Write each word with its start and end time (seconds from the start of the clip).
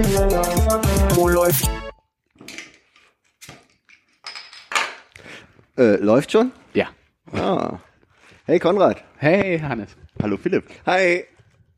Wo 0.00 1.28
läuft? 1.28 1.70
Äh, 5.76 5.96
läuft 5.96 6.32
schon? 6.32 6.52
Ja. 6.72 6.86
Ah. 7.32 7.78
Hey 8.46 8.58
Konrad. 8.58 9.04
Hey, 9.18 9.58
Hannes. 9.58 9.90
Hallo 10.22 10.38
Philipp. 10.38 10.64
Hi. 10.86 11.24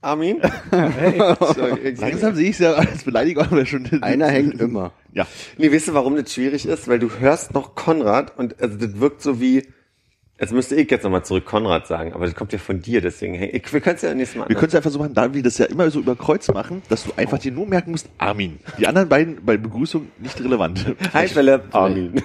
Armin. 0.02 0.40
Langsam 0.70 2.36
sehe 2.36 2.50
ich 2.50 2.50
es 2.50 2.58
ja 2.60 2.74
als 2.74 3.02
Beleidigung, 3.02 3.44
aber 3.44 3.66
schon. 3.66 4.02
Einer 4.02 4.28
hängt 4.28 4.60
immer. 4.60 4.92
Ja. 5.12 5.26
Nee, 5.58 5.72
weißt 5.72 5.88
du, 5.88 5.94
warum 5.94 6.14
das 6.14 6.32
schwierig 6.32 6.66
ist? 6.66 6.86
Weil 6.86 7.00
du 7.00 7.10
hörst 7.18 7.54
noch 7.54 7.74
Konrad 7.74 8.38
und 8.38 8.60
also 8.62 8.78
das 8.78 9.00
wirkt 9.00 9.22
so 9.22 9.40
wie, 9.40 9.66
jetzt 10.42 10.52
müsste 10.52 10.74
ich 10.74 10.90
jetzt 10.90 11.04
nochmal 11.04 11.24
zurück 11.24 11.44
Konrad 11.44 11.86
sagen, 11.86 12.12
aber 12.12 12.26
das 12.26 12.34
kommt 12.34 12.52
ja 12.52 12.58
von 12.58 12.82
dir, 12.82 13.00
deswegen, 13.00 13.34
hey, 13.34 13.50
ich, 13.50 13.72
wir 13.72 13.80
können 13.80 13.94
es 13.94 14.02
ja 14.02 14.12
nächstes 14.12 14.38
Mal 14.38 14.48
Wir 14.48 14.56
können 14.56 14.68
es 14.68 14.74
einfach 14.74 14.90
so 14.90 14.98
machen, 14.98 15.14
da 15.14 15.32
wir 15.32 15.42
das 15.42 15.56
ja 15.56 15.66
immer 15.66 15.88
so 15.88 16.00
über 16.00 16.16
Kreuz 16.16 16.48
machen, 16.52 16.82
dass 16.88 17.04
du 17.04 17.12
einfach 17.16 17.38
dir 17.38 17.52
nur 17.52 17.66
merken 17.66 17.92
musst, 17.92 18.10
Armin. 18.18 18.58
Die 18.76 18.88
anderen 18.88 19.08
beiden 19.08 19.44
bei 19.44 19.56
Begrüßung 19.56 20.08
nicht 20.18 20.40
relevant. 20.40 20.96
Hi 21.14 21.28
Philipp, 21.28 21.72
Armin. 21.72 22.22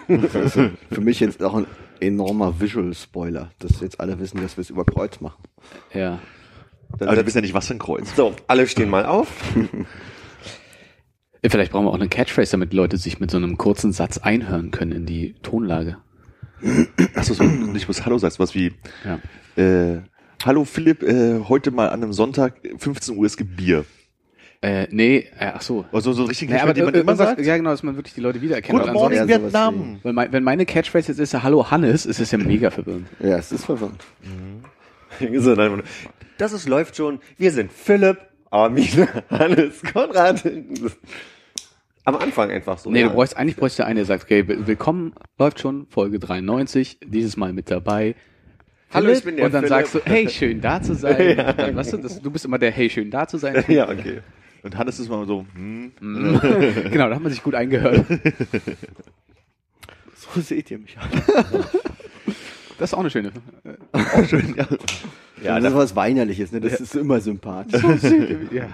Für 0.91 1.02
mich 1.02 1.19
jetzt 1.19 1.44
auch 1.44 1.53
ein 1.53 1.67
enormer 2.00 2.59
Visual-Spoiler, 2.59 3.52
dass 3.59 3.81
jetzt 3.81 4.00
alle 4.00 4.19
wissen, 4.19 4.41
dass 4.41 4.58
wir 4.58 4.63
es 4.63 4.72
über 4.72 4.84
Kreuz 4.84 5.22
machen. 5.22 5.44
Ja. 5.94 6.17
Aber 7.00 7.16
du 7.16 7.23
bist 7.23 7.36
ja 7.36 7.41
nicht, 7.41 7.53
was 7.53 7.67
für 7.67 7.75
ein 7.75 7.80
Kreuz. 7.80 8.16
So, 8.16 8.34
alle 8.47 8.66
stehen 8.66 8.89
mal 8.89 9.06
auf. 9.06 9.28
Vielleicht 11.45 11.72
brauchen 11.72 11.86
wir 11.86 11.91
auch 11.91 11.95
eine 11.95 12.09
Catchphrase, 12.09 12.52
damit 12.52 12.73
Leute 12.73 12.97
sich 12.97 13.19
mit 13.19 13.30
so 13.30 13.38
einem 13.38 13.58
kurzen 13.58 13.91
Satz 13.91 14.17
einhören 14.17 14.72
können 14.72 14.91
in 14.91 15.06
die 15.06 15.36
Tonlage. 15.44 15.97
Achso, 17.16 17.33
so, 17.33 17.44
nicht 17.44 17.88
was 17.88 18.05
Hallo 18.05 18.17
sagst, 18.17 18.39
was 18.39 18.55
wie, 18.55 18.73
Ja. 19.05 19.19
äh, 19.61 20.02
Hallo 20.45 20.66
Philipp, 20.66 21.02
äh, 21.03 21.39
heute 21.50 21.72
mal 21.72 21.89
an 21.89 22.03
einem 22.03 22.13
Sonntag, 22.13 22.55
15 22.77 23.17
Uhr, 23.17 23.25
es 23.25 23.38
gibt 23.38 23.55
Bier. 23.58 23.86
Äh, 24.61 24.88
nee, 24.91 25.28
äh, 25.39 25.52
ach 25.55 25.61
so. 25.61 25.85
Also 25.91 26.13
so 26.13 26.23
Nee, 26.25 26.33
Catchphrase, 26.33 26.73
den 26.73 26.85
man 26.85 26.94
immer 26.94 27.11
irgendwas- 27.11 27.17
sagt. 27.17 27.41
Ja, 27.41 27.58
genau, 27.58 27.69
dass 27.72 27.83
man 27.83 27.95
wirklich 27.95 28.13
die 28.16 28.22
Leute 28.22 28.41
wiedererkennt. 28.41 28.80
Good 28.81 28.91
morning 28.94 29.28
Vietnam. 29.28 30.00
Weil 30.03 30.13
mein, 30.13 30.31
wenn 30.31 30.44
meine 30.44 30.66
Catchphrase 30.66 31.09
jetzt 31.09 31.19
ist 31.19 31.33
ja 31.33 31.44
Hallo 31.44 31.69
Hannes, 31.69 32.05
ist 32.08 32.19
es 32.19 32.31
ja 32.31 32.38
mega 32.39 32.72
verwirrend. 32.72 33.08
Ja, 33.19 33.38
es 33.38 33.52
ist 33.52 33.66
verwirrend. 33.66 34.03
Dann- 35.19 35.83
Das 36.39 36.53
ist, 36.53 36.67
läuft 36.67 36.95
schon. 36.95 37.19
Wir 37.38 37.52
sind 37.52 37.72
Philipp, 37.72 38.17
Armin, 38.50 38.88
Hannes, 39.30 39.81
Konrad. 39.94 40.44
Am 42.08 42.16
Anfang 42.16 42.50
einfach 42.52 42.77
so. 42.77 42.89
Nee, 42.89 43.02
ja. 43.02 43.08
du 43.09 43.13
bräuchst, 43.16 43.36
eigentlich 43.36 43.58
bräuchst 43.58 43.77
du 43.80 43.86
eine, 43.86 43.95
der 43.95 44.05
sagt, 44.05 44.23
okay, 44.23 44.47
will- 44.47 44.66
willkommen, 44.66 45.13
läuft 45.38 45.59
schon, 45.59 45.88
Folge 45.89 46.19
93, 46.19 47.00
dieses 47.05 47.36
Mal 47.36 47.52
mit 47.52 47.69
dabei. 47.69 48.16
Hallo, 48.94 49.09
ich 49.11 49.25
bin 49.25 49.36
der 49.36 49.47
Und 49.47 49.53
dann 49.53 49.66
Philipp. 49.66 49.88
sagst 49.88 49.95
du, 49.95 50.00
hey, 50.05 50.30
schön 50.30 50.61
da 50.61 50.81
zu 50.81 50.94
sein. 50.95 51.38
Und 51.47 51.59
dann, 51.59 51.75
weißt 51.75 51.91
du, 51.91 51.97
das, 51.97 52.22
du 52.22 52.31
bist 52.31 52.45
immer 52.45 52.59
der, 52.59 52.72
hey, 52.72 52.89
schön 52.89 53.11
da 53.11 53.28
zu 53.28 53.38
sein. 53.38 53.61
Ja, 53.67 53.89
okay. 53.89 54.22
Und 54.63 54.78
Hannes 54.78 55.00
ist 55.02 55.09
mal 55.09 55.28
so, 55.28 55.45
hm, 55.53 55.91
genau, 56.00 57.09
da 57.09 57.16
hat 57.16 57.22
man 57.22 57.30
sich 57.30 57.44
gut 57.44 57.55
eingehört. 57.55 58.05
So 60.33 60.39
seht 60.39 60.72
ihr 60.72 60.80
mich 60.80 60.97
an. 60.97 61.09
Das 62.79 62.91
ist 62.91 62.94
auch 62.94 63.00
eine 63.00 63.09
schöne. 63.09 63.34
schön, 64.29 64.56
ja. 64.56 64.66
Ja, 65.44 65.59
das 65.59 65.74
ist 65.74 65.78
was 65.78 65.95
Weinerliches, 65.97 66.53
ne? 66.53 66.62
Das 66.62 66.79
ist 66.79 66.95
immer 66.95 67.19
sympathisch. 67.19 67.81
ja. 68.51 68.69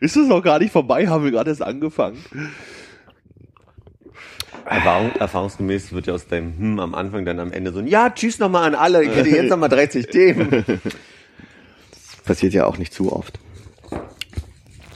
Ist 0.00 0.16
das 0.16 0.26
noch 0.28 0.42
gar 0.42 0.58
nicht 0.58 0.72
vorbei? 0.72 1.08
Haben 1.08 1.24
wir 1.24 1.30
gerade 1.30 1.50
erst 1.50 1.62
angefangen? 1.62 2.18
Erfahrung, 4.64 5.12
erfahrungsgemäß 5.16 5.92
wird 5.92 6.06
ja 6.06 6.14
aus 6.14 6.26
deinem 6.26 6.56
Hm 6.56 6.80
am 6.80 6.94
Anfang 6.94 7.24
dann 7.24 7.38
am 7.38 7.52
Ende 7.52 7.72
so 7.72 7.80
ein 7.80 7.86
Ja, 7.86 8.10
tschüss 8.10 8.38
nochmal 8.38 8.64
an 8.64 8.74
alle. 8.74 9.04
Ich 9.04 9.14
hätte 9.14 9.28
jetzt 9.28 9.50
nochmal 9.50 9.68
30 9.68 10.06
Themen. 10.06 10.64
Passiert 12.24 12.54
ja 12.54 12.64
auch 12.64 12.78
nicht 12.78 12.94
zu 12.94 13.12
oft. 13.12 13.38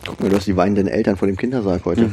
Guck 0.06 0.20
mal, 0.20 0.30
du 0.30 0.36
hast 0.36 0.46
die 0.46 0.56
weinenden 0.56 0.86
Eltern 0.86 1.16
vor 1.16 1.28
dem 1.28 1.36
Kindersarg 1.36 1.84
heute. 1.84 2.08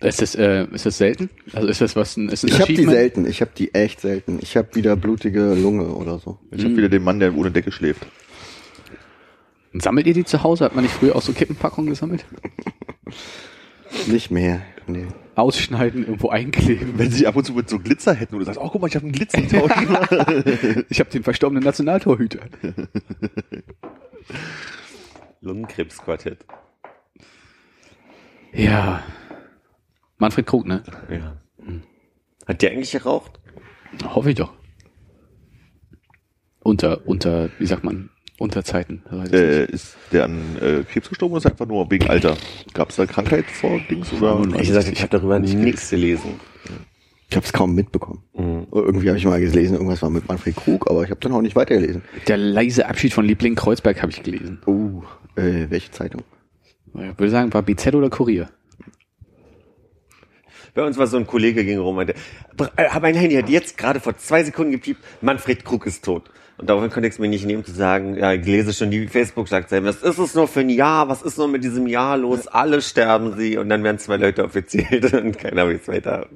Ist 0.00 0.22
das, 0.22 0.34
äh, 0.34 0.66
ist 0.72 0.86
das 0.86 0.98
selten? 0.98 1.30
Also 1.52 1.68
ist 1.68 1.80
das 1.80 1.94
was 1.94 2.16
ein, 2.16 2.28
ist 2.28 2.42
ein 2.42 2.48
Ich 2.48 2.60
habe 2.60 2.72
die 2.72 2.84
selten. 2.84 3.26
Ich 3.26 3.40
habe 3.40 3.52
die 3.56 3.74
echt 3.74 4.00
selten. 4.00 4.38
Ich 4.40 4.56
habe 4.56 4.74
wieder 4.74 4.96
blutige 4.96 5.54
Lunge 5.54 5.94
oder 5.94 6.18
so. 6.18 6.38
Ich 6.50 6.64
habe 6.64 6.76
wieder 6.76 6.88
den 6.88 7.04
Mann, 7.04 7.20
der 7.20 7.36
ohne 7.36 7.50
Decke 7.50 7.70
schläft. 7.70 8.06
Sammelt 9.74 10.06
ihr 10.06 10.14
die 10.14 10.24
zu 10.24 10.42
Hause? 10.42 10.64
Hat 10.64 10.74
man 10.74 10.84
nicht 10.84 10.94
früher 10.94 11.16
auch 11.16 11.22
so 11.22 11.32
Kippenpackungen 11.32 11.90
gesammelt? 11.90 12.24
Nicht 14.06 14.30
mehr. 14.30 14.62
Nee. 14.86 15.06
Ausschneiden, 15.34 16.04
irgendwo 16.04 16.28
einkleben. 16.28 16.98
Wenn 16.98 17.10
sie 17.10 17.26
ab 17.26 17.36
und 17.36 17.44
zu 17.44 17.52
mit 17.52 17.68
so 17.68 17.78
Glitzer 17.78 18.14
hätten 18.14 18.34
und 18.34 18.40
du 18.40 18.44
sagst, 18.46 18.60
oh 18.60 18.68
guck 18.70 18.80
mal, 18.80 18.88
ich 18.88 18.96
habe 18.96 19.04
einen 19.04 19.12
Glitzertausch. 19.12 19.72
Ich 20.88 21.00
habe 21.00 21.10
den 21.10 21.22
verstorbenen 21.22 21.62
Nationaltorhüter. 21.62 22.40
Lungenkrebsquartett. 25.40 26.44
Ja. 28.52 29.02
Manfred 30.18 30.46
Krug, 30.46 30.66
ne? 30.66 30.82
Ja. 31.10 31.40
Hat 32.46 32.62
der 32.62 32.72
eigentlich 32.72 32.92
geraucht? 32.92 33.40
Hoffe 34.04 34.30
ich 34.30 34.36
doch. 34.36 34.52
Unter, 36.60 37.06
unter, 37.06 37.50
wie 37.58 37.66
sagt 37.66 37.84
man, 37.84 38.10
unter 38.42 38.64
Zeiten. 38.64 39.02
Weiß 39.10 39.28
ich 39.28 39.34
äh, 39.34 39.60
nicht. 39.62 39.70
ist 39.70 39.96
der 40.12 40.24
an 40.24 40.56
äh, 40.60 40.82
Krebs 40.84 41.08
gestorben 41.08 41.32
oder 41.34 41.38
ist 41.38 41.44
er 41.46 41.52
einfach 41.52 41.66
nur 41.66 41.90
wegen 41.90 42.08
Alter? 42.08 42.36
Gab 42.74 42.90
es 42.90 42.96
da 42.96 43.06
Krankheit 43.06 43.46
vor 43.46 43.80
Dings? 43.88 44.12
Oder? 44.12 44.40
Ich 44.60 44.68
gesagt, 44.68 44.88
ich 44.88 45.00
habe 45.00 45.10
darüber 45.10 45.38
nichts 45.38 45.90
gelesen. 45.90 46.40
Ich 47.30 47.36
habe 47.36 47.46
es 47.46 47.52
kaum 47.54 47.74
mitbekommen. 47.74 48.22
Irgendwie 48.72 49.08
habe 49.08 49.16
ich 49.16 49.24
mal 49.24 49.40
gelesen, 49.40 49.74
irgendwas 49.74 50.02
war 50.02 50.10
mit 50.10 50.28
Manfred 50.28 50.54
Krug, 50.54 50.90
aber 50.90 51.02
ich 51.04 51.10
habe 51.10 51.20
dann 51.20 51.32
auch 51.32 51.40
nicht 51.40 51.56
weitergelesen. 51.56 52.02
Der 52.28 52.36
leise 52.36 52.86
Abschied 52.86 53.14
von 53.14 53.24
Liebling 53.24 53.54
Kreuzberg 53.54 54.02
habe 54.02 54.12
ich 54.12 54.22
gelesen. 54.22 54.60
Oh, 54.66 55.02
äh, 55.40 55.66
welche 55.70 55.90
Zeitung? 55.92 56.22
Ich 56.94 57.00
würde 57.18 57.30
sagen, 57.30 57.54
war 57.54 57.62
BZ 57.62 57.94
oder 57.94 58.10
Kurier? 58.10 58.50
Bei 60.74 60.84
uns 60.84 60.96
war 60.96 61.06
so 61.06 61.16
ein 61.18 61.26
Kollege 61.26 61.64
ging 61.64 61.78
rum 61.78 61.88
und 61.88 61.96
meinte, 61.96 62.14
"Br- 62.56 62.70
äh, 62.76 62.88
mein 63.00 63.14
Handy 63.14 63.36
hat 63.36 63.48
jetzt 63.48 63.76
gerade 63.76 64.00
vor 64.00 64.16
zwei 64.16 64.42
Sekunden 64.42 64.72
gepiept, 64.72 65.00
Manfred 65.20 65.64
Krug 65.64 65.86
ist 65.86 66.04
tot. 66.04 66.30
Und 66.62 66.70
daraufhin 66.70 66.90
konnte 66.90 67.08
ich 67.08 67.14
es 67.14 67.18
mir 67.18 67.26
nicht 67.26 67.44
nehmen 67.44 67.64
zu 67.64 67.72
sagen, 67.72 68.16
ja, 68.16 68.32
ich 68.34 68.46
lese 68.46 68.72
schon 68.72 68.92
die 68.92 69.08
Facebook-Schlagzeilen, 69.08 69.84
was 69.84 70.00
ist 70.00 70.18
es 70.18 70.36
nur 70.36 70.46
für 70.46 70.60
ein 70.60 70.70
Jahr, 70.70 71.08
was 71.08 71.22
ist 71.22 71.36
nur 71.36 71.48
mit 71.48 71.64
diesem 71.64 71.88
Jahr 71.88 72.16
los, 72.16 72.46
alle 72.46 72.80
sterben 72.80 73.36
sie 73.36 73.58
und 73.58 73.68
dann 73.68 73.82
werden 73.82 73.98
zwei 73.98 74.16
Leute 74.16 74.44
offiziell 74.44 75.04
und 75.24 75.36
keiner 75.36 75.66
weiß 75.66 75.88
weiter. 75.88 76.28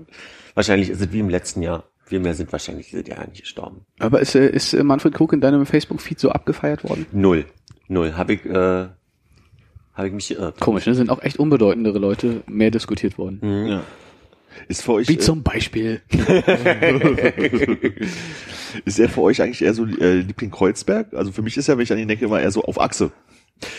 Wahrscheinlich 0.54 0.90
ist 0.90 1.00
es 1.00 1.12
wie 1.12 1.20
im 1.20 1.28
letzten 1.28 1.62
Jahr. 1.62 1.84
Viel 2.06 2.18
mehr 2.18 2.34
sind 2.34 2.50
wahrscheinlich 2.50 2.90
dieses 2.90 3.06
Jahr 3.06 3.24
nicht 3.28 3.42
gestorben. 3.42 3.86
Aber 4.00 4.18
ist, 4.18 4.34
äh, 4.34 4.48
ist 4.48 4.72
äh, 4.72 4.82
Manfred 4.82 5.14
Krug 5.14 5.32
in 5.32 5.40
deinem 5.40 5.64
Facebook-Feed 5.64 6.18
so 6.18 6.30
abgefeiert 6.30 6.82
worden? 6.82 7.06
Null. 7.12 7.44
Null. 7.86 8.14
Habe 8.16 8.32
ich, 8.32 8.44
äh, 8.46 8.88
habe 9.94 10.08
ich 10.08 10.12
mich 10.12 10.26
geirrt. 10.26 10.58
Komisch, 10.58 10.86
ne? 10.86 10.96
Sind 10.96 11.10
auch 11.10 11.22
echt 11.22 11.38
unbedeutendere 11.38 12.00
Leute 12.00 12.42
mehr 12.48 12.72
diskutiert 12.72 13.16
worden. 13.16 13.68
Ja. 13.68 13.82
Ist 14.68 14.82
für 14.82 14.92
euch, 14.94 15.08
Wie 15.08 15.14
äh, 15.14 15.18
zum 15.18 15.42
Beispiel. 15.42 16.00
ist 18.84 18.98
er 18.98 19.08
für 19.08 19.22
euch 19.22 19.40
eigentlich 19.42 19.62
eher 19.62 19.74
so 19.74 19.86
äh, 19.86 20.20
Liebling 20.20 20.50
Kreuzberg? 20.50 21.14
Also 21.14 21.32
für 21.32 21.42
mich 21.42 21.56
ist 21.56 21.68
er, 21.68 21.76
wenn 21.76 21.84
ich 21.84 21.92
an 21.92 21.98
ihn 21.98 22.08
denke, 22.08 22.24
immer 22.24 22.40
eher 22.40 22.50
so 22.50 22.62
auf 22.62 22.80
Achse. 22.80 23.12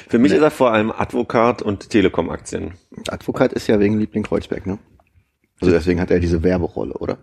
Für 0.08 0.18
mich 0.18 0.32
ist 0.32 0.42
er 0.42 0.52
vor 0.52 0.72
allem 0.72 0.92
Advokat 0.92 1.62
und 1.62 1.90
Telekom-Aktien. 1.90 2.74
Advokat 3.08 3.54
ist 3.54 3.68
ja 3.68 3.80
wegen 3.80 4.00
Liebling 4.00 4.24
Kreuzberg, 4.24 4.66
ne? 4.66 4.80
Also 5.62 5.72
deswegen 5.72 6.00
hat 6.00 6.12
er 6.12 6.20
diese 6.20 6.44
Werberolle, 6.44 6.94
oder? 6.94 7.18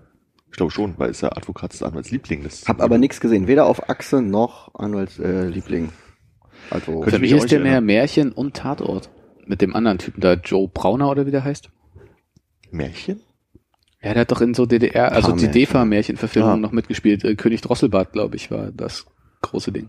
Ich 0.51 0.57
glaube 0.57 0.71
schon, 0.71 0.95
weil 0.99 1.11
es 1.11 1.21
ja 1.21 1.33
Advokat 1.33 1.73
des 1.73 1.83
Anwaltsliebling 1.83 2.45
ist. 2.45 2.69
Hab 2.69 2.81
aber 2.81 2.99
nichts 2.99 3.21
gesehen, 3.21 3.49
weder 3.49 3.67
auf 3.67 3.89
Achse 3.89 4.23
noch 4.23 4.73
Anwalts 4.75 5.19
äh, 5.19 5.47
Liebling. 5.49 5.91
Also 6.71 7.03
Für 7.03 7.19
mich 7.19 7.33
ist 7.33 7.51
der 7.51 7.61
mehr. 7.61 7.81
Märchen 7.81 8.33
und 8.33 8.55
Tatort. 8.55 9.11
Mit 9.47 9.61
dem 9.61 9.75
anderen 9.75 9.99
Typen 9.99 10.21
da, 10.21 10.35
Joe 10.35 10.69
Brauner 10.69 11.11
oder 11.11 11.27
wie 11.27 11.31
der 11.31 11.45
heißt. 11.45 11.71
Märchen? 12.71 13.21
Ja, 14.05 14.13
der 14.13 14.21
hat 14.23 14.31
doch 14.33 14.41
in 14.43 14.53
so 14.55 14.67
DDR, 14.67 15.13
also 15.13 15.33
die 15.33 15.45
Märchen. 15.47 15.53
DEFA-Märchenverfilmung 15.53 16.51
Ah. 16.53 16.57
noch 16.57 16.73
mitgespielt. 16.73 17.25
Äh, 17.25 17.35
König 17.37 17.63
Drosselbart, 17.63 18.13
glaube 18.13 18.37
ich, 18.37 18.51
war 18.51 18.71
das 18.71 19.07
große 19.41 19.73
Ding. 19.73 19.89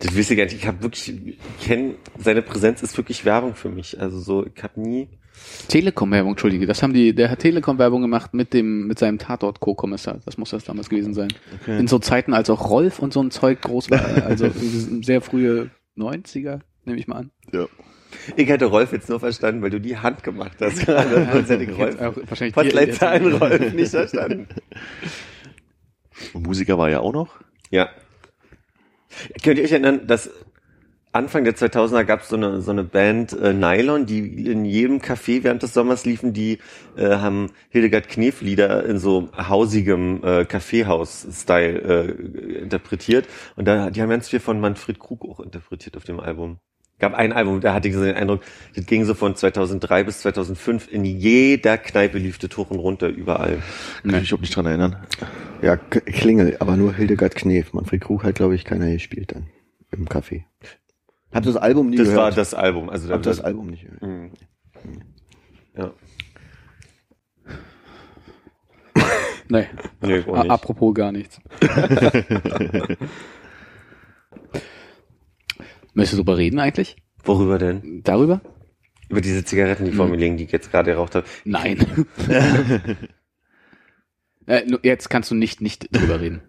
Das 0.00 0.14
wüsste 0.16 0.34
ich 0.34 0.38
gar 0.38 0.44
nicht. 0.44 0.56
Ich 0.56 0.66
habe 0.66 0.82
wirklich, 0.82 1.14
ich 1.26 1.38
kenn, 1.60 1.94
seine 2.18 2.42
Präsenz 2.42 2.82
ist 2.82 2.96
wirklich 2.96 3.24
Werbung 3.24 3.54
für 3.54 3.68
mich. 3.68 4.00
Also 4.00 4.18
so, 4.18 4.44
ich 4.44 4.60
habe 4.62 4.80
nie. 4.80 5.08
Telekom-Werbung, 5.68 6.32
entschuldige, 6.32 6.66
das 6.66 6.82
haben 6.82 6.92
die, 6.92 7.14
der 7.14 7.30
hat 7.30 7.38
Telekom-Werbung 7.38 8.02
gemacht 8.02 8.34
mit 8.34 8.52
dem, 8.52 8.86
mit 8.88 8.98
seinem 8.98 9.18
Tatort-Co-Kommissar. 9.18 10.20
Das 10.26 10.36
muss 10.36 10.50
das 10.50 10.64
damals 10.64 10.90
gewesen 10.90 11.14
sein. 11.14 11.28
Okay. 11.62 11.78
In 11.78 11.86
so 11.86 11.98
Zeiten, 12.00 12.34
als 12.34 12.50
auch 12.50 12.68
Rolf 12.68 12.98
und 12.98 13.12
so 13.12 13.22
ein 13.22 13.30
Zeug 13.30 13.60
groß 13.62 13.90
war, 13.90 14.24
also 14.26 14.50
sehr 15.02 15.20
frühe 15.22 15.70
90er, 15.96 16.60
nehme 16.84 16.98
ich 16.98 17.06
mal 17.06 17.16
an. 17.18 17.30
Ja. 17.52 17.66
Ich 18.36 18.48
hätte 18.48 18.66
Rolf 18.66 18.92
jetzt 18.92 19.08
nur 19.08 19.20
verstanden, 19.20 19.62
weil 19.62 19.70
du 19.70 19.80
die 19.80 19.96
Hand 19.96 20.22
gemacht 20.22 20.56
hast 20.60 20.84
gerade. 20.84 21.28
Sonst 21.32 21.50
hätte 21.50 21.64
ich 21.64 21.76
Rolf, 21.76 22.00
Auch 22.00 22.16
wahrscheinlich 22.28 22.54
Postleitzahlen 22.54 23.34
Rolf 23.34 23.72
nicht 23.72 23.90
verstanden. 23.90 24.48
Und 26.34 26.46
Musiker 26.46 26.78
war 26.78 26.90
ja 26.90 27.00
auch 27.00 27.12
noch. 27.12 27.40
Ja. 27.70 27.88
Könnt 29.42 29.58
ihr 29.58 29.64
euch 29.64 29.72
erinnern, 29.72 30.06
dass 30.06 30.30
Anfang 31.14 31.44
der 31.44 31.54
2000er 31.54 32.04
gab 32.04 32.22
es 32.22 32.30
so 32.30 32.36
eine, 32.36 32.62
so 32.62 32.70
eine 32.70 32.84
Band 32.84 33.34
äh, 33.34 33.52
Nylon, 33.52 34.06
die 34.06 34.46
in 34.46 34.64
jedem 34.64 34.98
Café 34.98 35.44
während 35.44 35.62
des 35.62 35.74
Sommers 35.74 36.06
liefen, 36.06 36.32
die 36.32 36.58
äh, 36.96 37.16
haben 37.16 37.50
Hildegard 37.68 38.08
Knef 38.08 38.40
Lieder 38.40 38.86
in 38.86 38.98
so 38.98 39.28
hausigem 39.36 40.24
äh, 40.24 40.46
Kaffeehaus-Style 40.46 41.78
äh, 41.80 42.60
interpretiert. 42.62 43.28
Und 43.56 43.68
da, 43.68 43.90
die 43.90 44.00
haben 44.00 44.08
ganz 44.08 44.30
viel 44.30 44.40
von 44.40 44.58
Manfred 44.58 44.98
Krug 44.98 45.26
auch 45.28 45.40
interpretiert 45.40 45.98
auf 45.98 46.04
dem 46.04 46.18
Album. 46.18 46.60
Gab 47.02 47.14
ein 47.14 47.32
Album, 47.32 47.60
da 47.60 47.74
hatte 47.74 47.88
ich 47.88 47.94
so 47.94 48.04
den 48.04 48.14
Eindruck, 48.14 48.42
das 48.76 48.86
ging 48.86 49.04
so 49.04 49.14
von 49.14 49.34
2003 49.34 50.04
bis 50.04 50.20
2005 50.20 50.86
in 50.88 51.04
jeder 51.04 51.76
Kneipe 51.76 52.16
lief 52.16 52.38
das 52.38 52.56
hoch 52.56 52.70
und 52.70 52.78
runter, 52.78 53.08
überall. 53.08 53.58
Kann 54.02 54.10
ich 54.14 54.20
mich 54.20 54.28
überhaupt 54.30 54.42
nicht 54.42 54.54
dran 54.54 54.66
erinnern. 54.66 54.96
Ja, 55.62 55.76
Klingel, 55.76 56.56
aber 56.60 56.76
nur 56.76 56.94
Hildegard 56.94 57.34
Knef. 57.34 57.72
Manfred 57.72 58.02
Krug 58.02 58.22
hat, 58.22 58.36
glaube 58.36 58.54
ich, 58.54 58.64
keiner 58.64 58.88
gespielt 58.88 59.32
dann 59.32 59.48
im 59.90 60.06
Café. 60.06 60.44
Habt 61.32 61.44
ihr 61.46 61.52
das 61.54 61.56
Album 61.60 61.90
nie 61.90 61.96
Das 61.96 62.06
gehört? 62.06 62.22
war 62.22 62.30
das 62.30 62.54
Album. 62.54 62.88
Also 62.88 63.08
da- 63.08 63.14
Habt 63.14 63.26
ihr 63.26 63.30
das 63.30 63.40
Album 63.40 63.66
nicht 63.66 63.82
gehört? 63.84 64.02
Mhm. 64.02 64.30
Ja. 65.76 65.90
Nee, 69.48 69.66
Nee, 70.02 70.20
auch 70.28 70.48
apropos 70.48 70.94
gar 70.94 71.10
nichts. 71.10 71.40
Möchtest 75.94 76.14
du 76.14 76.24
darüber 76.24 76.38
reden 76.38 76.58
eigentlich? 76.58 76.96
Worüber 77.24 77.58
denn? 77.58 78.02
Darüber? 78.02 78.40
Über 79.08 79.20
diese 79.20 79.44
Zigaretten, 79.44 79.84
die 79.84 79.92
vor 79.92 80.06
mir 80.06 80.16
liegen, 80.16 80.36
die 80.36 80.44
ich 80.44 80.52
jetzt 80.52 80.70
gerade 80.70 80.92
geraucht 80.92 81.14
habe. 81.14 81.26
Nein. 81.44 82.06
äh, 84.46 84.62
jetzt 84.82 85.10
kannst 85.10 85.30
du 85.30 85.34
nicht 85.34 85.60
nicht 85.60 85.94
drüber 85.94 86.20
reden. 86.20 86.42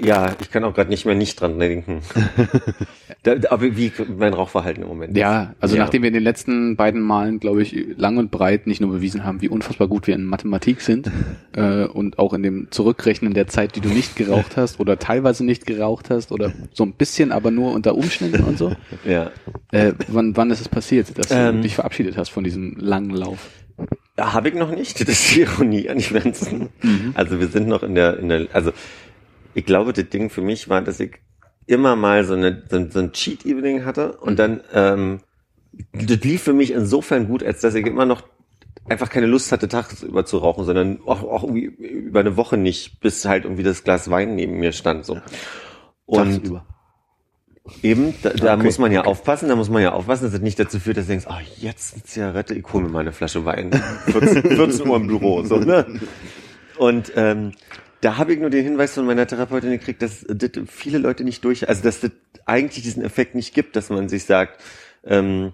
Ja, 0.00 0.34
ich 0.40 0.50
kann 0.50 0.62
auch 0.64 0.74
gerade 0.74 0.90
nicht 0.90 1.06
mehr 1.06 1.14
nicht 1.16 1.40
dran 1.40 1.58
denken. 1.58 2.02
da, 3.24 3.34
aber 3.50 3.76
wie 3.76 3.90
mein 4.16 4.32
Rauchverhalten 4.32 4.82
im 4.82 4.88
Moment? 4.88 5.16
Ja, 5.16 5.54
also 5.60 5.74
Ja. 5.76 5.82
nachdem 5.82 6.02
wir 6.02 6.08
in 6.08 6.14
den 6.14 6.22
letzten 6.22 6.76
beiden 6.76 7.00
Malen, 7.00 7.40
glaube 7.40 7.62
ich, 7.62 7.74
lang 7.96 8.16
und 8.16 8.30
breit 8.30 8.66
nicht 8.68 8.80
nur 8.80 8.92
bewiesen 8.92 9.24
haben, 9.24 9.40
wie 9.42 9.48
unfassbar 9.48 9.88
gut 9.88 10.06
wir 10.06 10.14
in 10.14 10.24
Mathematik 10.24 10.80
sind 10.82 11.10
äh, 11.56 11.84
und 11.84 12.18
auch 12.18 12.32
in 12.32 12.42
dem 12.44 12.68
Zurückrechnen 12.70 13.34
der 13.34 13.48
Zeit, 13.48 13.74
die 13.74 13.80
du 13.80 13.88
nicht 13.88 14.14
geraucht 14.14 14.56
hast 14.56 14.78
oder 14.78 14.98
teilweise 14.98 15.44
nicht 15.44 15.66
geraucht 15.66 16.10
hast 16.10 16.30
oder 16.30 16.52
so 16.72 16.84
ein 16.84 16.92
bisschen, 16.92 17.32
aber 17.32 17.50
nur 17.50 17.72
unter 17.72 17.94
Umständen 17.96 18.44
und 18.44 18.58
so. 18.58 18.72
Ja. 19.04 19.30
Äh, 19.72 19.94
wann, 20.08 20.36
wann 20.36 20.50
ist 20.50 20.60
es 20.60 20.68
passiert, 20.68 21.18
dass 21.18 21.30
Ähm. 21.30 21.56
du 21.56 21.62
dich 21.62 21.74
verabschiedet 21.74 22.16
hast 22.16 22.28
von 22.28 22.44
diesem 22.44 22.76
langen 22.78 23.10
Lauf? 23.10 23.50
Habe 24.16 24.50
ich 24.50 24.54
noch 24.54 24.70
nicht. 24.70 25.00
Das 25.00 25.08
ist 25.08 25.34
die 25.34 25.40
Ironie 25.40 25.88
an 25.88 25.98
die 25.98 26.04
Ganzen. 26.12 26.68
Also 27.14 27.40
wir 27.40 27.48
sind 27.48 27.66
noch 27.66 27.82
in 27.82 27.94
der, 27.96 28.18
in 28.18 28.28
der, 28.28 28.46
also 28.52 28.70
ich 29.54 29.64
glaube, 29.66 29.92
das 29.92 30.08
Ding 30.08 30.30
für 30.30 30.42
mich 30.42 30.68
war, 30.68 30.82
dass 30.82 31.00
ich 31.00 31.12
immer 31.66 31.94
mal 31.96 32.24
so, 32.24 32.34
eine, 32.34 32.62
so, 32.70 32.76
ein- 32.76 32.90
so 32.90 32.98
ein 32.98 33.12
Cheat-Evening 33.12 33.84
hatte 33.84 34.12
und 34.18 34.38
dann, 34.38 34.60
ähm, 34.72 35.20
das 35.92 36.18
lief 36.20 36.42
für 36.42 36.52
mich 36.52 36.72
insofern 36.72 37.28
gut, 37.28 37.42
als 37.42 37.60
dass 37.60 37.74
ich 37.74 37.86
immer 37.86 38.04
noch 38.04 38.22
einfach 38.88 39.08
keine 39.10 39.26
Lust 39.26 39.52
hatte, 39.52 39.68
tagsüber 39.68 40.24
zu 40.26 40.38
rauchen, 40.38 40.64
sondern 40.64 40.98
auch, 41.06 41.22
auch 41.22 41.44
irgendwie 41.44 41.64
über 41.64 42.20
eine 42.20 42.36
Woche 42.36 42.56
nicht, 42.56 43.00
bis 43.00 43.24
halt 43.24 43.44
irgendwie 43.44 43.62
das 43.62 43.84
Glas 43.84 44.10
Wein 44.10 44.34
neben 44.34 44.58
mir 44.58 44.72
stand, 44.72 45.04
so. 45.04 45.20
Und 46.04 46.34
Tagsüber. 46.34 46.66
Eben, 47.82 48.12
da, 48.22 48.30
da 48.30 48.54
Okay, 48.54 48.64
muss 48.64 48.78
man 48.78 48.90
ja 48.90 49.04
aufpassen, 49.04 49.48
da 49.48 49.54
muss 49.54 49.70
man 49.70 49.82
ja 49.82 49.92
aufpassen, 49.92 50.24
dass 50.24 50.34
es 50.34 50.40
nicht 50.40 50.58
dazu 50.58 50.80
führt, 50.80 50.96
dass 50.96 51.04
du 51.06 51.10
denkst, 51.12 51.26
ah, 51.28 51.38
jetzt 51.58 51.94
eine 51.94 52.02
Zigarette, 52.02 52.54
ich 52.54 52.64
hole 52.72 52.84
mir 52.84 52.90
mal 52.90 53.00
eine 53.00 53.12
Flasche 53.12 53.44
Wein. 53.44 53.70
14, 54.06 54.42
14 54.56 54.88
Uhr 54.88 54.96
im 54.96 55.06
Büro, 55.06 55.44
so, 55.44 55.58
ne? 55.58 55.86
Und 56.76 57.12
ähm, 57.14 57.52
da 58.02 58.18
habe 58.18 58.34
ich 58.34 58.40
nur 58.40 58.50
den 58.50 58.64
Hinweis 58.64 58.94
von 58.94 59.06
meiner 59.06 59.26
Therapeutin 59.28 59.70
gekriegt, 59.70 60.02
dass 60.02 60.26
das 60.28 60.50
viele 60.66 60.98
Leute 60.98 61.22
nicht 61.22 61.44
durch, 61.44 61.68
also 61.68 61.84
dass 61.84 62.00
das 62.00 62.10
eigentlich 62.44 62.82
diesen 62.82 63.04
Effekt 63.04 63.36
nicht 63.36 63.54
gibt, 63.54 63.76
dass 63.76 63.90
man 63.90 64.08
sich 64.08 64.24
sagt, 64.24 64.60
ähm, 65.04 65.52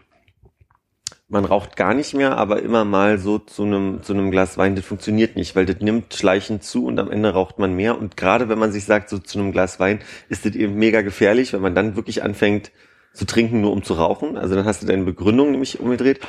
man 1.29 1.45
raucht 1.45 1.77
gar 1.77 1.93
nicht 1.93 2.15
mehr, 2.15 2.39
aber 2.39 2.63
immer 2.63 2.87
mal 2.87 3.19
so 3.19 3.39
zu 3.39 3.65
einem 3.65 4.03
zu 4.03 4.15
einem 4.15 4.31
Glas 4.31 4.57
Wein, 4.57 4.77
das 4.77 4.87
funktioniert 4.87 5.37
nicht, 5.37 5.57
weil 5.57 5.67
das 5.67 5.81
nimmt 5.81 6.15
schleichend 6.15 6.65
zu 6.65 6.87
und 6.87 6.99
am 6.99 7.11
Ende 7.11 7.35
raucht 7.35 7.59
man 7.59 7.75
mehr. 7.75 7.99
Und 7.99 8.17
gerade 8.17 8.49
wenn 8.49 8.59
man 8.59 8.73
sich 8.73 8.87
sagt, 8.87 9.11
so 9.11 9.19
zu 9.19 9.39
einem 9.39 9.53
Glas 9.53 9.79
Wein, 9.79 10.01
ist 10.31 10.47
das 10.47 10.55
eben 10.55 10.75
mega 10.77 11.03
gefährlich, 11.03 11.53
wenn 11.53 11.61
man 11.61 11.75
dann 11.75 11.97
wirklich 11.97 12.23
anfängt 12.23 12.73
zu 13.13 13.27
trinken, 13.27 13.61
nur 13.61 13.73
um 13.73 13.83
zu 13.83 13.93
rauchen. 13.93 14.39
Also 14.39 14.55
dann 14.55 14.65
hast 14.65 14.83
du 14.83 14.87
deine 14.87 15.05
Begründung 15.05 15.51
nämlich 15.51 15.81
umgedreht. 15.81 16.21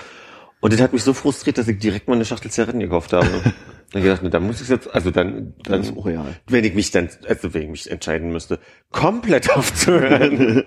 Und 0.59 0.73
das 0.73 0.81
hat 0.81 0.91
mich 0.91 1.03
so 1.03 1.13
frustriert, 1.13 1.57
dass 1.57 1.69
ich 1.69 1.79
direkt 1.79 2.09
mal 2.09 2.15
eine 2.15 2.25
Schachtel 2.25 2.51
Zigaretten 2.51 2.81
gekauft 2.81 3.13
habe. 3.13 3.29
dann 3.91 4.03
gedacht, 4.03 4.23
ne, 4.23 4.29
dann 4.29 4.43
muss 4.43 4.61
ich 4.61 4.69
jetzt, 4.69 4.93
also 4.93 5.11
dann, 5.11 5.53
dann, 5.63 5.79
Das 5.81 5.89
ist 5.89 5.97
auch 5.97 6.05
real. 6.05 6.35
wenn 6.47 6.63
ich 6.63 6.73
mich 6.75 6.91
dann, 6.91 7.09
also 7.27 7.53
wenn 7.53 7.63
ich 7.63 7.69
mich 7.69 7.91
entscheiden 7.91 8.31
müsste, 8.31 8.59
komplett 8.91 9.49
aufzuhören, 9.55 10.63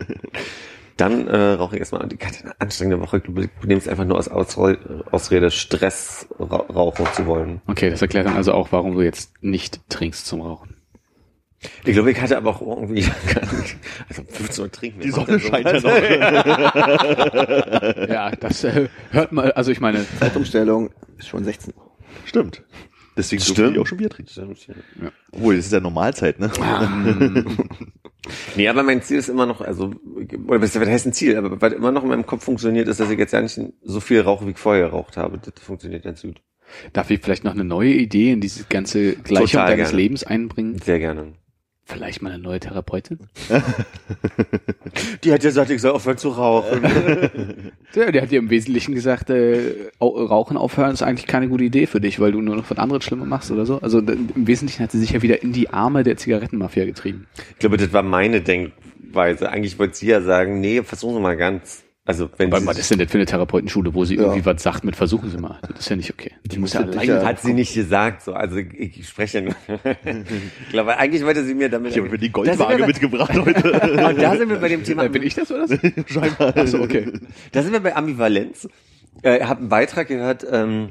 dann 0.96 1.26
äh, 1.28 1.36
rauche 1.52 1.76
ich 1.76 1.80
erstmal. 1.80 2.06
Ich 2.12 2.24
hatte 2.26 2.44
eine 2.44 2.60
anstrengende 2.60 3.00
Woche. 3.00 3.18
Ich 3.18 3.22
glaube, 3.24 3.44
ich 3.44 3.50
nehme 3.66 3.78
es 3.80 3.88
einfach 3.88 4.04
nur 4.04 4.16
als 4.16 4.28
Ausre 4.28 5.04
Ausrede, 5.10 5.50
Stress 5.50 6.26
ra 6.38 6.56
rauchen 6.56 7.06
zu 7.14 7.26
wollen. 7.26 7.60
Okay, 7.66 7.90
das 7.90 8.02
erklärt 8.02 8.26
dann 8.26 8.36
also 8.36 8.52
auch, 8.52 8.72
warum 8.72 8.94
du 8.94 9.02
jetzt 9.02 9.32
nicht 9.42 9.80
trinkst 9.88 10.26
zum 10.26 10.42
Rauchen. 10.42 10.76
Ich 11.84 11.92
glaube, 11.92 12.10
ich 12.10 12.20
hatte 12.20 12.36
aber 12.36 12.50
auch 12.50 12.60
irgendwie, 12.60 13.04
also 14.08 14.22
15 14.28 14.64
Uhr 14.64 14.72
trinken. 14.72 15.00
Die 15.00 15.10
Sonne 15.10 15.38
scheint 15.38 15.66
ja 15.66 15.80
noch. 15.80 15.92
Ja, 18.08 18.30
das 18.32 18.64
äh, 18.64 18.88
hört 19.12 19.32
mal, 19.32 19.52
also 19.52 19.70
ich 19.70 19.80
meine, 19.80 20.04
Zeitumstellung 20.18 20.90
ist 21.18 21.28
schon 21.28 21.44
16 21.44 21.72
Uhr. 21.74 21.90
Stimmt. 22.24 22.62
Deswegen 23.16 23.42
Stimmt. 23.42 23.58
dürfen 23.58 23.74
die 23.74 23.80
auch 23.80 23.86
schon 23.86 23.98
Bier 23.98 24.10
trinken. 24.10 24.56
Obwohl, 25.32 25.56
das 25.56 25.66
ist 25.66 25.72
ja 25.72 25.80
Normalzeit, 25.80 26.40
ne? 26.40 26.50
Nee, 28.54 28.68
aber 28.68 28.84
mein 28.84 29.02
Ziel 29.02 29.18
ist 29.18 29.28
immer 29.28 29.46
noch, 29.46 29.60
also, 29.60 29.92
oder 30.46 30.62
was 30.62 30.76
heißt 30.76 31.06
ein 31.06 31.12
Ziel, 31.12 31.36
aber 31.36 31.60
was 31.60 31.72
immer 31.72 31.90
noch 31.90 32.04
in 32.04 32.08
meinem 32.08 32.24
Kopf 32.24 32.44
funktioniert, 32.44 32.86
ist, 32.86 33.00
dass 33.00 33.10
ich 33.10 33.18
jetzt 33.18 33.32
ja 33.32 33.40
nicht 33.42 33.60
so 33.82 33.98
viel 34.00 34.20
rauche, 34.20 34.46
wie 34.46 34.52
ich 34.52 34.58
vorher 34.58 34.84
geraucht 34.86 35.16
habe. 35.16 35.38
Das 35.38 35.62
funktioniert 35.62 36.04
ganz 36.04 36.22
gut. 36.22 36.40
darf 36.92 37.10
ich 37.10 37.20
vielleicht 37.20 37.42
noch 37.42 37.52
eine 37.52 37.64
neue 37.64 37.92
Idee 37.92 38.30
in 38.30 38.40
diese 38.40 38.64
ganze 38.64 39.16
Gleichung 39.16 39.46
Total 39.48 39.70
deines 39.70 39.88
gerne. 39.88 40.02
Lebens 40.02 40.22
einbringen? 40.24 40.78
Sehr 40.78 41.00
gerne. 41.00 41.32
Vielleicht 41.84 42.22
mal 42.22 42.32
eine 42.32 42.42
neue 42.42 42.60
Therapeutin? 42.60 43.18
Die 45.24 45.32
hat 45.32 45.42
ja 45.42 45.50
gesagt, 45.50 45.70
ich 45.70 45.80
soll 45.80 45.90
aufhören 45.92 46.18
zu 46.18 46.30
rauchen. 46.30 46.82
Ja, 47.94 48.10
der 48.10 48.22
hat 48.22 48.30
dir 48.30 48.38
im 48.38 48.48
Wesentlichen 48.48 48.94
gesagt, 48.94 49.28
äh, 49.28 49.90
au- 49.98 50.24
Rauchen 50.24 50.56
aufhören 50.56 50.92
ist 50.92 51.02
eigentlich 51.02 51.26
keine 51.26 51.48
gute 51.48 51.64
Idee 51.64 51.86
für 51.86 52.00
dich, 52.00 52.18
weil 52.20 52.32
du 52.32 52.40
nur 52.40 52.56
noch 52.56 52.70
was 52.70 52.78
anderes 52.78 53.04
Schlimmer 53.04 53.26
machst 53.26 53.50
oder 53.50 53.66
so. 53.66 53.80
Also 53.82 53.98
im 53.98 54.46
Wesentlichen 54.46 54.82
hat 54.82 54.90
sie 54.92 54.98
sich 54.98 55.10
ja 55.10 55.20
wieder 55.20 55.42
in 55.42 55.52
die 55.52 55.68
Arme 55.68 56.02
der 56.02 56.16
Zigarettenmafia 56.16 56.86
getrieben. 56.86 57.26
Ich 57.50 57.58
glaube, 57.58 57.76
das 57.76 57.92
war 57.92 58.02
meine 58.02 58.40
Denkweise. 58.40 59.50
Eigentlich 59.50 59.78
wollte 59.78 59.94
sie 59.96 60.06
ja 60.06 60.22
sagen, 60.22 60.60
nee, 60.60 60.82
versuchen 60.82 61.16
Sie 61.16 61.20
mal 61.20 61.36
ganz. 61.36 61.82
Also, 62.04 62.28
wenn 62.36 62.50
Weil 62.50 62.66
was 62.66 62.78
ist 62.78 62.90
denn 62.90 62.98
das 62.98 63.10
für 63.12 63.18
eine 63.18 63.26
Therapeutenschule, 63.26 63.94
wo 63.94 64.04
sie 64.04 64.16
Ja. 64.16 64.22
irgendwie 64.22 64.44
was 64.44 64.60
sagt 64.60 64.82
mit 64.82 64.96
versuchen 64.96 65.30
Sie 65.30 65.36
mal. 65.38 65.60
Das 65.68 65.80
ist 65.80 65.88
ja 65.88 65.94
nicht 65.94 66.10
okay. 66.10 66.32
Die 66.44 66.58
muss 66.58 66.72
ja 66.72 66.80
alleine. 66.80 67.24
hat 67.24 67.40
sie 67.40 67.52
nicht 67.54 67.74
gesagt, 67.74 68.22
so. 68.22 68.32
Also, 68.32 68.56
ich, 68.56 69.06
spreche 69.06 69.40
nur. 69.42 69.54
ich 70.04 70.68
glaube, 70.70 70.96
eigentlich 70.98 71.24
wollte 71.24 71.44
sie 71.44 71.54
mir 71.54 71.68
damit. 71.68 71.92
Ich 71.92 71.98
habe 71.98 72.10
mir 72.10 72.18
die 72.18 72.30
Goldwaage 72.32 72.86
mitgebracht 72.86 73.32
heute. 73.38 73.72
Und 73.72 74.20
da 74.20 74.36
sind 74.36 74.48
wir 74.48 74.58
bei 74.58 74.68
dem 74.68 74.82
Thema. 74.82 75.04
Äh, 75.04 75.10
bin 75.10 75.22
ich 75.22 75.34
das 75.34 75.52
oder? 75.52 75.66
Scheinbar. 76.06 76.56
Achso, 76.56 76.82
okay. 76.82 77.12
Da 77.52 77.62
sind 77.62 77.72
wir 77.72 77.80
bei 77.80 77.94
Ambivalenz. 77.94 78.68
Äh, 79.22 79.38
ich 79.38 79.44
habe 79.44 79.60
einen 79.60 79.68
Beitrag 79.68 80.08
gehört, 80.08 80.44
ähm, 80.50 80.90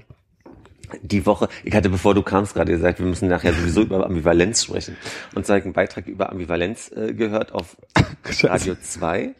die 1.01 1.25
Woche, 1.25 1.49
ich 1.65 1.73
hatte, 1.73 1.89
bevor 1.89 2.13
du 2.13 2.21
kamst, 2.21 2.53
gerade 2.53 2.71
gesagt, 2.71 2.99
wir 2.99 3.05
müssen 3.05 3.27
nachher 3.27 3.53
sowieso 3.53 3.81
über 3.81 4.05
Ambivalenz 4.05 4.63
sprechen. 4.63 4.95
Und 5.35 5.45
so 5.45 5.51
habe 5.53 5.59
ich 5.59 5.65
einen 5.65 5.73
Beitrag 5.73 6.07
über 6.07 6.29
Ambivalenz 6.31 6.89
äh, 6.95 7.13
gehört 7.13 7.51
auf 7.53 7.75
Radio 8.43 8.75
2. 8.81 9.33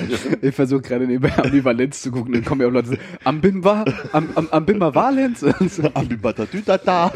Ich 0.42 0.54
versuche 0.54 0.82
gerade 0.82 1.06
nebenbei 1.06 1.36
Ambivalenz 1.36 2.02
zu 2.02 2.10
gucken, 2.10 2.32
dann 2.34 2.44
kommen 2.44 2.60
ja 2.60 2.68
auch 2.68 2.72
Leute, 2.72 2.88
so, 2.88 2.96
Ambimba, 3.24 3.84
am, 4.12 4.28
am, 4.34 4.48
Ambimba 4.50 4.94
Valenz. 4.94 5.44
Ambibatatütata. 5.94 7.08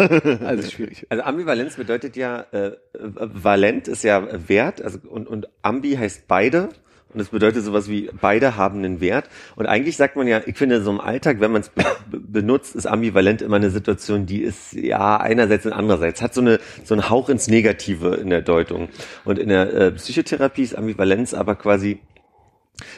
Also 0.45 0.71
schwierig. 0.71 1.07
Also 1.09 1.23
Ambivalenz 1.25 1.77
bedeutet 1.77 2.17
ja, 2.17 2.47
äh, 2.53 2.73
valent 2.95 3.89
ist 3.89 4.05
ja 4.05 4.27
Wert, 4.49 4.83
also 4.83 4.99
und, 5.09 5.29
und 5.29 5.49
ambi 5.63 5.97
heißt 5.97 6.27
beide. 6.29 6.71
Und 7.13 7.19
das 7.19 7.31
bedeutet 7.31 7.65
sowas 7.65 7.89
wie 7.89 8.09
beide 8.21 8.57
haben 8.57 8.79
einen 8.85 9.01
Wert. 9.01 9.29
Und 9.57 9.67
eigentlich 9.67 9.97
sagt 9.97 10.15
man 10.15 10.29
ja, 10.29 10.43
ich 10.47 10.57
finde 10.57 10.81
so 10.81 10.93
im 10.93 11.01
Alltag, 11.01 11.41
wenn 11.41 11.51
man 11.51 11.63
es 11.63 11.69
be- 11.71 11.85
benutzt, 12.13 12.77
ist 12.77 12.87
ambivalent 12.87 13.43
immer 13.43 13.57
eine 13.57 13.71
Situation, 13.71 14.27
die 14.27 14.43
ist 14.43 14.75
ja 14.75 15.17
einerseits 15.17 15.67
und 15.67 15.73
andererseits. 15.73 16.23
Hat 16.23 16.35
so 16.35 16.41
eine 16.41 16.61
so 16.85 16.95
einen 16.95 17.11
Hauch 17.11 17.29
ins 17.29 17.49
Negative 17.49 18.15
in 18.15 18.31
der 18.31 18.43
Deutung. 18.43 18.91
Und 19.25 19.41
in 19.41 19.49
der 19.49 19.75
äh, 19.75 19.91
Psychotherapie 19.91 20.63
ist 20.63 20.77
Ambivalenz 20.77 21.35
aber 21.35 21.57
quasi 21.57 21.99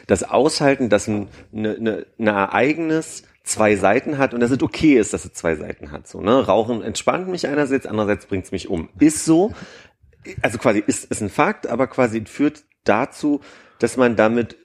das 0.06 0.22
Aushalten, 0.22 0.88
dass 0.88 1.08
ein, 1.08 1.28
ne, 1.50 1.76
ne, 1.78 2.06
ein 2.18 2.26
Ereignis 2.26 3.24
zwei 3.44 3.76
Seiten 3.76 4.18
hat 4.18 4.34
und 4.34 4.40
dass 4.40 4.50
es 4.50 4.62
okay 4.62 4.98
ist, 4.98 5.12
dass 5.12 5.24
es 5.24 5.32
zwei 5.32 5.56
Seiten 5.56 5.90
hat. 5.90 6.06
So, 6.06 6.20
ne? 6.20 6.46
Rauchen 6.46 6.82
entspannt 6.82 7.28
mich 7.28 7.46
einerseits, 7.46 7.86
andererseits 7.86 8.26
bringt 8.26 8.44
es 8.44 8.52
mich 8.52 8.68
um. 8.68 8.88
Ist 8.98 9.24
so, 9.24 9.52
also 10.42 10.58
quasi 10.58 10.82
ist, 10.86 11.10
ist 11.10 11.20
ein 11.20 11.30
Fakt, 11.30 11.66
aber 11.66 11.86
quasi 11.86 12.24
führt 12.24 12.64
dazu, 12.84 13.40
dass 13.78 13.96
man 13.96 14.16
damit 14.16 14.56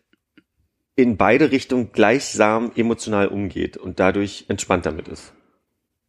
in 0.95 1.17
beide 1.17 1.51
Richtungen 1.51 1.91
gleichsam 1.91 2.71
emotional 2.75 3.27
umgeht 3.27 3.77
und 3.77 3.99
dadurch 3.99 4.45
entspannt 4.47 4.85
damit 4.85 5.07
ist. 5.07 5.33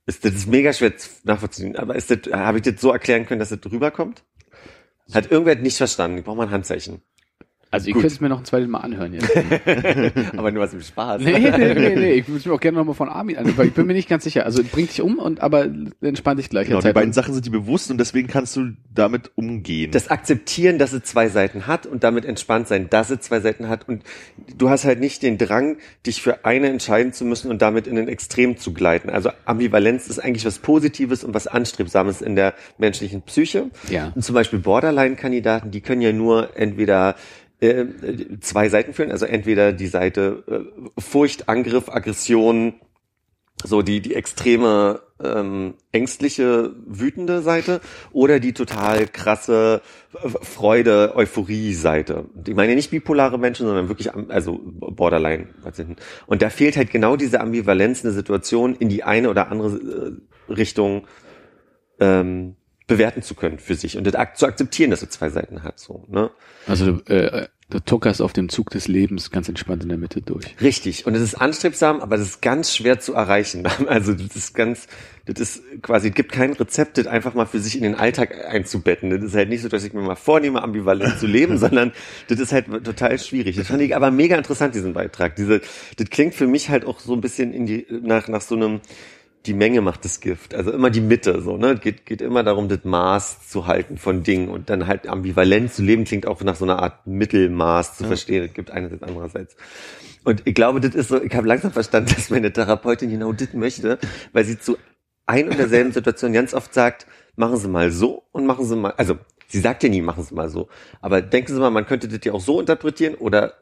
Ist 0.07 0.25
das 0.25 0.33
ist 0.33 0.47
mega 0.47 0.73
schwer 0.73 0.95
nachvollziehen, 1.25 1.77
aber 1.77 1.95
ist 1.95 2.11
das, 2.11 2.33
habe 2.33 2.59
ich 2.59 2.65
das 2.65 2.81
so 2.81 2.91
erklären 2.91 3.27
können, 3.27 3.41
dass 3.41 3.51
das 3.51 3.61
rüberkommt? 3.71 4.25
Hat 5.13 5.31
irgendwer 5.31 5.57
nicht 5.57 5.77
verstanden? 5.77 6.19
Ich 6.19 6.25
brauche 6.25 6.37
mal 6.37 6.47
ein 6.47 6.51
Handzeichen. 6.51 7.03
Also 7.71 7.89
ihr 7.89 7.95
könnt 7.95 8.07
es 8.07 8.21
mir 8.21 8.31
noch 8.31 8.39
ein 8.39 8.45
zweites 8.47 8.69
Mal 8.69 8.79
anhören 8.79 9.13
jetzt. 9.13 9.31
aber 10.37 10.51
nur 10.51 10.65
aus 10.65 10.71
dem 10.71 10.81
Spaß. 10.81 11.21
nee, 11.21 11.39
nee, 11.39 11.75
nee, 11.75 11.95
nee. 11.97 12.13
Ich 12.13 12.29
würde 12.29 12.49
mir 12.49 12.55
auch 12.55 12.61
gerne 12.61 12.79
nochmal 12.79 12.95
von 12.95 13.11
Armin 13.11 13.37
anhören, 13.37 13.59
weil 13.59 13.67
ich 13.67 13.75
bin 13.75 13.87
mir 13.87 13.93
nicht 13.93 14.09
ganz 14.09 14.25
sicher. 14.25 14.47
Also 14.47 14.63
bringt 14.65 14.91
dich 14.91 15.03
um 15.03 15.19
und 15.19 15.41
aber 15.41 15.69
entspannt 16.01 16.39
dich 16.39 16.49
gleich. 16.49 16.69
Genau, 16.69 16.81
die 16.81 16.93
beiden 16.93 17.13
Sachen 17.13 17.35
sind 17.35 17.45
dir 17.45 17.51
bewusst 17.51 17.91
und 17.91 17.99
deswegen 17.99 18.27
kannst 18.27 18.57
du 18.57 18.73
damit 18.95 19.33
umgehen. 19.35 19.91
das 19.91 20.09
Akzeptieren, 20.09 20.79
dass 20.79 20.93
es 20.93 21.03
zwei 21.03 21.29
Seiten 21.29 21.67
hat 21.67 21.85
und 21.87 22.05
damit 22.05 22.25
entspannt 22.25 22.69
sein, 22.69 22.89
dass 22.89 23.11
es 23.11 23.21
zwei 23.21 23.41
Seiten 23.41 23.69
hat 23.69 23.87
und 23.87 24.03
du 24.57 24.71
hast 24.71 24.85
halt 24.85 25.01
nicht 25.01 25.23
den 25.23 25.37
Drang, 25.37 25.77
dich 26.07 26.23
für 26.23 26.47
eine 26.47 26.69
entscheiden 26.69 27.13
zu 27.13 27.27
müssen 27.27 27.51
und 27.51 27.61
damit 27.61 27.87
in 27.87 27.99
ein 27.99 28.09
Extrem 28.09 28.57
zu 28.57 28.73
gleiten. 28.73 29.11
Also 29.11 29.31
Ambivalenz 29.45 30.09
ist 30.09 30.19
eigentlich 30.19 30.47
was 30.47 30.59
Positives 30.59 31.23
und 31.23 31.35
was 31.35 31.47
Anstrebsames 31.47 32.23
in 32.23 32.35
der 32.35 32.55
menschlichen 32.79 33.23
Psyche. 33.23 33.67
Ja. 33.91 34.13
Und 34.15 34.23
zum 34.23 34.35
Beispiel 34.35 34.59
Borderline-Kandidaten, 34.59 35.71
die 35.71 35.81
können 35.81 36.01
ja 36.01 36.13
nur 36.13 36.57
entweder 36.57 37.15
äh, 37.61 37.87
zwei 38.41 38.69
Seiten 38.69 38.93
führen, 38.93 39.11
also 39.11 39.27
entweder 39.27 39.73
die 39.73 39.87
Seite 39.87 40.45
äh, 40.47 41.01
Furcht, 41.01 41.49
Angriff, 41.49 41.89
Aggression, 41.89 42.75
so 43.65 43.83
die 43.83 44.01
die 44.01 44.15
extreme 44.15 45.01
ähm, 45.23 45.75
ängstliche 45.91 46.73
wütende 46.87 47.43
Seite 47.43 47.81
oder 48.13 48.39
die 48.39 48.53
total 48.53 49.09
krasse 49.09 49.83
äh, 50.15 50.29
Freude 50.29 51.15
Euphorie 51.17 51.75
Seite. 51.75 52.27
Ich 52.47 52.55
meine 52.55 52.77
nicht 52.77 52.91
bipolare 52.91 53.39
Menschen 53.39 53.67
sondern 53.67 53.89
wirklich 53.89 54.15
also 54.15 54.61
Borderline 54.63 55.49
Patienten 55.63 55.97
und 56.27 56.43
da 56.43 56.51
fehlt 56.51 56.77
halt 56.77 56.91
genau 56.91 57.17
diese 57.17 57.41
Ambivalenz 57.41 58.05
eine 58.05 58.15
Situation 58.15 58.77
in 58.77 58.89
die 58.89 59.03
eine 59.03 59.31
oder 59.31 59.51
andere 59.51 59.77
äh, 60.49 60.53
Richtung 60.53 61.09
ähm, 61.99 62.55
bewerten 62.89 63.23
zu 63.23 63.35
können 63.35 63.61
für 63.61 63.77
sich 63.77 63.97
und 63.97 64.05
das 64.05 64.15
zu 64.35 64.47
akzeptieren 64.47 64.91
dass 64.91 65.03
es 65.03 65.11
zwei 65.11 65.31
Seiten 65.31 65.63
hat 65.63 65.79
so 65.79 66.05
ne 66.09 66.31
Also 66.67 66.93
du, 66.93 67.15
äh, 67.15 67.47
du 67.71 67.81
tuckerst 67.81 68.23
auf 68.23 68.33
dem 68.33 68.49
Zug 68.49 68.71
des 68.71 68.89
Lebens 68.89 69.31
ganz 69.31 69.49
entspannt 69.49 69.83
in 69.83 69.91
der 69.91 69.99
Mitte 69.99 70.23
durch. 70.23 70.57
Richtig. 70.61 71.07
Und 71.07 71.15
es 71.15 71.21
ist 71.21 71.35
anstrebsam, 71.35 72.01
aber 72.01 72.17
es 72.17 72.23
ist 72.23 72.43
ganz 72.43 72.75
schwer 72.75 72.99
zu 72.99 73.15
erreichen. 73.15 73.67
Also 73.89 74.13
das 74.13 74.37
ist 74.37 74.55
ganz, 74.55 74.87
das 75.27 75.41
ist 75.41 75.63
quasi, 75.83 76.09
es 76.09 76.15
gibt 76.15 76.33
kein 76.33 76.53
Rezept, 76.53 76.99
das 76.99 77.07
einfach 77.07 77.35
mal 77.35 77.47
für 77.47 77.59
sich 77.59 77.77
in 77.77 77.83
den 77.83 77.95
Alltag 77.95 78.35
einzubetten. 78.47 79.11
Das 79.11 79.23
ist 79.23 79.35
halt 79.35 79.49
nicht 79.49 79.63
so, 79.63 79.69
dass 79.69 79.85
ich 79.85 79.93
mir 79.93 80.03
mal 80.03 80.15
vornehme, 80.15 80.63
ambivalent 80.63 81.19
zu 81.19 81.27
leben, 81.27 81.59
sondern 81.59 81.93
das 82.29 82.39
ist 82.39 82.53
halt 82.53 82.67
total 82.85 83.19
schwierig. 83.19 83.57
Das 83.57 83.69
fand 83.69 83.83
ich 83.83 83.95
aber 83.97 84.11
mega 84.11 84.37
interessant, 84.37 84.75
diesen 84.75 84.93
Beitrag. 84.93 85.37
Diese, 85.37 85.61
das 85.97 86.11
klingt 86.11 86.35
für 86.35 86.47
mich 86.47 86.71
halt 86.71 86.85
auch 86.85 87.01
so 87.01 87.15
ein 87.15 87.21
bisschen 87.21 87.53
in 87.53 87.67
die, 87.67 87.87
nach, 87.91 88.29
nach 88.29 88.43
so 88.43 88.57
einem, 88.57 88.81
die 89.47 89.55
Menge 89.55 89.81
macht 89.81 90.05
das 90.05 90.21
Gift. 90.21 90.55
Also 90.55 90.73
immer 90.73 90.91
die 90.91 91.01
Mitte, 91.01 91.41
so, 91.41 91.57
ne? 91.57 91.77
Geht, 91.77 92.07
geht 92.07 92.21
immer 92.21 92.43
darum, 92.43 92.69
das 92.69 92.85
Maß 92.85 93.49
zu 93.49 93.67
halten 93.67 93.97
von 93.97 94.23
Dingen 94.23 94.49
und 94.49 94.69
dann 94.71 94.87
halt 94.87 95.07
ambivalent 95.07 95.73
zu 95.73 95.83
leben 95.83 96.05
klingt 96.05 96.27
auch 96.27 96.43
nach 96.43 96.57
so 96.57 96.65
einer 96.65 96.83
Art 96.83 97.07
Mittelmaß 97.07 97.97
zu 97.97 98.05
verstehen. 98.05 98.45
Es 98.45 98.53
gibt 98.53 98.71
einerseits 98.71 99.03
andererseits. 99.03 99.57
Und 100.25 100.43
ich 100.45 100.55
glaube, 100.55 100.81
das 100.81 100.95
ist 100.95 101.09
so, 101.09 101.23
ich 101.23 101.35
habe 101.35 101.47
langsam 101.47 101.73
verstanden, 101.73 102.13
dass 102.15 102.31
meine 102.31 102.53
Therapeutin 102.53 103.11
genau 103.11 103.33
das 103.33 103.55
möchte, 103.55 103.99
weil 104.33 104.45
sie 104.45 104.59
zu 104.59 104.77
ein 105.27 105.49
und 105.49 105.59
derselben 105.59 105.93
Situation 105.93 106.33
ganz 106.33 106.55
oft 106.55 106.73
sagt, 106.73 107.07
machen 107.37 107.59
Sie 107.59 107.69
mal 107.69 107.91
so 107.91 108.25
und 108.33 108.47
machen 108.47 108.65
Sie 108.65 108.77
mal, 108.77 108.93
also 108.97 109.19
sie 109.47 109.61
sagt 109.61 109.83
ja 109.83 109.89
nie, 109.89 110.01
machen 110.01 110.25
Sie 110.25 110.35
mal 110.35 110.49
so, 110.49 110.69
aber 111.01 111.21
denken 111.21 111.53
Sie 111.53 111.61
mal, 111.61 111.71
man 111.71 111.87
könnte 111.87 112.09
das 112.09 112.21
ja 112.25 112.33
auch 112.33 112.41
so 112.41 112.61
interpretieren 112.61 113.15
oder 113.15 113.55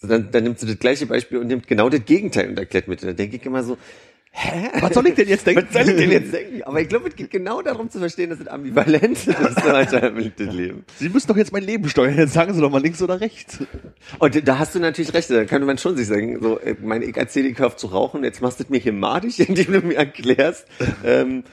dann, 0.00 0.30
dann 0.30 0.44
nimmt 0.44 0.60
sie 0.60 0.66
das 0.66 0.78
gleiche 0.78 1.06
Beispiel 1.06 1.38
und 1.38 1.48
nimmt 1.48 1.66
genau 1.66 1.88
das 1.88 2.04
Gegenteil 2.04 2.48
und 2.48 2.58
erklärt 2.58 2.88
mit. 2.88 3.02
Da 3.02 3.12
denke 3.12 3.36
ich 3.36 3.44
immer 3.44 3.64
so, 3.64 3.76
hä? 4.30 4.70
Was 4.80 4.94
soll 4.94 5.06
ich 5.08 5.14
denn 5.14 5.28
jetzt 5.28 5.46
denken? 5.46 5.66
Was 5.70 5.72
soll 5.72 5.92
ich 5.92 5.96
denn 5.96 6.10
jetzt 6.10 6.32
denken? 6.32 6.62
Aber 6.64 6.80
ich 6.80 6.88
glaube, 6.88 7.08
es 7.08 7.16
geht 7.16 7.30
genau 7.30 7.62
darum 7.62 7.90
zu 7.90 7.98
verstehen, 7.98 8.30
dass 8.30 8.40
es 8.40 8.46
ambivalent 8.46 9.26
ist, 9.26 9.28
das 9.28 10.54
Leben. 10.54 10.84
Sie 10.96 11.08
müssen 11.08 11.28
doch 11.28 11.36
jetzt 11.36 11.52
mein 11.52 11.62
Leben 11.62 11.88
steuern. 11.88 12.16
Jetzt 12.16 12.34
sagen 12.34 12.54
Sie 12.54 12.60
doch 12.60 12.70
mal 12.70 12.82
links 12.82 13.02
oder 13.02 13.20
rechts. 13.20 13.58
Und 14.18 14.48
da 14.48 14.58
hast 14.58 14.74
du 14.74 14.78
natürlich 14.78 15.12
recht, 15.14 15.30
da 15.30 15.44
könnte 15.44 15.66
man 15.66 15.78
schon 15.78 15.96
sich 15.96 16.06
sagen, 16.06 16.40
so, 16.40 16.58
äh, 16.58 16.76
mein 16.80 17.02
ich 17.02 17.16
erzähle, 17.16 17.52
hör 17.56 17.68
auf 17.68 17.76
zu 17.76 17.88
rauchen, 17.88 18.24
jetzt 18.24 18.42
machst 18.42 18.60
du 18.60 18.64
es 18.64 18.70
mir 18.70 18.78
hier 18.78 18.92
madig, 18.92 19.40
indem 19.48 19.72
du 19.72 19.80
mir 19.80 19.96
erklärst, 19.96 20.66
ähm, 21.04 21.44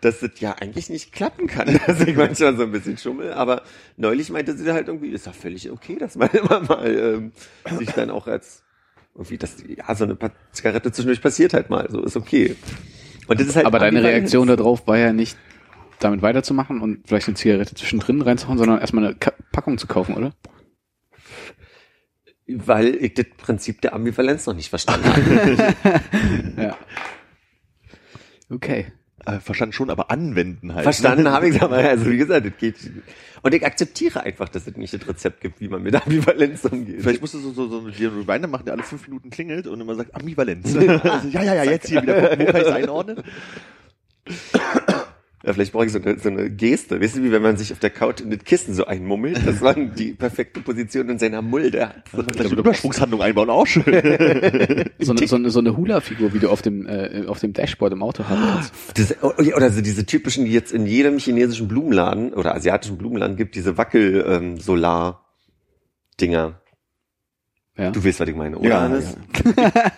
dass 0.00 0.20
das 0.20 0.32
ja 0.40 0.52
eigentlich 0.60 0.90
nicht 0.90 1.12
klappen 1.12 1.46
kann. 1.46 1.80
Also 1.86 2.04
ich 2.06 2.16
manchmal 2.16 2.56
so 2.56 2.64
ein 2.64 2.72
bisschen 2.72 2.98
Schummel, 2.98 3.32
aber 3.32 3.62
neulich 3.96 4.30
meinte 4.30 4.56
sie 4.56 4.70
halt 4.72 4.88
irgendwie, 4.88 5.10
ist 5.10 5.26
doch 5.26 5.34
völlig 5.34 5.70
okay, 5.70 5.96
dass 5.98 6.16
man 6.16 6.30
immer 6.32 6.60
mal 6.60 6.98
ähm, 6.98 7.32
sich 7.78 7.90
dann 7.90 8.10
auch 8.10 8.26
als 8.26 8.61
irgendwie 9.14 9.38
das, 9.38 9.56
ja, 9.66 9.94
so 9.94 10.04
eine 10.04 10.16
Zigarette 10.52 10.90
zwischendurch 10.90 11.20
passiert 11.20 11.54
halt 11.54 11.70
mal, 11.70 11.88
so 11.90 12.02
ist 12.02 12.16
okay. 12.16 12.56
Und 13.26 13.40
das 13.40 13.46
ist 13.48 13.56
halt 13.56 13.66
Aber 13.66 13.78
deine. 13.78 14.02
Reaktion 14.02 14.48
darauf 14.48 14.86
war 14.86 14.98
ja 14.98 15.12
nicht, 15.12 15.36
damit 15.98 16.22
weiterzumachen 16.22 16.80
und 16.80 17.06
vielleicht 17.06 17.28
eine 17.28 17.36
Zigarette 17.36 17.74
zwischendrin 17.74 18.22
reinzuhauen, 18.22 18.58
sondern 18.58 18.80
erstmal 18.80 19.04
eine 19.04 19.14
Ka 19.14 19.32
Packung 19.52 19.78
zu 19.78 19.86
kaufen, 19.86 20.16
oder? 20.16 20.32
Weil 22.46 22.96
ich 22.96 23.14
das 23.14 23.26
Prinzip 23.36 23.80
der 23.82 23.94
Ambivalenz 23.94 24.46
noch 24.46 24.54
nicht 24.54 24.70
verstanden 24.70 25.06
habe. 25.06 25.74
Ja. 26.62 26.76
Okay. 28.50 28.92
Äh, 29.24 29.38
verstanden 29.38 29.72
schon, 29.72 29.90
aber 29.90 30.10
anwenden 30.10 30.74
halt. 30.74 30.82
Verstanden 30.82 31.24
ne? 31.24 31.32
habe 31.32 31.48
ich 31.48 31.62
aber, 31.62 31.76
also 31.76 32.10
wie 32.10 32.16
gesagt, 32.16 32.44
das 32.44 32.56
geht. 32.58 32.74
Und 33.42 33.54
ich 33.54 33.64
akzeptiere 33.64 34.20
einfach, 34.22 34.48
dass 34.48 34.66
es 34.66 34.76
nicht 34.76 34.92
das 34.92 35.06
Rezept 35.06 35.40
gibt, 35.40 35.60
wie 35.60 35.68
man 35.68 35.82
mit 35.82 35.94
Ambivalenz 36.06 36.64
umgeht. 36.64 37.02
Vielleicht 37.02 37.20
musst 37.20 37.34
du 37.34 37.38
so, 37.38 37.52
so, 37.52 37.68
so 37.68 37.78
einen 37.78 37.92
Reminder 38.26 38.48
machen, 38.48 38.64
der 38.64 38.74
alle 38.74 38.82
fünf 38.82 39.06
Minuten 39.06 39.30
klingelt 39.30 39.68
und 39.68 39.80
immer 39.80 39.94
sagt 39.94 40.14
Ambivalenz. 40.14 40.74
also, 40.76 41.28
ja, 41.28 41.42
ja, 41.42 41.54
ja, 41.54 41.64
jetzt 41.64 41.88
hier 41.88 42.02
wieder 42.02 42.20
gucken, 42.20 42.40
wo 42.40 42.44
kann 42.52 42.60
ich 42.60 42.66
es 42.66 42.72
einordnen? 42.72 43.22
ja, 45.44 45.52
vielleicht 45.52 45.72
brauche 45.72 45.86
ich 45.86 45.92
so 45.92 46.00
eine, 46.00 46.16
so 46.18 46.28
eine 46.28 46.50
Geste. 46.50 47.00
Weißt 47.00 47.16
du, 47.16 47.22
wie 47.24 47.32
wenn 47.32 47.42
man 47.42 47.56
sich 47.56 47.72
auf 47.72 47.80
der 47.80 47.90
Couch 47.90 48.20
in 48.20 48.30
das 48.30 48.44
Kissen 48.44 48.74
so 48.74 48.86
einmummelt, 48.86 49.44
dass 49.44 49.60
man 49.60 49.92
die 49.96 50.12
perfekte 50.12 50.60
Position 50.60 51.08
in 51.08 51.18
seiner 51.18 51.42
Mulde 51.42 51.88
hat. 51.88 52.04
So, 52.12 52.22
Vielleicht 52.22 52.52
eine 52.52 52.60
Übersprungshandlung 52.60 53.20
einbauen, 53.20 53.50
auch 53.50 53.66
schön. 53.66 53.82
So 55.00 55.12
eine, 55.12 55.26
so 55.26 55.34
eine, 55.36 55.50
so 55.50 55.58
eine 55.58 55.76
Hula-Figur, 55.76 56.32
wie 56.32 56.38
du 56.38 56.48
auf 56.48 56.62
dem, 56.62 56.86
äh, 56.86 57.24
auf 57.26 57.40
dem 57.40 57.52
Dashboard 57.52 57.92
im 57.92 58.04
Auto 58.04 58.22
hast. 58.28 58.72
Das, 58.94 59.20
oder 59.22 59.70
so 59.70 59.80
diese 59.80 60.06
typischen, 60.06 60.44
die 60.44 60.52
jetzt 60.52 60.72
in 60.72 60.86
jedem 60.86 61.18
chinesischen 61.18 61.66
Blumenladen 61.66 62.32
oder 62.34 62.54
asiatischen 62.54 62.98
Blumenladen 62.98 63.36
gibt, 63.36 63.56
diese 63.56 63.76
Wackel-Solar-Dinger. 63.76 66.61
Ja. 67.78 67.90
Du 67.90 68.04
weißt, 68.04 68.20
was 68.20 68.28
ich 68.28 68.36
meine, 68.36 68.58
oder? 68.58 68.68
Ja, 68.68 68.80
Hannes? 68.82 69.16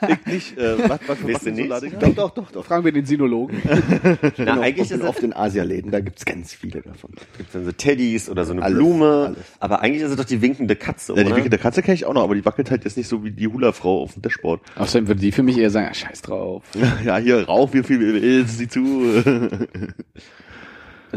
ich 0.09 0.27
nicht, 0.33 0.59
äh, 0.59 0.89
was, 0.89 1.01
was 1.09 1.25
Weißt 1.27 1.47
du 1.47 1.51
nicht? 1.51 1.73
Doch, 2.01 2.15
doch, 2.15 2.31
doch, 2.31 2.51
doch. 2.53 2.65
Fragen 2.65 2.85
wir 2.85 2.93
den 2.93 3.05
Sinologen. 3.05 3.61
Na, 3.65 4.29
Genau, 4.37 4.61
eigentlich 4.61 4.93
ist 4.93 5.03
auf 5.03 5.19
den 5.19 5.33
Asialäden, 5.35 5.91
da 5.91 5.99
gibt's 5.99 6.25
ganz 6.25 6.55
viele 6.55 6.83
davon. 6.83 7.11
gibt's 7.37 7.53
dann 7.53 7.65
so 7.65 7.73
Teddys 7.73 8.29
oder 8.31 8.45
so 8.45 8.53
eine 8.53 8.63
Alles, 8.63 8.79
Blume. 8.79 9.07
alles. 9.27 9.39
Aber 9.59 9.83
eigentlich 9.83 10.03
ist 10.05 10.11
es 10.13 10.17
doch 10.17 10.25
die 10.25 10.41
winkende 10.41 10.77
Katze, 10.77 11.15
Ja, 11.15 11.23
oder? 11.23 11.25
die 11.31 11.35
winkende 11.35 11.59
Katze 11.59 11.83
kenne 11.83 11.97
ich 11.97 12.05
auch 12.07 12.15
noch, 12.15 12.23
aber 12.23 12.37
die 12.37 12.45
wackelt 12.45 12.71
halt 12.71 12.85
jetzt 12.85 12.97
nicht 12.97 13.09
so 13.09 13.25
wie 13.25 13.33
die 13.33 13.49
Hula-Frau 13.49 14.03
auf 14.03 14.13
dem 14.13 14.23
Dashboard. 14.23 14.61
Außerdem 14.77 15.09
würde 15.09 15.21
die 15.21 15.33
für 15.33 15.43
mich 15.43 15.59
eher 15.59 15.71
sagen, 15.71 15.89
ah, 15.91 15.95
scheiß 15.95 16.23
drauf. 16.23 16.63
Ja, 17.05 17.17
hier, 17.19 17.45
rauf, 17.45 17.75
wie 17.75 17.83
viel 17.83 17.99
willst, 17.99 18.57
sieh 18.59 18.69
zu. 18.69 18.81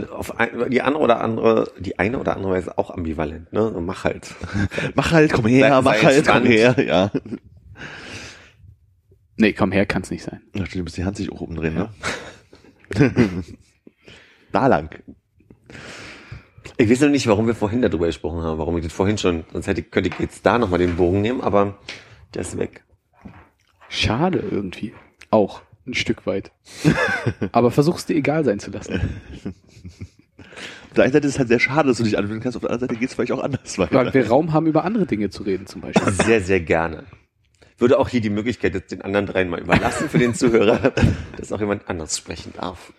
auf 0.05 0.39
ein, 0.39 0.69
die 0.69 0.81
andere 0.81 1.03
oder 1.03 1.21
andere, 1.21 1.71
die 1.79 1.97
eine 1.99 2.19
oder 2.19 2.35
andere 2.35 2.53
Weise 2.53 2.77
auch 2.77 2.91
ambivalent, 2.91 3.51
ne? 3.53 3.71
So, 3.73 3.79
Mach 3.81 4.03
halt. 4.03 4.33
mach 4.95 5.11
halt, 5.11 5.31
komm 5.33 5.45
her, 5.47 5.69
Sei- 5.69 5.81
mach 5.81 5.95
sei 5.95 6.03
halt, 6.03 6.27
komm 6.27 6.45
her, 6.45 6.75
ja. 6.85 7.11
Nee, 9.37 9.53
komm 9.53 9.71
her, 9.71 9.85
kann's 9.85 10.09
nicht 10.09 10.23
sein. 10.23 10.41
Ach, 10.59 10.67
du 10.67 10.79
musst 10.83 10.97
die 10.97 11.03
Hand 11.05 11.17
sich 11.17 11.31
auch 11.31 11.41
umdrehen, 11.41 11.75
ne? 11.75 11.89
da 14.51 14.67
lang. 14.67 14.89
Ich 16.77 16.89
weiß 16.89 17.01
noch 17.01 17.09
nicht, 17.09 17.27
warum 17.27 17.47
wir 17.47 17.55
vorhin 17.55 17.81
darüber 17.81 18.07
gesprochen 18.07 18.41
haben, 18.41 18.57
warum 18.59 18.77
ich 18.77 18.83
das 18.83 18.93
vorhin 18.93 19.17
schon, 19.17 19.45
sonst 19.51 19.67
hätte 19.67 19.81
ich, 19.81 19.91
könnte 19.91 20.09
ich 20.09 20.19
jetzt 20.19 20.45
da 20.45 20.57
nochmal 20.57 20.79
den 20.79 20.95
Bogen 20.95 21.21
nehmen, 21.21 21.41
aber 21.41 21.77
der 22.33 22.41
ist 22.41 22.57
weg. 22.57 22.83
Schade 23.89 24.39
irgendwie. 24.39 24.93
Auch. 25.29 25.61
Ein 25.87 25.93
Stück 25.93 26.25
weit. 26.25 26.51
Aber 27.53 27.71
versuch's 27.71 28.05
dir 28.05 28.15
egal 28.15 28.43
sein 28.43 28.59
zu 28.59 28.71
lassen. 28.71 29.01
Auf 30.89 30.93
der 30.95 31.05
einen 31.05 31.13
Seite 31.13 31.27
ist 31.27 31.33
es 31.33 31.39
halt 31.39 31.47
sehr 31.47 31.59
schade, 31.59 31.87
dass 31.87 31.97
du 31.97 32.03
dich 32.03 32.17
anwenden 32.17 32.41
kannst, 32.41 32.57
auf 32.57 32.61
der 32.61 32.71
anderen 32.71 32.89
Seite 32.89 32.99
geht 32.99 33.09
es 33.09 33.15
vielleicht 33.15 33.31
auch 33.31 33.41
anders 33.41 33.77
weiter. 33.77 33.93
Weil 33.93 34.13
wir 34.13 34.27
Raum 34.27 34.51
haben, 34.51 34.67
über 34.67 34.83
andere 34.83 35.05
Dinge 35.05 35.29
zu 35.29 35.43
reden, 35.43 35.65
zum 35.65 35.81
Beispiel. 35.81 36.11
Sehr, 36.11 36.41
sehr 36.41 36.59
gerne. 36.59 37.05
Würde 37.77 37.99
auch 37.99 38.09
hier 38.09 38.21
die 38.21 38.29
Möglichkeit 38.29 38.73
jetzt 38.73 38.91
den 38.91 39.01
anderen 39.01 39.27
dreien 39.27 39.49
mal 39.49 39.61
überlassen 39.61 40.09
für 40.09 40.17
den 40.17 40.33
Zuhörer, 40.33 40.93
dass 41.37 41.51
auch 41.51 41.59
jemand 41.59 41.87
anders 41.87 42.17
sprechen 42.17 42.51
darf. 42.57 42.91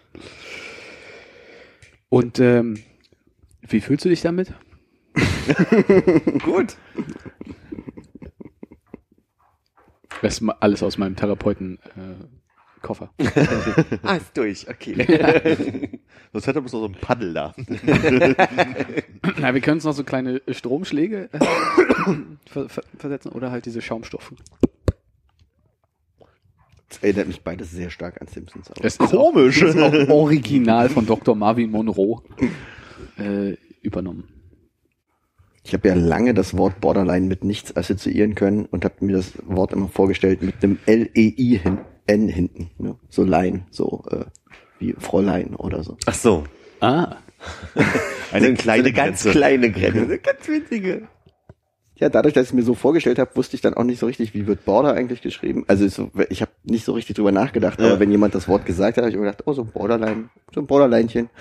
Und 2.09 2.39
ähm, 2.39 2.79
wie 3.61 3.81
fühlst 3.81 4.05
du 4.05 4.09
dich 4.09 4.23
damit? 4.23 4.55
Gut. 6.43 6.77
Das 10.23 10.41
ist 10.41 10.49
alles 10.61 10.83
aus 10.83 10.97
meinem 10.97 11.17
Therapeuten 11.17 11.79
äh, 11.97 12.38
Koffer. 12.89 13.11
Ah, 14.03 14.17
ist 14.17 14.35
durch, 14.35 14.67
okay. 14.67 14.95
Sonst 16.33 16.47
hätte 16.47 16.61
man 16.63 16.69
so 16.69 16.83
einen 16.87 16.95
Paddel 16.95 17.35
da. 17.35 17.55
Na, 19.39 19.53
wir 19.53 19.61
können 19.61 19.77
uns 19.77 19.85
noch 19.85 19.93
so 19.93 20.05
kleine 20.05 20.41
Stromschläge 20.49 21.29
äh, 21.33 21.39
ver 22.47 22.69
ver 22.71 22.83
versetzen 22.97 23.33
oder 23.33 23.51
halt 23.51 23.67
diese 23.67 23.83
Schaumstoffe. 23.83 24.33
Das 26.89 26.99
erinnert 27.03 27.27
mich 27.29 27.43
beides 27.43 27.71
sehr 27.73 27.91
stark 27.91 28.23
an 28.23 28.29
Simpsons. 28.29 28.71
Aber 28.71 28.83
Es 28.83 28.97
ist 28.97 29.11
Komisch. 29.11 29.63
Auch, 29.63 29.69
ist 29.69 29.79
auch 29.79 30.09
original 30.09 30.89
von 30.89 31.05
Dr. 31.05 31.35
Marvin 31.35 31.71
Monroe 31.71 32.23
äh, 33.19 33.55
übernommen. 33.83 34.25
ich 35.63 35.75
habe 35.75 35.89
ja 35.89 35.95
lange 35.95 36.33
das 36.33 36.57
Wort 36.57 36.81
Borderline 36.81 37.27
mit 37.27 37.45
nichts 37.45 37.77
assoziieren 37.77 38.35
können 38.35 38.65
und 38.65 38.87
habe 38.87 39.05
mir 39.05 39.17
das 39.19 39.35
Wort 39.47 39.75
immer 39.75 39.89
vorgestellt 39.89 40.41
mit 40.41 40.65
einem 40.65 40.79
L-E-I 40.87 41.59
hin, 41.59 41.79
N 42.09 42.29
hinten. 42.29 42.71
Ne? 42.79 42.97
So 43.09 43.23
Line, 43.23 43.67
so 43.71 44.03
äh, 44.11 44.25
wie 44.81 44.95
Fräulein 44.99 45.55
oder 45.55 45.85
so. 45.85 45.97
Ach 46.07 46.15
so. 46.15 46.45
Ah, 46.81 47.17
Eine 48.33 48.55
kleine 48.55 48.83
so 48.83 48.87
eine 48.89 48.93
ganz 48.93 49.23
Grenze. 49.23 49.31
kleine 49.31 49.71
Grenze. 49.71 50.01
Eine 50.03 50.19
ganz 50.19 50.49
winzige. 50.49 51.09
Ja, 51.97 52.09
dadurch, 52.09 52.35
dass 52.35 52.45
ich 52.45 52.49
es 52.51 52.55
mir 52.55 52.63
so 52.63 52.75
vorgestellt 52.75 53.19
habe, 53.19 53.35
wusste 53.35 53.57
ich 53.57 53.61
dann 53.61 53.75
auch 53.75 53.83
nicht 53.85 53.99
so 53.99 54.07
richtig, 54.07 54.33
wie 54.35 54.47
wird 54.47 54.65
Border 54.65 54.95
eigentlich 54.95 55.21
geschrieben. 55.21 55.65
Also 55.67 55.87
so, 55.89 56.11
ich 56.31 56.41
habe 56.43 56.53
nicht 56.63 56.85
so 56.85 56.93
richtig 56.93 57.17
drüber 57.17 57.33
nachgedacht, 57.33 57.81
aber 57.81 57.89
Ja. 57.95 58.01
wenn 58.01 58.11
jemand 58.11 58.35
das 58.37 58.47
Wort 58.49 58.67
gesagt 58.67 58.97
hat, 58.97 59.03
habe 59.03 59.11
ich 59.11 59.17
mir 59.17 59.23
gedacht, 59.25 59.43
oh, 59.47 59.53
so 59.53 59.63
ein 59.63 59.69
Borderline, 59.73 60.29
so 60.55 60.61
ein 60.61 60.67
Borderlinchen. 60.67 61.29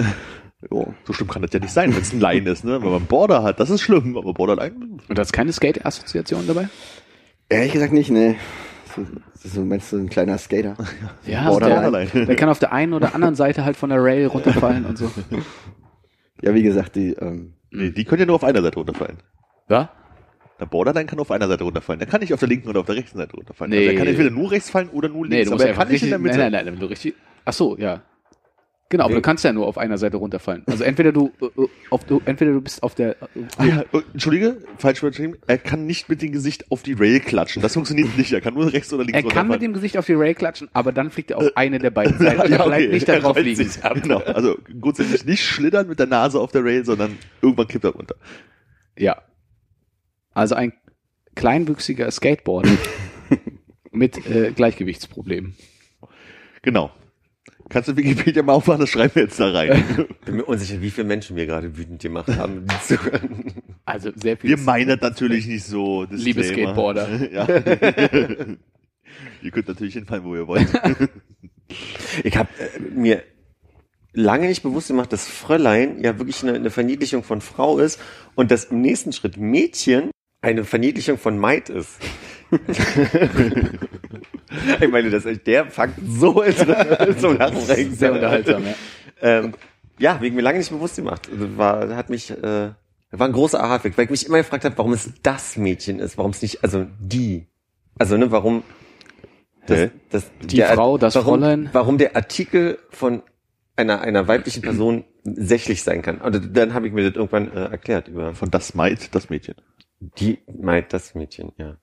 Jo. 0.72 0.92
So 1.04 1.14
schlimm 1.14 1.28
kann 1.30 1.44
das 1.44 1.54
ja 1.54 1.60
nicht 1.60 1.72
sein, 1.72 1.94
wenn 1.94 2.02
es 2.02 2.12
ein 2.14 2.20
Line 2.20 2.50
ist, 2.50 2.64
ne? 2.66 2.82
Wenn 2.82 2.90
man 2.90 3.06
Border 3.06 3.44
hat, 3.44 3.60
das 3.60 3.70
ist 3.70 3.82
schlimm, 3.82 4.18
aber 4.18 4.34
Borderline. 4.34 4.74
und 5.08 5.16
da 5.16 5.22
ist 5.22 5.32
keine 5.32 5.54
Skate-Assoziation 5.54 6.48
dabei? 6.48 6.68
Ehrlich 7.48 7.74
gesagt 7.74 7.94
nicht, 7.94 8.10
ne. 8.10 8.36
So, 9.44 9.50
so 9.50 9.62
meinst 9.66 9.92
du 9.92 9.98
ein 9.98 10.10
kleiner 10.10 10.38
Skater? 10.38 10.76
Ja, 11.26 11.48
Borderline. 11.50 12.08
Der, 12.14 12.26
der 12.26 12.36
kann 12.36 12.50
auf 12.50 12.60
der 12.60 12.72
einen 12.72 12.94
oder 12.94 13.14
anderen 13.16 13.36
Seite 13.36 13.64
halt 13.66 13.78
von 13.78 13.90
der 13.90 14.02
Rail 14.04 14.28
runterfallen 14.28 14.86
und 14.86 14.98
so. 14.98 15.12
Ja, 16.42 16.54
wie 16.54 16.62
gesagt, 16.64 16.96
die, 16.96 17.14
ähm, 17.14 17.54
Nee, 17.72 17.90
die 17.90 18.06
können 18.06 18.20
ja 18.22 18.26
nur 18.28 18.36
auf 18.36 18.44
einer 18.44 18.62
Seite 18.62 18.76
runterfallen. 18.78 19.18
Ja? 19.70 19.90
Der 20.60 20.66
Borderline 20.68 21.06
kann 21.08 21.20
auf 21.20 21.32
einer 21.32 21.48
Seite 21.48 21.64
runterfallen. 21.64 22.00
Der 22.00 22.08
kann 22.08 22.22
nicht 22.22 22.34
auf 22.34 22.40
der 22.40 22.48
linken 22.48 22.70
oder 22.70 22.80
auf 22.82 22.86
der 22.86 22.96
rechten 22.96 23.18
Seite 23.18 23.36
runterfallen. 23.36 23.72
Nee. 23.72 23.78
Also 23.80 23.90
der 23.90 23.98
kann 23.98 24.08
entweder 24.08 24.30
nur 24.30 24.52
rechts 24.52 24.70
fallen 24.70 24.90
oder 24.90 25.10
nur 25.10 25.28
Nee, 25.28 25.36
links. 25.38 25.50
du 25.50 25.54
musst 25.56 25.66
aber 25.66 25.72
er 25.74 25.78
kann 25.78 25.88
nicht 25.92 26.04
in 26.04 26.10
der 26.10 26.20
Mitte. 26.20 26.38
nein, 26.38 26.52
nein, 26.52 26.66
nein, 26.66 26.74
wenn 26.76 26.80
du 26.80 26.86
richtig, 26.88 27.16
ach 27.44 27.54
so, 27.54 27.78
ja. 27.78 28.02
Genau, 28.90 29.04
aber 29.04 29.16
du 29.16 29.22
kannst 29.22 29.44
ja 29.44 29.52
nur 29.52 29.68
auf 29.68 29.78
einer 29.78 29.98
Seite 29.98 30.16
runterfallen. 30.16 30.64
Also 30.66 30.86
entweder 30.86 31.12
du, 31.12 31.32
äh, 31.42 31.46
äh, 31.46 31.68
auf, 31.90 32.06
du 32.06 32.22
entweder 32.24 32.54
du 32.54 32.62
bist 32.62 32.84
auf 32.84 32.96
der, 32.96 33.22
äh, 33.22 33.26
Ah, 33.58 33.66
ja, 33.66 33.82
äh, 33.82 34.02
Entschuldige, 34.14 34.58
falsch 34.78 35.04
überschrieben. 35.04 35.36
Er 35.46 35.58
kann 35.58 35.86
nicht 35.86 36.08
mit 36.08 36.22
dem 36.22 36.32
Gesicht 36.32 36.72
auf 36.72 36.84
die 36.84 36.94
Rail 36.94 37.20
klatschen. 37.20 37.62
Das 37.62 37.74
funktioniert 37.74 38.18
nicht. 38.18 38.32
Er 38.32 38.40
kann 38.40 38.54
nur 38.54 38.72
rechts 38.72 38.94
oder 38.94 39.04
links 39.04 39.18
er 39.22 39.28
kann 39.30 39.50
mit 39.50 39.62
dem 39.62 39.74
Gesicht 39.74 39.98
auf 39.98 40.06
die 40.06 40.14
Rail 40.14 40.36
klatschen, 40.36 40.70
aber 40.72 40.94
dann 40.94 41.12
fliegt 41.12 41.32
er 41.32 41.38
auf 41.40 41.52
eine 41.56 41.80
der 41.80 41.90
beiden 41.90 42.18
Seiten. 42.18 42.40
er 42.40 42.48
bleibt 42.48 42.62
okay. 42.66 42.88
nicht 42.88 43.08
da 43.10 43.14
Er 43.14 43.20
drauf 43.20 43.36
rollt 43.36 43.46
liegen. 43.46 43.68
sich 43.70 43.84
ab. 43.84 43.98
Genau. 44.02 44.20
Also 44.26 44.58
grundsätzlich 44.80 45.26
nicht 45.26 45.44
schlittern 45.44 45.88
mit 45.88 46.00
der 46.00 46.08
Nase 46.08 46.40
auf 46.40 46.52
der 46.52 46.64
Rail, 46.64 46.86
sondern 46.86 47.18
irgendwann 47.42 47.68
kippt 47.68 47.84
er 47.84 47.92
runter. 47.92 48.16
Ja. 48.98 49.22
Also 50.34 50.56
ein 50.56 50.74
kleinwüchsiger 51.36 52.10
Skateboarder 52.12 52.70
mit 53.92 54.26
äh, 54.30 54.52
Gleichgewichtsproblemen. 54.54 55.56
Genau. 56.62 56.92
Kannst 57.70 57.90
du 57.90 57.98
Wikipedia 57.98 58.44
mal 58.44 58.54
aufmachen, 58.54 58.82
das 58.82 58.90
schreiben 58.90 59.16
wir 59.16 59.24
jetzt 59.24 59.40
da 59.40 59.52
rein. 59.52 59.84
Bin 60.26 60.38
mir 60.38 60.46
unsicher, 60.46 60.82
wie 60.82 60.90
viele 60.90 61.08
Menschen 61.08 61.36
wir 61.36 61.46
gerade 61.46 61.78
wütend 61.78 62.02
gemacht 62.02 62.30
haben. 62.30 62.66
Also 63.86 64.12
sehr 64.16 64.38
viel. 64.38 64.52
Wir 64.52 64.58
meinen 64.58 64.90
das 64.90 65.02
natürlich 65.02 65.48
nicht 65.48 65.66
so. 65.66 66.06
Liebe 66.10 66.42
Disclaimer. 66.42 66.74
Skateboarder. 66.74 67.08
Ja. 67.32 67.48
ihr 69.42 69.52
könnt 69.52 69.68
natürlich 69.68 69.94
hinfallen, 69.94 70.24
wo 70.24 70.36
ihr 70.36 70.48
wollt. 70.48 70.68
Ich 72.24 72.38
habe 72.38 72.50
äh, 72.60 72.80
mir 72.80 73.24
lange 74.14 74.48
nicht 74.48 74.64
bewusst 74.64 74.88
gemacht, 74.88 75.12
dass 75.14 75.28
Fräulein 75.28 76.04
ja 76.04 76.18
wirklich 76.18 76.44
eine, 76.44 76.54
eine 76.54 76.70
Verniedlichung 76.70 77.24
von 77.24 77.42
Frau 77.42 77.80
ist 77.80 78.00
und 78.36 78.52
dass 78.52 78.66
im 78.66 78.82
nächsten 78.82 79.14
Schritt 79.14 79.38
Mädchen 79.38 80.12
eine 80.42 80.64
Verniedlichung 80.64 81.18
von 81.18 81.38
Maid 81.38 81.70
ist. 81.70 82.00
ich 84.82 84.90
meine, 84.90 85.10
das 85.10 85.26
ist 85.26 85.46
der 85.48 85.66
Fakt 85.66 86.00
so 86.08 86.42
interessant 86.42 87.20
zum 87.20 87.38
Nachdenken. 87.38 87.96
sehr 87.96 88.14
unterhaltsam, 88.14 88.66
ja. 88.66 88.74
Ähm, 89.22 89.54
ja, 90.00 90.22
wegen 90.22 90.36
mir 90.36 90.42
lange 90.42 90.60
nicht 90.60 90.70
bewusst 90.70 90.98
gemacht. 90.98 91.28
Also 91.32 91.58
War, 91.58 91.96
hat 91.96 92.10
mich, 92.10 92.32
äh, 92.32 92.72
war 93.12 93.28
ein 93.28 93.34
großer 93.34 93.64
Aha-Effekt, 93.64 93.98
weil 93.98 94.06
ich 94.06 94.12
mich 94.12 94.28
immer 94.28 94.38
gefragt 94.38 94.66
habe, 94.66 94.78
warum 94.78 94.94
es 94.94 95.12
das 95.24 95.58
Mädchen 95.58 96.00
ist, 96.00 96.18
warum 96.18 96.32
es 96.32 96.42
nicht, 96.42 96.64
also 96.64 96.86
die. 97.00 97.48
Also, 97.98 98.16
ne, 98.16 98.32
warum 98.32 98.64
das, 99.66 99.90
das, 100.10 100.32
Die 100.44 100.62
Frau, 100.62 100.98
das 100.98 101.16
warum, 101.16 101.40
Fräulein? 101.40 101.70
Warum 101.74 101.98
der 101.98 102.16
Artikel 102.16 102.78
von 102.90 103.24
einer, 103.76 104.02
einer 104.02 104.28
weiblichen 104.28 104.62
Person 104.62 105.04
sächlich 105.24 105.84
sein 105.84 106.02
kann. 106.02 106.20
Und 106.20 106.56
dann 106.56 106.74
habe 106.74 106.88
ich 106.88 106.94
mir 106.94 107.04
das 107.04 107.16
irgendwann 107.16 107.52
äh, 107.52 107.66
erklärt 107.66 108.08
über 108.08 108.34
Von 108.34 108.50
das 108.50 108.76
Maid, 108.76 109.14
das 109.14 109.30
Mädchen. 109.30 109.56
die 110.00 110.40
Maid, 110.48 110.94
das 110.94 111.16
Mädchen, 111.16 111.52
ja. 111.58 111.78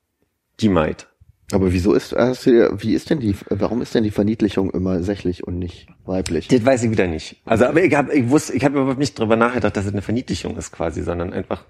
Die 0.60 0.68
Maid. 0.68 1.08
aber 1.52 1.72
wieso 1.72 1.92
ist, 1.94 2.12
hast 2.12 2.46
du, 2.46 2.80
wie 2.82 2.94
ist 2.94 3.10
denn 3.10 3.20
die, 3.20 3.34
warum 3.50 3.82
ist 3.82 3.94
denn 3.94 4.04
die 4.04 4.10
Verniedlichung 4.10 4.70
immer 4.70 5.02
sächlich 5.02 5.44
und 5.46 5.58
nicht 5.58 5.88
weiblich? 6.04 6.48
Das 6.48 6.64
weiß 6.64 6.84
ich 6.84 6.90
wieder 6.90 7.06
nicht. 7.06 7.36
Also, 7.44 7.66
aber 7.66 7.82
ich 7.82 7.94
habe, 7.94 8.12
ich 8.14 8.28
wusste, 8.30 8.52
ich 8.54 8.64
habe 8.64 8.78
überhaupt 8.80 8.98
nicht 8.98 9.18
drüber 9.18 9.36
nachgedacht, 9.36 9.76
dass 9.76 9.84
es 9.86 9.92
eine 9.92 10.02
Verniedlichung 10.02 10.56
ist 10.56 10.72
quasi, 10.72 11.02
sondern 11.02 11.32
einfach, 11.32 11.64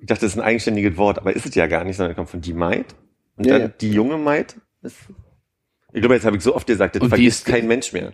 ich 0.00 0.06
dachte, 0.06 0.22
das 0.26 0.32
ist 0.32 0.38
ein 0.38 0.44
eigenständiges 0.44 0.96
Wort, 0.96 1.18
aber 1.18 1.34
ist 1.34 1.46
es 1.46 1.54
ja 1.54 1.66
gar 1.66 1.84
nicht, 1.84 1.96
sondern 1.96 2.14
kommt 2.16 2.30
von 2.30 2.40
die 2.40 2.52
Maid 2.54 2.86
und 3.36 3.46
Ja, 3.46 3.52
dann 3.54 3.62
ja. 3.62 3.68
die 3.80 3.90
junge 3.92 4.18
Maid. 4.18 4.56
Ist, 4.82 4.96
ich 5.92 6.00
glaube, 6.00 6.14
jetzt 6.14 6.24
habe 6.24 6.36
ich 6.36 6.42
so 6.42 6.54
oft 6.54 6.66
gesagt, 6.66 6.94
das 6.96 7.02
Und 7.02 7.08
vergisst 7.10 7.46
ist- 7.46 7.52
kein 7.52 7.66
Mensch 7.66 7.92
mehr. 7.92 8.12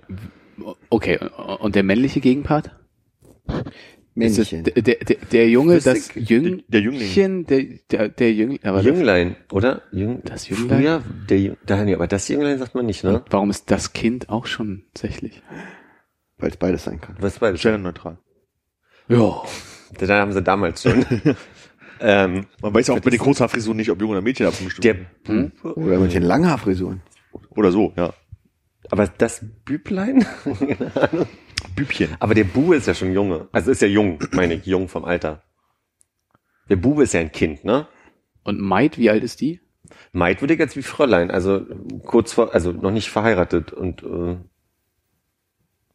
Okay, 0.90 1.18
und 1.60 1.74
der 1.74 1.82
männliche 1.82 2.20
Gegenpart? 2.20 2.70
Ist 4.16 4.38
es 4.38 4.50
Männchen. 4.52 4.64
der, 4.64 4.82
der, 4.82 4.94
der, 4.96 5.16
der 5.30 5.48
Junge, 5.50 5.74
Wüsste 5.74 5.90
das 5.94 6.10
Jüngchen, 6.14 6.64
der 6.68 6.80
Jüngling. 6.80 7.46
der, 7.46 7.62
der, 7.90 8.08
der 8.08 8.32
Jüngling, 8.32 8.60
aber 8.64 8.78
das, 8.78 8.86
Jünglein, 8.86 9.36
oder? 9.52 9.82
Jüng, 9.92 10.22
Das 10.24 10.48
Jünglein? 10.48 10.78
Früher, 10.80 11.02
der, 11.28 11.38
Jüng- 11.38 11.56
da, 11.66 11.84
nee, 11.84 11.94
aber 11.94 12.06
das 12.06 12.26
Jünglein 12.28 12.58
sagt 12.58 12.74
man 12.74 12.86
nicht, 12.86 13.04
ne? 13.04 13.22
warum 13.30 13.50
ist 13.50 13.70
das 13.70 13.92
Kind 13.92 14.30
auch 14.30 14.46
schon 14.46 14.84
sächlich? 14.96 15.42
Weil 16.38 16.50
es 16.50 16.56
beides 16.56 16.84
sein 16.84 17.00
kann. 17.00 17.16
Was 17.20 17.38
beides? 17.38 17.60
Genderneutral. 17.62 18.18
Ja. 19.08 19.42
Das 19.98 20.08
haben 20.10 20.32
sie 20.32 20.42
damals 20.42 20.82
schon. 20.82 21.04
ähm, 22.00 22.46
Man 22.62 22.74
weiß 22.74 22.86
ja 22.88 22.94
auch 22.94 23.00
bei 23.00 23.10
den 23.10 23.20
Kurzhaarfrisuren 23.20 23.76
nicht, 23.76 23.90
ob 23.90 24.00
Junge 24.00 24.12
oder 24.12 24.22
Mädchen 24.22 24.46
abgestimmt 24.46 24.82
der 24.84 24.96
Hm? 25.26 25.52
Bube, 25.62 25.76
Oder 25.80 25.98
mit 25.98 26.12
den 26.14 26.22
Langhaarfrisuren. 26.22 27.02
Oder 27.50 27.70
so, 27.70 27.92
ja. 27.96 28.12
aber 28.90 29.06
das 29.18 29.44
Büblein? 29.66 30.24
Bübchen. 31.76 32.16
Aber 32.18 32.34
der 32.34 32.44
Bube 32.44 32.74
ist 32.74 32.86
ja 32.86 32.94
schon 32.94 33.12
Junge. 33.12 33.48
Also 33.52 33.70
ist 33.70 33.82
ja 33.82 33.88
jung, 33.88 34.18
meine 34.32 34.54
ich, 34.54 34.66
jung 34.66 34.88
vom 34.88 35.04
Alter. 35.04 35.42
Der 36.68 36.76
Bube 36.76 37.04
ist 37.04 37.14
ja 37.14 37.20
ein 37.20 37.30
Kind, 37.30 37.64
ne? 37.64 37.86
Und 38.42 38.60
Maid, 38.60 38.98
wie 38.98 39.10
alt 39.10 39.22
ist 39.22 39.40
die? 39.40 39.60
Maid 40.12 40.40
würde 40.40 40.54
ich 40.54 40.60
jetzt 40.60 40.76
wie 40.76 40.82
Fräulein, 40.82 41.30
also 41.30 41.64
kurz 42.04 42.32
vor, 42.32 42.52
also 42.52 42.72
noch 42.72 42.90
nicht 42.90 43.10
verheiratet 43.10 43.72
und 43.72 44.02
äh, 44.02 44.36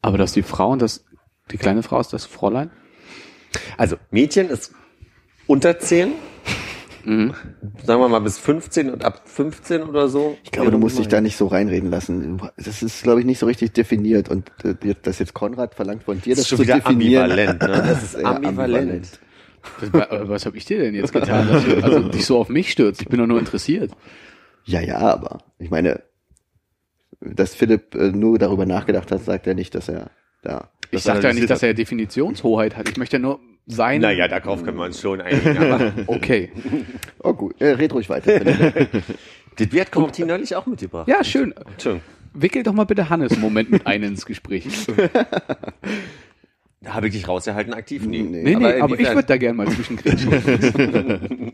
Aber 0.02 0.18
dass 0.18 0.32
die 0.32 0.44
Frau 0.44 0.72
und 0.72 0.82
das, 0.82 1.06
die 1.52 1.58
kleine 1.58 1.84
Frau 1.84 2.00
ist 2.00 2.14
das 2.14 2.26
Fräulein? 2.26 2.72
also 3.78 3.98
Mädchen 4.12 4.50
ist 4.50 4.74
unter 5.48 5.80
10, 5.80 6.14
Mhm. 7.06 7.34
sagen 7.86 8.02
wir 8.02 8.10
mal 8.10 8.20
bis 8.20 8.38
15 8.38 8.90
und 8.90 9.04
ab 9.06 9.22
15 9.26 9.84
oder 9.84 10.08
so. 10.10 10.38
Ich 10.44 10.52
glaube, 10.52 10.72
du 10.72 10.78
musst 10.78 11.00
dich 11.00 11.08
da 11.08 11.22
nicht 11.22 11.38
so 11.38 11.48
reinreden 11.48 11.90
lassen. 11.90 12.42
Das 12.58 12.84
ist, 12.84 13.04
glaube 13.04 13.20
ich, 13.22 13.26
nicht 13.26 13.40
so 13.40 13.46
richtig 13.46 13.74
definiert. 13.74 14.30
Und 14.30 14.52
äh, 14.64 14.96
dass 15.02 15.20
jetzt 15.20 15.34
Konrad 15.34 15.76
verlangt 15.76 16.04
von 16.04 16.22
dir, 16.22 16.36
Das 16.36 16.40
das 16.40 16.40
ist 16.44 16.48
schon 16.50 16.58
zu 16.60 16.64
wieder 16.64 16.76
definieren. 16.76 17.24
ambivalent, 17.32 17.62
ne? 17.62 17.68
Das 17.88 18.04
ist 18.04 18.14
eher 18.16 18.26
Ambivalent. 18.28 19.20
Was, 19.92 20.46
habe 20.46 20.58
ich 20.58 20.66
dir 20.66 20.80
denn 20.80 20.96
jetzt 20.96 21.14
getan, 21.14 21.48
dass 21.48 21.64
du 21.66 21.84
also 21.84 22.10
dich 22.10 22.26
so 22.26 22.40
auf 22.40 22.50
mich 22.50 22.72
stürzt? 22.72 23.02
Ich 23.02 23.08
bin 23.10 23.20
doch 23.20 23.28
nur 23.28 23.38
interessiert. 23.40 23.92
Ja, 24.66 24.82
ja, 24.82 24.98
aber 24.98 25.40
ich 25.60 25.70
meine, 25.70 26.02
dass 27.20 27.54
Philipp 27.54 27.94
äh, 27.96 28.12
nur 28.12 28.40
darüber 28.40 28.66
nachgedacht 28.66 29.12
hat, 29.12 29.24
sagt 29.24 29.46
er 29.48 29.54
nicht, 29.54 29.76
dass 29.76 29.88
er 29.88 30.10
da. 30.42 30.72
Ich 30.90 31.04
sage 31.04 31.28
ja 31.28 31.34
nicht, 31.34 31.50
dass 31.50 31.62
er 31.64 31.74
Definitionshoheit 31.74 32.76
hat. 32.76 32.90
Ich 32.90 32.98
möchte 32.98 33.18
ja 33.18 33.22
nur 33.22 33.40
sein. 33.68 34.02
Naja, 34.02 34.28
darauf 34.28 34.64
können 34.64 34.78
wir 34.78 34.86
uns 34.86 35.00
schon 35.02 35.22
einigen. 35.22 35.58
Aber 35.58 35.94
Okay. 36.08 36.52
Oh 37.24 37.34
gut, 37.34 37.60
äh, 37.62 37.72
red 37.72 37.94
ruhig 37.94 38.10
weiter. 38.10 38.40
Das 39.58 39.72
Wert 39.74 39.92
kommt 39.92 40.18
die 40.18 40.24
neulich 40.24 40.56
auch 40.56 40.66
mitgebracht. 40.66 41.10
Ja, 41.10 41.26
schön. 41.26 41.54
Wickel 42.34 42.64
doch 42.64 42.72
mal 42.72 42.86
bitte 42.86 43.10
Hannes 43.10 43.34
einen 43.34 43.42
Moment 43.42 43.70
mit 43.70 43.86
ein 43.86 44.02
ins 44.02 44.26
Gespräch. 44.26 44.66
Da 46.80 46.94
habe 46.94 47.08
ich 47.08 47.14
dich 47.14 47.28
rausgehalten, 47.28 47.74
aktiv 47.74 48.06
nie. 48.06 48.22
Nee. 48.24 48.44
Nee, 48.44 48.56
nee, 48.56 48.80
aber, 48.80 48.98
ich 48.98 49.10
würde 49.10 49.26
da 49.28 49.36
gerne 49.38 49.56
mal 49.56 49.68
zwischenkriegen. 49.68 51.52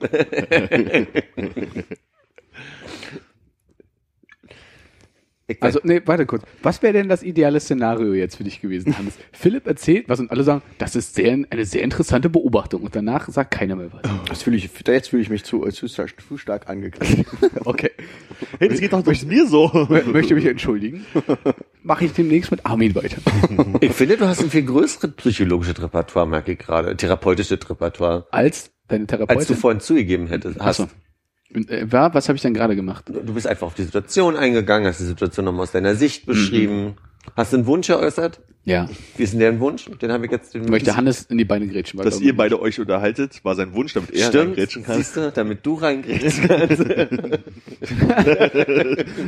Ich 5.48 5.57
Also, 5.68 5.80
nee, 5.84 6.02
warte 6.06 6.26
kurz. 6.26 6.44
Was 6.64 6.82
wäre 6.82 6.94
denn 6.94 7.08
das 7.10 7.24
ideale 7.24 7.60
Szenario 7.60 8.14
jetzt 8.14 8.36
für 8.38 8.44
dich 8.44 8.62
gewesen, 8.62 8.98
Hannes? 8.98 9.14
Philipp 9.32 9.68
erzählt 9.68 10.10
was 10.10 10.20
und 10.20 10.32
alle 10.32 10.44
sagen, 10.44 10.62
das 10.78 10.96
ist 10.96 11.16
sehr, 11.16 11.34
eine 11.50 11.66
sehr 11.66 11.84
interessante 11.84 12.30
Beobachtung. 12.30 12.82
Und 12.84 12.96
danach 12.96 13.28
sagt 13.30 13.52
keiner 13.52 13.76
mehr 13.76 13.90
was. 13.92 14.02
Das 14.28 14.44
fühle 14.44 14.58
ich, 14.58 14.70
jetzt 14.88 15.10
fühle 15.10 15.22
ich 15.22 15.30
mich 15.30 15.44
zu, 15.44 15.66
äh, 15.66 15.72
zu, 15.72 15.88
stark- 15.88 16.16
zu 16.28 16.38
stark 16.38 16.70
angegriffen. 16.70 17.26
Okay. 17.66 17.92
Hey, 18.60 18.70
das 18.70 18.80
geht 18.80 18.94
doch 18.94 19.04
durch 19.04 19.26
mir 19.26 19.46
so. 19.48 19.66
Mö- 19.68 20.06
möchte 20.06 20.36
mich 20.36 20.46
entschuldigen. 20.46 21.06
Mache 21.84 22.06
ich 22.06 22.14
demnächst 22.14 22.50
mit 22.52 22.66
Armin 22.66 22.96
weiter. 22.96 23.18
Ich 23.82 23.92
finde, 23.92 24.18
du 24.18 24.28
hast 24.28 24.42
ein 24.42 24.50
viel 24.50 24.64
größeres 24.64 25.12
psychologisches 25.18 25.82
Repertoire, 25.82 26.28
merke 26.28 26.54
ich 26.54 26.60
gerade. 26.60 26.96
Therapeutisches 26.96 27.60
Repertoire. 27.70 28.26
Als 28.32 28.72
deine 28.88 29.04
Als 29.04 29.12
du 29.12 29.18
Therapeutin. 29.18 29.56
vorhin 29.58 29.80
zugegeben 29.82 30.28
hättest. 30.28 30.60
Hast. 30.60 30.80
Achso. 30.82 30.94
Äh, 31.54 31.86
war, 31.92 32.14
was 32.14 32.28
habe 32.30 32.36
ich 32.36 32.42
dann 32.42 32.54
gerade 32.54 32.76
gemacht? 32.76 33.06
Du 33.08 33.34
bist 33.34 33.48
einfach 33.48 33.68
auf 33.68 33.74
die 33.74 33.84
Situation 33.84 34.36
eingegangen, 34.36 34.88
hast 34.88 35.00
die 35.00 35.06
Situation 35.06 35.46
nochmal 35.46 35.64
aus 35.64 35.72
deiner 35.72 35.96
Sicht 35.96 36.26
beschrieben. 36.26 36.96
Hast 37.36 37.54
du 37.54 37.58
einen 37.58 37.66
Wunsch 37.66 37.90
eräußert? 37.90 38.40
Ja. 38.64 38.90
Wie 39.16 39.24
ist 39.24 39.32
denn 39.32 39.40
der 39.40 39.58
Wunsch? 39.62 39.90
Den 40.02 40.12
habe 40.12 40.26
ich 40.26 40.32
jetzt. 40.32 40.54
Den 40.54 40.64
Ich 40.66 40.70
möchte 40.70 40.96
Hannes 40.98 41.24
in 41.24 41.38
die 41.38 41.46
Beine 41.46 41.68
grätschen. 41.68 41.98
weil 42.00 42.06
Dass 42.06 42.20
ihr 42.20 42.36
beide 42.36 42.62
euch 42.62 42.80
unterhaltet, 42.82 43.44
war 43.46 43.56
sein 43.56 43.74
Wunsch, 43.74 43.94
damit 43.94 44.12
er 44.12 44.28
Stimmt, 44.28 44.50
reingrätschen 44.50 44.84
kann. 44.84 44.98
siehst 44.98 45.16
du, 45.16 45.32
damit 45.32 45.66
du 45.66 45.76
reingrätschen 45.76 46.48
kannst. 46.50 46.80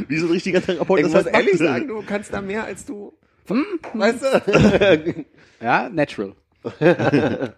Wie 0.10 0.18
so 0.18 0.26
ein 0.28 0.32
richtiger 0.32 0.62
Therapeut 0.62 1.00
Ich 1.00 1.06
das 1.06 1.14
muss 1.14 1.24
halt 1.26 1.36
ehrlich 1.36 1.58
sagen, 1.58 1.88
du 1.88 2.02
kannst 2.06 2.34
da 2.34 2.42
mehr 2.42 2.66
als 2.66 2.86
du. 2.86 3.14
Weißt 3.94 4.22
du? 4.24 5.26
Ja, 5.62 5.90
natural. 5.90 6.34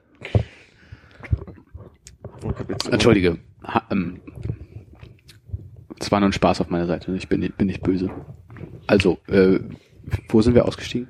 Entschuldige. 2.91 3.38
Ha, 3.63 3.84
ähm, 3.91 4.21
es 6.00 6.12
war 6.12 6.19
nur 6.19 6.30
ein 6.30 6.34
Spaß 6.34 6.62
auf 6.62 6.69
meiner 6.69 6.88
Seite. 6.88 7.15
Ich 7.15 7.28
bin, 7.30 7.41
nicht- 7.41 7.58
bin 7.58 7.67
nicht 7.67 7.84
böse. 7.84 8.10
Also, 8.88 9.19
äh, 9.28 9.60
wo 10.30 10.41
sind 10.41 10.56
wir 10.56 10.65
ausgestiegen? 10.65 11.08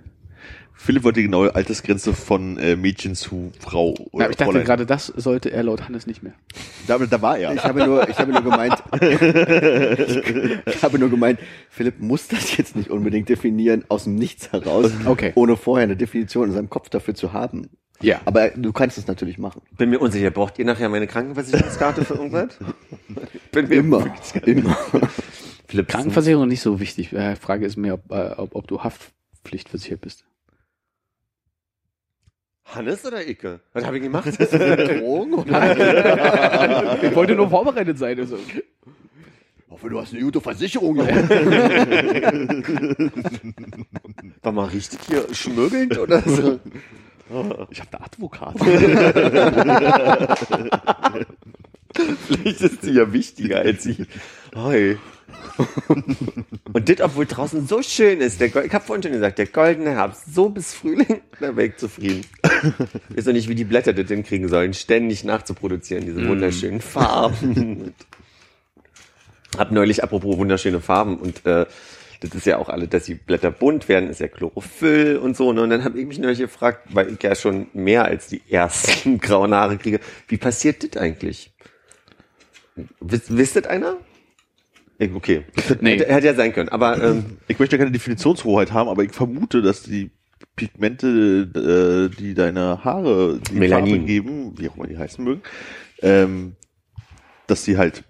Philipp 0.74 1.04
wollte 1.04 1.20
die 1.20 1.26
genaue 1.28 1.54
Altersgrenze 1.54 2.12
von 2.14 2.58
äh, 2.58 2.76
Mädchen 2.76 3.14
zu 3.14 3.52
Frau 3.60 3.92
oder 4.12 4.26
Na, 4.26 4.30
ich 4.32 4.36
dachte 4.36 4.46
Fräulein. 4.52 4.66
gerade, 4.66 4.86
das 4.88 5.06
sollte 5.08 5.52
er 5.52 5.62
laut 5.62 5.84
Hannes 5.88 6.08
nicht 6.08 6.24
mehr. 6.24 6.34
da, 6.88 6.98
da 6.98 7.22
war 7.22 7.38
er. 7.38 7.54
Ich 7.54 7.64
habe 7.64 7.86
nur, 7.86 8.10
ich 8.10 8.18
habe 8.18 8.32
nur 8.32 8.42
gemeint, 8.42 8.74
ich 10.66 10.84
habe 10.84 10.98
nur 10.98 11.10
gemeint, 11.12 11.40
Philipp 11.70 12.00
muss 12.00 12.28
das 12.28 12.58
jetzt 12.58 12.76
nicht 12.76 12.90
unbedingt 12.90 13.30
definieren 13.30 13.86
aus 13.90 14.06
dem 14.06 14.16
Nichts 14.16 14.52
heraus, 14.52 14.92
Okay. 15.06 15.32
ohne 15.36 15.56
vorher 15.56 15.84
eine 15.84 15.96
Definition 15.98 16.48
in 16.50 16.54
seinem 16.54 16.70
Kopf 16.72 16.90
dafür 16.90 17.14
zu 17.14 17.32
haben. 17.32 17.70
Ja. 18.02 18.22
Aber 18.26 18.50
du 18.50 18.72
kannst 18.74 18.98
es 18.98 19.08
natürlich 19.08 19.38
machen. 19.38 19.62
Bin 19.78 19.90
mir 19.90 20.00
unsicher. 20.00 20.32
Braucht 20.32 20.60
ihr 20.60 20.66
nachher 20.66 20.90
meine 20.90 21.08
Krankenversicherungskarte 21.08 22.06
für 22.06 22.16
irgendwas? 22.16 22.58
Bin 23.52 23.68
mir 23.68 23.76
Immer, 23.76 24.14
immer. 24.46 24.78
Philipp, 25.68 25.88
Krankenversicherung 25.88 26.48
nicht 26.48 26.62
so 26.62 26.80
wichtig. 26.80 27.14
Äh, 27.14 27.36
Frage 27.36 27.66
ist 27.66 27.78
mir, 27.78 27.94
ob, 27.94 28.12
äh, 28.12 28.34
ob, 28.38 28.56
ob 28.56 28.68
du 28.68 28.84
Haftpflichtversichert 28.84 30.02
bist. 30.02 30.26
Hannes 32.66 33.06
oder 33.06 33.28
Icke? 33.28 33.60
Was 33.74 33.86
habe 33.86 33.98
ich 33.98 34.04
gemacht? 34.04 34.28
Drogen? 34.40 35.34
ich 37.02 37.16
wollte 37.16 37.36
nur 37.36 37.50
vorbereitet 37.50 37.98
sein. 37.98 38.20
Also. 38.20 38.38
Hoffe, 39.70 39.90
du 39.90 40.00
hast 40.00 40.14
eine 40.14 40.22
gute 40.22 40.42
Versicherung. 40.42 40.98
War 44.42 44.52
mal 44.52 44.68
richtig 44.68 45.00
hier 45.08 45.26
schmürgelnd 45.34 45.98
oder 45.98 46.22
so? 46.22 46.60
Ich 47.70 47.80
habe 47.80 47.94
eine 47.94 48.06
Advokat. 48.06 48.56
Vielleicht 52.28 52.62
ist 52.62 52.82
sie 52.82 52.92
ja 52.92 53.12
wichtiger 53.12 53.60
als 53.60 53.86
ich. 53.86 54.06
Hoi. 54.56 54.98
Und 56.74 56.90
das, 56.90 57.02
obwohl 57.02 57.26
draußen 57.26 57.68
so 57.68 57.82
schön 57.82 58.22
ist. 58.22 58.40
Der, 58.40 58.48
ich 58.48 58.74
habe 58.74 58.86
vorhin 58.86 59.04
schon 59.04 59.12
gesagt, 59.12 59.40
der 59.40 59.48
goldene 59.48 59.92
Herbst, 59.92 60.34
so 60.34 60.50
bis 60.50 60.74
Frühling, 60.74 61.22
da 61.40 61.56
wäre 61.56 61.68
ich 61.68 61.78
zufrieden. 61.78 62.26
Ich 63.10 63.18
weiß 63.18 63.26
noch 63.28 63.34
nicht, 63.34 63.50
wie 63.50 63.56
die 63.56 63.66
Blätter 63.66 63.94
das 63.94 64.08
hinkriegen 64.08 64.50
sollen, 64.50 64.74
ständig 64.74 65.24
nachzuproduzieren, 65.24 66.06
diese 66.06 66.28
wunderschönen 66.28 66.82
Farben. 66.82 67.94
Hab 69.58 69.72
neulich, 69.72 70.04
apropos 70.04 70.38
wunderschöne 70.38 70.80
Farben, 70.80 71.18
und 71.18 71.46
äh, 71.46 71.66
das 72.22 72.36
ist 72.36 72.46
ja 72.46 72.58
auch 72.58 72.70
alle, 72.70 72.88
dass 72.88 73.06
die 73.06 73.16
Blätter 73.16 73.50
bunt 73.52 73.90
werden, 73.90 74.10
ist 74.10 74.22
ja 74.22 74.28
Chlorophyll 74.28 75.18
und 75.18 75.36
so. 75.36 75.52
Ne? 75.54 75.64
Und 75.64 75.72
dann 75.72 75.84
habe 75.84 76.00
ich 76.00 76.06
mich 76.06 76.20
neulich 76.20 76.40
gefragt, 76.40 76.88
weil 76.94 77.12
ich 77.12 77.22
ja 77.22 77.34
schon 77.36 77.68
mehr 77.74 78.06
als 78.06 78.28
die 78.28 78.42
ersten 78.48 79.18
grauen 79.20 79.54
Haare 79.54 79.78
kriege, 79.78 80.00
wie 80.28 80.38
passiert 80.38 80.84
das 80.84 81.02
eigentlich? 81.02 81.52
Wisst, 83.00 83.36
wisst 83.36 83.56
das 83.56 83.66
einer? 83.66 83.98
Okay. 85.16 85.46
Nee. 85.82 85.98
Hätte, 85.98 86.14
hätte 86.14 86.28
ja 86.28 86.36
sein 86.36 86.54
können. 86.54 86.70
Aber 86.70 87.02
ähm, 87.04 87.38
Ich 87.48 87.58
möchte 87.58 87.78
keine 87.80 87.92
Definitionshoheit 87.92 88.72
haben, 88.72 88.88
aber 88.88 89.04
ich 89.04 89.12
vermute, 89.12 89.64
dass 89.64 89.82
die 89.82 90.12
Pigmente, 90.56 92.10
äh, 92.12 92.16
die 92.16 92.36
deine 92.36 92.84
Haare 92.84 93.40
die 93.50 93.56
Melanin. 93.56 93.96
Farbe 93.96 94.06
geben, 94.06 94.54
wie 94.60 94.70
auch 94.70 94.76
immer 94.76 94.86
die 94.86 94.98
heißen 94.98 95.24
mögen, 95.24 95.42
ähm, 96.04 96.56
dass 97.48 97.64
die 97.64 97.78
halt 97.78 98.04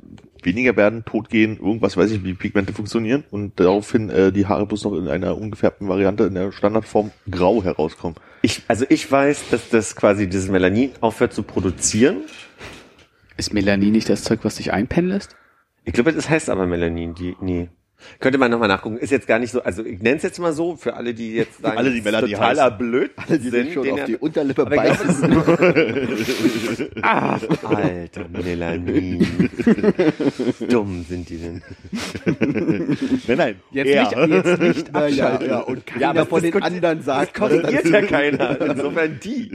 weniger 0.44 0.76
werden, 0.76 1.06
tot 1.06 1.30
gehen, 1.30 1.58
irgendwas 1.58 1.98
weiß 1.98 2.12
ich, 2.12 2.24
wie 2.24 2.34
Pigmente 2.34 2.74
funktionieren 2.74 3.24
und 3.32 3.60
daraufhin 3.60 4.10
äh, 4.10 4.32
die 4.32 4.48
Haare 4.48 4.66
bloß 4.66 4.84
noch 4.86 4.94
in 4.94 5.08
einer 5.08 5.38
ungefärbten 5.38 5.88
Variante 5.88 6.24
in 6.26 6.34
der 6.34 6.52
Standardform 6.52 7.12
grau 7.30 7.64
herauskommen. 7.64 8.16
ich, 8.42 8.64
also 8.68 8.86
ich 8.90 9.12
weiß, 9.12 9.50
dass 9.50 9.70
das 9.70 9.96
quasi 9.96 10.28
dieses 10.28 10.50
Melanin 10.50 10.92
aufhört 11.02 11.34
zu 11.34 11.44
produzieren. 11.44 12.18
Ist 13.38 13.54
Melanin 13.54 13.92
nicht 13.92 14.10
das 14.10 14.24
Zeug, 14.24 14.40
was 14.44 14.56
dich 14.56 14.72
einpennen 14.74 15.12
lässt? 15.12 15.36
Ich 15.84 15.94
glaube, 15.94 16.14
das 16.14 16.30
heißt 16.30 16.50
aber 16.50 16.68
Melanin, 16.68 17.16
die, 17.16 17.36
nee. 17.42 17.70
Könnte 18.20 18.38
man 18.38 18.52
nochmal 18.52 18.68
nachgucken. 18.68 18.98
Ist 18.98 19.12
jetzt 19.12 19.28
gar 19.28 19.40
nicht 19.40 19.52
so, 19.52 19.62
also 19.64 19.84
ich 19.86 20.02
nenne 20.02 20.18
es 20.18 20.24
jetzt 20.24 20.40
mal 20.40 20.54
so, 20.54 20.76
für 20.76 20.94
alle, 20.96 21.14
die 21.14 21.34
jetzt 21.36 21.62
sagen, 21.62 21.78
Alle, 21.78 21.92
die 21.92 22.02
Melanin 22.02 22.32
totaler 22.32 22.64
heißen. 22.66 22.78
Blöd 22.78 23.12
Alle, 23.16 23.40
die 23.40 23.50
sich 23.50 23.74
schon 23.74 23.84
den 23.84 23.94
auf 23.94 24.00
er- 24.00 24.06
die 24.06 24.18
Unterlippe 24.18 24.66
beißen. 24.66 25.44
Ah, 27.02 27.38
Alter, 27.64 28.26
Melanin. 28.44 29.26
Dumm 30.70 31.06
sind 31.08 31.30
die 31.30 31.38
denn. 31.38 31.62
Nein, 33.28 33.38
nein. 33.38 33.56
Jetzt 33.72 33.88
er. 33.90 34.28
nicht, 34.28 34.46
jetzt 34.46 34.62
nicht 34.62 34.88
Ja, 34.94 35.08
ja, 35.08 35.26
abschalten. 35.26 35.48
ja. 35.50 35.60
Und 35.60 35.86
keiner 35.86 36.02
Ja, 36.02 36.10
aber 36.12 36.26
von 36.26 36.42
den 36.42 36.62
anderen 36.62 37.02
sagt, 37.02 37.34
Das 37.40 37.40
korrigiert 37.50 37.86
ja 37.90 38.02
keiner. 38.04 38.62
Insofern 38.62 39.20
die. 39.24 39.52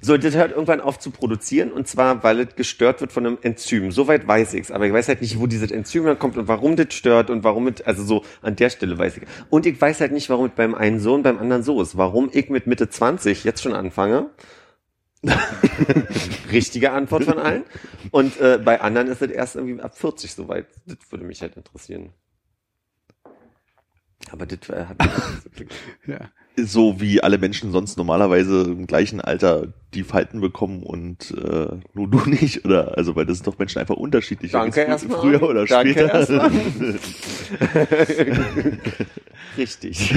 So, 0.00 0.16
das 0.16 0.36
hört 0.36 0.52
irgendwann 0.52 0.80
auf 0.80 1.00
zu 1.00 1.10
produzieren 1.10 1.72
und 1.72 1.88
zwar, 1.88 2.22
weil 2.22 2.40
es 2.40 2.54
gestört 2.54 3.00
wird 3.00 3.10
von 3.10 3.26
einem 3.26 3.38
Enzym. 3.42 3.90
Soweit 3.90 4.28
weiß 4.28 4.54
ich's, 4.54 4.70
aber 4.70 4.86
ich 4.86 4.92
weiß 4.92 5.08
halt 5.08 5.20
nicht, 5.22 5.40
wo 5.40 5.48
dieses 5.48 5.72
Enzym 5.72 6.04
herkommt 6.04 6.36
und 6.36 6.46
warum 6.46 6.76
das 6.76 6.94
stört 6.94 7.30
und 7.30 7.42
warum 7.42 7.66
es, 7.66 7.80
also 7.82 8.04
so 8.04 8.24
an 8.40 8.54
der 8.54 8.70
Stelle 8.70 8.96
weiß 8.96 9.16
ich. 9.16 9.24
Und 9.50 9.66
ich 9.66 9.80
weiß 9.80 10.00
halt 10.00 10.12
nicht, 10.12 10.30
warum 10.30 10.46
es 10.46 10.52
beim 10.54 10.76
einen 10.76 11.00
so 11.00 11.14
und 11.14 11.24
beim 11.24 11.38
anderen 11.38 11.64
so 11.64 11.82
ist. 11.82 11.96
Warum 11.96 12.30
ich 12.32 12.48
mit 12.48 12.68
Mitte 12.68 12.88
20 12.88 13.42
jetzt 13.42 13.60
schon 13.60 13.74
anfange. 13.74 14.30
Richtige 16.52 16.92
Antwort 16.92 17.24
von 17.24 17.38
allen. 17.40 17.64
Und 18.12 18.38
äh, 18.40 18.60
bei 18.64 18.80
anderen 18.80 19.08
ist 19.08 19.20
es 19.20 19.32
erst 19.32 19.56
irgendwie 19.56 19.82
ab 19.82 19.98
40 19.98 20.32
soweit. 20.32 20.66
Das 20.86 20.98
würde 21.10 21.24
mich 21.24 21.42
halt 21.42 21.56
interessieren. 21.56 22.12
Aber 24.30 24.46
das 24.46 24.68
äh, 24.68 24.84
hat 24.84 24.96
Ja. 26.06 26.30
So 26.64 27.00
wie 27.00 27.22
alle 27.22 27.38
Menschen 27.38 27.72
sonst 27.72 27.96
normalerweise 27.96 28.62
im 28.62 28.86
gleichen 28.86 29.20
Alter 29.20 29.68
die 29.94 30.02
Falten 30.02 30.40
bekommen 30.40 30.82
und 30.82 31.32
äh, 31.32 31.68
nur 31.94 32.08
du 32.08 32.20
nicht, 32.26 32.64
oder? 32.64 32.96
Also 32.96 33.16
weil 33.16 33.26
das 33.26 33.38
sind 33.38 33.46
doch 33.46 33.58
Menschen 33.58 33.78
einfach 33.78 33.96
unterschiedlich. 33.96 34.52
Danke 34.52 34.80
Jetzt 34.80 34.88
erstmal. 34.88 35.20
Früher 35.20 35.42
oder 35.42 35.66
Danke 35.66 35.92
später. 35.92 36.26
Richtig. 39.56 40.14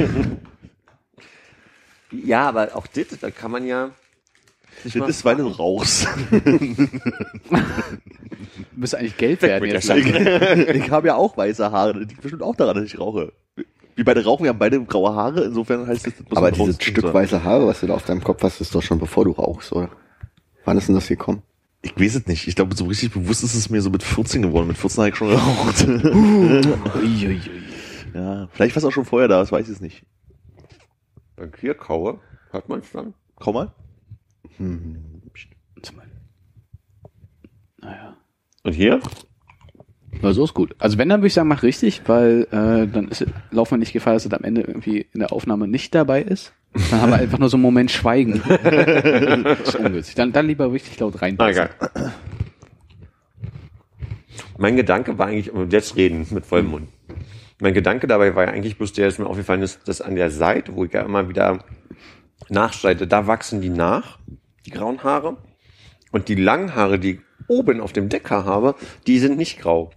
Ja, 2.12 2.50
aber 2.50 2.76
auch 2.76 2.88
das, 2.88 3.08
da 3.20 3.32
kann 3.32 3.52
man 3.52 3.66
ja. 3.66 3.88
mal 3.88 3.94
Das 4.84 5.10
ist, 5.10 5.26
weil 5.26 5.38
du 5.38 5.48
rauchst. 5.48 6.08
Müsste 8.76 8.98
eigentlich 8.98 9.18
Geld 9.18 9.42
werden 9.42 9.70
jetzt. 9.70 9.90
ich 9.90 10.92
habe 10.92 11.08
ja 11.08 11.16
auch 11.16 11.38
weiße 11.38 11.72
Haare. 11.72 11.94
Das 11.94 12.02
liegt 12.02 12.22
bestimmt 12.22 12.44
auch 12.44 12.56
daran, 12.56 12.76
dass 12.76 12.86
ich 12.86 13.00
rauche. 13.00 13.32
Wir 13.96 14.06
beide 14.06 14.24
rauchen, 14.24 14.44
wir 14.44 14.50
haben 14.50 14.60
beide 14.60 14.84
graue 14.84 15.14
Haare. 15.14 15.44
Insofern 15.46 15.88
heißt 15.88 16.08
das, 16.08 16.16
das 16.16 16.30
muss 16.30 16.38
aber 16.38 16.52
dieses 16.52 16.76
Stück 16.82 17.02
sagen. 17.02 17.14
weiße 17.14 17.44
Haare, 17.44 17.68
was 17.68 17.82
du 17.82 17.88
da 17.88 17.96
auf 17.96 18.06
deinem 18.06 18.24
Kopf 18.24 18.44
hast, 18.44 18.62
ist 18.62 18.74
doch 18.74 18.82
schon 18.82 19.00
bevor 19.00 19.26
du 19.26 19.32
rauchst, 19.32 19.74
oder? 19.74 19.90
Wann 20.66 20.78
ist 20.78 20.88
denn 20.88 20.96
das 20.96 21.08
gekommen? 21.08 21.42
Ich 21.82 22.00
weiß 22.00 22.16
es 22.16 22.28
nicht. 22.28 22.48
Ich 22.48 22.56
glaube, 22.56 22.76
so 22.76 22.86
richtig 22.86 23.12
bewusst 23.14 23.44
ist 23.44 23.56
es 23.56 23.70
mir 23.70 23.82
so 23.82 23.90
mit 23.90 24.04
14 24.04 24.42
geworden. 24.44 24.68
Mit 24.68 24.78
14 24.78 25.02
habe 25.02 25.10
ich 25.10 25.16
schon 25.16 25.30
geraucht. 25.30 25.88
Uiuiui. 26.96 27.42
ja, 28.14 28.48
vielleicht 28.52 28.76
war 28.76 28.78
es 28.78 28.86
auch 28.86 28.92
schon 28.92 29.06
vorher 29.06 29.28
da, 29.28 29.40
das 29.40 29.52
weiß 29.52 29.68
ich 29.68 29.76
es 29.76 29.82
nicht. 29.82 30.06
Wenn 31.36 31.52
ich 31.54 31.60
hier 31.60 31.74
kaue, 31.74 32.20
hört 32.52 32.70
man 32.70 32.82
es 32.82 32.92
dann? 32.92 33.16
Komm 33.36 33.56
mal. 33.56 33.74
Mal. 35.96 36.06
Naja. 37.82 38.18
Und 38.64 38.74
hier? 38.74 39.02
Na, 40.22 40.34
so 40.34 40.44
ist 40.44 40.54
gut. 40.54 40.76
Also 40.78 40.98
wenn, 40.98 41.10
dann 41.10 41.22
würde 41.22 41.28
ich 41.28 41.34
sagen, 41.34 41.48
mach 41.48 41.64
richtig, 41.64 42.04
weil 42.06 42.48
äh, 42.52 42.88
dann 42.88 43.08
ist, 43.10 43.26
laufen 43.50 43.72
wir 43.72 43.78
nicht 43.80 43.94
Gefahr, 43.94 44.14
dass 44.14 44.26
es 44.26 44.34
am 44.34 44.44
Ende 44.44 44.62
irgendwie 44.62 45.08
in 45.14 45.20
der 45.20 45.34
Aufnahme 45.34 45.68
nicht 45.68 45.96
dabei 45.96 46.22
ist. 46.22 46.54
Dann 46.92 47.02
haben 47.02 47.10
wir 47.10 47.18
einfach 47.18 47.40
nur 47.40 47.50
so 47.50 47.58
einen 47.58 47.64
Moment 47.64 47.92
Schweigen. 47.92 48.42
das 48.64 49.60
ist 49.60 49.76
ungünstig. 49.76 50.16
Dann, 50.16 50.32
dann 50.32 50.48
lieber 50.48 50.72
richtig 50.72 51.00
laut 51.00 51.22
rein. 51.22 51.38
Ah. 51.40 51.72
Mein 54.58 54.76
Gedanke 54.76 55.18
war 55.18 55.28
eigentlich, 55.28 55.52
und 55.52 55.74
jetzt 55.74 55.96
reden 55.96 56.28
mit 56.30 56.46
vollem 56.46 56.68
Mund. 56.68 56.88
Mein 57.60 57.74
Gedanke 57.74 58.08
dabei 58.08 58.36
war 58.36 58.46
ja 58.46 58.52
eigentlich 58.52 58.78
bloß 58.78 58.94
der, 58.94 59.06
dass 59.06 59.20
mir 59.20 59.28
aufgefallen 59.28 59.64
ist, 59.64 59.88
dass 59.88 60.02
an 60.02 60.16
der 60.16 60.30
Seite, 60.30 60.76
wo 60.76 60.86
ich 60.86 60.94
ja 60.94 61.02
immer 61.02 61.28
wieder 61.30 61.64
nachschreite, 62.50 63.08
da 63.08 63.28
wachsen 63.28 63.62
die 63.62 63.70
nach, 63.70 64.20
die 64.66 64.72
grauen 64.72 65.04
Haare. 65.04 65.38
Und 66.12 66.28
die 66.28 66.36
langen 66.36 66.76
Haare, 66.76 67.00
die 67.00 67.12
ich 67.12 67.20
oben 67.48 67.82
auf 67.82 67.92
dem 67.92 68.10
Decker 68.10 68.46
habe, 68.46 68.76
die 69.08 69.20
sind 69.20 69.38
nicht 69.38 69.60
grau. 69.60 69.92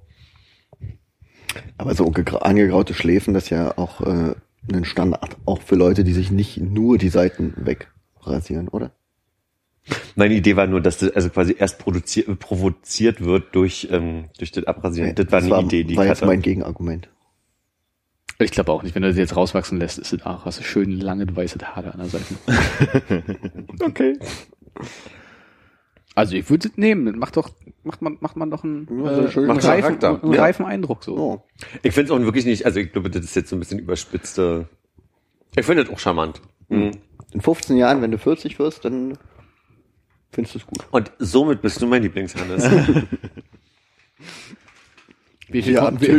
Aber 1.78 1.94
so 1.94 2.06
gegra- 2.06 2.38
angegraute 2.42 2.94
Schläfen, 2.94 3.34
das 3.34 3.44
ist 3.44 3.50
ja 3.50 3.76
auch 3.78 4.00
äh, 4.00 4.34
ein 4.72 4.84
Standard. 4.84 5.36
Auch 5.44 5.62
für 5.62 5.74
Leute, 5.76 6.04
die 6.04 6.12
sich 6.12 6.30
nicht 6.30 6.58
nur 6.58 6.98
die 6.98 7.08
Seiten 7.08 7.54
wegrasieren, 7.56 8.68
oder? 8.68 8.92
Meine 10.16 10.34
Idee 10.34 10.56
war 10.56 10.66
nur, 10.66 10.80
dass 10.80 10.98
das 10.98 11.10
also 11.10 11.28
quasi 11.28 11.54
erst 11.58 11.78
produziert, 11.78 12.38
provoziert 12.38 13.22
wird 13.22 13.54
durch, 13.54 13.88
ähm, 13.90 14.26
durch 14.38 14.50
das 14.50 14.64
Abrasieren. 14.64 15.14
das 15.14 15.30
war 15.30 15.42
eine 15.58 15.66
Idee, 15.66 15.84
die 15.84 15.92
ich 15.92 15.98
war 15.98 16.06
jetzt 16.06 16.18
hatte. 16.22 16.26
mein 16.26 16.40
Gegenargument. 16.40 17.08
Ich 18.38 18.50
glaube 18.50 18.72
auch 18.72 18.82
nicht, 18.82 18.94
wenn 18.94 19.02
du 19.02 19.08
das 19.08 19.16
jetzt 19.18 19.36
rauswachsen 19.36 19.78
lässt, 19.78 19.98
ist 19.98 20.12
es 20.12 20.24
auch, 20.24 20.44
hast 20.44 20.58
du 20.58 20.64
schön 20.64 20.90
lange 21.00 21.24
weiße 21.36 21.58
Haare 21.60 21.92
an 21.92 22.00
der 22.00 22.08
Seite. 22.08 22.34
Okay. 23.80 24.18
Also 26.14 26.36
ich 26.36 26.48
würde 26.48 26.68
es 26.68 26.76
nehmen, 26.76 27.18
macht 27.18 27.36
doch, 27.36 27.50
macht 27.82 28.00
man, 28.00 28.18
macht 28.20 28.36
man 28.36 28.50
doch 28.50 28.62
einen, 28.62 28.86
Ja, 29.04 29.10
äh, 29.24 29.36
einen, 29.36 29.46
Macht 29.46 29.64
reifen, 29.64 30.04
einen 30.04 30.32
Ja. 30.32 30.42
reifen 30.42 30.64
Eindruck 30.64 31.02
so. 31.02 31.16
Oh. 31.16 31.42
Ich 31.82 31.92
finde 31.92 32.12
es 32.12 32.18
auch 32.18 32.24
wirklich 32.24 32.44
nicht, 32.44 32.64
also 32.64 32.78
ich 32.78 32.92
glaube, 32.92 33.10
das 33.10 33.24
ist 33.24 33.34
jetzt 33.34 33.50
so 33.50 33.56
ein 33.56 33.58
bisschen 33.58 33.80
überspitzte. 33.80 34.68
Ich 35.56 35.66
finde 35.66 35.84
das 35.84 35.92
auch 35.92 35.98
charmant. 35.98 36.40
Mhm. 36.68 36.92
In 37.32 37.40
15 37.40 37.76
Jahren, 37.76 38.00
wenn 38.00 38.12
du 38.12 38.18
40 38.18 38.58
wirst, 38.60 38.84
dann 38.84 39.18
findest 40.30 40.54
du 40.54 40.58
es 40.60 40.66
gut. 40.66 40.86
Und 40.92 41.10
somit 41.18 41.62
bist 41.62 41.82
du 41.82 41.86
mein 41.86 42.02
Lieblingshannes. 42.02 42.64
Wie 45.48 45.60
viel, 45.62 45.74
kon- 45.76 46.00
wie, 46.00 46.16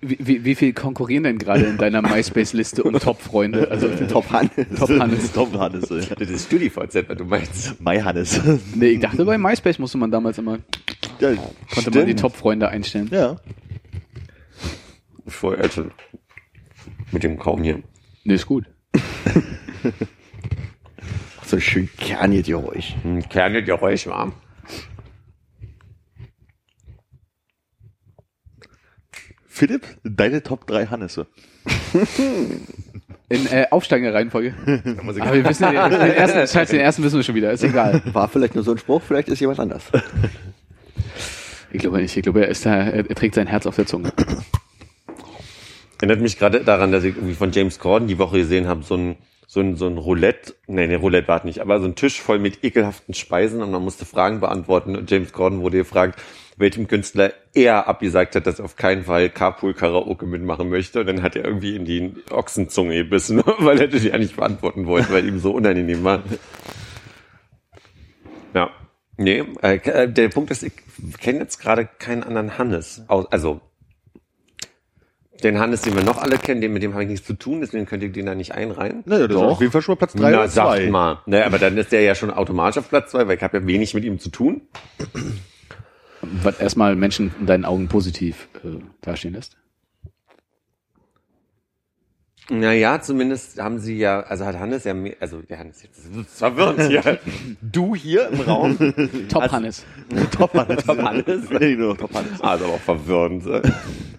wie, 0.00 0.44
wie, 0.44 0.54
viel 0.56 0.72
konkurrieren 0.72 1.22
denn 1.24 1.38
gerade 1.38 1.64
in 1.64 1.78
deiner 1.78 2.02
MySpace-Liste 2.02 2.82
um 2.82 2.98
Top-Freunde? 2.98 3.70
Also 3.70 3.88
Top 4.08 4.30
Hannes. 4.30 4.50
Top 4.76 4.90
Hannes. 4.90 5.32
Tom 5.32 5.58
Hannes. 5.58 5.88
das 5.88 6.28
ist 6.28 6.46
StudiVZ, 6.46 7.08
was 7.08 7.16
du 7.16 7.24
meinst. 7.24 7.80
Mai 7.80 8.00
Hannes. 8.00 8.40
Nee, 8.74 8.86
ich 8.88 9.00
dachte, 9.00 9.24
bei 9.24 9.38
MySpace 9.38 9.78
musste 9.78 9.96
man 9.98 10.10
damals 10.10 10.38
immer, 10.38 10.58
ja, 11.20 11.34
konnte 11.72 11.90
man 11.96 12.06
die 12.06 12.14
Top-Freunde 12.16 12.68
einstellen. 12.68 13.08
ja. 13.12 13.36
Vorher 15.28 15.64
also 15.64 15.86
mit 17.12 17.22
dem 17.24 17.36
Kaum 17.38 17.62
hier. 17.62 17.82
Nee, 18.24 18.34
ist 18.34 18.46
gut. 18.46 18.64
So 21.44 21.60
schön 21.60 21.88
kerniges 21.96 22.46
Geräusch. 22.48 22.96
Hm, 23.02 23.20
Kerngeräusch 23.28 24.08
warm. 24.08 24.32
Philipp, 29.56 29.86
deine 30.04 30.42
Top 30.42 30.66
3 30.66 30.88
Hannesse. 30.88 31.26
In 33.30 33.46
äh, 33.46 33.66
aufsteigender 33.70 34.12
Reihenfolge. 34.12 34.52
Aber 34.98 35.16
wir 35.32 35.48
wissen 35.48 35.62
ja, 35.72 35.88
den 35.88 35.98
ersten, 35.98 36.46
scheiße, 36.58 36.72
den 36.72 36.82
ersten 36.82 37.02
wissen 37.02 37.16
wir 37.16 37.22
schon 37.22 37.34
wieder, 37.34 37.52
ist 37.52 37.64
egal. 37.64 38.02
War 38.12 38.28
vielleicht 38.28 38.54
nur 38.54 38.64
so 38.64 38.72
ein 38.72 38.78
Spruch, 38.78 39.00
vielleicht 39.00 39.28
ist 39.28 39.40
jemand 39.40 39.58
anders. 39.58 39.84
Ich 41.72 41.80
glaube 41.80 42.02
nicht, 42.02 42.14
ich 42.14 42.22
glaube, 42.22 42.42
er 42.42 42.48
ist 42.48 42.66
da, 42.66 42.74
er, 42.74 43.08
er 43.08 43.14
trägt 43.14 43.34
sein 43.34 43.46
Herz 43.46 43.64
auf 43.64 43.76
der 43.76 43.86
Zunge. 43.86 44.12
Erinnert 46.02 46.20
mich 46.20 46.38
gerade 46.38 46.62
daran, 46.62 46.92
dass 46.92 47.04
ich 47.04 47.16
irgendwie 47.16 47.34
von 47.34 47.50
James 47.50 47.78
Corden 47.78 48.08
die 48.08 48.18
Woche 48.18 48.36
gesehen 48.36 48.66
habe, 48.66 48.82
so 48.82 48.94
ein, 48.94 49.16
so 49.46 49.60
ein, 49.60 49.76
so 49.76 49.86
ein 49.86 49.96
Roulette, 49.96 50.54
nee, 50.66 50.86
nee, 50.86 50.96
Roulette 50.96 51.28
war 51.28 51.38
es 51.38 51.44
nicht, 51.44 51.60
aber 51.60 51.80
so 51.80 51.86
ein 51.86 51.94
Tisch 51.94 52.20
voll 52.20 52.38
mit 52.38 52.62
ekelhaften 52.62 53.14
Speisen 53.14 53.62
und 53.62 53.70
man 53.70 53.82
musste 53.82 54.04
Fragen 54.04 54.40
beantworten 54.40 54.96
und 54.96 55.10
James 55.10 55.32
Corden 55.32 55.62
wurde 55.62 55.78
gefragt, 55.78 56.20
welchem 56.56 56.88
Künstler 56.88 57.32
er 57.54 57.86
abgesagt 57.86 58.34
hat, 58.34 58.46
dass 58.46 58.58
er 58.58 58.64
auf 58.64 58.76
keinen 58.76 59.04
Fall 59.04 59.28
Carpool 59.28 59.74
Karaoke 59.74 60.24
mitmachen 60.26 60.68
möchte 60.70 61.00
und 61.00 61.06
dann 61.06 61.22
hat 61.22 61.36
er 61.36 61.44
irgendwie 61.44 61.76
in 61.76 61.84
die 61.84 62.14
Ochsenzunge 62.30 62.94
gebissen, 62.96 63.42
weil 63.58 63.80
er 63.80 63.88
das 63.88 64.02
ja 64.04 64.16
nicht 64.16 64.36
beantworten 64.36 64.86
wollte, 64.86 65.12
weil 65.12 65.26
ihm 65.26 65.38
so 65.38 65.52
unangenehm 65.52 66.02
war. 66.04 66.22
Ja. 68.54 68.70
Nee, 69.18 69.44
äh, 69.62 69.76
äh, 69.76 70.08
der 70.12 70.28
Punkt 70.28 70.50
ist, 70.50 70.62
ich 70.62 70.72
kenne 71.20 71.40
jetzt 71.40 71.58
gerade 71.58 71.86
keinen 71.98 72.22
anderen 72.22 72.58
Hannes. 72.58 73.02
Au- 73.08 73.26
Also, 73.30 73.60
den 75.42 75.58
Hannes, 75.58 75.82
den 75.82 75.94
wir 75.94 76.02
noch 76.02 76.18
alle 76.18 76.38
kennen, 76.38 76.60
den, 76.62 76.72
mit 76.72 76.82
dem 76.82 76.92
habe 76.94 77.02
ich 77.04 77.10
nichts 77.10 77.26
zu 77.26 77.34
tun, 77.34 77.60
deswegen 77.60 77.84
könnt 77.86 78.02
ihr 78.02 78.10
den 78.10 78.26
da 78.26 78.34
nicht 78.34 78.52
einreihen. 78.52 79.02
Naja, 79.06 79.26
das 79.26 79.36
ist 79.36 79.42
auf 79.42 79.60
jeden 79.60 79.72
Fall 79.72 79.82
schon 79.82 79.92
mal 79.94 79.98
Platz 79.98 80.12
3 80.14 80.30
Na, 80.30 80.38
oder 80.38 80.48
sagt 80.48 80.68
2. 80.78 80.90
mal. 80.90 81.18
Naja, 81.26 81.46
aber 81.46 81.58
dann 81.58 81.76
ist 81.76 81.92
der 81.92 82.02
ja 82.02 82.14
schon 82.14 82.30
automatisch 82.30 82.78
auf 82.78 82.88
Platz 82.88 83.10
zwei, 83.10 83.26
weil 83.28 83.36
ich 83.36 83.42
habe 83.42 83.58
ja 83.58 83.66
wenig 83.66 83.92
mit 83.94 84.04
ihm 84.04 84.18
zu 84.18 84.30
tun. 84.30 84.62
Was 86.22 86.58
erstmal 86.60 86.96
Menschen 86.96 87.34
in 87.40 87.46
deinen 87.46 87.64
Augen 87.64 87.88
positiv 87.88 88.48
äh, 88.64 88.78
dastehen 89.00 89.34
lässt. 89.34 89.56
Naja, 92.48 93.00
zumindest 93.00 93.60
haben 93.60 93.80
sie 93.80 93.98
ja, 93.98 94.20
also 94.20 94.46
hat 94.46 94.56
Hannes 94.56 94.84
ja, 94.84 94.94
mehr, 94.94 95.16
also 95.18 95.42
der 95.42 95.58
Hannes, 95.58 95.82
jetzt 95.82 95.98
ist 95.98 96.14
es 96.14 96.38
verwirrend 96.38 96.80
hier. 96.82 97.18
Du 97.60 97.96
hier 97.96 98.28
im 98.28 98.40
Raum. 98.42 98.78
Top 99.28 99.42
Also- 99.42 99.56
Hannes. 99.56 99.84
Top 100.30 100.54
Hannes. 100.54 100.84
Top 100.84 100.98
Hannes. 101.02 101.50
Nee, 101.50 101.74
nur 101.74 101.88
noch 101.88 101.96
Top 101.96 102.14
Hannes. 102.14 102.40
Also 102.40 102.64
aber 102.66 102.74
auch 102.74 102.80
verwirrend. 102.80 103.44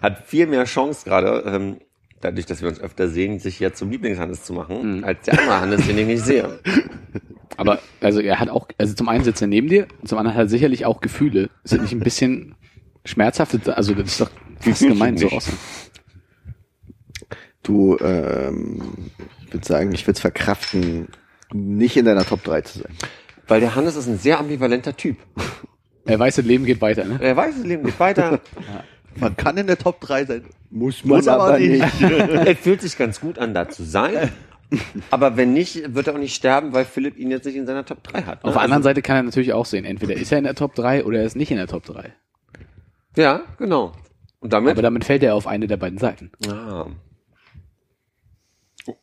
Hat 0.02 0.26
viel 0.26 0.46
mehr 0.46 0.64
Chance 0.64 1.04
gerade, 1.06 1.42
ähm, 1.46 1.78
dadurch, 2.20 2.46
dass 2.46 2.62
wir 2.62 2.68
uns 2.68 2.80
öfter 2.80 3.08
sehen, 3.08 3.38
sich 3.38 3.60
jetzt 3.60 3.78
zum 3.78 3.90
Lieblingshannes 3.90 4.44
zu 4.44 4.52
machen, 4.52 5.04
als 5.04 5.22
der 5.22 5.38
andere 5.38 5.60
Hannes, 5.60 5.86
den 5.86 5.98
ich 5.98 6.06
nicht 6.06 6.24
sehe. 6.24 6.58
Aber 7.56 7.80
also 8.00 8.20
er 8.20 8.38
hat 8.38 8.50
auch, 8.50 8.68
also 8.78 8.94
zum 8.94 9.08
einen 9.08 9.24
sitzt 9.24 9.42
er 9.42 9.48
neben 9.48 9.68
dir, 9.68 9.88
zum 10.04 10.18
anderen 10.18 10.36
hat 10.36 10.46
er 10.46 10.48
sicherlich 10.48 10.86
auch 10.86 11.00
Gefühle. 11.00 11.50
Ist 11.64 11.72
das 11.72 11.80
nicht 11.80 11.92
ein 11.92 12.00
bisschen 12.00 12.54
schmerzhaft? 13.04 13.68
Also 13.68 13.94
das 13.94 14.06
ist 14.06 14.20
doch 14.20 14.30
das 14.64 14.80
ist 14.80 14.88
gemein 14.88 15.16
so 15.16 15.28
aus. 15.28 15.48
Du, 17.62 17.98
ähm, 17.98 19.10
ich 19.46 19.52
würde 19.52 19.66
sagen, 19.66 19.92
ich 19.92 20.06
würde 20.06 20.16
es 20.16 20.20
verkraften, 20.20 21.08
nicht 21.52 21.96
in 21.96 22.04
deiner 22.04 22.24
Top 22.24 22.44
3 22.44 22.60
zu 22.62 22.78
sein. 22.80 22.92
Weil 23.48 23.60
der 23.60 23.74
Hannes 23.74 23.96
ist 23.96 24.06
ein 24.06 24.18
sehr 24.18 24.38
ambivalenter 24.38 24.96
Typ. 24.96 25.16
Er 26.04 26.18
weiß, 26.18 26.36
das 26.36 26.44
Leben 26.44 26.64
geht 26.64 26.80
weiter, 26.80 27.04
ne? 27.04 27.18
Er 27.20 27.36
weiß, 27.36 27.56
das 27.56 27.64
Leben 27.66 27.84
geht 27.84 27.98
weiter. 27.98 28.40
Man 29.20 29.36
kann 29.36 29.56
in 29.56 29.66
der 29.66 29.78
Top 29.78 30.00
3 30.00 30.24
sein. 30.24 30.44
Muss 30.70 31.04
Muss 31.04 31.28
aber 31.28 31.58
nicht. 31.58 32.00
er 32.02 32.56
fühlt 32.56 32.82
sich 32.82 32.96
ganz 32.96 33.20
gut 33.20 33.38
an, 33.38 33.54
da 33.54 33.68
zu 33.68 33.84
sein. 33.84 34.30
Aber 35.10 35.36
wenn 35.36 35.52
nicht, 35.54 35.94
wird 35.94 36.08
er 36.08 36.14
auch 36.14 36.18
nicht 36.18 36.34
sterben, 36.34 36.72
weil 36.72 36.84
Philipp 36.84 37.16
ihn 37.16 37.30
jetzt 37.30 37.46
nicht 37.46 37.56
in 37.56 37.66
seiner 37.66 37.84
Top 37.84 38.02
3 38.04 38.22
hat. 38.22 38.44
ne? 38.44 38.48
Auf 38.48 38.54
der 38.54 38.62
anderen 38.62 38.82
Seite 38.82 39.00
kann 39.00 39.16
er 39.16 39.22
natürlich 39.22 39.52
auch 39.52 39.66
sehen, 39.66 39.84
entweder 39.84 40.14
ist 40.14 40.30
er 40.30 40.38
in 40.38 40.44
der 40.44 40.54
Top 40.54 40.74
3 40.74 41.04
oder 41.04 41.20
er 41.20 41.24
ist 41.24 41.36
nicht 41.36 41.50
in 41.50 41.56
der 41.56 41.66
Top 41.66 41.84
3. 41.84 42.12
Ja, 43.16 43.42
genau. 43.56 43.92
Und 44.40 44.52
damit? 44.52 44.72
Aber 44.72 44.82
damit 44.82 45.04
fällt 45.04 45.22
er 45.22 45.34
auf 45.34 45.46
eine 45.46 45.66
der 45.66 45.78
beiden 45.78 45.98
Seiten. 45.98 46.30
ah. 46.48 46.86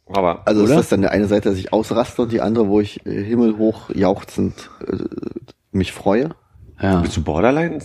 Aber, 0.07 0.47
Also 0.47 0.63
Oder? 0.63 0.71
ist 0.71 0.77
das 0.77 0.89
dann 0.89 1.01
der 1.01 1.11
eine 1.11 1.27
Seite, 1.27 1.49
dass 1.49 1.59
ich 1.59 1.71
ausraste 1.73 2.23
und 2.23 2.31
die 2.31 2.41
andere, 2.41 2.67
wo 2.67 2.79
ich 2.79 3.05
äh, 3.05 3.23
himmelhoch 3.23 3.89
jauchzend 3.93 4.69
äh, 4.87 4.97
mich 5.71 5.91
freue? 5.91 6.29
Ja. 6.81 7.01
bist 7.01 7.15
du 7.17 7.23
Borderline? 7.23 7.79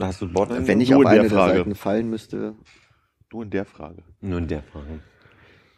Hast 0.00 0.22
du 0.22 0.28
Borderline? 0.32 0.66
Wenn 0.68 0.80
ich 0.80 0.90
nur 0.90 0.98
auf 0.98 1.04
in 1.04 1.10
der 1.10 1.20
eine 1.20 1.28
der 1.28 1.38
Frage. 1.38 1.58
Seiten 1.58 1.74
fallen 1.74 2.08
müsste. 2.10 2.54
Nur 3.32 3.42
in 3.44 3.50
der 3.50 3.64
Frage. 3.64 4.02
Nur 4.20 4.38
in 4.38 4.48
der 4.48 4.62
Frage. 4.62 5.00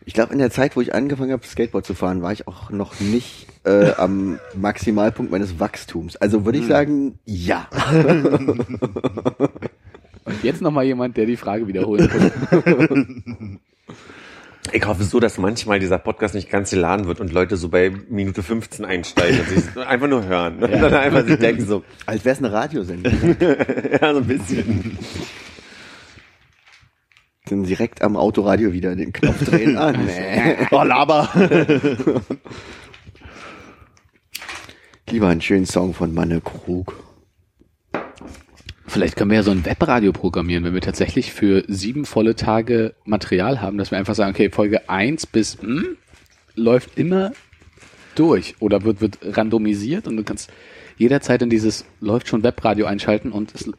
Ich 0.06 0.14
glaube, 0.14 0.32
in 0.32 0.38
der 0.38 0.50
Zeit, 0.50 0.76
wo 0.76 0.80
ich 0.80 0.94
angefangen 0.94 1.32
habe, 1.32 1.46
Skateboard 1.46 1.84
zu 1.84 1.94
fahren, 1.94 2.22
war 2.22 2.32
ich 2.32 2.48
auch 2.48 2.70
noch 2.70 2.98
nicht 3.00 3.46
äh, 3.64 3.92
am 3.92 4.38
Maximalpunkt 4.54 5.30
meines 5.30 5.60
Wachstums. 5.60 6.16
Also 6.16 6.44
würde 6.46 6.58
ich 6.58 6.66
sagen, 6.66 7.18
ja. 7.26 7.68
Und 10.24 10.42
jetzt 10.42 10.62
nochmal 10.62 10.84
jemand, 10.84 11.16
der 11.16 11.26
die 11.26 11.36
Frage 11.36 11.66
wiederholen 11.66 12.08
kann. 12.08 13.60
Ich 14.72 14.86
hoffe 14.86 15.04
so, 15.04 15.20
dass 15.20 15.38
manchmal 15.38 15.80
dieser 15.80 15.98
Podcast 15.98 16.34
nicht 16.34 16.50
ganz 16.50 16.70
geladen 16.70 17.06
wird 17.06 17.18
und 17.18 17.32
Leute 17.32 17.56
so 17.56 17.70
bei 17.70 17.90
Minute 18.08 18.42
15 18.42 18.84
einsteigen 18.84 19.40
und 19.40 19.48
sich 19.48 19.76
einfach 19.86 20.06
nur 20.06 20.24
hören. 20.24 20.62
Und 20.62 20.70
dann 20.70 20.94
einfach 20.94 21.24
sich 21.24 21.38
denken 21.38 21.66
so, 21.66 21.82
Als 22.06 22.24
wäre 22.24 22.34
es 22.34 22.38
eine 22.38 22.52
Radiosendung. 22.52 23.12
ja, 23.40 24.12
so 24.12 24.18
ein 24.18 24.26
bisschen. 24.26 24.98
Dann 27.46 27.64
direkt 27.64 28.02
am 28.02 28.16
Autoradio 28.16 28.72
wieder 28.72 28.94
den 28.94 29.12
Knopf 29.12 29.44
drehen. 29.44 29.76
Ah, 29.76 29.92
nee. 29.92 30.56
Oh, 30.70 30.82
Laber. 30.84 31.28
Lieber 35.08 35.28
einen 35.28 35.40
schönen 35.40 35.66
Song 35.66 35.94
von 35.94 36.14
Manne 36.14 36.40
Krug. 36.40 36.94
Vielleicht 38.90 39.14
können 39.14 39.30
wir 39.30 39.36
ja 39.36 39.44
so 39.44 39.52
ein 39.52 39.64
Webradio 39.64 40.10
programmieren, 40.10 40.64
wenn 40.64 40.74
wir 40.74 40.80
tatsächlich 40.80 41.32
für 41.32 41.62
sieben 41.68 42.04
volle 42.04 42.34
Tage 42.34 42.94
Material 43.04 43.60
haben, 43.60 43.78
dass 43.78 43.92
wir 43.92 43.98
einfach 43.98 44.16
sagen, 44.16 44.32
okay, 44.32 44.50
Folge 44.50 44.88
1 44.88 45.26
bis 45.26 45.62
hm, 45.62 45.96
läuft 46.56 46.98
immer 46.98 47.30
durch 48.16 48.56
oder 48.58 48.82
wird, 48.82 49.00
wird 49.00 49.18
randomisiert 49.22 50.08
und 50.08 50.16
du 50.16 50.24
kannst 50.24 50.50
jederzeit 50.98 51.40
in 51.40 51.50
dieses 51.50 51.84
läuft 52.00 52.26
schon 52.26 52.42
Webradio 52.42 52.86
einschalten 52.86 53.30
und 53.30 53.54
es 53.54 53.70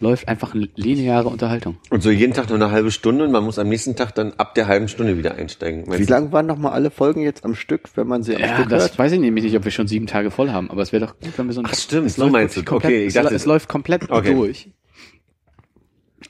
läuft 0.00 0.28
einfach 0.28 0.54
eine 0.54 0.68
lineare 0.76 1.28
Unterhaltung. 1.28 1.76
Und 1.90 2.02
so 2.02 2.10
jeden 2.10 2.32
Tag 2.32 2.48
nur 2.48 2.56
eine 2.56 2.70
halbe 2.70 2.90
Stunde 2.90 3.24
und 3.24 3.32
man 3.32 3.42
muss 3.44 3.58
am 3.58 3.68
nächsten 3.68 3.96
Tag 3.96 4.14
dann 4.14 4.32
ab 4.36 4.54
der 4.54 4.66
halben 4.68 4.88
Stunde 4.88 5.18
wieder 5.18 5.34
einsteigen. 5.34 5.84
Wie 5.92 6.04
lang 6.04 6.30
waren 6.32 6.46
noch 6.46 6.56
mal 6.58 6.70
alle 6.70 6.90
Folgen 6.90 7.22
jetzt 7.22 7.44
am 7.44 7.54
Stück, 7.54 7.88
wenn 7.96 8.06
man 8.06 8.22
sie 8.22 8.34
am 8.36 8.40
Ja, 8.42 8.54
Stück 8.56 8.68
das 8.68 8.82
hört? 8.84 8.98
weiß 8.98 9.12
ich 9.12 9.20
nämlich 9.20 9.44
nicht, 9.44 9.56
ob 9.56 9.64
wir 9.64 9.72
schon 9.72 9.88
sieben 9.88 10.06
Tage 10.06 10.30
voll 10.30 10.50
haben, 10.50 10.70
aber 10.70 10.82
es 10.82 10.92
wäre 10.92 11.06
doch 11.06 11.18
gut, 11.18 11.36
wenn 11.36 11.46
wir 11.46 11.52
so 11.52 11.60
ein 11.60 11.66
Ach, 11.68 11.74
stimmt, 11.74 12.06
es 12.06 12.14
so 12.16 12.22
läuft 12.22 12.32
meinst 12.32 12.56
du. 12.56 12.64
Komplett, 12.64 12.90
Okay, 12.92 13.00
ich 13.02 13.08
es, 13.08 13.14
dachte- 13.14 13.34
es 13.34 13.44
läuft 13.46 13.68
komplett 13.68 14.10
Okay. 14.10 14.34
durch. 14.34 14.70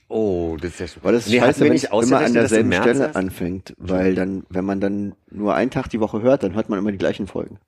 Oh, 0.08 0.56
das 0.60 0.72
ist 0.72 0.80
ja 0.80 0.86
schon. 0.88 1.04
Weil 1.04 1.12
das 1.12 1.26
ist 1.26 1.32
Nee, 1.32 1.38
scheiße, 1.40 1.60
wenn 1.60 1.72
nicht 1.72 1.84
es 1.84 1.90
immer 2.08 2.18
an 2.20 2.32
derselben 2.32 2.72
Stelle 2.72 3.04
erst? 3.04 3.16
anfängt. 3.16 3.74
Weil 3.78 4.14
dann, 4.14 4.44
wenn 4.48 4.64
man 4.64 4.80
dann 4.80 5.14
nur 5.30 5.54
einen 5.54 5.70
Tag 5.70 5.88
die 5.90 6.00
Woche 6.00 6.22
hört, 6.22 6.42
dann 6.42 6.54
hört 6.54 6.68
man 6.70 6.78
immer 6.78 6.92
die 6.92 6.98
gleichen 6.98 7.26
Folgen. 7.26 7.58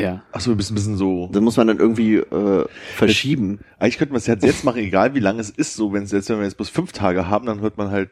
Ja. 0.00 0.22
Achso, 0.32 0.50
ein 0.52 0.56
bisschen, 0.56 0.96
so. 0.96 1.28
Das 1.32 1.42
muss 1.42 1.56
man 1.56 1.66
dann 1.66 1.78
irgendwie 1.78 2.16
äh, 2.16 2.64
verschieben. 2.94 3.60
Eigentlich 3.78 3.98
könnte 3.98 4.12
man 4.12 4.18
es 4.18 4.26
jetzt, 4.26 4.44
jetzt 4.44 4.64
machen, 4.64 4.78
egal 4.78 5.14
wie 5.14 5.20
lange 5.20 5.40
es 5.40 5.50
ist. 5.50 5.74
So, 5.76 5.92
wenn 5.92 6.02
es 6.04 6.12
jetzt, 6.12 6.28
wenn 6.30 6.38
wir 6.38 6.44
jetzt 6.44 6.56
bloß 6.56 6.68
fünf 6.70 6.92
Tage 6.92 7.28
haben, 7.28 7.46
dann 7.46 7.60
hört 7.60 7.76
man 7.78 7.90
halt 7.90 8.10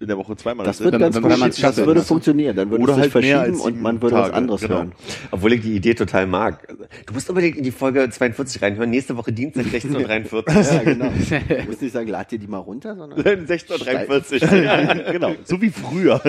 in 0.00 0.08
der 0.08 0.18
Woche 0.18 0.34
zweimal. 0.34 0.66
Das 0.66 0.78
das 0.78 0.84
wird 0.84 0.94
wenn- 0.94 1.00
ganz 1.00 1.14
wenn 1.22 1.38
man's 1.38 1.56
Das 1.60 1.76
würde 1.76 2.02
funktionieren. 2.02 2.56
Dann 2.56 2.68
würde 2.70 2.82
Oder 2.82 2.92
es 2.98 3.04
sich 3.04 3.14
halt 3.14 3.24
verschieben 3.24 3.60
und 3.60 3.80
man 3.80 4.02
würde 4.02 4.16
was 4.16 4.22
Tage, 4.26 4.34
anderes 4.34 4.60
genau. 4.62 4.74
hören. 4.74 4.92
Obwohl 5.30 5.52
ich 5.52 5.60
die 5.60 5.76
Idee 5.76 5.94
total 5.94 6.26
mag. 6.26 6.66
Du 7.06 7.14
musst 7.14 7.28
unbedingt 7.28 7.56
in 7.56 7.62
die 7.62 7.70
Folge 7.70 8.08
42 8.10 8.60
reinhören. 8.60 8.90
Nächste 8.90 9.16
Woche 9.16 9.30
Dienstag 9.32 9.66
16.43 9.72 10.74
Ja, 10.74 10.82
genau. 10.82 11.06
Du 11.48 11.64
musst 11.66 11.82
nicht 11.82 11.92
sagen, 11.92 12.08
lad 12.08 12.30
dir 12.32 12.38
die 12.40 12.48
mal 12.48 12.58
runter, 12.58 12.96
sondern 12.96 13.20
16.43 13.22 14.62
ja, 14.62 15.12
genau. 15.12 15.34
So 15.44 15.62
wie 15.62 15.70
früher. 15.70 16.20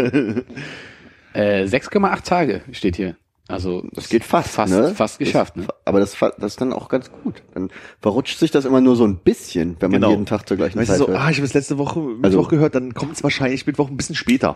Äh, 1.33 1.63
6,8 1.65 2.23
Tage 2.23 2.61
steht 2.71 2.95
hier. 2.95 3.15
Also 3.49 3.83
das 3.93 4.09
geht 4.09 4.23
fast. 4.23 4.49
fast, 4.51 4.71
ne? 4.71 4.93
fast 4.95 5.17
geschafft. 5.19 5.57
Ne? 5.57 5.63
Das, 5.65 5.75
aber 5.85 5.99
das, 5.99 6.15
das 6.19 6.35
ist 6.53 6.61
dann 6.61 6.71
auch 6.71 6.87
ganz 6.87 7.11
gut. 7.11 7.41
Dann 7.55 7.69
verrutscht 8.01 8.37
sich 8.39 8.51
das 8.51 8.63
immer 8.65 8.79
nur 8.79 8.95
so 8.95 9.05
ein 9.05 9.17
bisschen, 9.17 9.75
wenn 9.79 9.89
man 9.91 9.99
Genau. 10.01 10.11
jeden 10.11 10.25
Tag 10.27 10.47
zur 10.47 10.55
gleichen 10.55 10.77
Weißt 10.79 10.89
du 10.89 10.93
Zeit 10.93 10.99
so, 10.99 11.07
hört. 11.07 11.19
ah, 11.19 11.29
ich 11.31 11.37
habe 11.37 11.45
es 11.47 11.53
letzte 11.55 11.77
Woche 11.79 11.99
Mittwoch 11.99 12.23
Also- 12.25 12.43
gehört, 12.43 12.75
dann 12.75 12.93
kommt 12.93 13.13
es 13.13 13.23
wahrscheinlich 13.23 13.65
Mittwoch 13.65 13.89
ein 13.89 13.97
bisschen 13.97 14.15
später. 14.15 14.55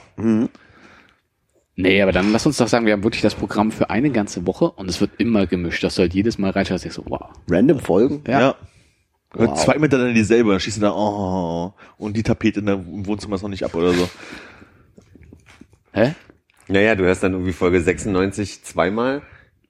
Nee, 1.75 2.01
aber 2.03 2.11
dann 2.11 2.31
lass 2.31 2.45
uns 2.45 2.57
doch 2.57 2.67
sagen, 2.67 2.85
wir 2.85 2.93
haben 2.93 3.03
wirklich 3.03 3.23
das 3.23 3.33
Programm 3.33 3.71
für 3.71 3.89
eine 3.89 4.11
ganze 4.11 4.45
Woche 4.45 4.69
und 4.69 4.87
es 4.89 5.01
wird 5.01 5.11
immer 5.17 5.47
gemischt, 5.47 5.83
dass 5.83 5.95
du 5.95 6.01
halt 6.03 6.13
jedes 6.13 6.37
Mal 6.37 6.51
reinschaust, 6.51 6.83
denkst 6.83 6.95
so, 6.97 7.03
wow. 7.07 7.29
Random 7.49 7.79
Folgen? 7.79 8.23
Ja. 8.27 8.55
Hört 9.35 9.49
Wow. 9.49 9.59
zwei 9.63 9.79
miteinander 9.79 10.13
dieselbe, 10.13 10.51
dann 10.51 10.59
schießt 10.59 10.77
du 10.77 10.81
da, 10.81 10.91
oh, 10.93 11.73
und 11.97 12.15
die 12.15 12.21
Tapete 12.21 12.59
in 12.59 12.67
der, 12.67 12.75
im 12.75 13.07
Wohnzimmer 13.07 13.37
ist 13.37 13.41
noch 13.41 13.49
nicht 13.49 13.63
ab 13.65 13.73
oder 13.73 13.91
so. 13.91 14.07
Hä? 15.93 16.13
Naja, 16.67 16.95
du 16.95 17.03
hörst 17.03 17.23
dann 17.23 17.33
irgendwie 17.33 17.53
Folge 17.53 17.81
96 17.81 18.63
zweimal 18.63 19.21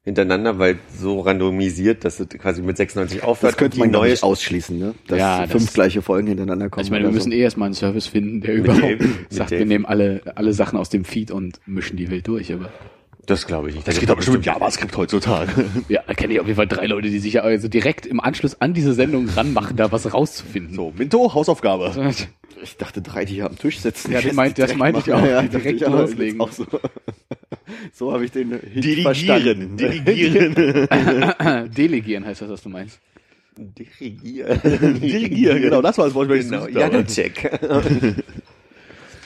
hintereinander, 0.06 0.60
weil 0.60 0.79
so 0.99 1.21
randomisiert, 1.21 2.03
dass 2.03 2.17
du 2.17 2.25
quasi 2.25 2.62
mit 2.62 2.75
96 2.75 3.23
aufhört. 3.23 3.53
Das 3.53 3.58
könnte 3.58 3.75
und 3.75 3.79
man 3.79 3.88
die 3.88 3.91
glaub 3.93 4.03
neue 4.03 4.13
ich 4.13 4.23
ausschließen, 4.23 4.77
ne? 4.77 4.93
Dass 5.08 5.17
Ja, 5.17 5.47
fünf 5.47 5.65
das- 5.65 5.73
gleiche 5.73 6.01
Folgen 6.01 6.27
hintereinander 6.27 6.69
kommen. 6.69 6.79
Also 6.82 6.88
ich 6.88 6.91
meine, 6.91 7.06
wir 7.06 7.12
müssen 7.13 7.32
so. 7.32 7.38
eh 7.38 7.41
erstmal 7.41 7.67
einen 7.67 7.73
Service 7.75 8.08
finden, 8.08 8.41
der 8.41 8.56
überhaupt. 8.56 8.99
Mit 8.99 9.10
sagt, 9.29 9.51
wir 9.51 9.65
nehmen 9.65 9.86
alle, 9.86 10.21
alle 10.36 10.53
Sachen 10.53 10.77
aus 10.77 10.89
dem 10.89 11.06
Feed 11.06 11.32
und 11.32 11.62
mischen 11.65 11.95
die 11.95 12.10
wild 12.12 12.27
durch, 12.27 12.51
aber 12.51 12.69
Das 13.25 13.47
glaube 13.47 13.69
ich 13.69 13.75
nicht. 13.75 13.88
Das 13.88 13.99
geht 13.99 14.09
aber 14.09 14.21
schon 14.21 14.33
mit 14.36 14.45
JavaScript 14.45 14.97
heutzutage. 14.97 15.51
ja, 15.88 16.01
da 16.05 16.13
kenne 16.13 16.33
ich 16.33 16.39
auf 16.41 16.45
jeden 16.47 16.57
Fall 16.57 16.67
drei 16.67 16.88
Leute, 16.88 17.09
die 17.09 17.19
sich 17.19 17.33
ja 17.33 17.41
also 17.41 17.69
direkt 17.69 18.05
im 18.05 18.19
Anschluss 18.19 18.59
an 18.59 18.73
diese 18.73 18.93
Sendung 18.93 19.29
ranmachen, 19.29 19.77
da 19.77 19.91
was 19.93 20.13
rauszufinden. 20.13 20.75
So, 20.75 20.93
Minto, 20.97 21.33
Hausaufgabe. 21.33 22.13
Ich 22.62 22.77
dachte, 22.77 23.01
drei, 23.01 23.25
die 23.25 23.33
hier 23.33 23.47
am 23.47 23.57
Tisch 23.57 23.79
sitzen. 23.79 24.13
Ja, 24.13 24.21
das 24.21 24.31
meinte 24.33 24.62
ich 24.65 24.77
machen. 24.77 25.12
auch. 25.12 25.25
Ja, 25.25 25.41
Direkt 25.41 25.81
ich 25.81 25.88
loslegen. 25.88 26.39
Auch 26.39 26.51
so 26.51 26.65
so 27.91 28.13
habe 28.13 28.23
ich 28.23 28.31
den 28.31 28.51
Hit 28.51 28.86
Dirigieren, 28.86 29.03
verstanden. 29.03 29.75
dirigieren, 29.77 30.88
Delegieren 31.75 32.25
heißt 32.25 32.41
das, 32.41 32.49
was 32.49 32.63
du 32.63 32.69
meinst. 32.69 33.01
Dirigieren. 33.57 34.62
dirigieren, 35.01 35.62
genau, 35.62 35.81
das 35.81 35.97
war 35.97 36.05
das 36.05 36.13
Wort, 36.15 36.29
was 36.29 36.38
ich 36.38 36.45
Genau. 36.49 36.65
gesucht 36.67 36.81
habe. 36.81 36.93
Janicek. 36.95 37.51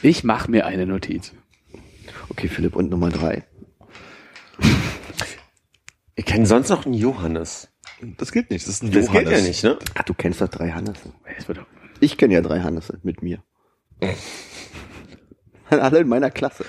Ich 0.01 0.23
mache 0.23 0.49
mir 0.49 0.65
eine 0.65 0.87
Notiz. 0.87 1.31
Okay, 2.29 2.47
Philipp, 2.47 2.75
und 2.75 2.89
Nummer 2.89 3.09
drei. 3.09 3.43
Ich 6.15 6.25
kenne 6.25 6.45
sonst 6.45 6.69
noch 6.69 6.85
einen 6.85 6.95
Johannes. 6.95 7.69
Das 8.17 8.31
gilt 8.31 8.49
nicht, 8.51 8.67
das 8.67 8.75
ist 8.75 8.83
ein 8.83 8.91
Das 8.91 9.05
Johannes. 9.07 9.29
geht 9.29 9.39
ja 9.39 9.43
nicht, 9.45 9.63
ne? 9.63 9.77
Ach, 9.95 10.03
du 10.03 10.13
kennst 10.13 10.41
doch 10.41 10.47
drei 10.49 10.71
Hannesse. 10.71 11.11
Ich 11.99 12.17
kenne 12.17 12.35
ja 12.35 12.41
drei 12.41 12.61
Hannesse 12.61 12.99
mit 13.03 13.21
mir. 13.23 13.39
Alle 15.69 15.99
in 15.99 16.07
meiner 16.07 16.31
Klasse. 16.31 16.63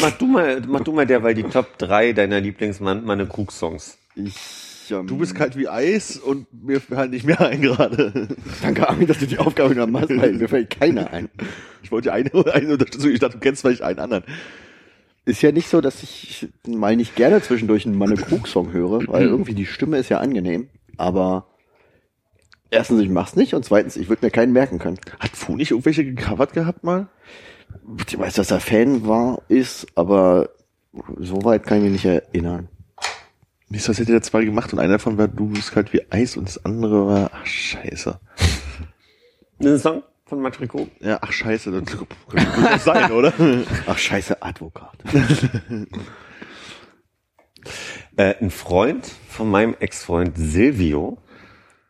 Mach 0.00 0.10
du 0.12 0.26
mal, 0.26 0.60
mach 0.66 0.80
du 0.80 0.92
mal 0.92 1.06
derweil 1.06 1.34
die 1.34 1.44
Top 1.44 1.78
3 1.78 2.12
deiner 2.14 2.40
Lieblingsmanne 2.40 3.26
Krug-Songs. 3.28 3.96
Ich, 4.16 4.90
ähm, 4.90 5.06
Du 5.06 5.18
bist 5.18 5.34
kalt 5.36 5.56
wie 5.56 5.68
Eis 5.68 6.16
und 6.16 6.46
mir 6.52 6.80
fällt 6.80 7.12
nicht 7.12 7.24
mehr 7.26 7.40
ein 7.40 7.62
gerade. 7.62 8.28
Danke, 8.60 8.88
Armin, 8.88 9.06
dass 9.06 9.18
du 9.18 9.26
die 9.26 9.38
Aufgabe 9.38 9.74
genommen 9.74 9.96
hast, 10.00 10.08
weil 10.10 10.32
mir 10.32 10.48
fällt 10.48 10.70
keiner 10.70 11.12
ein. 11.12 11.28
Ich 11.82 11.92
wollte 11.92 12.12
eine, 12.12 12.30
eine 12.52 12.72
Unterstützung, 12.72 13.10
ich 13.12 13.20
dachte, 13.20 13.34
du 13.34 13.40
kennst 13.40 13.62
vielleicht 13.62 13.82
einen 13.82 14.00
anderen. 14.00 14.24
Ist 15.26 15.42
ja 15.42 15.52
nicht 15.52 15.68
so, 15.68 15.80
dass 15.80 16.02
ich 16.02 16.48
mal 16.66 16.96
nicht 16.96 17.16
gerne 17.16 17.40
zwischendurch 17.40 17.86
einen 17.86 17.96
Manne 17.96 18.16
Krug-Song 18.16 18.72
höre, 18.72 19.06
weil 19.08 19.24
irgendwie 19.24 19.54
die 19.54 19.64
Stimme 19.64 19.98
ist 19.98 20.10
ja 20.10 20.18
angenehm. 20.18 20.68
Aber 20.98 21.46
erstens, 22.70 23.00
ich 23.00 23.08
mach's 23.08 23.34
nicht 23.34 23.54
und 23.54 23.64
zweitens, 23.64 23.96
ich 23.96 24.08
würde 24.10 24.26
mir 24.26 24.30
keinen 24.30 24.52
merken 24.52 24.78
können. 24.78 24.98
Hat 25.18 25.30
Fu 25.30 25.56
nicht 25.56 25.70
irgendwelche 25.70 26.04
gecovert 26.04 26.52
gehabt 26.52 26.84
mal? 26.84 27.08
Ich 28.06 28.18
weiß, 28.18 28.34
dass 28.34 28.50
er 28.50 28.60
Fan 28.60 29.06
war, 29.06 29.40
ist, 29.48 29.86
aber 29.94 30.50
soweit 31.18 31.64
kann 31.64 31.78
ich 31.78 31.84
mich 31.84 31.92
nicht 31.92 32.04
erinnern. 32.04 32.68
Nicht, 33.70 33.88
was 33.88 33.98
hätte 33.98 34.12
der 34.12 34.22
zwei 34.22 34.44
gemacht 34.44 34.72
und 34.72 34.78
einer 34.78 34.94
davon 34.94 35.16
war, 35.16 35.26
du 35.26 35.48
bist 35.48 35.72
kalt 35.72 35.92
wie 35.92 36.02
Eis 36.10 36.36
und 36.36 36.48
das 36.48 36.64
andere 36.64 37.06
war, 37.06 37.30
ach 37.32 37.46
scheiße. 37.46 38.20
Das 39.58 39.72
ein 39.72 39.78
Song 39.78 40.02
von 40.26 40.40
Matriko. 40.40 40.88
Ja, 41.00 41.18
ach 41.20 41.32
scheiße, 41.32 41.70
das 41.70 41.84
könnte 42.28 42.50
gut 42.52 42.80
sein, 42.80 43.12
oder? 43.12 43.32
Ach, 43.86 43.98
scheiße, 43.98 44.42
Advokat. 44.42 44.98
Äh, 48.16 48.34
ein 48.40 48.50
Freund 48.52 49.10
von 49.28 49.50
meinem 49.50 49.74
Ex-Freund 49.80 50.36
Silvio 50.36 51.18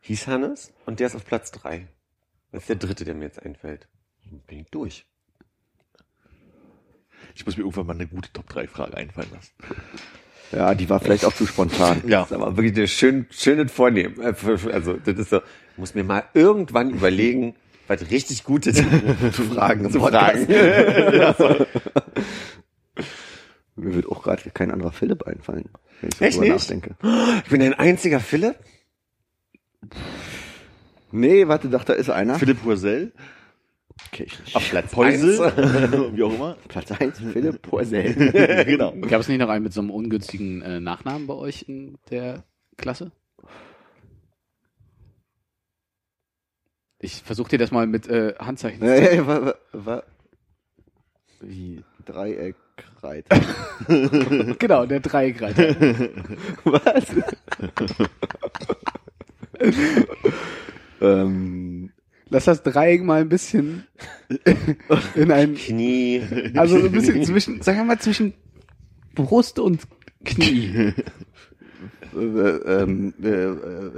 hieß 0.01 0.27
Hannes 0.29 0.73
und 0.87 0.99
der 1.01 1.09
ist 1.09 1.17
auf 1.17 1.27
Platz 1.27 1.51
3. 1.51 1.87
Das 2.51 2.63
ist 2.63 2.69
der 2.71 2.77
dritte, 2.77 3.05
der 3.05 3.15
mir 3.15 3.25
jetzt 3.25 3.43
einfällt. 3.43 3.89
Bin 4.47 4.61
ich 4.61 4.71
durch. 4.71 5.05
Ich 7.35 7.45
muss 7.45 7.57
mir 7.59 7.65
irgendwann 7.65 7.87
mal 7.89 7.93
eine 7.95 8.07
gute 8.07 8.33
Top-3-Frage 8.33 8.97
einfallen 8.97 9.29
lassen. 9.35 9.53
Ja, 10.53 10.75
die 10.75 10.89
war 10.89 11.01
vielleicht 11.01 11.27
auch 11.27 11.35
zu 11.35 11.47
spontan. 11.47 12.03
Ja. 12.07 12.21
Das 12.21 12.31
ist 12.31 12.37
aber 12.37 12.57
wirklich 12.57 12.75
eine 12.77 12.89
schön, 12.89 13.27
schönes 13.31 13.71
Vornehmen. 13.71 14.19
Äh, 14.21 14.35
Also, 14.73 14.95
das 14.95 15.19
ist 15.19 15.29
so, 15.31 15.39
ich 15.39 15.79
muss 15.79 15.95
mir 15.95 16.05
mal 16.05 16.25
irgendwann 16.33 16.89
überlegen, 16.91 17.55
was 17.87 18.11
richtig 18.11 18.45
Gute 18.45 18.73
zu 18.73 18.83
fragen. 18.83 19.91
Zu 19.91 20.01
fragen. 20.01 20.47
Mir 23.77 23.95
wird 23.95 24.07
auch 24.09 24.23
gerade 24.23 24.51
kein 24.51 24.71
anderer 24.71 24.93
Philipp 24.93 25.25
einfallen, 25.25 25.69
wenn 26.01 26.11
ich 26.13 26.21
Echt 26.21 26.41
nicht? 26.41 26.51
nachdenke. 26.51 26.97
Ich 27.45 27.51
bin 27.51 27.61
ein 27.63 27.75
einziger 27.75 28.21
Philipp. 28.21 28.57
Nee, 31.11 31.49
warte, 31.49 31.69
doch, 31.69 31.85
da 31.85 31.93
ist 31.93 32.11
einer. 32.11 32.39
Philipp 32.39 32.65
Hursell, 32.65 33.13
Okay, 34.09 34.27
ich. 34.47 34.57
Auf 34.57 34.69
Platz 34.71 34.97
eins. 34.97 35.23
wie 35.23 36.23
auch 36.23 36.35
immer. 36.35 36.57
Platz 36.69 36.91
1, 36.93 37.21
Philipp 37.33 37.63
Porsell. 37.63 38.15
genau. 38.65 38.93
Gab 39.03 39.21
es 39.21 39.29
nicht 39.29 39.39
noch 39.39 39.49
einen 39.49 39.65
mit 39.65 39.73
so 39.73 39.81
einem 39.81 39.91
ungünstigen 39.91 40.63
äh, 40.63 40.81
Nachnamen 40.81 41.27
bei 41.27 41.35
euch 41.35 41.65
in 41.69 41.99
der 42.11 42.45
Klasse? 42.77 43.13
Ich 47.05 47.23
versuche 47.23 47.51
dir 47.51 47.59
das 47.59 47.71
mal 47.71 47.87
mit 47.87 48.09
äh, 48.09 48.33
Handzeichen 48.39 48.81
zu 48.81 48.87
Nee, 48.87 49.27
war, 49.27 49.45
war, 49.45 49.55
war, 49.73 50.03
wie 51.43 51.85
Dreieck, 52.07 52.57
Reiter. 53.03 53.39
Genau, 54.59 54.87
der 54.87 55.01
Dreieckreiter. 55.01 55.77
Was? 56.65 57.05
ähm, 61.03 61.91
Lass 62.31 62.45
das 62.47 62.63
Dreieck 62.63 63.05
mal 63.05 63.21
ein 63.21 63.29
bisschen 63.29 63.87
in 65.15 65.31
ein, 65.31 65.57
Knie. 65.57 66.23
also 66.57 66.79
so 66.81 66.87
ein 66.87 66.93
bisschen 66.93 67.23
zwischen, 67.23 67.61
sagen 67.61 67.81
wir 67.81 67.85
mal 67.85 68.01
zwischen 68.01 68.33
Brust 69.15 69.59
und 69.59 69.83
Knie. 70.25 70.95
Äh, 72.15 72.83
ähm, 72.83 73.15
äh, 73.23 73.29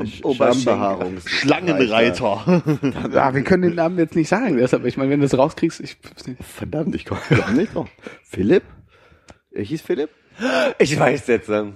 äh. 0.03 0.07
Schambehaarung. 0.35 1.19
Schlangenreiter. 1.25 2.63
Ja, 3.13 3.35
wir 3.35 3.43
können 3.43 3.63
den 3.63 3.75
Namen 3.75 3.99
jetzt 3.99 4.17
nicht 4.17 4.29
sagen, 4.29 4.57
deshalb, 4.57 4.85
ich 4.85 4.97
meine, 4.97 5.11
wenn 5.11 5.21
du 5.21 5.27
es 5.27 5.37
rauskriegst, 5.37 5.81
ich, 5.81 5.97
Verdammt, 6.41 6.95
ich 6.95 7.05
komme 7.05 7.21
doch 7.31 7.51
nicht 7.51 7.75
drauf. 7.75 7.89
Philipp? 8.25 8.63
Er 9.53 9.63
hieß 9.65 9.83
Philipp? 9.83 10.11
Ich 10.79 10.99
weiß 10.99 11.27
jetzt. 11.29 11.49
Ähm, 11.49 11.75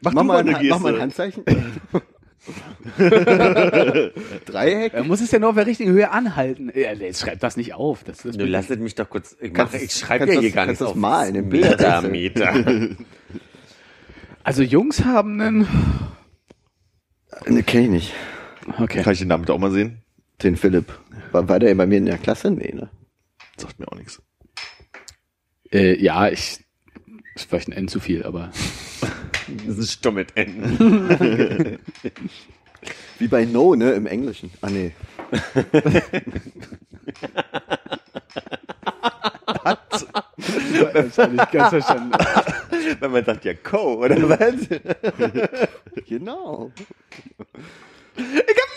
Mach, 0.00 0.12
Mach 0.12 0.22
du 0.22 0.26
mal, 0.28 0.38
eine 0.38 0.56
ein, 0.56 0.68
mach 0.68 0.78
mal 0.78 0.88
ein 1.00 1.08
Geste. 1.08 1.24
Handzeichen. 1.32 1.44
Dreieck? 4.46 4.94
er 4.94 5.04
muss 5.04 5.20
es 5.20 5.30
ja 5.30 5.38
nur 5.38 5.50
auf 5.50 5.54
der 5.56 5.66
richtigen 5.66 5.92
Höhe 5.92 6.10
anhalten. 6.10 6.70
Ja, 6.74 6.92
jetzt 6.92 7.20
schreib 7.20 7.40
das 7.40 7.56
nicht 7.56 7.74
auf. 7.74 8.04
Das, 8.04 8.18
das 8.18 8.36
du 8.36 8.44
lasset 8.44 8.80
mich 8.80 8.94
doch 8.94 9.08
kurz. 9.10 9.36
Ich, 9.40 9.52
mach, 9.52 9.72
ich 9.74 9.92
schreibe 9.92 10.26
ja 10.26 10.40
hier 10.40 10.50
das- 10.50 10.54
gar 10.54 10.66
nicht 10.66 10.80
das 10.80 10.88
auf 10.88 10.94
malen. 10.94 11.48
Meter, 11.48 12.02
Meter. 12.02 12.54
also 14.44 14.62
Jungs 14.62 15.04
haben 15.04 15.40
einen. 15.40 15.68
Ne, 17.46 17.62
kenn 17.62 17.84
ich 17.84 17.90
nicht. 17.90 18.14
Okay. 18.78 19.02
Kann 19.02 19.12
ich 19.12 19.18
den 19.18 19.28
Namen 19.28 19.42
bitte 19.42 19.54
auch 19.54 19.58
mal 19.58 19.70
sehen? 19.70 20.02
Den 20.42 20.56
Philipp. 20.56 20.92
War, 21.32 21.48
war 21.48 21.58
der 21.58 21.74
bei 21.74 21.86
mir 21.86 21.98
in 21.98 22.06
der 22.06 22.18
Klasse? 22.18 22.50
Nee, 22.50 22.72
ne? 22.74 22.90
Sagt 23.56 23.78
mir 23.78 23.88
auch 23.90 23.96
nichts. 23.96 24.20
Äh, 25.72 26.02
ja, 26.02 26.28
ich. 26.28 26.64
Ist 27.34 27.48
vielleicht 27.48 27.68
ein 27.68 27.72
N 27.72 27.88
zu 27.88 28.00
viel, 28.00 28.22
aber. 28.24 28.50
Das 29.66 29.76
ist 29.76 29.92
stumm 29.92 30.14
mit 30.14 30.36
N. 30.36 30.78
Wie 33.18 33.26
bei 33.26 33.44
No, 33.44 33.74
ne? 33.74 33.90
Im 33.92 34.06
Englischen. 34.06 34.50
Ah, 34.60 34.70
nee. 34.70 34.92
Das 39.64 41.18
habe 41.18 41.34
ich 41.34 41.50
ganz 41.50 41.68
verstanden. 41.68 42.12
Wenn 43.00 43.10
man 43.10 43.24
sagt 43.24 43.44
ja 43.44 43.54
Co, 43.54 44.04
oder 44.04 44.16
was? 44.28 44.54
Genau. 46.08 46.70
Ich 48.16 48.24
hab 48.24 48.70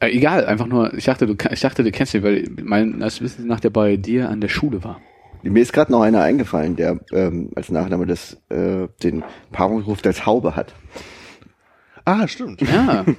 Äh, 0.00 0.08
egal, 0.16 0.46
einfach 0.46 0.66
nur, 0.66 0.94
ich 0.94 1.04
dachte, 1.04 1.26
du, 1.26 1.36
ich 1.50 1.60
dachte, 1.60 1.84
du 1.84 1.90
kennst 1.90 2.14
ihn, 2.14 2.22
weil 2.22 2.48
mein, 2.62 3.00
das 3.00 3.20
Wissen 3.20 3.46
nach 3.46 3.60
der 3.60 3.70
bei 3.70 3.96
dir 3.96 4.28
an 4.28 4.40
der 4.40 4.48
Schule 4.48 4.82
war. 4.82 5.00
Mir 5.42 5.62
ist 5.62 5.72
gerade 5.72 5.90
noch 5.92 6.02
einer 6.02 6.22
eingefallen, 6.22 6.76
der 6.76 7.00
ähm, 7.12 7.50
als 7.56 7.70
Nachname 7.70 8.06
das, 8.06 8.34
äh, 8.50 8.88
den 9.02 9.24
Paarungsruf 9.52 10.02
der 10.02 10.12
Taube 10.12 10.54
hat. 10.56 10.74
Ah, 12.04 12.26
stimmt. 12.28 12.60
Ja. 12.62 13.04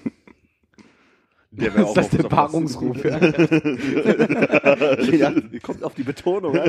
Der 1.54 1.74
wäre 1.76 1.86
auch 1.86 1.98
auf 1.98 2.06
unserem 2.12 2.30
Paarungsruf? 2.30 3.04
Ja. 3.04 3.20
ja, 5.12 5.34
kommt 5.62 5.84
auf 5.84 5.94
die 5.96 6.04
Betonung. 6.04 6.58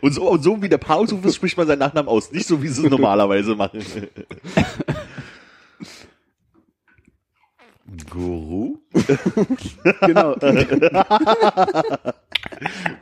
Und 0.00 0.14
so, 0.14 0.30
und 0.30 0.42
so 0.42 0.62
wie 0.62 0.68
der 0.68 0.78
Paarungsruf 0.78 1.24
ist, 1.24 1.34
spricht 1.34 1.56
man 1.58 1.66
seinen 1.66 1.80
Nachnamen 1.80 2.08
aus. 2.08 2.30
Nicht 2.32 2.46
so, 2.46 2.62
wie 2.62 2.68
sie 2.68 2.84
es 2.84 2.90
normalerweise 2.90 3.54
machen. 3.54 3.80
Guru? 8.10 8.78
genau. 10.00 10.34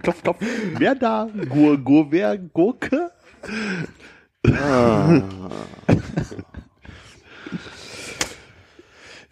klopf, 0.03 0.22
klopf. 0.22 0.38
Wer 0.78 0.94
da? 0.94 1.28
Gur, 1.49 1.76
Gur, 1.78 2.11
wer? 2.11 2.38
Gurke? 2.38 3.11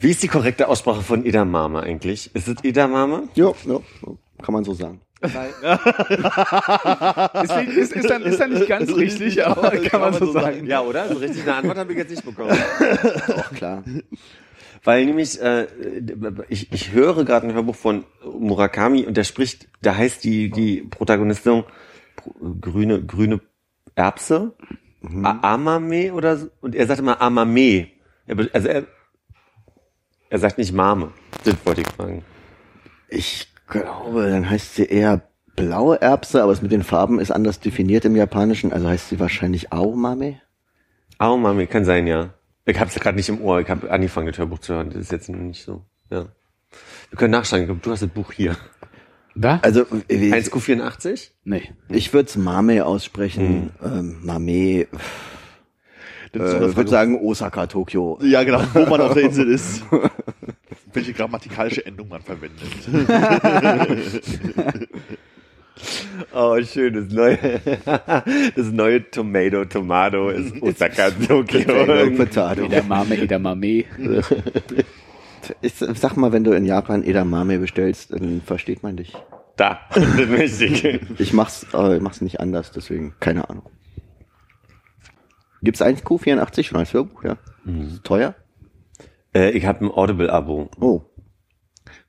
Wie 0.04 0.10
ist 0.10 0.22
die 0.22 0.28
korrekte 0.28 0.68
Aussprache 0.68 1.00
von 1.00 1.24
Edamame 1.24 1.80
eigentlich? 1.82 2.30
Ist 2.34 2.46
es 2.46 2.56
Edamame? 2.62 3.28
Jo, 3.34 3.56
jo, 3.64 3.82
kann 4.42 4.52
man 4.52 4.62
so 4.62 4.74
sagen. 4.74 5.00
ist, 5.24 5.32
ist, 7.78 7.92
ist, 7.92 8.10
dann, 8.10 8.22
ist 8.22 8.38
dann 8.38 8.52
nicht 8.52 8.68
ganz 8.68 8.94
richtig, 8.94 9.46
aber 9.46 9.70
kann, 9.70 10.02
man 10.02 10.12
so 10.12 10.30
sagen. 10.30 10.66
Ja, 10.66 10.82
oder? 10.82 11.08
So 11.08 11.14
richtig 11.14 11.44
eine 11.44 11.54
Antwort 11.54 11.78
habe 11.78 11.92
ich 11.92 11.98
jetzt 11.98 12.10
nicht 12.10 12.22
bekommen. 12.22 12.50
Doch, 13.28 13.50
klar. 13.54 13.82
Weil 14.82 15.06
nämlich, 15.06 15.40
äh, 15.40 15.66
ich, 16.50 16.70
ich 16.70 16.92
höre 16.92 17.24
gerade 17.24 17.46
ein 17.46 17.54
Hörbuch 17.54 17.74
von 17.76 18.04
Murakami 18.38 19.06
und 19.06 19.16
der 19.16 19.24
spricht, 19.24 19.68
da 19.80 19.96
heißt 19.96 20.22
die, 20.24 20.50
die 20.50 20.82
Protagonistin 20.82 21.64
Pro- 22.16 22.34
grüne, 22.60 23.02
grüne 23.02 23.40
Erbse, 23.94 24.52
A- 25.22 25.54
Amame 25.54 26.12
oder 26.12 26.36
so, 26.36 26.48
und 26.60 26.74
er 26.74 26.86
sagt 26.86 27.00
immer 27.00 27.22
Amame. 27.22 27.86
Also 28.52 28.68
er, 28.68 28.84
er 30.34 30.40
sagt 30.40 30.58
nicht 30.58 30.72
Mame. 30.72 31.12
Das 31.44 31.54
wollte 31.64 31.82
ich 31.82 31.86
fragen. 31.86 32.24
Ich 33.08 33.46
glaube, 33.68 34.28
dann 34.28 34.50
heißt 34.50 34.74
sie 34.74 34.84
eher 34.84 35.22
blaue 35.54 36.02
Erbse, 36.02 36.42
aber 36.42 36.50
es 36.50 36.60
mit 36.60 36.72
den 36.72 36.82
Farben 36.82 37.20
ist 37.20 37.30
anders 37.30 37.60
definiert 37.60 38.04
im 38.04 38.16
Japanischen, 38.16 38.72
also 38.72 38.88
heißt 38.88 39.10
sie 39.10 39.20
wahrscheinlich 39.20 39.72
Aomame. 39.72 40.40
Aomame, 41.18 41.68
kann 41.68 41.84
sein, 41.84 42.08
ja. 42.08 42.34
Ich 42.64 42.80
hab's 42.80 42.96
gerade 42.96 43.16
nicht 43.16 43.28
im 43.28 43.40
Ohr, 43.42 43.60
ich 43.60 43.70
habe 43.70 43.88
angefangen, 43.88 44.26
das 44.26 44.36
Hörbuch 44.36 44.58
zu 44.58 44.74
hören. 44.74 44.90
Das 44.90 45.02
ist 45.02 45.12
jetzt 45.12 45.28
nicht 45.28 45.62
so, 45.62 45.84
ja. 46.10 46.26
Wir 47.10 47.16
können 47.16 47.32
glaube, 47.66 47.80
du 47.80 47.92
hast 47.92 48.02
das 48.02 48.10
Buch 48.10 48.32
hier. 48.32 48.56
Da? 49.36 49.60
Also 49.62 49.82
äh, 50.08 50.32
1Q84? 50.32 51.30
nee. 51.44 51.70
ich 51.88 52.12
würde 52.12 52.28
es 52.28 52.36
Mame 52.36 52.84
aussprechen, 52.84 53.70
ähm, 53.84 54.18
Mame, 54.22 54.88
Das 54.88 54.88
ist 54.88 54.88
so 54.88 54.88
eine 54.88 56.23
äh, 56.40 56.46
Frage, 56.46 56.76
würde 56.76 56.90
sagen 56.90 57.18
Osaka, 57.20 57.66
Tokio. 57.66 58.18
Ja, 58.22 58.42
genau, 58.44 58.60
wo 58.72 58.86
man 58.86 59.00
auf 59.00 59.14
der 59.14 59.24
Insel 59.24 59.48
ist. 59.48 59.82
Welche 60.92 61.12
grammatikalische 61.12 61.84
Endung 61.84 62.08
man 62.08 62.22
verwendet. 62.22 62.68
Oh, 66.32 66.56
schön, 66.62 66.94
das 66.94 67.12
neue, 67.12 67.36
das 68.56 68.66
neue 68.70 69.10
Tomato, 69.10 69.64
Tomato 69.64 70.30
ist 70.30 70.62
Osaka 70.62 71.10
Tokyo. 71.10 72.10
Potato. 72.16 72.62
Edamame, 72.62 73.18
Edamame. 73.18 73.84
Ich 75.60 75.74
sag 75.74 76.16
mal, 76.16 76.32
wenn 76.32 76.44
du 76.44 76.52
in 76.52 76.64
Japan 76.64 77.02
Edamame 77.02 77.58
bestellst, 77.58 78.12
dann 78.12 78.40
versteht 78.44 78.82
man 78.82 78.96
dich. 78.96 79.12
Da, 79.56 79.80
das 79.94 80.60
ich. 80.60 80.84
Ich 81.18 81.32
mach's, 81.32 81.66
äh, 81.74 81.98
mach's 82.00 82.20
nicht 82.20 82.40
anders, 82.40 82.72
deswegen 82.72 83.14
keine 83.20 83.48
Ahnung. 83.48 83.64
Gibt's 85.64 85.80
1Q84 85.82 86.62
schon 86.64 86.78
als 86.78 86.92
Hörbuch, 86.92 87.24
ja? 87.24 87.36
Ist 87.66 88.04
teuer? 88.04 88.34
Äh, 89.34 89.50
ich 89.50 89.64
habe 89.66 89.84
ein 89.84 89.90
Audible-Abo. 89.90 90.70
Oh. 90.80 91.02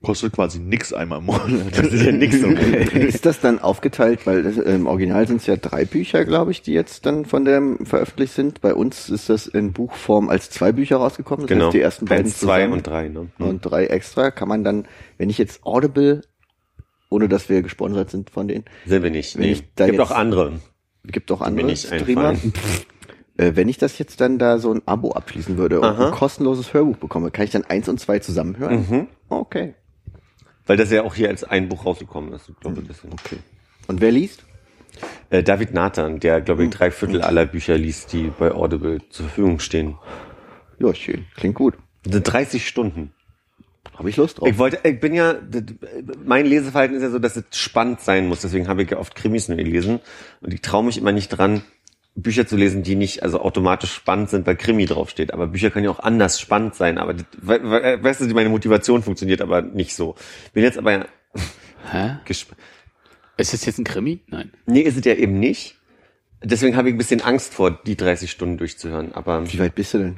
Kostet 0.03 0.34
quasi 0.34 0.60
nix 0.60 0.93
einmal 0.93 1.20
im 1.20 1.26
Monat. 1.26 1.47
Das 1.76 1.88
ist 1.88 2.03
ja 2.03 2.12
nix 2.12 2.39
so. 2.39 2.47
ist 2.49 3.26
das 3.26 3.39
dann 3.39 3.60
aufgeteilt, 3.60 4.28
weil 4.28 4.43
das, 4.43 4.58
äh, 4.58 4.76
im 4.76 4.86
Original 4.88 5.28
sind 5.28 5.38
es 5.38 5.47
ja 5.47 5.56
drei 5.56 5.86
Bücher, 5.86 6.26
glaube 6.26 6.51
ich, 6.51 6.62
die 6.62 6.74
jetzt 6.74 7.06
dann 7.06 7.26
von 7.26 7.43
dem 7.45 7.86
veröffentlicht 7.86 8.34
sind. 8.34 8.62
Bei 8.62 8.74
uns 8.76 9.10
ist 9.10 9.30
das 9.30 9.47
in 9.47 9.74
Buchform 9.74 10.30
als 10.30 10.49
zwei 10.51 10.72
Bücher 10.72 10.97
rausgekommen. 10.97 11.47
Das 11.47 11.49
Genau. 11.49 11.66
heißt, 11.66 11.74
die 11.74 11.82
ersten 11.82 12.06
beiden 12.06 12.26
Eins, 12.26 12.38
zwei 12.39 12.58
zusammen 12.60 12.74
und 12.74 12.86
drei, 12.88 13.08
ne? 13.10 13.28
und 13.39 13.62
drei 13.62 13.86
extra. 13.88 14.30
Kann 14.32 14.47
man 14.49 14.64
dann, 14.64 14.86
wenn 15.18 15.30
ich 15.30 15.38
jetzt 15.39 15.66
Audible, 15.66 16.22
ohne 17.10 17.28
dass 17.28 17.49
wir 17.49 17.62
gesponsert 17.64 18.12
sind 18.12 18.30
von 18.30 18.47
denen, 18.47 18.66
Sind 18.86 19.01
wir 19.01 19.10
nicht. 19.10 19.36
Wenn 19.38 19.43
Nee. 19.45 19.51
ich 19.53 19.64
da 19.76 19.86
Gibt 19.88 19.97
jetzt- 19.99 20.12
auch 20.12 20.16
andere. 20.16 20.60
gibt 21.06 21.32
auch 21.32 21.41
andere 21.41 21.76
Streamer. 21.76 22.36
Äh, 23.38 23.52
wenn 23.56 23.68
ich 23.68 23.78
das 23.78 23.98
jetzt 23.98 24.22
dann 24.22 24.40
da 24.40 24.60
so 24.60 24.74
ein 24.74 24.82
Abo 24.86 25.12
abschließen 25.12 25.58
würde 25.58 25.80
und 25.80 25.86
Aha. 25.86 26.08
ein 26.08 26.12
kostenloses 26.12 26.74
Hörbuch 26.74 26.98
bekomme, 26.98 27.32
kann 27.32 27.46
ich 27.46 27.52
dann 27.52 27.66
eins 27.66 27.90
und 27.90 28.00
zwei 28.00 28.20
zusammenhören? 28.20 28.88
Mhm. 28.90 29.08
Okay. 29.30 29.76
Weil 30.66 30.78
das 30.78 30.92
ja 30.92 31.04
auch 31.04 31.16
hier 31.16 31.30
als 31.30 31.44
ein 31.44 31.70
Buch 31.70 31.86
rausgekommen 31.86 32.34
ist. 32.34 32.50
Ich 32.50 32.60
glaube, 32.60 32.82
deswegen. 32.82 33.14
Okay. 33.14 33.38
Und 33.88 34.02
wer 34.02 34.12
liest? 34.12 34.44
Äh, 35.30 35.44
David 35.44 35.74
Nathan, 35.74 36.20
der, 36.20 36.42
glaube 36.42 36.64
ich, 36.64 36.70
drei 36.70 36.92
Viertel 36.92 37.22
aller 37.22 37.46
Bücher 37.46 37.78
liest, 37.78 38.14
die 38.14 38.32
bei 38.38 38.52
Audible 38.52 39.00
zur 39.10 39.28
Verfügung 39.28 39.60
stehen. 39.60 39.98
Ja, 40.80 40.94
schön. 40.94 41.26
Klingt 41.36 41.56
gut. 41.56 41.76
Das 42.04 42.14
sind 42.14 42.24
30 42.24 42.68
Stunden. 42.68 43.12
Habe 43.98 44.10
ich 44.10 44.18
Lust 44.18 44.40
drauf. 44.40 44.48
Ich 44.48 44.58
wollte, 44.58 44.80
ich 44.84 45.00
bin 45.00 45.14
ja, 45.14 45.36
mein 46.26 46.46
Leseverhalten 46.46 46.98
ist 46.98 47.04
ja 47.04 47.10
so, 47.10 47.20
dass 47.20 47.36
es 47.36 47.46
spannend 47.52 48.02
sein 48.02 48.28
muss. 48.28 48.42
Deswegen 48.42 48.68
habe 48.68 48.84
ich 48.84 48.92
ja 48.92 48.98
oft 48.98 49.16
Krimis 49.16 49.48
nur 49.48 49.58
gelesen. 49.58 50.00
Und 50.42 50.54
ich 50.54 50.62
traue 50.62 50.84
mich 50.84 50.98
immer 50.98 51.12
nicht 51.12 51.30
dran, 51.30 51.62
Bücher 52.16 52.47
zu 52.47 52.55
lesen, 52.55 52.82
die 52.82 52.95
nicht 52.95 53.24
also 53.24 53.41
automatisch 53.41 53.91
spannend 53.93 54.30
sind, 54.30 54.47
weil 54.47 54.55
Krimi 54.55 54.86
draufsteht. 54.86 55.34
Aber 55.34 55.47
Bücher 55.47 55.70
können 55.70 55.84
ja 55.86 55.91
auch 55.91 55.99
anders 55.99 56.39
spannend 56.39 56.74
sein. 56.76 56.97
Aber 56.97 57.13
we- 57.18 57.61
we- 57.61 57.99
weißt 58.03 58.22
du, 58.22 58.26
meine 58.34 58.49
Motivation 58.49 59.03
funktioniert 59.03 59.41
aber 59.41 59.61
nicht 59.61 59.93
so. 59.95 60.16
Bin 60.53 60.63
jetzt 60.63 60.78
aber 60.78 61.05
Hä? 61.91 62.18
gespannt. 62.26 62.59
Ist 63.38 63.53
das 63.53 63.66
jetzt 63.66 63.80
ein 63.80 63.84
Krimi? 63.84 64.22
Nein. 64.28 64.51
Nee, 64.66 64.82
ist 64.82 64.97
es 64.97 65.03
ja 65.03 65.13
eben 65.13 65.39
nicht. 65.39 65.76
Deswegen 66.41 66.78
habe 66.78 66.88
ich 66.89 66.95
ein 66.95 66.97
bisschen 66.97 67.22
Angst 67.22 67.53
vor, 67.53 67.72
die 67.86 67.97
30 67.97 68.32
Stunden 68.32 68.57
durchzuhören. 68.57 69.13
Aber 69.13 69.51
Wie 69.51 69.59
weit 69.59 69.76
bist 69.76 69.93
du 69.93 69.97
denn? 69.97 70.18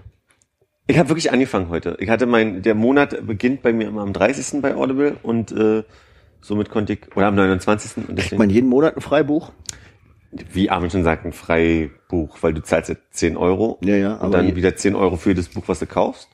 ich 0.86 0.98
habe 1.00 1.10
wirklich 1.10 1.32
angefangen 1.32 1.70
heute. 1.70 1.98
Ich 2.00 2.10
hatte 2.10 2.28
mein, 2.28 2.62
der 2.62 2.76
Monat 2.76 3.26
beginnt 3.26 3.62
bei 3.64 3.74
mir 3.74 3.88
immer 3.88 4.02
am 4.04 4.14
30. 4.14 4.62
bei 4.62 4.76
Audible 4.76 5.18
und 5.24 5.52
äh, 5.52 5.84
somit 6.42 6.70
konnte 6.70 6.94
ich, 6.94 7.00
oder 7.16 7.28
am 7.28 7.36
29. 7.36 7.98
Und 7.98 8.06
Kriegt 8.06 8.20
deswegen, 8.20 8.38
man 8.38 8.50
jeden 8.52 8.70
Monat 8.70 8.96
ein 8.96 9.02
Freibuch? 9.02 9.52
Wie 10.32 10.70
Armin 10.70 10.90
schon 10.90 11.04
sagt, 11.04 11.26
ein 11.26 11.34
Freibuch, 11.34 12.38
weil 12.42 12.54
du 12.54 12.62
zahlst 12.62 12.90
ja 12.90 12.96
10 13.12 13.38
Euro 13.38 13.78
Ja, 13.84 13.96
ja, 13.96 14.14
und 14.16 14.32
dann 14.32 14.56
wieder 14.56 14.76
10 14.76 14.96
Euro 14.96 15.18
für 15.18 15.34
das 15.34 15.48
Buch, 15.50 15.64
was 15.68 15.80
du 15.80 15.86
kaufst. 15.86 16.30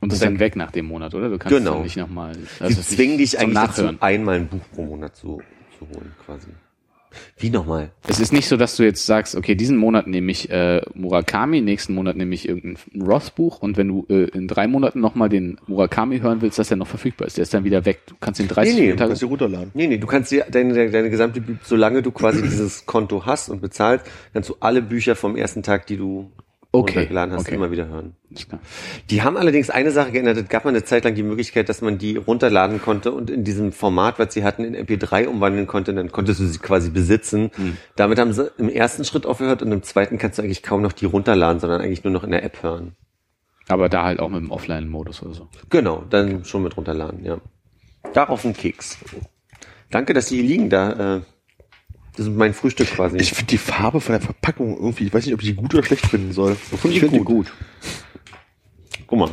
Und 0.00 0.12
ist 0.12 0.22
dann 0.22 0.38
weg 0.38 0.56
nach 0.56 0.70
dem 0.70 0.86
Monat, 0.86 1.14
oder? 1.14 1.28
Du 1.28 1.38
kannst 1.38 1.56
Genau. 1.56 1.82
nicht 1.82 1.96
nochmal. 1.96 2.32
Die 2.66 2.80
zwingen 2.80 3.18
dich 3.18 3.38
eigentlich 3.38 3.54
dazu, 3.54 3.90
einmal 4.00 4.36
ein 4.36 4.48
Buch 4.48 4.62
pro 4.74 4.82
Monat 4.82 5.14
zu, 5.14 5.42
zu 5.78 5.86
holen, 5.88 6.14
quasi. 6.24 6.48
Wie 7.38 7.50
nochmal? 7.50 7.90
Es 8.06 8.20
ist 8.20 8.32
nicht 8.32 8.46
so, 8.48 8.56
dass 8.56 8.76
du 8.76 8.82
jetzt 8.82 9.04
sagst, 9.06 9.34
okay, 9.34 9.54
diesen 9.54 9.76
Monat 9.76 10.06
nehme 10.06 10.30
ich 10.30 10.50
äh, 10.50 10.80
Murakami, 10.94 11.60
nächsten 11.60 11.94
Monat 11.94 12.16
nehme 12.16 12.34
ich 12.34 12.48
irgendein 12.48 13.02
Ross-Buch 13.02 13.60
und 13.62 13.76
wenn 13.76 13.88
du 13.88 14.06
äh, 14.08 14.24
in 14.30 14.46
drei 14.48 14.66
Monaten 14.66 15.00
nochmal 15.00 15.28
den 15.28 15.58
Murakami 15.66 16.20
hören 16.20 16.40
willst, 16.42 16.58
dass 16.58 16.68
der 16.68 16.76
noch 16.76 16.86
verfügbar 16.86 17.26
ist, 17.26 17.36
der 17.36 17.42
ist 17.42 17.52
dann 17.54 17.64
wieder 17.64 17.84
weg. 17.84 18.00
Du 18.06 18.14
kannst 18.20 18.40
den 18.40 18.48
30 18.48 18.74
Nee, 18.74 18.80
nee, 18.80 18.92
Tage. 18.92 19.08
Kannst 19.10 19.22
du 19.22 19.26
runterladen. 19.26 19.70
Nee, 19.74 19.86
nee, 19.86 19.98
du 19.98 20.06
kannst 20.06 20.30
dir 20.30 20.46
deine, 20.50 20.90
deine 20.90 21.10
gesamte, 21.10 21.40
Bü- 21.40 21.56
solange 21.62 22.02
du 22.02 22.10
quasi 22.12 22.42
dieses 22.42 22.86
Konto 22.86 23.26
hast 23.26 23.48
und 23.48 23.60
bezahlst, 23.60 24.06
kannst 24.32 24.48
du 24.48 24.56
alle 24.60 24.82
Bücher 24.82 25.16
vom 25.16 25.36
ersten 25.36 25.62
Tag, 25.62 25.86
die 25.86 25.96
du 25.96 26.30
Okay, 26.72 26.92
runtergeladen 26.92 27.34
hast, 27.34 27.40
okay. 27.46 27.56
immer 27.56 27.72
wieder 27.72 27.88
hören. 27.88 28.14
Die 29.10 29.22
haben 29.22 29.36
allerdings 29.36 29.70
eine 29.70 29.90
Sache 29.90 30.12
geändert. 30.12 30.36
Es 30.36 30.48
gab 30.48 30.64
mal 30.64 30.70
eine 30.70 30.84
Zeit 30.84 31.02
lang 31.02 31.16
die 31.16 31.24
Möglichkeit, 31.24 31.68
dass 31.68 31.82
man 31.82 31.98
die 31.98 32.16
runterladen 32.16 32.80
konnte 32.80 33.10
und 33.10 33.28
in 33.28 33.42
diesem 33.42 33.72
Format, 33.72 34.20
was 34.20 34.34
sie 34.34 34.44
hatten, 34.44 34.62
in 34.62 34.76
MP3 34.76 35.26
umwandeln 35.26 35.66
konnte. 35.66 35.92
Dann 35.92 36.12
konntest 36.12 36.38
du 36.38 36.46
sie 36.46 36.60
quasi 36.60 36.90
besitzen. 36.90 37.50
Hm. 37.56 37.76
Damit 37.96 38.20
haben 38.20 38.32
sie 38.32 38.52
im 38.56 38.68
ersten 38.68 39.04
Schritt 39.04 39.26
aufgehört 39.26 39.62
und 39.62 39.72
im 39.72 39.82
zweiten 39.82 40.16
kannst 40.16 40.38
du 40.38 40.42
eigentlich 40.42 40.62
kaum 40.62 40.80
noch 40.80 40.92
die 40.92 41.06
runterladen, 41.06 41.58
sondern 41.58 41.80
eigentlich 41.80 42.04
nur 42.04 42.12
noch 42.12 42.22
in 42.22 42.30
der 42.30 42.44
App 42.44 42.62
hören. 42.62 42.94
Aber 43.66 43.88
da 43.88 44.04
halt 44.04 44.20
auch 44.20 44.28
mit 44.28 44.40
dem 44.40 44.52
Offline-Modus 44.52 45.22
oder 45.22 45.34
so. 45.34 45.48
Genau, 45.70 46.04
dann 46.08 46.44
schon 46.44 46.62
mit 46.62 46.76
runterladen, 46.76 47.24
ja. 47.24 47.40
Darauf 48.12 48.44
ein 48.44 48.52
Keks. 48.52 48.98
Danke, 49.90 50.14
dass 50.14 50.26
die 50.26 50.36
hier 50.36 50.44
liegen 50.44 50.70
da. 50.70 51.16
Äh, 51.16 51.20
das 52.20 52.28
ist 52.28 52.36
mein 52.36 52.52
Frühstück 52.52 52.90
quasi. 52.90 53.16
Ich 53.16 53.32
finde 53.32 53.46
die 53.46 53.56
Farbe 53.56 53.98
von 53.98 54.12
der 54.12 54.20
Verpackung 54.20 54.76
irgendwie, 54.76 55.06
ich 55.06 55.14
weiß 55.14 55.24
nicht, 55.24 55.32
ob 55.32 55.40
ich 55.40 55.48
die 55.48 55.54
gut 55.54 55.72
oder 55.72 55.82
schlecht 55.82 56.04
finden 56.04 56.32
soll. 56.32 56.54
Ich 56.84 57.00
finde 57.00 57.18
die 57.18 57.24
gut. 57.24 57.50
Guck 59.06 59.18
mal. 59.18 59.30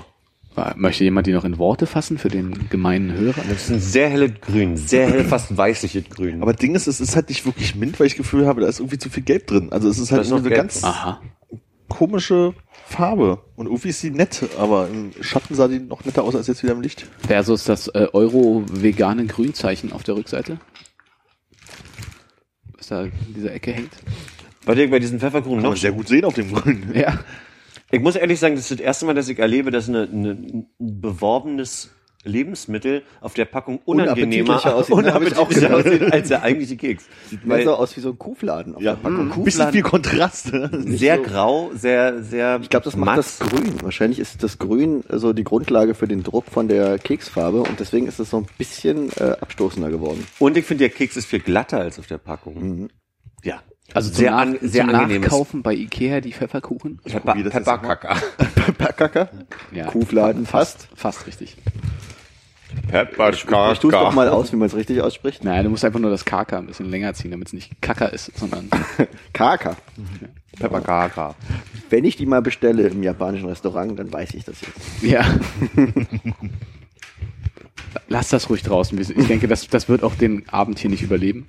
Möchte 0.77 1.03
jemand 1.03 1.27
die 1.27 1.33
noch 1.33 1.43
in 1.43 1.57
Worte 1.57 1.85
fassen 1.85 2.17
für 2.17 2.29
den 2.29 2.69
gemeinen 2.69 3.11
Hörer? 3.11 3.41
Das 3.49 3.63
ist 3.63 3.71
ein 3.71 3.81
sehr 3.81 4.07
helles 4.07 4.31
Grün, 4.39 4.77
sehr 4.77 5.09
hell, 5.09 5.25
fast 5.25 5.55
weißliches 5.57 6.05
Grün. 6.11 6.41
Aber 6.41 6.53
Ding 6.53 6.75
ist, 6.75 6.87
es 6.87 7.01
ist 7.01 7.17
halt 7.17 7.27
nicht 7.27 7.45
wirklich 7.45 7.75
Mint, 7.75 7.99
weil 7.99 8.07
ich 8.07 8.13
das 8.13 8.19
Gefühl 8.19 8.47
habe, 8.47 8.61
da 8.61 8.69
ist 8.69 8.79
irgendwie 8.79 8.97
zu 8.97 9.09
viel 9.09 9.23
Gelb 9.23 9.47
drin. 9.47 9.67
Also 9.73 9.89
es 9.89 9.99
ist 9.99 10.13
halt 10.13 10.21
ist 10.21 10.29
noch 10.29 10.37
eine 10.37 10.47
Gelb. 10.47 10.61
ganz 10.61 10.81
Aha. 10.85 11.19
komische 11.89 12.53
Farbe. 12.87 13.39
Und 13.57 13.65
irgendwie 13.65 13.89
ist 13.89 13.99
sie 13.99 14.11
nett, 14.11 14.45
aber 14.57 14.87
im 14.87 15.11
Schatten 15.19 15.55
sah 15.55 15.67
die 15.67 15.79
noch 15.79 16.05
netter 16.05 16.23
aus 16.23 16.37
als 16.37 16.47
jetzt 16.47 16.63
wieder 16.63 16.71
im 16.71 16.81
Licht. 16.81 17.05
Versus 17.19 17.65
das 17.65 17.89
äh, 17.89 18.07
Euro-vegane 18.13 19.25
Grünzeichen 19.25 19.91
auf 19.91 20.03
der 20.03 20.15
Rückseite. 20.15 20.57
Da 22.89 23.03
in 23.03 23.33
dieser 23.35 23.53
Ecke 23.53 23.73
hängt. 23.73 23.91
Bei, 24.65 24.75
dir, 24.75 24.89
bei 24.89 24.99
diesen 24.99 25.19
Pfefferkuchen 25.19 25.57
Kann 25.57 25.63
noch 25.63 25.71
man 25.71 25.77
sehr 25.77 25.91
gut 25.91 26.07
sehen 26.07 26.25
auf 26.25 26.33
dem 26.35 26.53
Grün. 26.53 26.93
Ja. 26.93 27.19
Ich 27.89 28.01
muss 28.01 28.15
ehrlich 28.15 28.39
sagen, 28.39 28.55
das 28.55 28.69
ist 28.69 28.79
das 28.79 28.85
erste 28.85 29.05
Mal, 29.05 29.13
dass 29.13 29.29
ich 29.29 29.39
erlebe, 29.39 29.71
dass 29.71 29.87
eine, 29.87 30.03
eine, 30.03 30.31
ein 30.31 30.67
beworbenes 30.77 31.89
Lebensmittel 32.23 33.03
auf 33.21 33.33
der 33.33 33.45
Packung 33.45 33.79
unangenehmer 33.85 34.55
aussieht, 34.75 34.95
ne? 34.95 35.03
Gedacht. 35.19 35.37
aussieht 35.37 36.11
als 36.13 36.27
der 36.27 36.43
eigentliche 36.43 36.75
Keks. 36.75 37.05
Sieht 37.29 37.45
mehr 37.45 37.63
so 37.63 37.75
aus 37.75 37.95
wie 37.95 38.01
so 38.01 38.09
ein 38.09 38.17
Kuhfladen 38.17 38.75
auf 38.75 38.81
Ja, 38.81 38.95
der 38.95 39.01
Packung. 39.09 39.31
ein 39.31 39.43
bisschen 39.43 39.71
viel 39.71 39.81
Kontrast. 39.83 40.51
sehr 40.71 41.17
so- 41.17 41.23
grau, 41.23 41.71
sehr, 41.73 42.21
sehr 42.23 42.59
Ich 42.61 42.69
glaube, 42.69 42.83
das 42.85 42.95
macht 42.95 43.17
das 43.17 43.39
Grün. 43.39 43.81
Wahrscheinlich 43.81 44.19
ist 44.19 44.43
das 44.43 44.57
Grün 44.57 45.03
so 45.09 45.33
die 45.33 45.43
Grundlage 45.43 45.93
für 45.93 46.07
den 46.07 46.23
Druck 46.23 46.45
von 46.51 46.67
der 46.67 46.99
Keksfarbe 46.99 47.61
und 47.61 47.79
deswegen 47.79 48.07
ist 48.07 48.19
es 48.19 48.29
so 48.29 48.37
ein 48.37 48.47
bisschen 48.57 49.09
äh, 49.17 49.35
abstoßender 49.39 49.89
geworden. 49.89 50.25
Und 50.39 50.57
ich 50.57 50.65
finde, 50.65 50.83
der 50.85 50.89
Keks 50.89 51.17
ist 51.17 51.25
viel 51.27 51.39
glatter 51.39 51.79
als 51.79 51.97
auf 51.99 52.07
der 52.07 52.17
Packung. 52.17 52.79
Mhm. 52.81 52.89
Also 53.93 54.11
sehr, 54.11 54.31
zum, 54.31 54.37
an, 54.37 54.57
sehr 54.61 54.85
zum 54.85 54.95
angenehmes. 54.95 55.29
Nachkaufen 55.31 55.63
bei 55.63 55.73
Ikea 55.73 56.21
die 56.21 56.33
Pfefferkuchen. 56.33 56.99
Pepper, 57.03 57.19
probier 57.19 57.43
das 57.45 57.53
jetzt 57.53 57.65
Pepperkacker. 57.65 58.17
Pepperkacker? 58.55 59.29
Ja. 59.71 59.85
Kuhfladen 59.85 60.45
fast. 60.45 60.89
Fast 60.95 61.25
richtig. 61.25 61.55
Pepperkacker. 62.89 63.71
Ich 63.71 63.79
tue 63.79 63.91
es 63.93 63.97
doch 63.99 64.13
mal 64.13 64.27
aus, 64.29 64.51
wie 64.51 64.57
man 64.57 64.67
es 64.67 64.75
richtig 64.75 65.01
ausspricht. 65.01 65.43
Naja, 65.43 65.63
du 65.63 65.69
musst 65.69 65.85
einfach 65.85 65.99
nur 65.99 66.11
das 66.11 66.25
Kaka 66.25 66.57
ein 66.57 66.67
bisschen 66.67 66.89
länger 66.89 67.13
ziehen, 67.13 67.31
damit 67.31 67.47
es 67.47 67.53
nicht 67.53 67.81
Kacker 67.81 68.11
ist, 68.11 68.37
sondern 68.37 68.69
Kaka. 69.33 69.77
Pepperkacker. 70.59 71.35
Wenn 71.89 72.03
ich 72.03 72.17
die 72.17 72.25
mal 72.25 72.41
bestelle 72.41 72.87
im 72.87 73.03
japanischen 73.03 73.47
Restaurant, 73.47 73.97
dann 73.97 74.11
weiß 74.11 74.33
ich 74.33 74.43
das 74.43 74.59
jetzt. 74.61 75.03
ja. 75.03 75.23
Lass 78.09 78.29
das 78.29 78.49
ruhig 78.49 78.63
draußen. 78.63 78.99
Ich 78.99 79.27
denke, 79.27 79.47
das, 79.47 79.67
das 79.67 79.89
wird 79.89 80.03
auch 80.03 80.15
den 80.15 80.47
Abend 80.49 80.79
hier 80.79 80.89
nicht 80.89 81.03
überleben. 81.03 81.45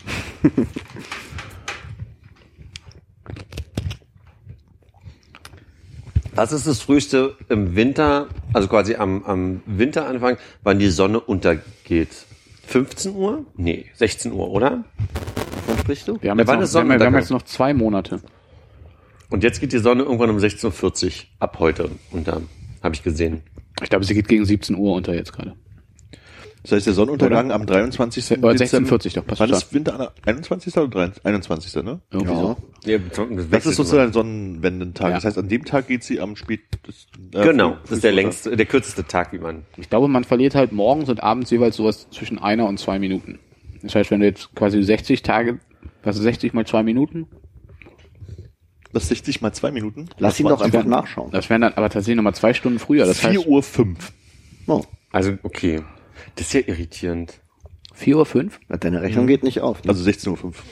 Was 6.38 6.52
ist 6.52 6.68
das 6.68 6.80
früheste 6.80 7.34
im 7.48 7.74
Winter, 7.74 8.28
also 8.52 8.68
quasi 8.68 8.94
am, 8.94 9.24
am 9.24 9.60
Winteranfang, 9.66 10.36
wann 10.62 10.78
die 10.78 10.88
Sonne 10.88 11.18
untergeht? 11.18 12.10
15 12.64 13.12
Uhr? 13.12 13.44
Nee, 13.56 13.86
16 13.94 14.30
Uhr, 14.30 14.48
oder? 14.48 14.84
Wovon 15.66 15.80
sprichst 15.80 16.06
du? 16.06 16.22
Wir 16.22 16.30
haben, 16.30 16.38
Ja, 16.38 16.42
jetzt, 16.42 16.48
wann 16.74 16.86
noch, 16.86 17.00
wir, 17.00 17.06
haben, 17.06 17.14
jetzt 17.16 17.32
noch 17.32 17.42
zwei 17.42 17.74
Monate. 17.74 18.20
Und 19.30 19.42
jetzt 19.42 19.58
geht 19.58 19.72
die 19.72 19.78
Sonne 19.78 20.04
irgendwann 20.04 20.30
um 20.30 20.36
16.40 20.36 21.06
Uhr 21.06 21.12
ab 21.40 21.56
heute 21.58 21.90
unter. 22.12 22.40
Habe 22.84 22.94
ich 22.94 23.02
gesehen. 23.02 23.42
Ich 23.82 23.90
glaube, 23.90 24.04
sie 24.04 24.14
geht 24.14 24.28
gegen 24.28 24.44
17 24.44 24.76
Uhr 24.76 24.94
unter 24.94 25.14
jetzt 25.14 25.32
gerade. 25.32 25.56
Das 26.62 26.72
heißt, 26.72 26.86
der 26.86 26.94
Sonnenuntergang 26.94 27.52
am 27.52 27.66
23. 27.66 28.38
Oder 28.38 28.52
Dezember- 28.54 28.96
16:40 28.96 29.14
doch, 29.14 29.26
passt 29.26 29.40
Wann 29.40 29.48
schon. 29.48 29.58
ist 29.58 29.72
Winter? 29.72 30.12
21. 30.26 30.76
oder 30.76 30.88
23? 30.88 31.24
21. 31.24 31.74
Ne? 31.84 32.00
Irgendwie 32.10 32.32
Ja. 32.32 32.40
so. 32.40 32.56
Ja, 32.84 32.98
Das 33.50 33.66
ist 33.66 33.76
sozusagen 33.76 34.12
Sonnenwendentag. 34.12 35.08
Ja. 35.10 35.14
Das 35.14 35.24
heißt, 35.24 35.38
an 35.38 35.48
dem 35.48 35.64
Tag 35.64 35.86
geht 35.86 36.02
sie 36.04 36.20
am 36.20 36.34
spätesten. 36.36 37.30
äh, 37.32 37.44
Genau, 37.44 37.76
das 37.82 37.92
ist 37.92 38.04
der 38.04 38.12
längste, 38.12 38.56
der 38.56 38.66
kürzeste 38.66 39.04
Tag, 39.04 39.32
wie 39.32 39.38
man. 39.38 39.64
Ich 39.76 39.88
glaube, 39.88 40.08
man 40.08 40.24
verliert 40.24 40.54
halt 40.54 40.72
morgens 40.72 41.08
und 41.08 41.22
abends 41.22 41.50
jeweils 41.50 41.76
sowas 41.76 42.08
zwischen 42.10 42.38
einer 42.38 42.66
und 42.66 42.78
zwei 42.78 42.98
Minuten. 42.98 43.38
Das 43.82 43.94
heißt, 43.94 44.10
wenn 44.10 44.20
du 44.20 44.26
jetzt 44.26 44.54
quasi 44.56 44.82
60 44.82 45.22
Tage, 45.22 45.60
was 46.02 46.16
ist 46.16 46.22
60 46.22 46.54
mal 46.54 46.66
zwei 46.66 46.82
Minuten? 46.82 47.26
Das 48.92 49.04
ist 49.04 49.08
60 49.10 49.42
mal 49.42 49.52
zwei 49.52 49.70
Minuten. 49.70 50.06
Lass 50.18 50.40
ihn 50.40 50.46
doch 50.48 50.60
einfach 50.62 50.84
nachschauen. 50.84 51.30
Das 51.30 51.50
wären 51.50 51.60
dann 51.60 51.74
aber 51.74 51.90
tatsächlich 51.90 52.16
nochmal 52.16 52.34
zwei 52.34 52.54
Stunden 52.54 52.78
früher. 52.78 53.04
Das 53.06 53.22
heißt, 53.22 53.36
4 53.42 53.46
Uhr 53.46 53.62
5. 53.62 54.12
Oh, 54.66 54.82
Also, 55.12 55.34
okay. 55.42 55.82
Das 56.38 56.46
ist 56.46 56.52
ja 56.52 56.60
irritierend. 56.66 57.40
4 57.94 58.16
Uhr 58.16 58.24
5? 58.24 58.60
na, 58.68 58.76
deine 58.76 59.02
Rechnung 59.02 59.26
geht 59.26 59.42
nicht 59.42 59.60
auf. 59.60 59.82
Ne? 59.82 59.90
Also 59.90 60.04
16 60.04 60.30
Uhr 60.30 60.36
5. 60.36 60.62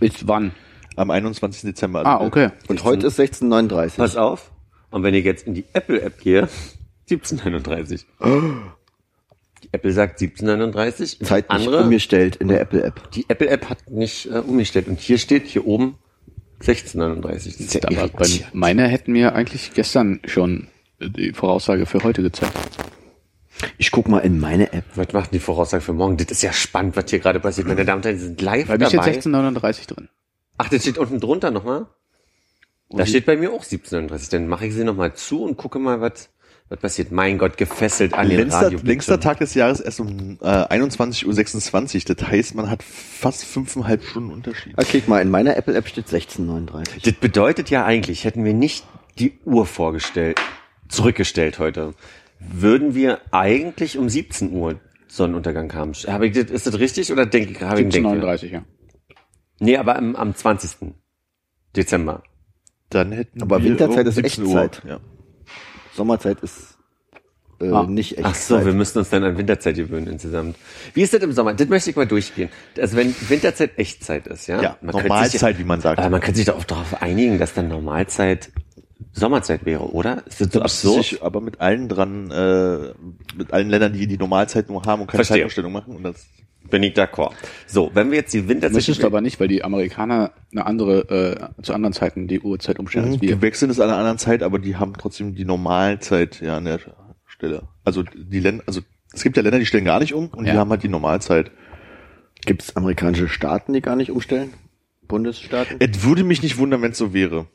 Ist 0.00 0.28
wann? 0.28 0.52
Am 0.94 1.10
21. 1.10 1.62
Dezember. 1.62 2.04
Ah, 2.04 2.20
okay. 2.20 2.50
Und 2.68 2.84
heute 2.84 3.06
ist 3.06 3.18
16.39 3.18 3.96
Pass 3.96 4.16
auf. 4.16 4.50
Und 4.90 5.02
wenn 5.02 5.14
ich 5.14 5.24
jetzt 5.24 5.46
in 5.46 5.54
die 5.54 5.64
Apple-App 5.72 6.20
gehe, 6.20 6.48
1739. 7.10 8.04
Die 9.62 9.68
Apple 9.72 9.92
sagt 9.92 10.20
1739. 10.20 11.20
Zeit 11.20 11.48
nicht 11.48 11.50
andere, 11.50 11.84
umgestellt 11.84 12.36
in 12.36 12.48
der 12.48 12.60
Apple-App. 12.60 13.10
die 13.12 13.24
Apple-App 13.28 13.70
hat 13.70 13.90
nicht 13.90 14.26
äh, 14.26 14.38
umgestellt. 14.38 14.86
Und 14.86 15.00
hier 15.00 15.16
steht, 15.16 15.46
hier 15.46 15.66
oben, 15.66 15.96
1639. 16.60 17.56
Das 17.56 17.74
ist 17.74 17.74
ja 17.74 18.46
meiner 18.52 18.86
hätten 18.86 19.12
mir 19.12 19.34
eigentlich 19.34 19.72
gestern 19.72 20.20
schon 20.26 20.68
die 21.00 21.32
Voraussage 21.32 21.86
für 21.86 22.02
heute 22.02 22.22
gezeigt. 22.22 22.52
Ich 23.78 23.90
guck 23.90 24.08
mal 24.08 24.18
in 24.20 24.38
meine 24.38 24.72
App. 24.72 24.84
Was 24.94 25.12
macht 25.12 25.32
die 25.32 25.38
Voraussage 25.38 25.82
für 25.82 25.92
morgen? 25.92 26.16
Das 26.16 26.30
ist 26.30 26.42
ja 26.42 26.52
spannend, 26.52 26.96
was 26.96 27.10
hier 27.10 27.18
gerade 27.18 27.40
passiert. 27.40 27.66
Meine 27.66 27.84
Damen 27.84 27.98
und 27.98 28.04
Herren, 28.04 28.18
Sie 28.18 28.24
sind 28.26 28.40
live 28.40 28.68
Bei 28.68 28.78
mir 28.78 28.86
steht 28.86 29.00
dabei. 29.00 29.08
1639 29.08 29.86
drin. 29.86 30.08
Ach, 30.58 30.68
das 30.68 30.82
steht 30.82 30.98
unten 30.98 31.20
drunter 31.20 31.50
nochmal? 31.50 31.86
Da 32.90 33.04
steht 33.04 33.26
bei 33.26 33.36
mir 33.36 33.50
auch 33.50 33.64
1739. 33.64 34.28
Dann 34.28 34.46
mache 34.46 34.66
ich 34.66 34.74
sie 34.74 34.84
nochmal 34.84 35.14
zu 35.14 35.42
und 35.42 35.56
gucke 35.56 35.78
mal, 35.78 36.00
was, 36.00 36.30
was 36.68 36.78
passiert. 36.78 37.10
Mein 37.10 37.36
Gott, 37.36 37.56
gefesselt 37.56 38.14
an 38.14 38.28
den 38.28 38.38
längster, 38.38 38.66
Radio. 38.66 38.78
längster 38.82 39.20
Tag 39.20 39.38
des 39.38 39.54
Jahres 39.54 39.80
erst 39.80 40.00
um 40.00 40.38
äh, 40.40 40.46
21.26 40.46 42.08
Uhr. 42.08 42.14
Das 42.14 42.28
heißt, 42.28 42.54
man 42.54 42.70
hat 42.70 42.82
fast 42.82 43.44
fünfeinhalb 43.44 44.04
Stunden 44.04 44.30
Unterschied. 44.30 44.74
Ah, 44.76 44.84
klick 44.84 45.08
mal, 45.08 45.20
in 45.20 45.30
meiner 45.30 45.56
Apple-App 45.56 45.88
steht 45.88 46.06
16.39. 46.06 47.02
Das 47.04 47.14
bedeutet 47.14 47.70
ja 47.70 47.84
eigentlich, 47.84 48.24
hätten 48.24 48.44
wir 48.44 48.54
nicht 48.54 48.84
die 49.18 49.38
Uhr 49.44 49.66
vorgestellt, 49.66 50.40
zurückgestellt 50.88 51.58
heute, 51.58 51.94
würden 52.38 52.94
wir 52.94 53.20
eigentlich 53.32 53.98
um 53.98 54.08
17 54.08 54.52
Uhr 54.52 54.80
Sonnenuntergang 55.08 55.72
haben. 55.74 55.92
Habe 55.92 56.26
ich 56.26 56.34
das, 56.34 56.50
ist 56.50 56.66
das 56.66 56.78
richtig 56.78 57.12
oder 57.12 57.26
denke 57.26 57.52
ich, 57.52 57.60
habe 57.62 57.80
ich 57.80 57.84
einen 57.84 57.90
Denkfehler? 57.90 58.28
1739, 58.30 58.52
ja. 58.52 58.64
Nee, 59.60 59.76
aber 59.76 59.96
am, 59.96 60.16
am 60.16 60.34
20. 60.34 60.94
Dezember. 61.74 62.22
Dann 62.90 63.12
hätten 63.12 63.42
Aber 63.42 63.62
wir 63.62 63.70
Winterzeit 63.70 64.06
ist 64.06 64.16
17 64.16 64.44
Uhr. 64.44 64.62
Echtzeit. 64.62 64.82
Ja. 64.88 65.00
Sommerzeit 65.94 66.40
ist 66.40 66.76
äh, 67.60 67.70
Ah. 67.70 67.84
nicht 67.84 68.18
echt. 68.18 68.26
Ach 68.26 68.34
so, 68.34 68.64
wir 68.64 68.74
müssen 68.74 68.98
uns 68.98 69.10
dann 69.10 69.24
an 69.24 69.38
Winterzeit 69.38 69.76
gewöhnen 69.76 70.06
insgesamt. 70.08 70.56
Wie 70.92 71.02
ist 71.02 71.14
das 71.14 71.22
im 71.22 71.32
Sommer? 71.32 71.54
Das 71.54 71.68
möchte 71.68 71.90
ich 71.90 71.96
mal 71.96 72.06
durchgehen. 72.06 72.50
Also 72.78 72.96
wenn 72.96 73.14
Winterzeit 73.28 73.78
Echtzeit 73.78 74.26
ist, 74.26 74.46
ja? 74.46 74.60
Ja, 74.60 74.78
Man 74.82 74.94
Normalzeit, 74.94 75.40
sich 75.56 75.58
wie 75.58 75.64
man 75.64 75.80
sagt. 75.80 75.98
Aber 75.98 76.10
man 76.10 76.20
könnte 76.20 76.36
sich 76.36 76.46
doch 76.46 76.56
auch 76.56 76.64
darauf 76.64 77.00
einigen, 77.02 77.38
dass 77.38 77.54
dann 77.54 77.68
Normalzeit 77.68 78.50
Sommerzeit 79.18 79.64
wäre, 79.64 79.92
oder? 79.92 80.22
Ist 80.26 80.40
das 80.40 80.52
so 80.52 80.60
Das 80.60 80.84
absurd? 80.84 81.04
sich 81.04 81.22
aber 81.22 81.40
mit 81.40 81.60
allen 81.60 81.88
dran, 81.88 82.30
äh, 82.30 82.92
mit 83.36 83.52
allen 83.52 83.70
Ländern, 83.70 83.92
die 83.94 84.06
die 84.06 84.18
Normalzeit 84.18 84.68
nur 84.68 84.82
haben 84.84 85.00
und 85.02 85.06
keine 85.08 85.18
Verstehe. 85.24 85.38
Zeitumstellung 85.38 85.72
machen. 85.72 85.96
Und 85.96 86.02
das 86.02 86.26
Bin 86.70 86.82
ich 86.82 86.94
d'accord. 86.94 87.30
So, 87.66 87.90
wenn 87.94 88.10
wir 88.10 88.18
jetzt 88.18 88.34
die 88.34 88.46
Winterzeit... 88.48 88.74
Müsstest 88.74 89.02
du 89.02 89.06
aber 89.06 89.20
nicht, 89.20 89.38
weil 89.40 89.48
die 89.48 89.62
Amerikaner 89.64 90.32
eine 90.52 90.66
andere, 90.66 91.48
äh, 91.56 91.62
zu 91.62 91.72
anderen 91.72 91.92
Zeiten 91.92 92.26
die 92.28 92.40
Uhrzeit 92.40 92.78
umstellen 92.78 93.12
als 93.12 93.20
wir. 93.22 93.36
die 93.36 93.40
wechseln 93.42 93.70
es 93.70 93.78
an 93.80 93.88
einer 93.88 93.98
anderen 93.98 94.18
Zeit, 94.18 94.42
aber 94.42 94.58
die 94.58 94.76
haben 94.76 94.92
trotzdem 94.98 95.34
die 95.34 95.44
Normalzeit 95.44 96.40
ja 96.40 96.56
an 96.56 96.64
der 96.64 96.80
Stelle. 97.26 97.62
Also 97.84 98.02
die 98.02 98.40
Länder, 98.40 98.64
also 98.66 98.80
es 99.14 99.22
gibt 99.22 99.36
ja 99.36 99.42
Länder, 99.44 99.60
die 99.60 99.66
stellen 99.66 99.84
gar 99.84 100.00
nicht 100.00 100.12
um 100.12 100.26
und 100.28 100.44
die 100.44 100.50
Ja. 100.50 100.56
haben 100.56 100.70
halt 100.70 100.82
die 100.82 100.88
Normalzeit. 100.88 101.50
Gibt 102.44 102.62
es 102.62 102.76
amerikanische 102.76 103.28
Staaten, 103.28 103.72
die 103.72 103.80
gar 103.80 103.96
nicht 103.96 104.10
umstellen? 104.10 104.52
Bundesstaaten? 105.08 105.76
Es 105.78 106.02
würde 106.02 106.24
mich 106.24 106.42
nicht 106.42 106.58
wundern, 106.58 106.82
wenn 106.82 106.90
es 106.92 106.98
so 106.98 107.14
wäre. 107.14 107.46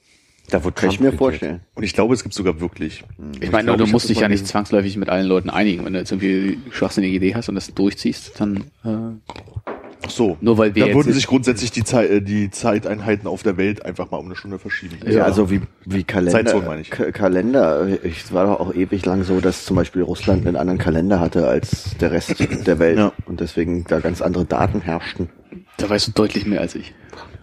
Da 0.50 0.64
wo 0.64 0.72
Kann 0.72 0.90
ich 0.90 0.98
Trump 0.98 1.00
mir 1.00 1.06
regiert. 1.08 1.18
vorstellen. 1.18 1.62
Und 1.76 1.84
ich 1.84 1.94
glaube, 1.94 2.14
es 2.14 2.24
gibt 2.24 2.36
sogar 2.36 2.60
wirklich. 2.60 3.04
Ich 3.40 3.52
meine, 3.52 3.66
glaube, 3.66 3.80
du 3.80 3.84
ich 3.86 3.92
musst 3.92 4.10
dich 4.10 4.20
ja 4.20 4.28
nicht 4.28 4.46
zwangsläufig 4.48 4.98
mit 4.98 5.10
allen 5.10 5.28
Leuten 5.28 5.50
einigen. 5.50 5.86
Wenn 5.86 5.94
du 5.94 6.00
jetzt 6.00 6.12
irgendwie 6.12 6.60
eine 6.66 6.74
schwachsinnige 6.74 7.16
Idee 7.16 7.36
hast 7.36 7.50
und 7.50 7.56
das 7.56 7.74
durchziehst, 7.74 8.40
dann 8.40 8.66
äh, 8.84 9.32
Ach 10.06 10.10
so. 10.10 10.38
Nur 10.42 10.58
weil 10.58 10.74
wir 10.74 10.88
da 10.88 10.94
würden 10.94 11.14
sich 11.14 11.28
grundsätzlich 11.28 11.72
die, 11.72 11.84
Zeit, 11.84 12.10
äh, 12.10 12.22
die 12.22 12.50
Zeiteinheiten 12.50 13.28
auf 13.28 13.44
der 13.44 13.58
Welt 13.58 13.86
einfach 13.86 14.10
mal 14.12 14.18
um 14.18 14.26
eine 14.26 14.36
Stunde 14.36 14.58
verschieben. 14.58 14.98
Ja, 15.06 15.24
also 15.24 15.52
wie, 15.52 15.62
wie 15.86 16.04
Kalender. 16.04 16.32
Zeitzone 16.32 16.66
meine 16.66 16.82
ich. 16.82 16.90
Ka 16.90 17.12
Kalender. 17.12 17.88
Ich, 18.04 18.24
es 18.24 18.34
war 18.34 18.46
doch 18.48 18.60
auch 18.60 18.74
ewig 18.74 19.06
lang 19.06 19.24
so, 19.24 19.40
dass 19.40 19.66
zum 19.66 19.76
Beispiel 19.76 20.02
Russland 20.02 20.48
einen 20.48 20.56
anderen 20.56 20.80
Kalender 20.80 21.20
hatte 21.20 21.48
als 21.48 21.96
der 22.00 22.12
Rest 22.12 22.36
der 22.66 22.80
Welt. 22.80 22.98
Ja. 22.98 23.14
Und 23.26 23.42
deswegen 23.42 23.86
da 23.88 24.00
ganz 24.00 24.22
andere 24.22 24.46
Daten 24.46 24.82
herrschten. 24.82 25.30
da 25.78 25.90
weißt 25.90 26.08
du 26.08 26.12
deutlich 26.14 26.46
mehr 26.46 26.62
als 26.62 26.76
ich. 26.76 26.94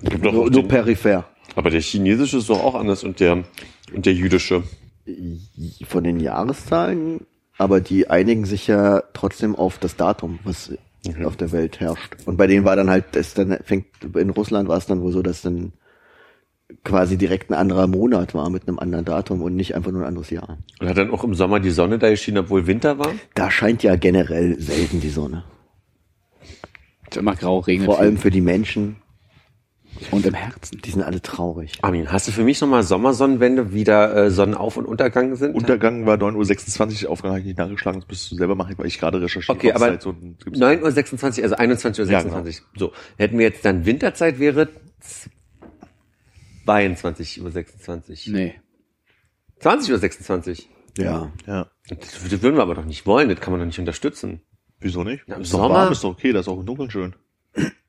Gibt 0.02 0.24
doch 0.24 0.30
auch 0.30 0.34
Nur, 0.34 0.50
nur 0.50 0.68
peripher. 0.68 1.28
Aber 1.54 1.70
der 1.70 1.80
chinesische 1.80 2.38
ist 2.38 2.50
doch 2.50 2.62
auch 2.62 2.74
anders 2.74 3.04
und 3.04 3.20
der, 3.20 3.44
und 3.92 4.06
der 4.06 4.12
jüdische. 4.12 4.62
Von 5.86 6.04
den 6.04 6.20
Jahreszahlen, 6.20 7.20
aber 7.56 7.80
die 7.80 8.10
einigen 8.10 8.44
sich 8.44 8.66
ja 8.66 9.02
trotzdem 9.14 9.56
auf 9.56 9.78
das 9.78 9.96
Datum, 9.96 10.38
was 10.44 10.72
auf 11.24 11.36
der 11.36 11.52
Welt 11.52 11.80
herrscht. 11.80 12.16
Und 12.26 12.36
bei 12.36 12.46
denen 12.46 12.64
war 12.64 12.76
dann 12.76 12.90
halt, 12.90 13.04
das 13.12 13.32
dann 13.32 13.58
fängt, 13.64 13.86
in 14.14 14.30
Russland 14.30 14.68
war 14.68 14.76
es 14.76 14.86
dann 14.86 15.00
wohl 15.00 15.12
so, 15.12 15.22
dass 15.22 15.42
dann 15.42 15.72
quasi 16.84 17.16
direkt 17.16 17.50
ein 17.50 17.54
anderer 17.54 17.86
Monat 17.86 18.34
war 18.34 18.50
mit 18.50 18.68
einem 18.68 18.78
anderen 18.78 19.04
Datum 19.04 19.42
und 19.42 19.56
nicht 19.56 19.74
einfach 19.74 19.90
nur 19.90 20.02
ein 20.02 20.08
anderes 20.08 20.30
Jahr. 20.30 20.58
Und 20.80 20.88
hat 20.88 20.98
dann 20.98 21.10
auch 21.10 21.24
im 21.24 21.34
Sommer 21.34 21.60
die 21.60 21.70
Sonne 21.70 21.98
da 21.98 22.10
geschienen, 22.10 22.44
obwohl 22.44 22.66
Winter 22.66 22.98
war? 22.98 23.12
Da 23.34 23.50
scheint 23.50 23.82
ja 23.82 23.96
generell 23.96 24.60
selten 24.60 25.00
die 25.00 25.08
Sonne. 25.08 25.44
Ist 27.08 27.16
immer 27.16 27.34
grau, 27.34 27.60
regnet 27.60 27.86
Vor 27.86 27.98
allem 27.98 28.18
für 28.18 28.30
die 28.30 28.42
Menschen, 28.42 28.96
und 30.10 30.24
im 30.26 30.34
Herzen. 30.34 30.80
die 30.84 30.90
sind 30.90 31.02
alle 31.02 31.20
traurig. 31.22 31.78
Armin, 31.82 32.10
hast 32.12 32.28
du 32.28 32.32
für 32.32 32.42
mich 32.44 32.60
nochmal 32.60 32.82
Sommersonnenwende, 32.82 33.72
wie 33.72 33.84
da 33.84 34.12
äh, 34.26 34.30
Sonnenauf- 34.30 34.76
und 34.76 34.86
Untergang 34.86 35.36
sind? 35.36 35.54
Untergang 35.54 36.06
war 36.06 36.16
9.26 36.16 37.04
Uhr, 37.04 37.10
Aufgang 37.10 37.30
habe 37.32 37.40
ich 37.40 37.46
nicht 37.46 37.58
nachgeschlagen, 37.58 38.00
das 38.00 38.08
müsstest 38.08 38.32
du 38.32 38.36
selber 38.36 38.54
machen, 38.54 38.74
weil 38.78 38.86
ich 38.86 38.98
gerade 38.98 39.20
recherchiere. 39.20 39.56
Okay, 39.56 39.72
aber 39.72 39.86
Ortszeitzonen 39.86 40.36
gibt's. 40.42 40.58
9.26 40.60 41.38
Uhr, 41.38 41.42
also 41.44 41.56
21.26 41.56 42.00
Uhr. 42.00 42.06
Ja, 42.10 42.22
genau. 42.22 42.44
So, 42.76 42.92
hätten 43.16 43.38
wir 43.38 43.46
jetzt 43.46 43.64
dann 43.64 43.84
Winterzeit, 43.86 44.38
wäre 44.38 44.68
22.26 46.66 48.28
Uhr. 48.28 48.34
Nee. 48.34 48.54
20.26 49.62 50.48
Uhr. 50.98 51.04
Ja. 51.04 51.32
Ja. 51.46 51.66
Das, 51.88 52.42
würden 52.42 52.56
wir 52.56 52.62
aber 52.62 52.74
doch 52.74 52.84
nicht 52.84 53.06
wollen, 53.06 53.28
das 53.28 53.40
kann 53.40 53.52
man 53.52 53.60
doch 53.60 53.66
nicht 53.66 53.78
unterstützen. 53.78 54.42
Wieso 54.80 55.04
nicht? 55.04 55.26
Ja, 55.26 55.36
im 55.36 55.42
ist 55.42 55.52
doch 55.52 55.58
Sommer- 55.60 55.74
warm, 55.74 55.92
ist 55.92 56.04
doch 56.04 56.10
okay, 56.10 56.32
das 56.32 56.42
ist 56.46 56.48
auch 56.48 56.58
im 56.60 56.66
Dunkeln 56.66 56.90
schön. 56.90 57.14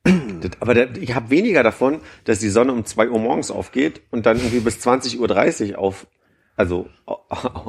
Das, 0.03 0.51
aber 0.61 0.73
der, 0.73 0.95
ich 0.97 1.13
habe 1.13 1.29
weniger 1.29 1.63
davon, 1.63 1.99
dass 2.23 2.39
die 2.39 2.49
Sonne 2.49 2.71
um 2.71 2.85
2 2.85 3.09
Uhr 3.09 3.19
morgens 3.19 3.51
aufgeht 3.51 4.01
und 4.11 4.25
dann 4.25 4.37
irgendwie 4.37 4.59
bis 4.61 4.77
20.30 4.85 5.71
Uhr 5.73 5.79
auf, 5.79 6.07
also 6.55 6.87
au- 7.05 7.19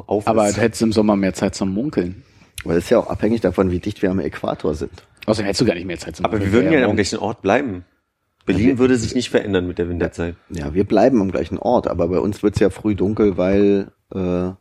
auf 0.07 0.27
Aber 0.27 0.47
ist. 0.47 0.57
du 0.57 0.61
hättest 0.61 0.81
im 0.81 0.91
Sommer 0.93 1.15
mehr 1.15 1.33
Zeit 1.33 1.53
zum 1.55 1.73
Munkeln. 1.73 2.23
Weil 2.63 2.77
es 2.77 2.85
ist 2.85 2.89
ja 2.91 2.99
auch 2.99 3.07
abhängig 3.07 3.41
davon, 3.41 3.71
wie 3.71 3.79
dicht 3.79 4.01
wir 4.01 4.11
am 4.11 4.19
Äquator 4.19 4.73
sind. 4.75 4.91
Außerdem 5.25 5.45
hättest 5.47 5.61
du 5.61 5.65
gar 5.65 5.73
nicht 5.73 5.85
mehr 5.85 5.97
Zeit 5.99 6.15
zum 6.15 6.25
Aber 6.25 6.33
wir 6.35 6.45
Munkeln. 6.45 6.53
würden 6.63 6.73
ja 6.73 6.79
am 6.79 6.85
morgen- 6.85 6.95
gleichen 6.97 7.19
Ort 7.19 7.41
bleiben. 7.41 7.85
Berlin 8.45 8.77
würde 8.79 8.95
sich 8.97 9.13
nicht 9.15 9.29
verändern 9.29 9.67
mit 9.67 9.77
der 9.77 9.87
Winterzeit. 9.89 10.35
Ja, 10.49 10.73
wir 10.73 10.83
bleiben 10.83 11.21
am 11.21 11.31
gleichen 11.31 11.57
Ort, 11.59 11.87
aber 11.87 12.07
bei 12.07 12.19
uns 12.19 12.41
wird's 12.43 12.59
ja 12.59 12.69
früh 12.69 12.95
dunkel, 12.95 13.37
weil 13.37 13.91
äh, 14.13 14.51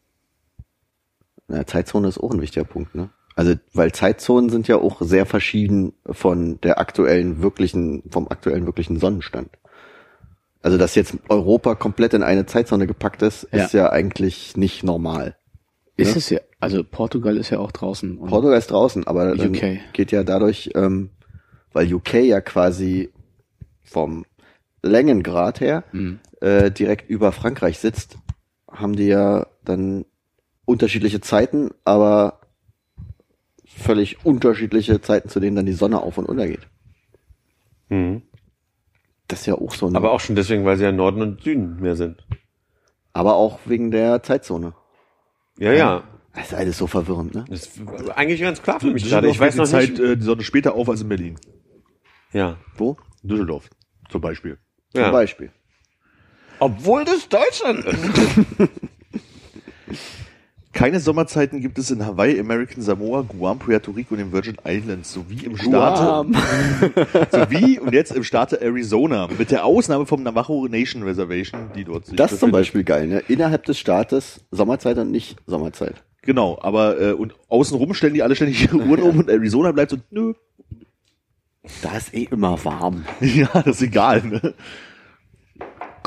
na, 1.49 1.67
Zeitzone 1.67 2.09
ist 2.09 2.19
auch 2.19 2.33
ein 2.33 2.41
wichtiger 2.41 2.65
Punkt, 2.65 2.95
ne? 2.95 3.11
Also, 3.41 3.55
weil 3.73 3.91
Zeitzonen 3.93 4.51
sind 4.51 4.69
ja 4.69 4.77
auch 4.77 5.01
sehr 5.01 5.25
verschieden 5.25 5.95
von 6.05 6.61
der 6.61 6.79
aktuellen 6.79 7.41
wirklichen, 7.41 8.03
vom 8.11 8.29
aktuellen 8.29 8.67
wirklichen 8.67 8.99
Sonnenstand. 9.01 9.49
Also, 10.61 10.77
dass 10.77 10.95
jetzt 10.95 11.17
Europa 11.31 11.75
komplett 11.75 12.13
in 12.13 12.23
eine 12.23 12.45
Zeitzone 12.45 12.87
gepackt 12.87 13.23
ist, 13.23 13.45
ist 13.45 13.73
ja 13.73 13.91
eigentlich 13.91 14.59
nicht 14.59 14.85
normal. 14.85 15.37
Ist 15.97 16.11
Ja. 16.11 16.17
es 16.19 16.29
ja. 16.29 16.41
Also 16.59 16.85
Portugal 16.85 17.39
ist 17.39 17.49
ja 17.49 17.61
auch 17.61 17.73
draußen. 17.73 18.19
Portugal 18.19 18.59
ist 18.59 18.71
draußen, 18.71 19.07
aber 19.07 19.35
geht 19.95 20.13
ja 20.13 20.23
dadurch, 20.23 20.73
ähm, 20.75 21.09
weil 21.73 21.91
UK 21.95 22.17
ja 22.17 22.43
quasi 22.43 23.09
vom 23.83 24.27
Längengrad 24.83 25.61
her 25.63 25.85
Mhm. 25.93 26.19
äh, 26.43 26.71
direkt 26.71 27.09
über 27.09 27.33
Frankreich 27.33 27.79
sitzt, 27.79 28.19
haben 28.71 28.97
die 28.97 29.07
ja 29.07 29.47
dann 29.65 30.05
unterschiedliche 30.67 31.23
Zeiten, 31.23 31.71
aber 31.87 32.40
völlig 33.77 34.25
unterschiedliche 34.25 35.01
Zeiten, 35.01 35.29
zu 35.29 35.41
denen 35.41 35.57
dann 35.57 35.67
die 35.67 35.73
Sonne 35.73 36.01
auf 36.03 36.19
und 36.19 36.27
untergeht. 36.27 36.67
Mhm. 37.89 38.23
Das 39.29 39.41
ist 39.41 39.47
ja 39.47 39.55
auch 39.55 39.75
so 39.75 39.87
ein, 39.87 39.97
Aber 39.97 40.13
auch 40.13 40.21
schon 40.21 40.37
deswegen, 40.37 40.65
weil 40.65 40.77
sie 40.77 40.85
ja 40.85 40.93
Norden 40.93 41.23
und 41.23 41.43
Süden 41.43 41.81
mehr 41.81 41.97
sind. 41.97 42.27
aber 43.13 43.35
auch 43.37 43.61
wegen 43.65 43.91
der 43.91 44.23
Zeitzone. 44.23 44.75
Ja, 45.59 45.73
ja. 45.73 46.03
Das 46.35 46.49
ist 46.49 46.55
alles 46.55 46.79
so 46.79 46.87
verwirrend, 46.87 47.35
ne? 47.35 47.45
Das 47.49 47.67
ist 47.67 47.81
eigentlich 48.15 48.41
ganz 48.41 48.63
klar 48.63 48.79
für 48.81 48.87
mich 48.93 49.09
gerade. 49.09 49.29
Ich 49.29 49.41
weiß 49.41 49.57
noch 49.57 49.65
die 49.65 49.71
Zeit, 49.71 49.91
nicht. 49.91 50.01
äh, 50.01 50.17
die 50.17 50.23
Sonne 50.23 50.43
später 50.43 50.75
auf 50.75 50.89
als 50.89 51.01
in 51.03 51.09
Berlin. 51.09 51.37
Ja. 52.33 52.57
Wo? 52.77 52.97
Düsseldorf, 53.23 53.69
zum 54.09 54.21
Beispiel. 54.21 54.59
Zum 54.93 55.01
ja. 55.03 55.11
Beispiel. 55.11 55.53
Obwohl 56.61 57.05
das 57.05 57.29
Deutschland 57.29 57.85
ist. 57.85 58.71
Keine 60.73 61.01
Sommerzeiten 61.01 61.61
gibt 61.61 61.79
es 61.79 61.91
in 61.91 62.07
Hawaii, 62.07 62.39
American 62.39 62.81
Samoa, 62.81 63.23
Guam, 63.23 63.59
Puerto 63.59 63.91
Rico 63.91 64.15
und 64.15 64.19
den 64.19 64.33
Virgin 64.33 64.57
Islands 64.65 65.13
sowie 65.13 65.45
im 65.45 65.57
Staate 65.57 66.29
sowie 67.33 67.81
und 67.81 67.93
jetzt 67.93 68.13
im 68.13 68.23
Staate 68.23 68.61
Arizona 68.63 69.29
mit 69.37 69.51
der 69.51 69.65
Ausnahme 69.65 70.07
vom 70.07 70.23
Navajo 70.23 70.69
Nation 70.69 71.03
Reservation, 71.03 71.71
die 71.75 71.85
dort 71.85 72.07
sich 72.07 72.17
Das 72.17 72.33
ist 72.33 72.39
zum. 72.41 72.53
Beispiel 72.53 72.85
geil, 72.85 73.09
ne? 73.09 73.19
Innerhalb 73.27 73.65
des 73.65 73.79
Staates 73.79 74.45
Sommerzeit 74.53 74.97
und 74.99 75.11
nicht 75.11 75.37
Sommerzeit. 75.47 76.05
Genau, 76.23 76.59
aber 76.63 77.01
äh, 77.01 77.13
und 77.15 77.35
außenrum 77.49 77.93
stellen 77.93 78.15
die 78.15 78.23
alle 78.23 78.37
ständig 78.37 78.63
ihre 78.63 78.77
Uhren 78.77 79.03
um 79.03 79.19
und 79.19 79.29
Arizona 79.29 79.73
bleibt 79.73 79.91
so 79.91 79.97
nö. 80.11 80.35
Da 81.83 81.97
ist 81.97 82.15
eh 82.15 82.29
immer 82.31 82.65
warm. 82.65 83.05
Ja, 83.21 83.49
das 83.53 83.77
ist 83.77 83.83
egal. 83.83 84.23
Ne? 84.23 84.55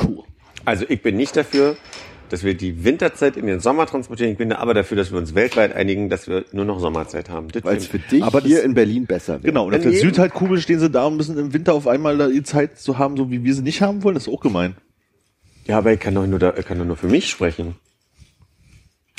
Cool. 0.02 0.24
Also 0.66 0.86
ich 0.88 1.02
bin 1.02 1.18
nicht 1.18 1.36
dafür, 1.36 1.76
dass 2.34 2.44
wir 2.44 2.56
die 2.56 2.84
Winterzeit 2.84 3.38
in 3.38 3.46
den 3.46 3.60
Sommer 3.60 3.86
transportieren. 3.86 4.32
Ich 4.32 4.40
bin 4.40 4.50
da 4.50 4.56
aber 4.56 4.74
dafür, 4.74 4.98
dass 4.98 5.12
wir 5.12 5.20
uns 5.20 5.36
weltweit 5.36 5.72
einigen, 5.76 6.10
dass 6.10 6.28
wir 6.28 6.46
nur 6.52 6.66
noch 6.66 6.80
Sommerzeit 6.80 7.30
haben. 7.30 7.50
Das 7.50 7.64
Weil 7.64 7.78
es 7.78 7.86
für 7.86 8.00
dich 8.00 8.24
Aber 8.24 8.42
hier 8.42 8.64
in 8.64 8.74
Berlin 8.74 9.06
besser 9.06 9.34
wäre. 9.34 9.54
Genau, 9.54 9.68
und 9.68 9.76
auf 9.76 9.86
In 9.86 9.92
der 9.92 10.00
Südhalbkugel 10.00 10.60
stehen 10.60 10.80
sie 10.80 10.90
da 10.90 11.06
und 11.06 11.18
müssen 11.18 11.38
im 11.38 11.54
Winter 11.54 11.76
auf 11.76 11.86
einmal 11.86 12.18
da 12.18 12.28
die 12.28 12.42
Zeit 12.42 12.80
zu 12.80 12.98
haben, 12.98 13.18
so 13.18 13.30
wie 13.30 13.44
wir 13.44 13.54
sie 13.54 13.62
nicht 13.62 13.84
haben 13.84 14.02
wollen. 14.02 14.16
Das 14.16 14.26
ist 14.26 14.34
auch 14.34 14.40
gemein. 14.40 14.76
ja, 15.68 15.78
aber 15.78 15.94
ich 15.94 16.00
kann 16.00 16.16
doch 16.16 16.26
nur, 16.26 16.40
da, 16.40 16.56
ich 16.58 16.66
kann 16.66 16.80
doch 16.80 16.86
nur 16.86 16.98
für 16.98 17.06
mich 17.06 17.30
sprechen. 17.30 17.76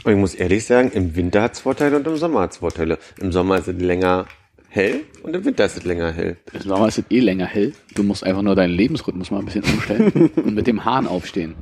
Und 0.03 0.13
ich 0.13 0.19
muss 0.19 0.35
ehrlich 0.35 0.65
sagen, 0.65 0.91
im 0.93 1.15
Winter 1.15 1.43
hat's 1.43 1.61
Vorteile 1.61 1.95
und 1.95 2.09
im 2.09 2.17
Sommer 2.17 2.41
hat's 2.41 2.57
Vorteile. 2.57 2.99
Im 3.21 3.31
Sommer 3.31 3.59
ist 3.59 3.69
es 3.69 3.81
länger 3.81 4.27
hell 4.69 5.03
und 5.23 5.37
im 5.37 5.45
Winter 5.45 5.67
ist 5.67 5.77
es 5.77 5.85
länger 5.85 6.11
hell. 6.11 6.37
Im 6.53 6.63
Sommer 6.63 6.89
ist 6.89 6.99
es 6.99 7.05
eh 7.11 7.21
länger 7.21 7.47
hell. 7.47 7.75
Du 7.95 8.03
musst 8.03 8.25
einfach 8.25 8.43
nur 8.43 8.57
deinen 8.57 8.75
Lebensrhythmus 8.75 9.31
mal 9.31 9.39
ein 9.39 9.45
bisschen 9.45 9.63
umstellen 9.63 10.31
und 10.35 10.57
mit 10.57 10.67
dem 10.67 10.85
Hahn 10.85 11.07
aufstehen. 11.07 11.55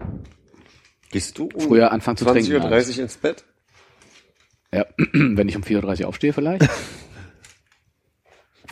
Gehst 1.13 1.39
du 1.39 1.49
um 1.55 1.61
Früher 1.61 1.93
anfangen 1.93 2.17
zu 2.17 2.25
trinken 2.25 2.51
20.30 2.51 2.97
Uhr 2.97 3.03
ins 3.05 3.17
Bett? 3.19 3.45
Ja, 4.73 4.87
wenn 5.13 5.49
ich 5.49 5.57
um 5.57 5.63
4.30 5.63 6.01
Uhr 6.03 6.09
aufstehe 6.09 6.33
vielleicht. 6.33 6.69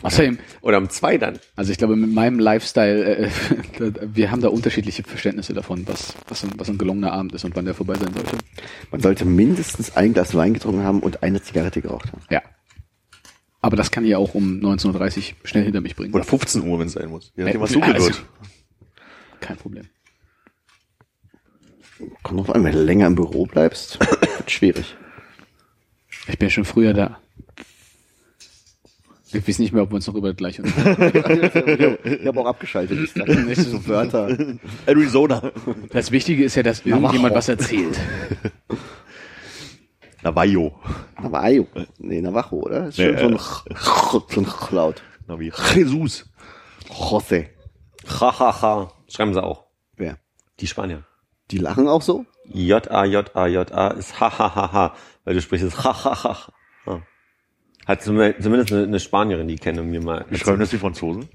Außerdem, 0.01 0.39
Oder 0.61 0.79
um 0.79 0.89
zwei 0.89 1.19
dann? 1.19 1.39
also 1.55 1.71
ich 1.71 1.77
glaube, 1.77 1.95
mit 1.95 2.11
meinem 2.11 2.39
Lifestyle, 2.39 3.17
äh, 3.17 3.29
wir 4.01 4.31
haben 4.31 4.41
da 4.41 4.47
unterschiedliche 4.47 5.03
Verständnisse 5.03 5.53
davon, 5.53 5.87
was, 5.87 6.15
was, 6.27 6.43
ein, 6.43 6.53
was 6.57 6.69
ein 6.69 6.79
gelungener 6.79 7.13
Abend 7.13 7.33
ist 7.33 7.45
und 7.45 7.55
wann 7.55 7.65
der 7.65 7.75
vorbei 7.75 7.93
sein 7.93 8.11
sollte. 8.11 8.35
Man 8.89 9.01
sollte 9.01 9.25
mindestens 9.25 9.95
ein 9.95 10.13
Glas 10.13 10.33
Wein 10.33 10.55
getrunken 10.55 10.83
haben 10.83 11.01
und 11.01 11.21
eine 11.21 11.41
Zigarette 11.43 11.81
geraucht 11.83 12.11
haben. 12.11 12.23
Ja. 12.31 12.41
Aber 13.61 13.75
das 13.75 13.91
kann 13.91 14.03
ich 14.03 14.09
ja 14.09 14.17
auch 14.17 14.33
um 14.33 14.59
19.30 14.59 15.17
Uhr 15.17 15.23
schnell 15.43 15.65
hinter 15.65 15.81
mich 15.81 15.95
bringen. 15.95 16.15
Oder 16.15 16.23
15 16.23 16.63
Uhr, 16.63 16.79
wenn 16.79 16.87
es 16.87 16.93
sein 16.93 17.09
muss. 17.09 17.31
Je 17.35 17.43
nachdem, 17.43 17.61
was 17.61 17.71
dunkel 17.71 17.93
also- 17.93 18.07
wird. 18.07 18.25
Kein 19.39 19.57
Problem. 19.57 19.85
Kommt 22.23 22.47
noch 22.47 22.53
an, 22.53 22.63
wenn 22.63 22.73
du 22.73 22.83
länger 22.83 23.07
im 23.07 23.15
Büro 23.15 23.45
bleibst, 23.45 23.99
wird 24.37 24.51
schwierig. 24.51 24.95
Ich 26.27 26.37
bin 26.37 26.47
ja 26.47 26.51
schon 26.51 26.65
früher 26.65 26.93
da. 26.93 27.19
Ich 29.33 29.47
weiß 29.47 29.59
nicht 29.59 29.71
mehr, 29.71 29.83
ob 29.83 29.91
wir 29.91 29.95
uns 29.95 30.07
noch 30.07 30.15
über 30.15 30.27
das 30.29 30.37
gleiche 30.37 30.61
unterhalten. 30.63 31.97
Ich 32.03 32.27
habe 32.27 32.39
auch 32.41 32.45
abgeschaltet. 32.45 32.99
Ich 32.99 33.13
sag 33.13 33.27
nicht 33.27 33.61
so 33.61 33.87
Wörter. 33.87 34.37
Arizona. 34.85 35.51
Das 35.89 36.11
Wichtige 36.11 36.43
ist 36.43 36.55
ja, 36.55 36.63
dass 36.63 36.85
irgendjemand 36.85 37.33
was 37.33 37.47
erzählt. 37.47 37.97
Navajo. 40.23 40.73
Navajo. 41.21 41.67
Nee, 41.97 42.21
Navajo, 42.21 42.57
oder? 42.57 42.87
Ist 42.87 42.97
schon 42.97 43.15
Nee, 43.15 43.17
so 43.17 43.27
ein, 44.39 44.45
ein 44.45 44.51
Laut. 44.71 45.01
Navi. 45.27 45.51
Jesus. 45.73 46.29
José. 46.89 47.47
Ha, 48.19 48.39
ha, 48.39 48.61
ha. 48.61 48.91
Schreiben 49.07 49.33
sie 49.33 49.41
auch. 49.41 49.65
Wer? 49.95 50.17
Die 50.59 50.67
Spanier. 50.67 51.03
Die 51.51 51.57
lachen 51.57 51.87
auch 51.87 52.01
so? 52.01 52.25
J-A-J-A-J-A 52.53 53.87
ist 53.89 54.19
ha, 54.19 54.37
ha, 54.39 54.55
ha, 54.55 54.71
ha. 54.71 54.95
Weil 55.25 55.35
du 55.35 55.41
sprichst 55.41 55.65
es 55.67 55.83
ha, 55.83 55.93
ha, 56.03 56.23
ha. 56.23 56.53
ha. 56.85 57.01
Hat 57.85 58.01
zum- 58.03 58.17
zumindest 58.39 58.71
eine, 58.73 58.99
Spanierin, 58.99 59.47
die 59.47 59.55
kenne 59.57 59.81
mir 59.83 60.01
mal. 60.01 60.25
Wie 60.29 60.37
schreiben 60.37 60.59
das 60.59 60.69
die 60.69 60.77
Franzosen? 60.77 61.27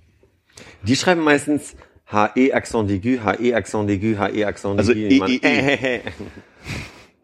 Die 0.83 0.97
schreiben 0.97 1.23
meistens 1.23 1.77
H-E 2.11 2.53
Accent 2.53 2.91
aigu, 2.91 3.19
H-E 3.23 3.53
Accent 3.55 3.91
aigu, 3.91 4.17
H-E 4.19 4.45
Accent 4.45 4.79
Also 4.79 4.93
aigu. 4.93 5.15
E, 5.15 5.19
Man- 5.19 5.31
E, 5.31 5.37
E. 5.43 6.01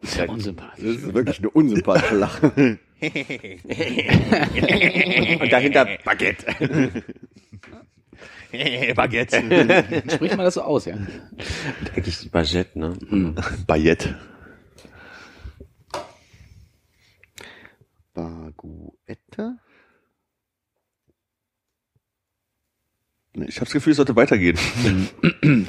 Das 0.01 0.11
ist 0.11 0.17
ja 0.17 0.25
unsympathisch. 0.29 0.83
Das 0.83 0.95
ist 0.95 1.13
wirklich 1.13 1.39
eine 1.39 1.49
unsympathische 1.49 2.15
Lache. 2.15 2.51
Und 5.41 5.51
dahinter 5.51 5.87
Baguette. 6.03 6.45
Baguette. 8.95 10.03
Sprich 10.13 10.37
mal 10.37 10.43
das 10.43 10.55
so 10.55 10.61
aus, 10.61 10.85
ja. 10.85 10.95
Eigentlich 11.95 12.29
Baguette, 12.31 12.77
ne? 12.77 12.95
Baguette. 13.65 14.19
Baguette? 18.13 19.57
Ich 23.35 23.55
habe 23.55 23.65
das 23.65 23.73
Gefühl, 23.73 23.91
es 23.91 23.97
sollte 23.97 24.15
weitergehen. 24.15 24.57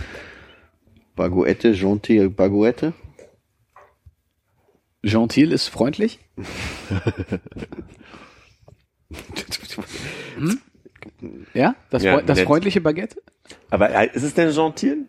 Baguette, 1.16 1.72
Gentil 1.72 2.28
Baguette? 2.28 2.92
Gentil 5.02 5.52
ist 5.52 5.68
freundlich. 5.68 6.18
Ja? 11.54 11.74
Das, 11.90 12.02
Ja, 12.02 12.14
Freu- 12.14 12.22
das 12.24 12.40
freundliche 12.40 12.80
Baguette? 12.80 13.20
Aber 13.70 13.90
äh, 13.90 14.08
ist 14.14 14.22
es 14.22 14.34
denn 14.34 14.52
gentil? 14.52 15.06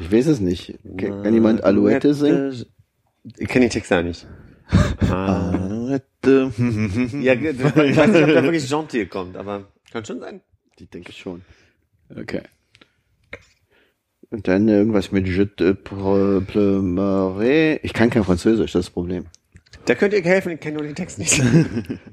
Ich 0.00 0.12
weiß 0.12 0.26
es 0.26 0.40
nicht. 0.40 0.78
Kann, 0.96 1.22
kann 1.22 1.34
jemand 1.34 1.64
Alouette 1.64 2.14
singen? 2.14 2.64
Ich 3.36 3.48
kenne 3.48 3.66
die 3.66 3.72
Texte 3.72 3.96
ja 3.96 4.02
nicht. 4.02 4.26
Alouette. 5.10 6.52
Ja, 7.20 7.34
ich 7.34 7.96
weiß 7.96 8.08
nicht, 8.08 8.22
ob 8.22 8.32
da 8.32 8.42
wirklich 8.42 8.68
Gentil 8.68 9.06
kommt, 9.06 9.36
aber 9.36 9.68
kann 9.90 10.04
schon 10.04 10.20
sein. 10.20 10.40
Die 10.78 10.86
denke 10.86 11.10
ich 11.10 11.18
schon. 11.18 11.42
Okay. 12.14 12.42
Und 14.30 14.48
dann 14.48 14.66
irgendwas 14.68 15.12
mit 15.12 15.26
Je 15.28 15.44
te 15.46 15.74
pleumerai. 15.74 17.80
Ich 17.82 17.92
kann 17.92 18.08
kein 18.08 18.24
Französisch, 18.24 18.72
das 18.72 18.80
ist 18.80 18.86
das 18.88 18.94
Problem. 18.94 19.26
Da 19.84 19.94
könnt 19.94 20.14
ihr 20.14 20.22
helfen, 20.22 20.52
ich 20.52 20.60
kenne 20.60 20.76
nur 20.76 20.86
den 20.86 20.94
Text 20.94 21.18
nicht. 21.18 21.42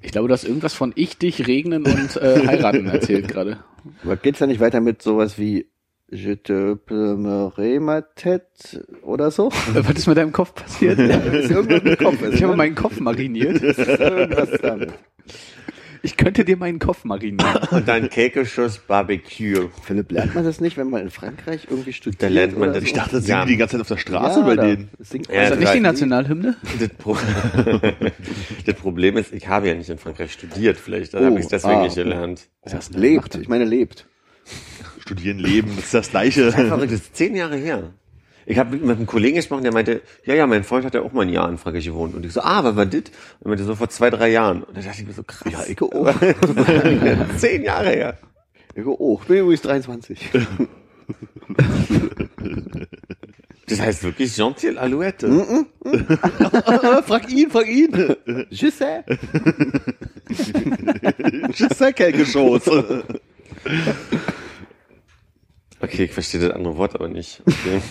Ich 0.02 0.12
glaube, 0.12 0.28
du 0.28 0.34
hast 0.34 0.44
irgendwas 0.44 0.74
von 0.74 0.92
Ich, 0.96 1.18
dich, 1.18 1.46
Regnen 1.48 1.86
und 1.86 2.16
äh, 2.16 2.48
Heiraten 2.48 2.88
erzählt 2.88 3.28
gerade. 3.28 3.58
Aber 4.04 4.16
geht's 4.16 4.40
da 4.40 4.48
nicht 4.48 4.60
weiter 4.60 4.82
mit 4.82 5.02
sowas 5.02 5.38
wie 5.38 5.68
Je 6.12 6.38
te 6.38 6.76
pleumerai 6.76 7.80
ma 7.80 8.02
tête 8.02 8.84
oder 9.04 9.30
so? 9.30 9.52
Was 9.74 9.96
ist 9.96 10.08
mit 10.08 10.18
deinem 10.18 10.32
Kopf 10.32 10.56
passiert? 10.56 10.98
ist 11.00 11.52
irgendwas 11.52 11.84
mit 11.84 12.00
Kopf. 12.00 12.18
Ich 12.34 12.42
habe 12.42 12.56
meinen 12.56 12.74
Kopf 12.74 13.00
mariniert. 13.00 13.62
irgendwas 13.62 14.50
damit. 14.62 14.94
Ich 16.02 16.16
könnte 16.18 16.46
dir 16.46 16.56
meinen 16.58 16.80
Kopf 16.80 17.04
marinieren. 17.04 17.58
Und 17.72 17.88
dann 17.88 18.10
Kekeschuss 18.10 18.78
Barbecue. 18.80 19.70
Philipp, 19.84 20.12
lernt 20.12 20.34
man 20.36 20.44
das 20.46 20.62
nicht, 20.62 20.78
wenn 20.78 20.90
man 20.90 21.02
in 21.02 21.10
Frankreich 21.10 21.68
irgendwie 21.70 21.94
studiert? 21.94 22.24
Da 22.24 22.28
lernt 22.28 22.58
man 22.58 22.70
das. 22.70 22.80
so? 22.80 22.86
Ich 22.86 22.94
dachte, 22.94 23.12
das 23.18 23.28
Ja. 23.28 23.36
singen 23.38 23.48
die 23.48 23.54
die 23.54 23.58
ganze 23.58 23.74
Zeit 23.74 23.82
auf 23.82 23.88
der 23.90 23.98
Straße 23.98 24.40
Ja, 24.40 24.46
bei 24.46 24.56
da 24.56 24.64
denen. 24.66 24.90
singt 25.00 25.28
Ja, 25.30 25.44
Ist 25.44 25.50
das 25.52 25.60
nicht 25.60 25.74
die 25.74 25.80
Nationalhymne? 25.82 26.56
Das, 26.80 26.90
Pro 26.98 27.18
das 28.66 28.76
Problem 28.76 29.18
ist, 29.18 29.34
ich 29.34 29.48
habe 29.48 29.68
ja 29.68 29.76
nicht 29.76 29.90
in 29.90 29.98
Frankreich 29.98 30.32
studiert. 30.34 30.78
Vielleicht 30.78 31.14
Oh, 31.16 31.20
habe 31.24 31.36
ich 31.38 31.46
es 31.46 31.48
deswegen 31.50 31.80
ah. 31.80 31.84
nicht 31.84 31.96
gelernt. 31.96 32.50
Das 32.64 32.92
Lebt, 32.92 33.36
ich 33.36 33.48
meine 33.48 33.66
lebt. 33.66 34.08
Studieren, 35.00 35.40
leben, 35.40 35.72
das 35.76 35.86
ist 35.86 35.94
das 35.94 36.10
Gleiche. 36.12 36.52
Verrückt, 36.52 36.92
das 36.92 37.02
ist 37.02 37.16
zehn 37.16 37.36
Jahre 37.36 37.56
her. 37.58 37.94
Ich 38.50 38.58
habe 38.58 38.78
mit 38.78 38.98
einem 38.98 39.06
Kollegen 39.06 39.36
gesprochen, 39.36 39.62
der 39.62 39.72
meinte, 39.72 40.02
ja, 40.26 40.34
ja, 40.34 40.48
mein 40.48 40.64
Freund 40.64 40.84
hat 40.84 40.96
ja 40.96 41.04
auch 41.04 41.14
mal 41.14 41.22
ein 41.22 41.30
Jahr 41.30 41.48
in 41.48 41.60
Frankreich 41.60 41.86
gewohnt. 41.86 42.16
Und 42.16 42.26
ich 42.26 42.34
so, 42.34 42.42
ah, 42.42 42.64
was 42.64 42.76
war 42.76 42.88
das? 42.88 42.96
Und 42.96 43.12
er 43.42 43.48
meinte 43.50 43.64
so 43.64 43.76
vor 43.76 43.90
zwei, 43.90 44.10
drei 44.10 44.30
Jahren. 44.30 44.64
Und 44.64 44.76
da 44.76 44.82
dachte 44.82 45.02
ich 45.02 45.08
mir 45.08 45.14
so, 45.14 45.22
krass. 45.22 45.54
Ja, 45.54 45.64
ich 45.68 45.80
auch. 45.80 46.12
zehn 47.38 47.62
Jahre 47.62 47.90
her. 47.90 48.18
Ich 48.74 48.84
auch. 48.88 49.22
Ich 49.22 49.28
bin 49.28 49.38
übrigens 49.38 49.62
23. 49.62 50.30
Das 53.68 53.80
heißt 53.80 54.04
wirklich 54.04 54.36
Gentil 54.36 54.80
Alouette. 54.80 55.28
frag 57.06 57.32
ihn, 57.32 57.52
frag 57.52 57.68
ihn. 57.68 58.16
Je 58.50 58.72
sais. 58.72 59.04
Geschoss. 62.12 62.64
Okay, 65.82 66.04
ich 66.06 66.12
verstehe 66.12 66.42
das 66.42 66.52
andere 66.52 66.78
Wort 66.78 66.96
aber 66.96 67.08
nicht. 67.08 67.42
Okay. 67.46 67.82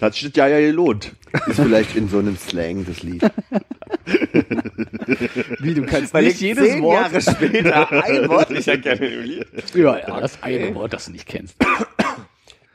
Hat 0.00 0.14
sich 0.14 0.24
das 0.24 0.36
ja 0.36 0.48
ja 0.48 0.60
gelohnt. 0.60 1.14
Ist 1.46 1.60
vielleicht 1.60 1.96
in 1.96 2.08
so 2.08 2.18
einem 2.18 2.36
Slang 2.36 2.84
das 2.84 3.02
Lied. 3.02 3.22
Wie, 5.60 5.74
du 5.74 5.86
kannst 5.86 6.12
Weil 6.12 6.24
nicht 6.24 6.36
ich 6.36 6.40
jedes 6.40 6.64
zehn 6.64 6.82
Wort... 6.82 7.12
Jahre 7.12 7.20
später 7.20 7.92
ein 8.04 8.28
Wort 8.28 8.50
nicht 8.50 8.68
erkenne 8.68 9.06
im 9.06 9.22
Lied. 9.22 9.46
Ja, 9.74 9.98
ja, 9.98 10.20
das 10.20 10.42
eine 10.42 10.74
Wort, 10.74 10.92
das 10.92 11.06
du 11.06 11.12
nicht 11.12 11.26
kennst. 11.26 11.56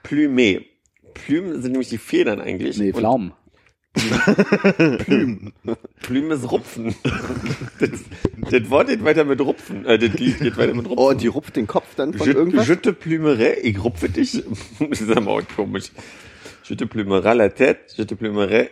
Plumé. 0.03 0.65
Plumen 1.13 1.61
sind 1.61 1.71
nämlich 1.71 1.89
die 1.89 1.97
Federn 1.97 2.39
eigentlich. 2.39 2.77
Nee, 2.77 2.91
Und 2.93 3.35
Pflaumen. 3.99 5.53
Plume 6.01 6.33
ist 6.35 6.51
Rupfen. 6.51 6.95
Das, 7.79 7.89
das 8.51 8.69
Wort 8.69 8.87
geht 8.87 9.03
weiter 9.03 9.25
mit 9.25 9.39
Rupfen. 9.41 9.85
Äh, 9.85 9.97
das 9.99 10.13
Lied 10.19 10.39
geht 10.39 10.57
weiter 10.57 10.73
mit 10.73 10.85
Rupfen. 10.85 10.97
Oh, 10.99 11.09
und 11.09 11.21
die 11.21 11.27
rupft 11.27 11.55
den 11.55 11.67
Kopf 11.67 11.95
dann 11.95 12.13
von 12.13 12.27
Je, 12.27 12.33
irgendwas? 12.33 12.67
je 12.67 12.75
te 12.77 12.93
plumerai, 12.93 13.57
ich 13.63 13.83
rupfe 13.83 14.09
dich. 14.09 14.43
Das 14.79 15.01
ist 15.01 15.11
aber 15.15 15.31
auch 15.31 15.41
komisch. 15.55 15.91
Je 16.63 16.75
te 16.75 16.85
plumerai 16.85 17.33
la 17.35 17.49
tête, 17.49 17.93
je 17.97 18.05
te 18.05 18.15
plumerai 18.15 18.69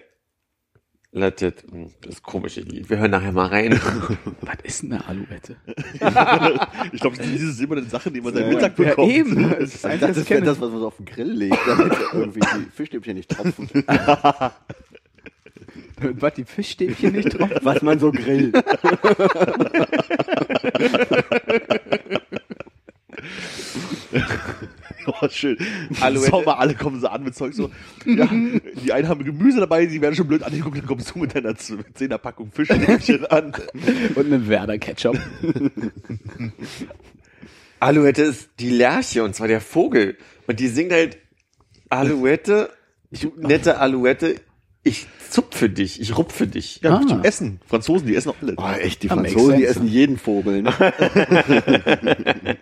la 1.12 1.32
tête. 1.32 1.64
Hm, 1.72 1.90
Das 2.02 2.16
ist 2.16 2.20
ein 2.20 2.24
komisches 2.24 2.66
Lied. 2.66 2.90
Wir 2.90 2.98
hören 3.00 3.10
nachher 3.12 3.32
mal 3.32 3.48
rein. 3.48 3.72
Was 4.42 4.58
ist 4.64 4.84
denn 4.84 4.94
eine 4.94 5.08
Alouette? 5.08 5.56
Ich 6.92 7.00
glaube, 7.02 7.18
das 7.18 7.26
ist 7.28 7.60
immer 7.60 7.78
eine 7.78 7.88
Sache, 7.88 8.12
die 8.12 8.22
man 8.22 8.34
seinen 8.34 8.50
Ja. 8.52 8.56
Mittag 8.56 8.78
Ja, 8.78 8.90
bekommt. 8.90 9.12
eben. 9.12 9.50
Das 9.50 9.74
ist 9.76 9.84
das 9.84 10.00
das 10.00 10.26
das, 10.28 10.62
was 10.62 10.70
man 10.70 10.80
so 10.80 10.88
auf 10.88 10.98
den 10.98 11.06
Grill 11.06 11.32
legt, 11.32 11.58
damit 11.66 11.94
irgendwie 12.14 12.40
die 12.42 12.70
Fischstäbchen 12.76 13.16
nicht 13.16 13.32
tropfen. 13.32 13.68
Was, 16.20 16.34
die 16.34 16.46
Fischstäbchen 16.46 17.14
nicht 17.14 17.38
drauf? 17.38 17.50
Was 17.62 17.82
man 17.82 18.00
so 18.00 18.12
grillt. 18.12 18.56
Oh, 25.22 25.28
schön. 25.30 25.58
Alouette. 26.02 26.32
Sommer, 26.32 26.60
alle 26.60 26.76
kommen 26.76 27.00
so 27.00 27.08
an 27.08 27.24
mit 27.24 27.34
Zeug 27.34 27.54
so. 27.54 27.72
Ja, 28.06 28.28
die 28.84 28.92
einen 28.92 29.08
haben 29.08 29.24
Gemüse 29.24 29.62
dabei, 29.62 29.86
die 29.86 30.02
werden 30.02 30.16
schon 30.16 30.28
blöd 30.28 30.44
angeguckt, 30.44 30.78
dann 30.78 30.86
kommst 30.86 31.16
du 31.16 31.20
mit 31.20 31.34
deiner 31.34 31.56
Zehnerpackung 31.56 32.52
Fischstäbchen 32.52 33.26
an. 33.28 33.54
Und 34.16 34.26
einen 34.26 34.50
Werder 34.50 34.78
Ketchup. 34.78 35.18
Alouette 37.80 38.24
ist 38.24 38.50
die 38.60 38.70
Lerche 38.70 39.24
und 39.24 39.34
zwar 39.34 39.48
der 39.48 39.62
Vogel. 39.62 40.18
Und 40.46 40.60
die 40.60 40.68
singt 40.68 40.92
halt 40.92 41.18
Alouette, 41.90 42.70
nette 43.38 43.80
Alouette, 43.80 44.36
ich 44.88 45.06
zupfe 45.30 45.70
dich, 45.70 46.00
ich 46.02 46.18
rupfe 46.18 46.48
dich. 46.48 46.80
Ja, 46.84 46.96
Ah. 46.98 47.02
zum 47.08 47.24
Essen. 47.24 47.60
Franzosen, 47.68 48.08
die 48.08 48.16
essen 48.16 48.30
auch 48.30 48.36
alle. 48.42 48.54
Oh, 48.58 48.68
echt, 48.80 49.04
die 49.04 49.10
Franzosen, 49.10 49.58
die 49.58 49.66
essen 49.66 49.88
jeden 49.88 50.18
Vogel. 50.18 50.62
Ne? 50.62 50.74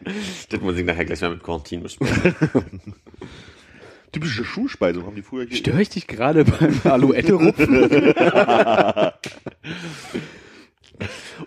Das 0.50 0.62
muss 0.62 0.78
ich 0.78 0.86
nachher 0.86 1.06
gleich 1.06 1.22
mal 1.22 1.32
mit 1.32 1.44
Cortine 1.44 1.82
besprechen. 1.84 2.36
Typische 4.12 4.46
Schuhspeisung 4.46 5.06
haben 5.06 5.16
die 5.16 5.22
früher 5.22 5.46
hier. 5.48 5.58
Störe 5.58 5.82
ich 5.82 5.90
dich 5.90 6.08
gerade 6.08 6.46
beim 6.46 6.80
Alouette-Rupfen? 6.84 8.14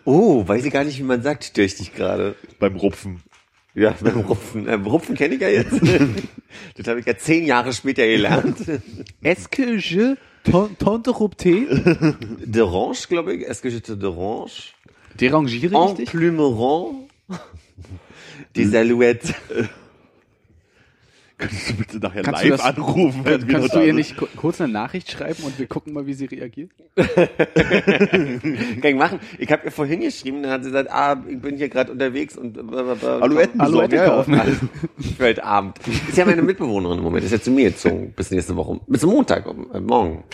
Oh, 0.05 0.47
weiß 0.47 0.65
ich 0.65 0.73
gar 0.73 0.85
nicht, 0.85 0.99
wie 0.99 1.03
man 1.05 1.23
sagt, 1.23 1.45
störe 1.45 1.65
ich 1.67 1.77
dich 1.77 1.95
gerade. 1.95 2.35
Beim 2.59 2.77
Rupfen. 2.77 3.23
Ja, 3.75 3.95
beim 4.01 4.21
Rupfen. 4.21 4.69
Ähm, 4.69 4.85
Rupfen 4.87 5.15
kenne 5.17 5.37
ich 5.37 5.41
ja 5.41 5.49
jetzt. 5.49 5.81
das 6.77 6.87
habe 6.87 7.01
ich 7.01 7.07
ja 7.07 7.17
zehn 7.17 7.47
Jahre 7.47 7.73
später 7.73 8.07
gelernt. 8.07 8.59
Est-ce 9.23 9.49
que 9.49 9.77
je 9.79 10.17
tente 10.43 11.09
rupté? 11.09 11.67
D'orange, 12.47 13.07
glaube 13.09 13.35
ich. 13.35 13.43
Est-ce 13.43 13.61
que 13.63 13.71
je 13.71 13.79
te 13.79 13.93
dérange? 13.93 14.75
Derangiere 15.19 15.75
En 15.75 15.89
ich 15.91 15.95
dich? 15.97 16.11
plumerant. 16.11 17.07
Des 18.55 18.75
Alouettes. 18.77 19.33
Könntest 21.39 21.71
du 21.71 21.75
bitte 21.75 21.99
nachher 21.99 22.23
Kannst 22.23 22.43
du 22.45 22.49
live 22.49 22.57
das- 22.61 22.67
anrufen? 22.77 23.23
Kannst 23.25 23.75
da 23.75 23.79
du 23.81 23.87
ihr 23.87 23.95
nicht 23.95 24.17
ku- 24.17 24.27
kurz 24.37 24.61
eine 24.61 24.73
Nachricht 24.73 25.11
schreiben 25.11 25.45
und 25.45 25.57
wir 25.59 25.67
gucken 25.69 25.93
mal, 25.93 26.05
wie 26.07 26.15
sie 26.15 26.25
reagiert? 26.27 26.73
Kann 26.97 28.83
ich 28.83 28.95
machen. 28.97 29.21
Ich 29.39 29.51
habe 29.53 29.63
ihr 29.67 29.71
vorhin 29.73 30.01
geschrieben, 30.01 30.43
dann 30.43 30.51
hat 30.53 30.65
sie 30.65 30.71
gesagt, 30.71 30.91
ah, 30.91 31.17
ich 31.29 31.41
bin 31.41 31.57
hier 31.57 31.69
gerade 31.69 31.93
unterwegs 31.93 32.37
und 32.37 32.59
Alouetten 32.59 33.61
Alouette 33.61 33.89
besorgen, 33.89 33.95
ja, 33.95 34.03
ja. 34.05 34.09
kaufen. 34.11 34.71
für 35.17 35.25
heute 35.25 35.45
Abend. 35.45 35.79
Ist 36.09 36.17
ja 36.19 36.25
meine 36.25 36.43
Mitbewohnerin 36.43 36.99
im 36.99 37.05
Moment, 37.05 37.25
ist 37.25 37.33
ja 37.33 37.41
zu 37.41 37.51
mir 37.51 37.71
gezogen, 37.71 38.13
bis 38.17 38.31
nächste 38.31 38.57
Woche, 38.57 38.81
bis 38.87 39.05
Montag, 39.05 39.47
äh, 39.47 39.81
morgen. 39.81 40.25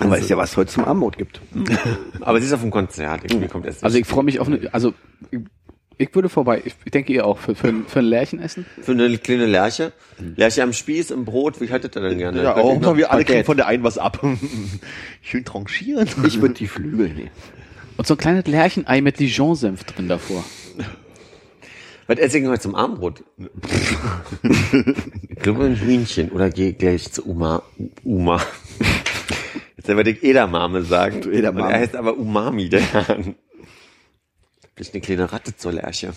Man 0.00 0.10
weiß 0.10 0.28
ja, 0.28 0.36
was 0.36 0.56
heute 0.56 0.70
zum 0.72 0.84
Armut 0.84 1.16
gibt. 1.18 1.40
Aber 2.20 2.38
sie 2.40 2.46
ist 2.46 2.52
auf 2.52 2.60
dem 2.60 2.70
Konzert, 2.70 3.22
irgendwie 3.24 3.48
kommt 3.48 3.66
erst. 3.66 3.82
Also 3.82 3.98
ich 3.98 4.06
freue 4.06 4.24
mich 4.24 4.38
auf 4.40 4.46
eine, 4.48 4.72
also 4.72 4.92
ich, 5.98 6.14
würde 6.14 6.28
vorbei, 6.28 6.62
ich, 6.64 6.74
ich 6.84 6.90
denke 6.90 7.12
ihr 7.12 7.26
auch, 7.26 7.38
für, 7.38 7.54
für, 7.54 7.68
ein- 7.68 7.84
für 7.86 8.00
ein 8.00 8.04
Lärchen 8.06 8.40
essen. 8.40 8.66
für 8.80 8.92
eine 8.92 9.16
kleine 9.18 9.46
Lerche. 9.46 9.92
Lerche 10.36 10.62
am 10.62 10.72
Spieß, 10.72 11.10
im 11.10 11.24
Brot, 11.24 11.60
wie 11.60 11.70
haltet 11.70 11.96
ihr 11.96 12.02
denn 12.02 12.18
gerne? 12.18 12.42
Ja, 12.42 12.56
auch 12.56 12.80
mal 12.80 12.96
wir 12.96 13.10
alle 13.12 13.24
kriegen 13.24 13.44
von 13.44 13.56
der 13.56 13.66
einen 13.66 13.82
was 13.84 13.98
ab. 13.98 14.20
Schön 15.22 15.44
tranchieren. 15.44 16.08
Ich 16.26 16.40
würde 16.40 16.54
die 16.54 16.66
Flügel 16.66 17.08
nehmen. 17.10 17.30
Und 17.96 18.06
so 18.06 18.14
ein 18.14 18.18
kleines 18.18 18.46
Lärchenei 18.46 19.00
mit 19.00 19.20
Dijon-Senf 19.20 19.84
drin 19.84 20.08
davor. 20.08 20.44
Was 22.06 22.18
esse 22.18 22.38
ich 22.38 22.46
heute 22.46 22.60
zum 22.60 22.74
Abendbrot? 22.74 23.22
ich 24.42 25.36
glaube 25.36 25.64
ein 25.64 25.76
Hühnchen 25.76 26.30
oder 26.30 26.50
gehe 26.50 26.72
gleich 26.74 27.10
zu 27.12 27.24
Uma. 27.26 27.62
Uma. 28.02 28.40
Jetzt 29.76 29.88
werde 29.88 30.10
ich 30.10 30.22
Edamame 30.22 30.82
sagen. 30.82 31.20
Du 31.20 31.30
Edamame. 31.30 31.66
Und 31.66 31.72
Er 31.72 31.80
heißt 31.80 31.96
aber 31.96 32.16
Umami, 32.16 32.68
der 32.68 32.92
Hahn. 32.92 33.34
Vielleicht 34.74 34.94
eine 34.94 35.00
kleine 35.02 35.32
Ratte 35.32 35.56
zur 35.56 35.72
Lerche. 35.72 36.12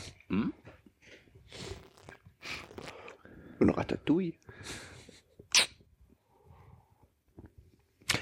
Und 3.60 3.70
Ratatouille. 3.70 4.34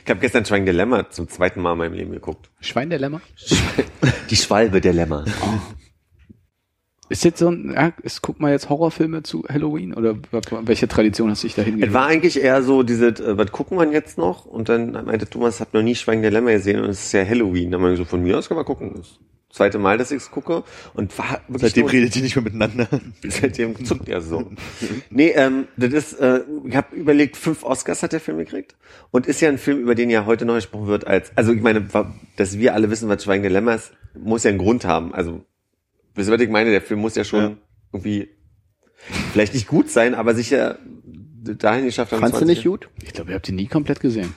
Ich 0.04 0.10
habe 0.10 0.20
gestern 0.20 0.46
Schwein 0.46 0.66
Dilemma 0.66 1.10
zum 1.10 1.28
zweiten 1.30 1.62
Mal 1.62 1.74
in 1.74 1.78
meinem 1.80 1.94
Leben 1.94 2.12
geguckt. 2.12 2.52
Schwein 2.60 2.90
der 2.90 3.00
Lämmer? 3.00 3.22
Die 4.30 4.36
Schwalbe 4.36 4.82
der 4.82 4.94
Lämmer. 4.94 5.26
Ist 7.08 7.24
jetzt 7.24 7.39
so 7.39 7.49
ein, 7.49 7.72
ja, 7.74 7.93
ist, 8.01 8.22
guck 8.24 8.39
mal 8.39 8.51
jetzt 8.51 8.70
Horrorfilme 8.70 9.22
zu 9.22 9.43
Halloween 9.47 9.93
oder 9.93 10.16
welche 10.64 10.88
Tradition 10.88 11.30
hast 11.30 11.43
du 11.43 11.47
dich 11.47 11.56
da 11.56 11.62
Es 11.62 11.68
hingegeben? 11.68 11.93
war 11.93 12.08
eigentlich 12.08 12.41
eher 12.41 12.64
so 12.64 12.82
diese, 12.82 13.08
äh, 13.10 13.38
was 13.38 13.51
gucken 13.51 13.78
wir 13.78 13.91
jetzt 13.91 14.18
noch? 14.18 14.45
Und 14.45 14.70
dann 14.70 14.91
meinte 15.06 15.30
Thomas, 15.30 15.60
hat 15.60 15.74
noch 15.76 15.84
nie 15.84 15.93
Schweigen 15.95 16.24
der 16.24 16.32
Lämmer 16.32 16.51
gesehen 16.53 16.82
und 16.82 16.89
es 16.89 17.06
ist 17.06 17.12
ja 17.12 17.24
Halloween. 17.24 17.70
Dann 17.72 17.82
meinte 17.82 17.93
ich 17.93 17.99
so, 17.99 18.06
von 18.10 18.24
mir 18.24 18.38
aus 18.38 18.47
kann 18.47 18.58
man 18.58 18.66
gucken. 18.66 18.93
Das 18.95 19.20
zweite 19.58 19.78
Mal, 19.78 19.99
dass 19.99 20.10
ich 20.10 20.18
es 20.18 20.32
gucke. 20.32 20.64
Und 20.95 21.16
war 21.20 21.41
wirklich 21.47 21.70
Seitdem 21.74 21.84
nur- 21.86 21.93
redet 21.93 22.16
ihr 22.16 22.24
nicht 22.24 22.36
mehr 22.36 22.43
miteinander. 22.43 22.88
Seitdem 23.28 23.86
zuckt 23.86 24.10
er 24.10 24.22
so. 24.22 24.51
Nee, 25.12 25.30
ähm, 25.36 25.68
das 25.78 25.93
ist, 25.93 26.14
äh, 26.20 26.41
ich 26.68 26.76
habe 26.76 26.95
überlegt, 26.95 27.38
fünf 27.38 27.64
Oscars 27.64 28.01
hat 28.01 28.14
der 28.14 28.20
Film 28.20 28.39
gekriegt 28.39 28.76
und 29.12 29.28
ist 29.28 29.41
ja 29.41 29.49
ein 29.49 29.60
Film, 29.60 29.78
über 29.80 29.93
den 29.93 30.10
ja 30.10 30.26
heute 30.26 30.45
noch 30.45 30.56
gesprochen 30.56 30.88
wird 30.88 31.06
als, 31.06 31.32
also 31.38 31.53
ich 31.53 31.62
meine, 31.62 31.86
dass 32.36 32.58
wir 32.58 32.74
alle 32.74 32.89
wissen, 32.89 33.08
was 33.10 33.24
Schweigen 33.24 33.43
der 33.43 33.51
Lämmer 33.51 33.76
ist, 33.76 33.91
muss 34.18 34.43
ja 34.43 34.49
einen 34.49 34.58
Grund 34.58 34.86
haben. 34.86 35.14
Also, 35.14 35.45
wisst 36.16 36.30
ihr, 36.30 36.34
was 36.34 36.41
ich 36.41 36.49
meine? 36.49 36.72
Der 36.72 36.82
Film 36.82 36.99
muss 37.01 37.16
ja 37.16 37.24
schon 37.24 37.39
Ja. 37.43 37.51
irgendwie 37.93 38.30
vielleicht 39.34 39.53
nicht 39.53 39.68
gut 39.68 39.89
sein, 39.89 40.16
aber 40.16 40.34
sicher 40.36 40.80
dahin 41.59 41.86
geschafft 41.86 42.11
haben. 42.11 42.22
Fandst 42.22 42.41
du 42.41 42.45
20 42.45 42.57
nicht 42.57 42.68
gut? 42.68 42.89
Ich 43.03 43.13
glaube, 43.13 43.32
ihr 43.32 43.36
habt 43.36 43.47
ihn 43.49 43.55
nie 43.55 43.68
komplett 43.68 43.99
gesehen. 43.99 44.34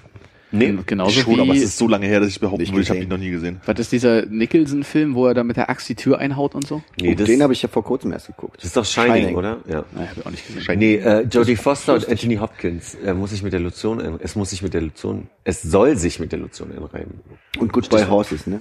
Nee, 0.50 0.74
genauso 0.86 1.20
Schon, 1.20 1.36
wie, 1.36 1.40
aber 1.42 1.52
es 1.54 1.62
ist 1.62 1.76
so 1.76 1.86
lange 1.86 2.06
her, 2.06 2.20
dass 2.20 2.30
ich 2.30 2.40
behaupten 2.40 2.66
würde, 2.68 2.80
ich 2.80 2.88
habe 2.88 3.00
ihn 3.00 3.08
noch 3.10 3.18
nie 3.18 3.28
gesehen. 3.30 3.60
was 3.66 3.78
ist 3.80 3.92
dieser 3.92 4.24
Nicholson-Film, 4.24 5.14
wo 5.14 5.26
er 5.26 5.34
da 5.34 5.44
mit 5.44 5.58
der 5.58 5.68
Axt 5.68 5.86
die 5.90 5.94
Tür 5.94 6.18
einhaut 6.20 6.54
und 6.54 6.66
so? 6.66 6.82
nee, 6.98 7.10
Oh, 7.12 7.14
das, 7.16 7.26
den 7.26 7.42
habe 7.42 7.52
ich 7.52 7.60
ja 7.60 7.68
vor 7.68 7.84
kurzem 7.84 8.12
erst 8.12 8.28
geguckt. 8.28 8.56
das 8.56 8.64
ist 8.64 8.76
doch 8.76 8.84
Shining, 8.86 9.12
Shining. 9.24 9.36
oder? 9.36 9.58
Ja. 9.68 9.84
Nein, 9.94 10.08
habe 10.08 10.20
ich 10.20 10.26
auch 10.26 10.30
nicht 10.30 10.46
gesehen. 10.46 10.78
Nee, 10.78 10.94
äh, 10.96 11.20
Jodie 11.30 11.54
Foster 11.56 11.94
und 11.94 12.08
Anthony 12.08 12.36
Hopkins 12.36 12.94
äh, 12.94 13.12
muss 13.12 13.28
sich 13.30 13.42
mit 13.42 13.52
der 13.52 13.60
Lotion, 13.60 14.00
ein- 14.00 14.18
es 14.22 14.36
muss 14.36 14.48
sich 14.48 14.62
mit 14.62 14.72
der 14.72 14.80
Lotion, 14.80 15.28
es 15.44 15.60
soll 15.60 15.98
sich 15.98 16.18
mit 16.18 16.32
der 16.32 16.38
Lotion 16.38 16.72
einreiben. 16.72 17.20
Und 17.58 17.70
Goodbye 17.74 18.08
Horses, 18.08 18.46
ne? 18.46 18.60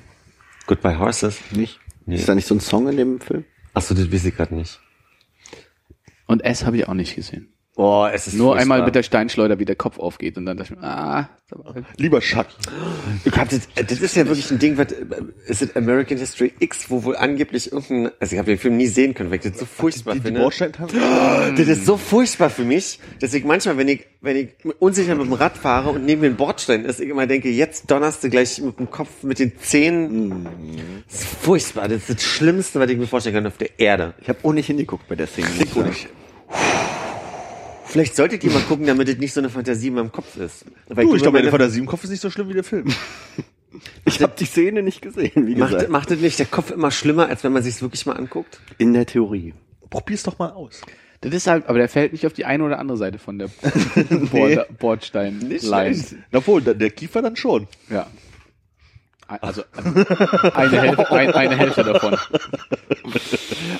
Goodbye 0.65 0.99
Horses. 0.99 1.39
Nicht? 1.51 1.79
Nee. 2.07 2.15
Ist 2.15 2.29
da 2.29 2.35
nicht 2.35 2.47
so 2.47 2.55
ein 2.55 2.61
Song 2.61 2.87
in 2.87 2.95
dem 2.95 3.19
Film? 3.19 3.43
Achso, 3.73 3.93
das 3.93 4.11
weiß 4.11 4.25
ich 4.25 4.35
gerade 4.35 4.55
nicht. 4.55 4.79
Und 6.25 6.41
S 6.43 6.65
habe 6.65 6.77
ich 6.77 6.87
auch 6.87 6.93
nicht 6.93 7.15
gesehen. 7.15 7.53
Oh, 7.79 8.07
es 8.11 8.25
ist 8.25 8.33
Nur 8.33 8.47
furchtbar. 8.55 8.61
einmal 8.63 8.83
mit 8.83 8.95
der 8.95 9.03
Steinschleuder, 9.03 9.59
wie 9.59 9.65
der 9.65 9.75
Kopf 9.75 9.99
aufgeht 9.99 10.35
und 10.37 10.47
dann 10.47 10.57
dachte 10.57 10.73
ich 10.73 10.79
mir, 10.79 10.83
ah, 10.87 11.29
aber- 11.51 11.75
Lieber 11.97 12.19
hab 12.21 12.47
das, 13.49 13.59
äh, 13.75 13.83
das 13.83 13.99
ist 14.01 14.15
ja 14.15 14.25
wirklich 14.25 14.49
ein 14.49 14.57
Ding, 14.57 14.79
was, 14.79 14.91
äh, 14.93 15.05
ist 15.45 15.61
es 15.61 15.75
American 15.75 16.17
History 16.17 16.51
X, 16.57 16.89
wo 16.89 17.03
wohl 17.03 17.15
angeblich 17.15 17.71
irgendein, 17.71 18.11
also 18.19 18.33
ich 18.33 18.39
habe 18.39 18.49
den 18.49 18.57
Film 18.57 18.77
nie 18.77 18.87
sehen 18.87 19.13
können, 19.13 19.29
weil 19.29 19.37
ich 19.37 19.43
das 19.51 19.59
so 19.59 19.67
furchtbar 19.67 20.15
Die, 20.15 20.21
die 20.21 20.25
finde. 20.25 20.39
Bordsteintanze? 20.41 20.95
Das 21.55 21.67
ist 21.67 21.85
so 21.85 21.97
furchtbar 21.97 22.49
für 22.49 22.63
mich, 22.63 22.99
dass 23.21 23.35
ich 23.35 23.43
manchmal, 23.45 23.77
wenn 23.77 23.89
ich, 23.89 24.07
wenn 24.21 24.37
ich 24.37 24.49
unsicher 24.79 25.13
mit 25.13 25.27
dem 25.27 25.33
Rad 25.33 25.55
fahre 25.55 25.91
und 25.91 26.03
neben 26.03 26.21
mir 26.21 26.27
ein 26.27 26.35
Bordstein 26.35 26.83
ist, 26.83 26.99
ich 26.99 27.09
immer 27.09 27.27
denke, 27.27 27.49
jetzt 27.49 27.91
donnerst 27.91 28.23
du 28.23 28.31
gleich 28.31 28.59
mit 28.59 28.79
dem 28.79 28.89
Kopf, 28.89 29.21
mit 29.21 29.37
den 29.37 29.51
Zähnen. 29.59 30.47
Das 31.07 31.19
ist 31.21 31.27
furchtbar. 31.27 31.87
Das 31.89 32.09
ist 32.09 32.09
das 32.09 32.23
Schlimmste, 32.23 32.79
was 32.79 32.89
ich 32.89 32.97
mir 32.97 33.05
vorstellen 33.05 33.35
kann 33.35 33.45
auf 33.45 33.57
der 33.57 33.79
Erde. 33.79 34.15
Ich 34.19 34.29
habe 34.29 34.39
auch 34.41 34.53
nicht 34.53 34.65
hingeguckt 34.65 35.07
bei 35.07 35.15
der 35.15 35.27
Szene. 35.27 35.47
ich 35.63 35.69
sagen. 35.71 35.95
Vielleicht 37.87 38.15
solltet 38.15 38.43
ihr 38.43 38.51
mal 38.51 38.61
gucken, 38.61 38.85
damit 38.85 39.07
es 39.09 39.17
nicht 39.17 39.33
so 39.33 39.39
eine 39.41 39.49
Fantasie 39.49 39.87
in 39.87 39.95
meinem 39.95 40.11
Kopf 40.11 40.37
ist. 40.37 40.65
Weil 40.87 41.05
Du, 41.05 41.15
ich 41.15 41.21
glaube, 41.21 41.39
meine- 41.39 41.49
Fantasie 41.51 41.79
im 41.79 41.85
Kopf 41.85 42.03
ist 42.03 42.09
nicht 42.11 42.21
so 42.21 42.29
schlimm 42.29 42.49
wie 42.49 42.53
der 42.53 42.63
Film. 42.63 42.85
Ich 44.05 44.21
habe 44.23 44.33
die 44.39 44.45
Szene 44.45 44.81
nicht 44.81 45.01
gesehen, 45.01 45.45
wie 45.45 45.53
Macht, 45.55 45.73
gesagt. 45.73 45.91
macht 45.91 46.09
es 46.09 46.19
nicht 46.21 46.39
der 46.39 46.45
Kopf 46.47 46.71
immer 46.71 46.89
schlimmer, 46.89 47.27
als 47.27 47.43
wenn 47.43 47.51
man 47.51 47.61
sich 47.61 47.79
wirklich 47.81 48.05
mal 48.07 48.13
anguckt? 48.13 48.59
In 48.77 48.93
der 48.93 49.05
Theorie. 49.05 49.53
Probier's 49.91 50.23
doch 50.23 50.39
mal 50.39 50.49
aus. 50.51 50.81
Das 51.21 51.33
ist 51.33 51.45
halt, 51.47 51.67
aber 51.67 51.77
der 51.77 51.89
fällt 51.89 52.13
nicht 52.13 52.25
auf 52.25 52.33
die 52.33 52.45
eine 52.45 52.63
oder 52.63 52.79
andere 52.79 52.97
Seite 52.97 53.19
von 53.19 53.37
der 53.37 53.49
Bord 54.31 54.79
Bordstein-Line. 54.79 56.03
Obwohl, 56.31 56.61
der, 56.61 56.73
der 56.75 56.89
Kiefer 56.91 57.21
dann 57.21 57.35
schon. 57.35 57.67
Ja. 57.89 58.07
Also, 59.27 59.63
also 59.73 60.77
eine, 60.77 60.81
Hälfte, 60.81 61.11
ein, 61.11 61.33
eine 61.33 61.57
Hälfte 61.57 61.83
davon. 61.83 62.13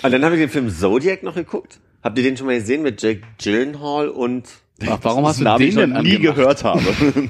Und 0.03 0.11
dann 0.11 0.25
habe 0.25 0.35
ich 0.35 0.41
den 0.41 0.49
Film 0.49 0.69
Zodiac 0.69 1.23
noch 1.23 1.35
geguckt. 1.35 1.79
Habt 2.03 2.17
ihr 2.17 2.23
den 2.23 2.35
schon 2.37 2.47
mal 2.47 2.59
gesehen 2.59 2.81
mit 2.83 3.01
Jake 3.01 3.21
Gyllenhaal 3.41 4.09
und 4.09 4.47
Ach, 4.87 4.99
warum 5.03 5.25
hast 5.25 5.39
du 5.39 5.43
Namen, 5.45 5.59
den 5.59 5.69
ich 5.69 5.75
noch 5.75 5.81
denn 5.81 5.91
nie 6.03 6.15
angemacht? 6.15 6.35
gehört 6.35 6.63
habe. 6.63 6.81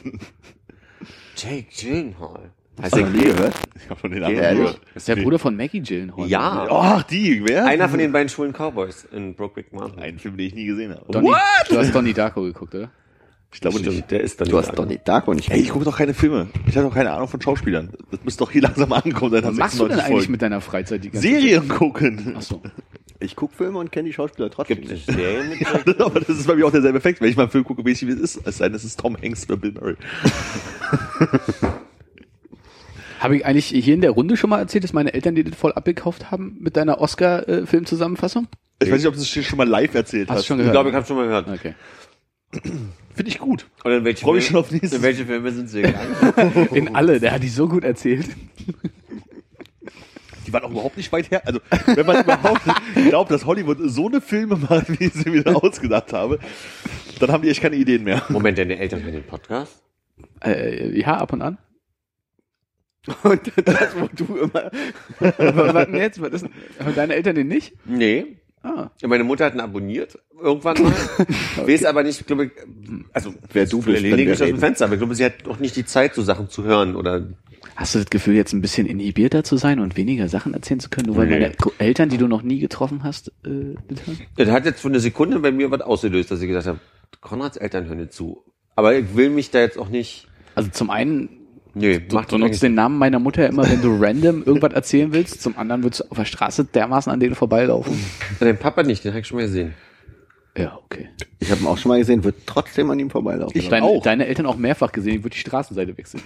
Jake 1.38 1.68
Gyllenhaal? 1.80 2.52
Heißt 2.82 2.94
Hast 2.94 2.96
der 2.96 3.04
du 3.06 3.18
nie 3.18 3.24
gehört? 3.24 3.54
Ich 3.76 3.90
habe 3.90 4.00
von 4.00 4.12
den 4.12 4.24
anderen 4.24 4.44
ehrlich? 4.44 4.60
gehört. 4.66 4.82
Das 4.94 5.02
ist 5.04 5.08
der 5.08 5.16
Bruder 5.16 5.40
von 5.40 5.56
Maggie 5.56 5.80
Gyllenhaal. 5.82 6.28
Ja. 6.28 6.68
Ach, 6.70 7.04
die, 7.04 7.44
wer? 7.46 7.66
Einer 7.66 7.90
von 7.90 7.98
den 8.00 8.12
beiden 8.12 8.30
schwulen 8.30 8.54
Cowboys 8.54 9.08
in 9.12 9.34
Brokeback 9.36 9.74
Mountain. 9.74 10.00
Ein 10.02 10.20
Film, 10.20 10.38
den 10.38 10.48
ich 10.48 10.54
nie 10.56 10.66
gesehen 10.66 10.94
habe. 10.94 11.12
Donnie, 11.12 11.32
Du 11.70 11.78
hast 11.78 11.94
Donnie 11.94 12.14
Darko 12.14 12.42
geguckt, 12.44 12.76
oder? 12.76 12.92
Ich 13.54 13.62
glaube 13.62 13.80
nicht. 13.80 14.12
Der 14.12 14.22
ist 14.22 14.40
dann 14.42 14.50
Du 14.50 14.58
hast 14.58 14.74
Donnie 14.78 15.00
Darko 15.04 15.34
nicht 15.34 15.50
Ey, 15.50 15.60
ich 15.62 15.70
gucke 15.70 15.86
doch 15.86 15.98
keine 15.98 16.14
Filme. 16.14 16.48
Ich 16.68 16.76
habe 16.78 16.88
doch 16.88 16.94
keine 16.94 17.12
Ahnung 17.12 17.28
von 17.28 17.42
Schauspielern. 17.42 17.92
Das 18.12 18.20
müsste 18.24 18.44
doch 18.44 18.52
hier 18.52 18.62
langsam 18.64 18.92
ankommen. 18.94 19.32
Seit 19.32 19.46
Was 19.46 19.56
machst 19.56 19.80
du 19.80 19.88
denn 19.88 19.96
96 19.98 20.04
eigentlich 20.06 20.18
Folgen. 20.18 20.32
mit 20.32 20.42
deiner 20.42 20.62
Freizeit 20.62 21.04
die 21.04 21.10
ganze 21.12 21.28
Serien 21.28 21.68
gucken. 21.70 22.36
Ach 22.38 22.42
so. 22.42 22.62
Ich 23.20 23.36
guck 23.36 23.52
Filme 23.54 23.80
und 23.80 23.92
kenne 23.92 24.10
die 24.10 24.14
Schauspieler 24.14 24.52
trotzdem 24.52 24.78
Gibt 24.78 24.92
nicht. 24.92 25.06
Serien 25.12 25.50
mit 25.50 25.60
Jake? 25.88 25.96
Aber 26.06 26.20
das 26.20 26.30
ist 26.38 26.46
bei 26.46 26.56
mir 26.56 26.68
auch 26.68 26.72
derselbe 26.72 27.00
Effekt. 27.00 27.20
Wenn 27.22 27.30
ich 27.30 27.36
mal 27.38 27.44
einen 27.44 27.52
Film 27.52 27.64
gucke, 27.64 27.84
weiß 27.84 28.02
ich, 28.04 28.08
wie 28.08 28.12
es 28.12 28.20
ist. 28.20 28.42
Es 28.46 28.58
sei 28.58 28.68
denn, 28.68 28.76
es 28.76 28.84
ist 28.84 29.00
Tom 29.00 29.18
Hanks 29.20 29.46
oder 29.50 29.58
Bill 29.58 29.72
Murray. 29.72 29.96
Habe 33.20 33.38
ich 33.38 33.46
eigentlich 33.46 33.66
hier 33.68 33.96
in 33.96 34.02
der 34.02 34.12
Runde 34.12 34.38
schon 34.38 34.52
mal 34.52 34.60
erzählt, 34.60 34.84
dass 34.84 34.94
meine 34.94 35.14
Eltern 35.14 35.34
dir 35.34 35.44
das 35.44 35.56
voll 35.56 35.74
abgekauft 35.74 36.30
haben 36.30 36.58
mit 36.60 36.78
deiner 36.78 37.02
Oscar-Filmzusammenfassung? 37.02 38.48
Ich 38.80 38.92
weiß 38.92 39.00
nicht, 39.00 39.08
ob 39.08 39.16
du 39.16 39.22
es 39.22 39.28
schon 39.28 39.58
mal 39.58 39.68
live 39.68 39.96
erzählt 39.96 40.30
Hast 40.30 40.38
hast. 40.40 40.46
schon 40.46 40.58
Ich 40.58 40.66
gehört? 40.66 40.74
glaube, 40.76 40.90
ich 40.90 40.96
habe 40.96 41.06
schon 41.08 41.16
mal 41.18 41.26
gehört. 41.26 41.48
Okay. 41.48 41.74
Finde 42.52 43.32
ich 43.32 43.40
gut. 43.40 43.68
Und 43.84 43.92
in 43.92 44.04
welche 44.06 44.24
Freu 44.24 44.36
mich 44.36 44.46
Filme- 44.46 44.64
schon 44.64 44.66
auf 44.66 44.72
nächstes. 44.72 44.94
In 44.94 45.02
welche 45.04 45.26
Filme 45.26 45.52
sind 45.52 45.70
sie 45.70 45.82
gegangen? 45.82 46.68
In 46.74 46.96
alle, 46.96 47.20
der 47.20 47.32
hat 47.34 47.44
die 47.44 47.50
so 47.50 47.68
gut 47.68 47.84
erzählt. 47.84 48.26
Die 50.46 50.54
waren 50.54 50.64
auch 50.64 50.72
überhaupt 50.72 50.96
nicht 50.96 51.12
weit 51.12 51.30
her. 51.30 51.42
Also, 51.46 51.60
wenn 51.88 52.06
man 52.06 52.24
überhaupt 52.24 52.62
glaubt, 53.10 53.32
dass 53.32 53.46
Hollywood 53.46 53.80
so 53.82 54.08
eine 54.08 54.22
Filme 54.22 54.56
macht, 54.56 54.98
wie 55.00 55.06
ich 55.06 55.14
sie 55.14 55.34
wieder 55.34 55.62
ausgedacht 55.62 56.14
habe, 56.14 56.40
dann 57.20 57.32
haben 57.32 57.42
die 57.42 57.50
echt 57.50 57.62
keine 57.62 57.76
Ideen 57.76 58.04
mehr. 58.04 58.24
Moment, 58.30 58.58
deine 58.58 58.78
Eltern 58.80 59.04
hören 59.04 59.14
den 59.14 59.24
Podcast? 59.24 59.84
Äh, 60.44 60.98
ja, 60.98 61.18
ab 61.18 61.34
und 61.34 61.42
an. 61.42 61.58
Und 63.24 63.52
das, 63.64 63.96
wo 63.98 64.10
du 64.14 64.36
immer... 64.38 64.70
Was 65.20 65.86
denn 65.86 65.96
jetzt? 65.96 66.22
Was 66.22 66.34
ist, 66.44 66.46
deine 66.96 67.16
Eltern 67.16 67.36
den 67.36 67.48
nicht? 67.48 67.74
Nee. 67.86 68.38
Ah. 68.68 68.92
Meine 69.08 69.24
Mutter 69.24 69.46
hat 69.46 69.54
ihn 69.54 69.60
abonniert, 69.62 70.20
irgendwann 70.42 70.82
mal. 70.84 70.94
Weiß 71.68 71.86
aber 71.86 72.04
nicht, 72.04 72.28
glaube 72.28 72.46
ich, 72.46 72.52
also, 73.14 73.34
Wer 73.54 73.66
du 73.66 73.82
bist, 73.82 74.02
lehne 74.02 74.22
ich 74.24 74.32
aus 74.32 74.40
dem. 74.40 74.58
Fenster, 74.60 74.86
aber 74.86 74.96
ich 74.96 75.00
glaube, 75.00 75.16
sie 75.16 75.24
hat 75.26 75.48
auch 75.48 75.60
nicht 75.60 75.76
die 75.76 75.86
Zeit, 75.86 76.14
so 76.16 76.22
Sachen 76.22 76.50
zu 76.50 76.64
hören 76.64 76.96
oder 76.96 77.28
Hast 77.76 77.94
du 77.96 78.00
das 78.00 78.10
Gefühl, 78.10 78.34
jetzt 78.36 78.54
ein 78.54 78.62
bisschen 78.62 78.88
inhibierter 78.88 79.44
zu 79.44 79.56
sein 79.58 79.80
und 79.80 79.98
weniger 79.98 80.28
Sachen 80.30 80.54
erzählen 80.54 80.80
zu 80.80 80.90
können, 80.90 81.08
nur 81.08 81.18
weil 81.18 81.28
Nee. 81.28 81.40
deine 81.40 81.56
Eltern, 81.78 82.10
die 82.10 82.18
du 82.18 82.28
noch 82.28 82.42
nie 82.42 82.60
getroffen 82.60 83.04
hast, 83.04 83.30
äh? 83.46 83.76
Das 84.36 84.50
hat 84.50 84.66
jetzt 84.66 84.82
für 84.82 84.88
eine 84.88 85.00
Sekunde 85.00 85.40
bei 85.40 85.52
mir 85.52 85.70
was 85.72 85.82
ausgelöst, 85.82 86.32
dass 86.32 86.42
ich 86.42 86.48
gesagt 86.48 86.68
habe, 86.68 86.80
Konrads 87.22 87.58
Eltern 87.58 87.86
hören 87.86 88.00
nicht 88.00 88.14
zu. 88.14 88.44
Aber 88.76 88.96
ich 88.96 89.16
will 89.16 89.30
mich 89.30 89.52
da 89.52 89.60
jetzt 89.60 89.78
auch 89.78 89.90
nicht. 89.90 90.28
Also 90.56 90.70
zum 90.72 90.90
einen, 90.90 91.30
Nee, 91.78 92.00
du, 92.00 92.16
macht 92.16 92.32
du 92.32 92.38
nutzt 92.38 92.64
den 92.64 92.74
Namen 92.76 92.98
meiner 92.98 93.20
Mutter 93.20 93.48
immer, 93.48 93.70
wenn 93.70 93.82
du 93.82 93.98
random 94.00 94.44
irgendwas 94.44 94.74
erzählen 94.74 95.12
willst. 95.14 95.42
Zum 95.42 95.58
anderen 95.58 95.84
würdest 95.84 96.02
du 96.02 96.12
auf 96.12 96.18
der 96.18 96.26
Straße 96.26 96.66
dermaßen 96.66 97.12
an 97.12 97.20
denen 97.20 97.36
vorbeilaufen. 97.36 97.94
Dein 98.40 98.58
Papa 98.58 98.84
nicht, 98.84 99.04
den 99.04 99.12
habe 99.12 99.22
ich 99.22 99.28
schon 99.28 99.38
mal 99.38 99.44
gesehen. 99.46 99.74
Ja, 100.58 100.80
okay. 100.84 101.10
Ich 101.40 101.52
habe 101.52 101.62
ihn 101.62 101.68
auch 101.68 101.78
schon 101.78 101.90
mal 101.90 102.00
gesehen, 102.00 102.24
wird 102.24 102.36
trotzdem 102.48 102.90
an 102.90 102.98
ihm 102.98 103.12
vorbeilaufen. 103.12 103.62
Deine, 103.70 103.86
auch. 103.86 104.02
deine 104.02 104.26
Eltern 104.26 104.48
auch 104.48 104.58
mehrfach 104.58 104.92
gesehen, 104.92 105.18
ich 105.18 105.24
würde 105.24 105.36
die 105.36 105.40
Straßenseite 105.40 105.96
wechseln. 105.96 106.24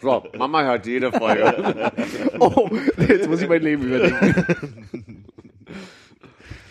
So, 0.00 0.22
Mama 0.38 0.62
hört 0.62 0.86
jede 0.86 1.10
Folge. 1.10 1.90
oh, 2.38 2.70
jetzt 3.08 3.28
muss 3.28 3.42
ich 3.42 3.48
mein 3.48 3.62
Leben 3.62 3.82
überdenken. 3.82 5.24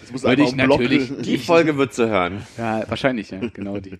Das 0.02 0.12
muss 0.12 0.24
ich 0.24 0.40
im 0.52 0.58
Block- 0.58 0.80
natürlich 0.80 1.12
Die 1.22 1.38
Folge 1.38 1.78
wird 1.78 1.94
zu 1.94 2.08
hören. 2.10 2.42
Ja, 2.58 2.84
wahrscheinlich, 2.88 3.30
ja, 3.32 3.40
genau 3.54 3.80
die. 3.80 4.00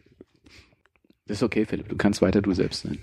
Das 1.30 1.38
ist 1.38 1.44
okay, 1.44 1.64
Philipp, 1.66 1.88
du 1.88 1.96
kannst 1.96 2.24
weiter 2.24 2.42
du 2.42 2.54
selbst 2.56 2.82
sein. 2.82 2.98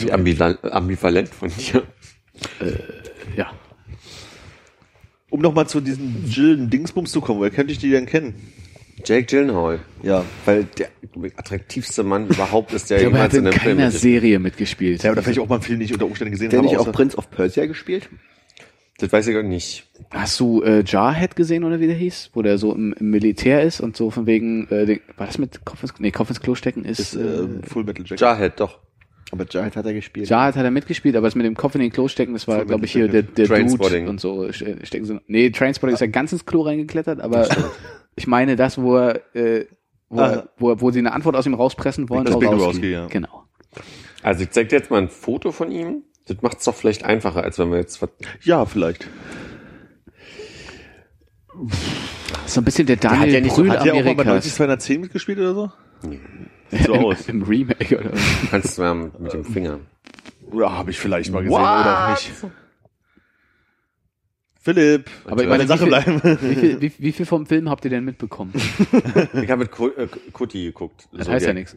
Wie 0.00 0.10
ambival 0.10 0.58
ambivalent 0.62 1.28
von 1.28 1.48
dir. 1.48 1.84
Ja. 3.36 3.52
Um 5.30 5.40
nochmal 5.40 5.68
zu 5.68 5.80
diesen 5.80 6.24
Jill 6.28 6.66
Dingsbums 6.66 7.12
zu 7.12 7.20
kommen, 7.20 7.38
woher 7.38 7.52
könnte 7.52 7.72
ich 7.72 7.78
die 7.78 7.90
denn 7.90 8.06
kennen? 8.06 8.34
Jake 9.04 9.26
Gyllenhaal. 9.26 9.78
Ja. 10.02 10.24
Weil 10.44 10.64
der 10.64 10.88
attraktivste 11.36 12.02
Mann 12.02 12.26
überhaupt 12.26 12.72
ist, 12.72 12.90
der 12.90 12.96
Ich 12.98 13.02
glaube, 13.04 13.16
er 13.18 13.28
jemals 13.28 13.32
hat 13.32 13.38
in 13.38 13.46
in 13.46 13.46
einem 13.52 13.60
Film 13.60 13.76
keiner 13.76 13.84
mitgespielt 13.86 14.00
Serie 14.22 14.38
mitgespielt. 14.40 15.02
Ja, 15.04 15.12
oder 15.12 15.22
vielleicht 15.22 15.38
auch 15.38 15.48
mal 15.48 15.54
einen 15.54 15.62
Film 15.62 15.78
nicht 15.78 15.92
unter 15.92 16.06
Umständen 16.06 16.32
gesehen 16.32 16.50
Der 16.50 16.58
habe. 16.58 16.68
nicht 16.68 16.76
auch 16.78 16.86
außer- 16.88 16.92
Prince 16.92 17.16
of 17.16 17.30
Persia 17.30 17.66
gespielt? 17.66 18.08
Das 19.00 19.12
weiß 19.12 19.26
ich 19.28 19.36
auch 19.36 19.42
nicht. 19.42 19.86
Hast 20.10 20.38
du 20.40 20.62
äh, 20.62 20.84
Jarhead 20.86 21.34
gesehen 21.34 21.64
oder 21.64 21.80
wie 21.80 21.86
der 21.86 21.96
hieß? 21.96 22.30
Wo 22.34 22.42
der 22.42 22.58
so 22.58 22.74
im, 22.74 22.92
im 22.92 23.10
Militär 23.10 23.62
ist 23.62 23.80
und 23.80 23.96
so 23.96 24.10
von 24.10 24.26
wegen, 24.26 24.68
äh, 24.68 24.84
den, 24.84 25.00
war 25.16 25.26
das 25.26 25.38
mit 25.38 25.64
Kopf 25.64 25.82
ins, 25.82 25.94
nee, 25.98 26.10
Kopf 26.10 26.28
ins 26.28 26.40
Klo 26.40 26.54
stecken 26.54 26.84
ist, 26.84 26.98
ist 27.00 27.14
äh, 27.16 27.20
ähm, 27.20 27.62
Full 27.62 27.84
Metal 27.84 28.04
Jacket. 28.04 28.20
Jarhead, 28.20 28.60
doch. 28.60 28.78
Aber 29.32 29.46
Jared 29.48 29.76
hat 29.76 29.86
er 29.86 29.94
gespielt. 29.94 30.28
Jarhead 30.28 30.56
hat 30.56 30.64
er 30.64 30.70
mitgespielt, 30.70 31.16
aber 31.16 31.28
das 31.28 31.34
mit 31.34 31.46
dem 31.46 31.54
Kopf 31.54 31.74
in 31.76 31.80
den 31.80 31.92
Klo 31.92 32.08
stecken, 32.08 32.32
das 32.34 32.46
war, 32.48 32.64
glaube 32.64 32.84
ich, 32.84 32.92
hier 32.92 33.08
der, 33.08 33.22
der 33.22 33.46
Trainspotting. 33.46 34.00
Dude 34.00 34.10
und 34.10 34.20
so 34.20 34.44
äh, 34.44 34.52
stecken 34.52 35.04
sie. 35.06 35.20
Nee, 35.28 35.50
Trainspotting 35.50 35.94
ist 35.94 36.00
ja 36.00 36.08
ganz 36.08 36.32
ins 36.32 36.44
Klo 36.44 36.62
reingeklettert, 36.62 37.20
aber 37.20 37.48
ich 38.16 38.26
meine 38.26 38.56
das, 38.56 38.76
wo 38.80 38.96
er, 38.96 39.34
äh, 39.34 39.66
wo, 40.08 40.20
er, 40.20 40.42
Ah. 40.42 40.48
wo, 40.58 40.70
er, 40.70 40.80
wo 40.80 40.90
sie 40.90 40.98
eine 40.98 41.12
Antwort 41.12 41.36
aus 41.36 41.46
ihm 41.46 41.54
rauspressen 41.54 42.08
wollen. 42.10 42.24
Das 42.24 42.38
Big. 42.38 42.50
Lebowski, 42.50 42.90
ja. 42.90 43.06
Genau. 43.06 43.44
Also 44.22 44.42
ich 44.42 44.50
zeig 44.50 44.68
dir 44.68 44.76
jetzt 44.76 44.90
mal 44.90 45.00
ein 45.00 45.08
Foto 45.08 45.52
von 45.52 45.70
ihm. 45.70 46.02
Das 46.26 46.40
macht's 46.42 46.64
doch 46.64 46.74
vielleicht 46.74 47.04
einfacher, 47.04 47.42
als 47.42 47.58
wenn 47.58 47.70
wir 47.70 47.78
jetzt 47.78 48.00
Ja, 48.42 48.64
vielleicht. 48.66 49.08
So 52.46 52.60
ein 52.60 52.64
bisschen 52.64 52.86
der 52.86 52.96
hat 52.96 53.04
Daniel 53.04 53.34
ja 53.34 53.40
nicht 53.40 53.54
so- 53.54 53.62
Brühl 53.62 53.70
Hat 53.72 53.84
der 53.84 53.92
auch 53.94 53.96
mal 53.98 54.02
bei 54.04 54.10
Amerikas. 54.22 54.26
90 54.26 54.54
210 54.54 55.00
mitgespielt 55.00 55.38
oder 55.38 55.54
so? 55.54 55.72
Sieht 56.70 56.86
so 56.86 56.94
aus. 56.94 57.28
Im 57.28 57.42
Remake 57.42 57.98
oder 57.98 58.12
was? 58.12 58.20
kannst 58.50 58.78
du 58.78 58.82
ja 58.82 58.94
mit, 58.94 59.32
dem 59.32 59.44
Finger. 59.44 59.80
Ja, 60.52 60.72
habe 60.72 60.90
ich 60.90 60.98
vielleicht 60.98 61.30
mal 61.32 61.42
gesehen 61.42 61.54
oder 61.60 62.06
auch 62.06 62.10
nicht. 62.10 62.32
Philipp, 64.62 65.10
Aber 65.24 65.42
ich 65.42 65.48
meine, 65.48 65.64
der 65.66 65.78
Sache 65.78 65.86
wie 65.86 66.02
viel- 66.02 66.20
bleiben. 66.20 66.38
Wie 66.42 66.54
viel, 66.54 66.80
wie, 66.82 66.92
wie 66.98 67.12
viel 67.12 67.26
vom 67.26 67.46
Film 67.46 67.70
habt 67.70 67.84
ihr 67.84 67.90
denn 67.90 68.04
mitbekommen? 68.04 68.52
Ich 68.54 69.50
habe 69.50 69.56
mit 69.64 69.70
äh, 69.96 70.06
Kuti 70.32 70.64
geguckt. 70.64 71.08
Das 71.12 71.26
So, 71.26 71.32
heißt 71.32 71.46
ja 71.46 71.52
der- 71.52 71.54
nichts. 71.60 71.76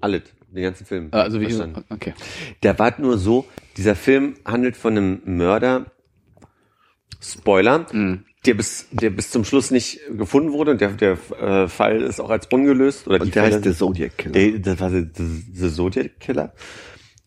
Alles, 0.00 0.22
den 0.54 0.62
ganzen 0.62 0.86
Film. 0.86 1.08
Also 1.10 1.40
wie 1.40 1.46
Verstanden. 1.46 1.84
okay. 1.90 2.14
Der 2.62 2.78
war 2.78 2.94
nur 3.00 3.18
so, 3.18 3.46
dieser 3.76 3.94
Film 3.96 4.34
handelt 4.44 4.76
von 4.76 4.96
einem 4.96 5.20
Mörder, 5.24 5.86
Spoiler, 7.20 7.86
Mhm. 7.92 8.24
der 8.44 8.54
bis, 8.54 8.86
der 8.90 9.10
bis 9.10 9.30
zum 9.30 9.44
Schluss 9.44 9.70
nicht 9.70 10.00
gefunden 10.10 10.52
wurde 10.52 10.72
und 10.72 10.80
der, 10.80 10.90
der 10.90 11.12
äh, 11.40 11.68
Fall 11.68 12.02
ist 12.02 12.20
auch 12.20 12.30
als 12.30 12.46
ungelöst. 12.52 13.06
Oder 13.06 13.18
die 13.18 13.24
Und 13.26 13.34
der 13.34 13.42
Fälle 13.44 13.54
heißt 13.56 13.64
der 13.64 13.74
Zodiac 13.74 14.18
Killer. 14.18 14.32
Der, 14.32 14.58
das 14.58 14.80
war 14.80 14.90
der, 14.90 15.02
der 15.02 15.70
Zodiac 15.70 16.20
Killer. 16.20 16.52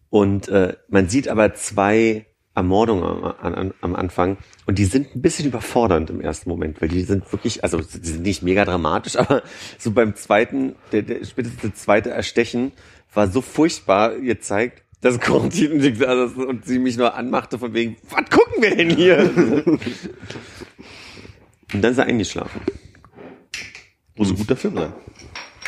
Und 0.09 0.47
äh, 0.49 0.75
man 0.87 1.09
sieht 1.09 1.27
aber 1.27 1.53
zwei 1.55 2.27
Ermordungen 2.55 3.03
am, 3.03 3.53
am, 3.53 3.73
am 3.81 3.95
Anfang 3.95 4.37
und 4.65 4.79
die 4.79 4.85
sind 4.85 5.15
ein 5.15 5.21
bisschen 5.21 5.45
überfordernd 5.45 6.09
im 6.09 6.21
ersten 6.21 6.49
Moment, 6.49 6.81
weil 6.81 6.89
die 6.89 7.01
sind 7.03 7.31
wirklich, 7.31 7.63
also 7.63 7.77
die 7.79 8.07
sind 8.07 8.23
nicht 8.23 8.41
mega 8.41 8.65
dramatisch, 8.65 9.15
aber 9.19 9.43
so 9.77 9.91
beim 9.91 10.15
zweiten, 10.15 10.75
der, 10.91 11.03
der 11.03 11.23
spätestens 11.23 11.61
das 11.61 11.73
zweite 11.83 12.09
Erstechen 12.09 12.71
war 13.17 13.27
so 13.27 13.41
furchtbar 13.41 14.15
gezeigt, 14.19 14.83
dass 15.01 15.19
Quarantin 15.19 15.81
also, 16.05 16.47
und 16.47 16.65
sie 16.65 16.77
mich 16.79 16.97
nur 16.97 17.15
anmachte 17.15 17.57
von 17.57 17.73
wegen, 17.73 17.97
was 18.09 18.29
gucken 18.29 18.61
wir 18.61 18.75
denn 18.75 18.91
hier? 18.91 19.17
und 21.73 21.81
dann 21.81 21.91
ist 21.91 21.97
er 21.97 22.05
eingeschlafen. 22.05 22.61
Muss 24.15 24.29
ein 24.29 24.37
guter 24.37 24.55
Film 24.55 24.75
sein. 24.75 24.93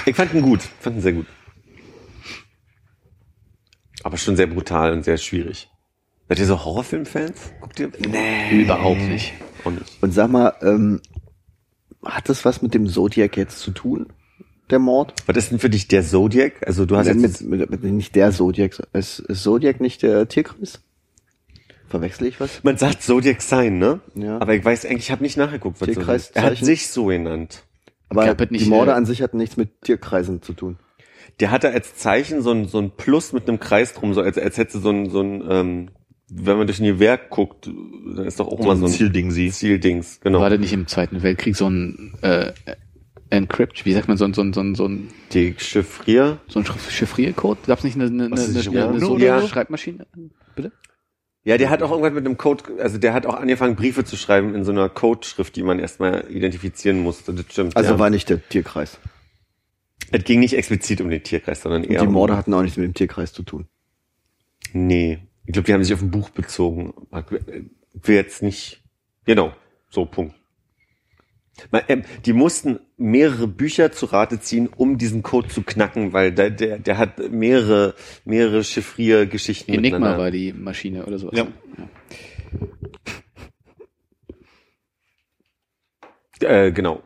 Ich 0.05 0.15
fand 0.15 0.33
ihn 0.33 0.43
gut, 0.43 0.61
fand 0.79 0.97
ihn 0.97 1.01
sehr 1.01 1.13
gut. 1.13 1.25
Aber 4.03 4.17
schon 4.17 4.35
sehr 4.35 4.47
brutal 4.47 4.93
und 4.93 5.03
sehr 5.03 5.17
schwierig. 5.17 5.69
Seid 6.27 6.39
ihr 6.39 6.45
so 6.45 6.63
Horrorfilm-Fans? 6.63 7.53
Guckt 7.61 7.79
ihr? 7.79 7.91
Nee. 8.07 8.61
Überhaupt 8.61 9.01
nicht. 9.01 9.33
Nicht. 9.65 9.97
Und 10.01 10.11
sag 10.13 10.29
mal, 10.29 10.53
ähm, 10.61 11.01
hat 12.05 12.29
das 12.29 12.45
was 12.45 12.61
mit 12.61 12.75
dem 12.75 12.87
Zodiac 12.87 13.35
jetzt 13.35 13.59
zu 13.59 13.71
tun? 13.71 14.13
Der 14.69 14.79
Mord? 14.79 15.13
Was 15.25 15.37
ist 15.37 15.51
denn 15.51 15.59
für 15.59 15.69
dich 15.69 15.87
der 15.87 16.03
Zodiac? 16.03 16.53
Also 16.65 16.85
du 16.85 16.95
hast 16.95 17.07
Nein, 17.07 17.21
jetzt 17.21 17.41
mit, 17.41 17.69
mit, 17.69 17.83
mit, 17.83 17.93
nicht 17.93 18.15
der 18.15 18.31
Zodiac. 18.31 18.79
Ist, 18.93 19.19
ist 19.19 19.43
Zodiac 19.43 19.79
nicht 19.81 20.03
der 20.03 20.27
Tierkreis? 20.27 20.81
Verwechsel 21.87 22.27
ich 22.27 22.39
was? 22.39 22.63
man 22.63 22.77
sagt 22.77 23.01
Zodiac 23.01 23.41
Sign, 23.41 23.79
ne? 23.79 23.99
Ja. 24.13 24.39
Aber 24.39 24.53
ich 24.53 24.63
weiß 24.63 24.85
eigentlich, 24.85 25.05
ich 25.05 25.11
habe 25.11 25.23
nicht 25.23 25.37
nachgeguckt, 25.37 25.81
was 25.81 25.87
Tierkreiszeichen? 25.87 26.33
Zodiac. 26.33 26.43
Er 26.43 26.51
hat 26.51 26.65
sich 26.65 26.87
so 26.87 27.05
genannt. 27.05 27.63
Aber 28.09 28.33
die 28.33 28.53
nicht, 28.53 28.67
Morde 28.67 28.91
äh, 28.91 28.95
an 28.95 29.05
sich 29.05 29.21
hatten 29.21 29.37
nichts 29.37 29.57
mit 29.57 29.81
Tierkreisen 29.81 30.41
zu 30.41 30.53
tun. 30.53 30.77
Der 31.39 31.51
hatte 31.51 31.69
als 31.69 31.95
Zeichen 31.95 32.41
so 32.41 32.51
ein, 32.51 32.67
so 32.67 32.79
ein 32.79 32.91
Plus 32.91 33.33
mit 33.33 33.47
einem 33.47 33.59
Kreis 33.59 33.93
drum, 33.93 34.13
so 34.13 34.21
als, 34.21 34.37
als 34.37 34.57
hätte 34.57 34.79
so 34.79 34.89
ein, 34.89 35.09
so 35.09 35.21
ein 35.21 35.43
ähm, 35.49 35.89
wenn 36.31 36.57
man 36.57 36.67
durch 36.67 36.79
ein 36.79 36.85
Gewehr 36.85 37.17
guckt, 37.17 37.67
dann 37.67 38.25
ist 38.25 38.39
doch 38.39 38.47
auch 38.47 38.59
immer 38.59 38.75
so 38.75 38.85
ein 38.85 38.91
Zielding 38.91 39.31
sie. 39.31 39.49
Zieldings, 39.49 40.19
genau. 40.21 40.41
War 40.41 40.49
das 40.49 40.59
nicht 40.59 40.73
im 40.73 40.85
Zweiten 40.85 41.23
Weltkrieg 41.23 41.55
so 41.55 41.67
ein 41.67 42.13
äh, 42.21 42.51
Encrypt, 43.31 43.85
wie 43.85 43.93
sagt 43.93 44.07
man, 44.07 44.17
so 44.17 44.25
ein, 44.25 44.33
so 44.33 44.41
ein, 44.41 44.53
so 44.53 44.61
ein, 44.61 44.75
so 44.75 44.87
ein, 44.87 45.09
Die 45.33 45.53
Chiffrier. 45.57 46.39
so 46.47 46.59
ein 46.59 46.65
Chiff- 46.65 46.89
Chiffriercode? 46.89 47.63
Gab 47.67 47.77
es 47.79 47.83
nicht 47.83 47.95
eine, 47.95 48.05
eine, 48.05 48.25
eine, 48.25 48.41
eine, 48.41 48.87
eine, 48.89 48.99
so 48.99 49.17
so? 49.19 49.47
Schreibmaschine? 49.47 50.07
Bitte? 50.55 50.71
Ja, 51.43 51.57
der 51.57 51.69
hat 51.69 51.81
auch 51.83 51.91
irgendwann 51.91 52.15
mit 52.15 52.25
einem 52.25 52.37
Code, 52.37 52.63
also 52.79 52.97
der 52.97 53.13
hat 53.13 53.25
auch 53.25 53.35
angefangen, 53.35 53.75
Briefe 53.75 54.03
zu 54.03 54.17
schreiben 54.17 54.55
in 54.55 54.63
so 54.63 54.71
einer 54.71 54.89
Codeschrift, 54.89 55.55
die 55.55 55.63
man 55.63 55.79
erstmal 55.79 56.25
identifizieren 56.29 56.99
musste. 57.01 57.33
Das 57.33 57.45
stimmt. 57.49 57.77
Also 57.77 57.93
ja. 57.93 57.99
war 57.99 58.09
nicht 58.09 58.29
der 58.29 58.47
Tierkreis. 58.49 58.97
es 60.11 60.23
ging 60.23 60.39
nicht 60.39 60.53
explizit 60.55 60.99
um 61.01 61.09
den 61.09 61.23
Tierkreis, 61.23 61.61
sondern 61.61 61.83
Und 61.83 61.89
eher 61.91 62.01
die 62.01 62.07
um- 62.07 62.13
Morde 62.13 62.35
hatten 62.35 62.53
auch 62.53 62.61
nichts 62.61 62.77
mit 62.77 62.85
dem 62.85 62.93
Tierkreis 62.93 63.31
zu 63.31 63.43
tun. 63.43 63.67
Nee. 64.73 65.19
Ich 65.45 65.53
glaube, 65.53 65.65
die 65.65 65.73
haben 65.73 65.83
sich 65.83 65.93
auf 65.93 66.01
ein 66.01 66.11
Buch 66.11 66.29
bezogen. 66.29 66.93
Ich 67.93 68.07
will 68.07 68.15
jetzt 68.15 68.43
nicht. 68.43 68.83
Genau. 69.25 69.53
So, 69.89 70.05
Punkt. 70.05 70.35
Ähm, 71.87 72.03
Die 72.25 72.33
mussten 72.33 72.79
mehrere 72.97 73.47
Bücher 73.47 73.91
zu 73.91 74.05
Rate 74.07 74.39
ziehen, 74.39 74.67
um 74.75 74.97
diesen 74.97 75.23
Code 75.23 75.47
zu 75.47 75.61
knacken, 75.63 76.13
weil 76.13 76.31
der, 76.31 76.49
der, 76.49 76.79
der 76.79 76.97
hat 76.97 77.19
mehrere, 77.31 77.95
mehrere 78.25 78.63
Chiffriergeschichten 78.63 79.73
Enigma 79.73 79.97
miteinander. 79.99 80.23
war 80.23 80.31
die 80.31 80.53
Maschine 80.53 81.05
oder 81.05 81.17
sowas. 81.19 81.37
Ja. 81.37 81.47
Äh, 86.41 86.71
genau. 86.71 87.01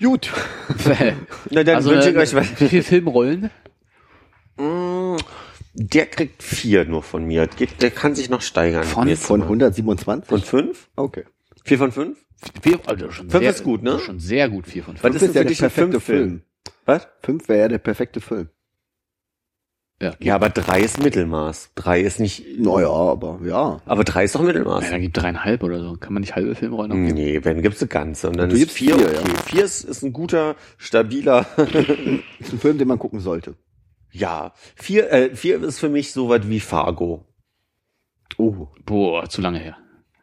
Gut. 0.00 0.30
Na, 1.50 1.64
dann 1.64 1.76
also 1.76 1.90
wünsche 1.90 2.10
ich 2.10 2.16
äh, 2.16 2.18
euch 2.18 2.34
was. 2.34 2.60
wie 2.60 2.68
viele 2.68 2.82
Filmrollen? 2.82 3.50
Mm, 4.58 5.16
Der 5.74 6.06
kriegt 6.06 6.42
vier 6.42 6.84
nur 6.84 7.02
von 7.02 7.24
mir. 7.24 7.46
Der 7.80 7.90
kann 7.90 8.14
sich 8.14 8.28
noch 8.28 8.42
steigern. 8.42 8.84
Von- 8.84 9.16
Von 9.16 9.40
mal. 9.40 9.46
127? 9.46 10.28
Von 10.28 10.42
fünf? 10.42 10.88
Okay. 10.96 11.24
Vier 11.66 11.78
von 11.78 11.92
fünf? 11.92 12.18
Vier, 12.62 12.78
also 12.86 13.10
schon 13.10 13.28
Fünf 13.30 13.42
sehr, 13.42 13.50
ist 13.50 13.64
gut, 13.64 13.82
ne? 13.82 13.98
Schon 13.98 14.20
sehr 14.20 14.48
gut, 14.48 14.66
vier 14.66 14.84
von 14.84 14.94
Was 14.94 15.00
fünf. 15.02 15.14
ist 15.16 15.20
denn 15.22 15.32
für 15.32 15.38
ja 15.38 15.44
der 15.44 15.54
perfekte? 15.56 16.00
Film. 16.00 16.42
Was? 16.84 17.08
Fünf 17.22 17.48
wäre 17.48 17.60
ja 17.60 17.68
der 17.68 17.78
perfekte 17.78 18.20
Film. 18.20 18.48
Ja. 20.00 20.12
Ja, 20.20 20.34
aber 20.34 20.50
drei 20.50 20.80
ist 20.82 21.02
Mittelmaß. 21.02 21.70
Drei 21.74 22.02
ist 22.02 22.20
nicht. 22.20 22.44
Naja, 22.58 22.90
aber 22.90 23.40
ja. 23.44 23.80
Aber 23.86 24.04
drei 24.04 24.24
ist 24.24 24.34
doch 24.34 24.42
Mittelmaß. 24.42 24.84
Ja, 24.84 24.90
dann 24.90 25.00
gibt 25.00 25.16
dreieinhalb 25.16 25.62
oder 25.62 25.80
so. 25.80 25.96
Kann 25.96 26.12
man 26.12 26.20
nicht 26.20 26.36
halbe 26.36 26.54
Filmrollen 26.54 26.92
abgeben? 26.92 27.14
Nee, 27.14 27.40
wenn 27.44 27.62
gibt's 27.62 27.80
eine 27.80 27.88
ganze. 27.88 28.28
Und 28.28 28.36
dann 28.36 28.50
Du 28.50 28.56
ist 28.56 28.70
vier, 28.70 28.94
vier, 28.94 29.06
okay. 29.06 29.14
ja. 29.26 29.42
Vier 29.42 29.64
ist, 29.64 29.84
ist 29.84 30.02
ein 30.02 30.12
guter, 30.12 30.54
stabiler. 30.76 31.46
Ist 32.38 32.52
ein 32.52 32.58
Film, 32.60 32.76
den 32.76 32.88
man 32.88 32.98
gucken 32.98 33.20
sollte. 33.20 33.56
ja. 34.12 34.52
Vier, 34.76 35.10
äh, 35.10 35.34
vier 35.34 35.62
ist 35.62 35.78
für 35.80 35.88
mich 35.88 36.12
so 36.12 36.28
was 36.28 36.46
wie 36.48 36.60
Fargo. 36.60 37.24
Oh. 38.36 38.68
Boah, 38.84 39.28
zu 39.30 39.40
lange 39.40 39.58
her. 39.58 39.78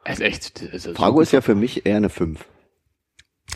Es 0.06 0.20
ist 0.20 0.22
echt. 0.22 0.62
Es 0.62 0.86
ist 0.86 0.98
Fargo 0.98 1.22
ist 1.22 1.32
ja 1.32 1.42
für 1.42 1.56
mich 1.56 1.86
eher 1.86 1.98
eine 1.98 2.10
Fünf. 2.10 2.46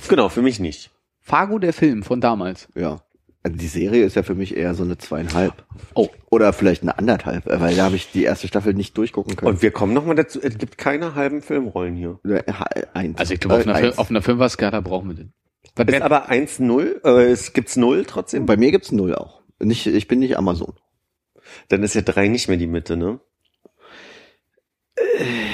Genau, 0.08 0.30
für 0.30 0.42
mich 0.42 0.60
nicht. 0.60 0.92
Fargo, 1.22 1.60
der 1.60 1.74
Film 1.74 2.04
von 2.04 2.22
damals. 2.22 2.70
Ja. 2.76 3.02
Also 3.44 3.58
die 3.58 3.68
Serie 3.68 4.04
ist 4.04 4.16
ja 4.16 4.24
für 4.24 4.36
mich 4.36 4.56
eher 4.58 4.74
so 4.74 4.84
eine 4.84 4.98
zweieinhalb. 4.98 5.54
Oh. 5.94 6.10
Oder 6.30 6.52
vielleicht 6.54 6.82
eine 6.82 6.98
anderthalb, 6.98 7.48
äh, 7.48 7.62
weil 7.62 7.76
da 7.76 7.86
habe 7.86 7.96
ich 7.96 8.12
die 8.12 8.24
erste 8.24 8.48
Staffel 8.48 8.74
nicht 8.74 8.98
durchgucken 8.98 9.36
können. 9.36 9.52
Und 9.52 9.62
wir 9.62 9.72
kommen 9.72 9.94
nochmal 9.94 10.16
dazu, 10.16 10.42
es 10.42 10.58
gibt 10.58 10.78
keine 10.78 11.16
halben 11.16 11.42
Filmrollen 11.42 11.96
hier. 11.96 12.20
Oder, 12.24 12.48
äh, 12.48 12.54
eins. 12.94 13.18
Also 13.18 13.34
ich 13.34 13.40
glaube, 13.40 13.62
auf, 13.62 13.66
Äh, 13.66 13.72
einer 13.72 14.00
auf 14.00 14.10
einer 14.10 14.22
Fünfer-Skala 14.22 14.82
brauchen 14.82 15.10
wir 15.10 15.16
den. 15.16 15.34
Was 15.76 15.88
Ist 15.88 16.02
aber 16.02 16.30
1-0, 16.30 17.06
äh, 17.06 17.32
es 17.32 17.54
gibt's 17.54 17.76
0 17.78 18.06
trotzdem. 18.06 18.46
Bei 18.46 18.58
mir 18.58 18.72
gibt's 18.72 18.92
null 18.92 19.16
auch. 19.16 19.42
Nicht, 19.60 19.86
ich 19.86 20.08
bin 20.08 20.20
nicht 20.20 20.38
Amazon. 20.38 20.74
Dann 21.70 21.84
ist 21.84 21.94
ja 21.94 22.02
drei 22.02 22.28
nicht 22.28 22.48
mehr 22.48 22.58
die 22.58 22.68
Mitte, 22.68 22.98
ne? 22.98 23.20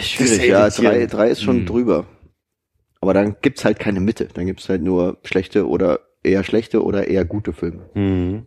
Schwierig, 0.01 0.47
ja. 0.47 0.69
Drei, 0.69 1.05
drei 1.05 1.29
ist 1.29 1.41
schon 1.41 1.57
Hm. 1.59 1.65
drüber. 1.65 2.05
Aber 3.01 3.13
dann 3.13 3.35
gibt's 3.41 3.65
halt 3.65 3.79
keine 3.79 3.99
Mitte. 3.99 4.27
Dann 4.33 4.45
gibt's 4.45 4.69
halt 4.69 4.81
nur 4.81 5.17
schlechte 5.23 5.67
oder 5.67 5.99
eher 6.23 6.43
schlechte 6.43 6.83
oder 6.83 7.07
eher 7.07 7.25
gute 7.25 7.51
Filme. 7.53 7.89
Mhm. 7.93 8.45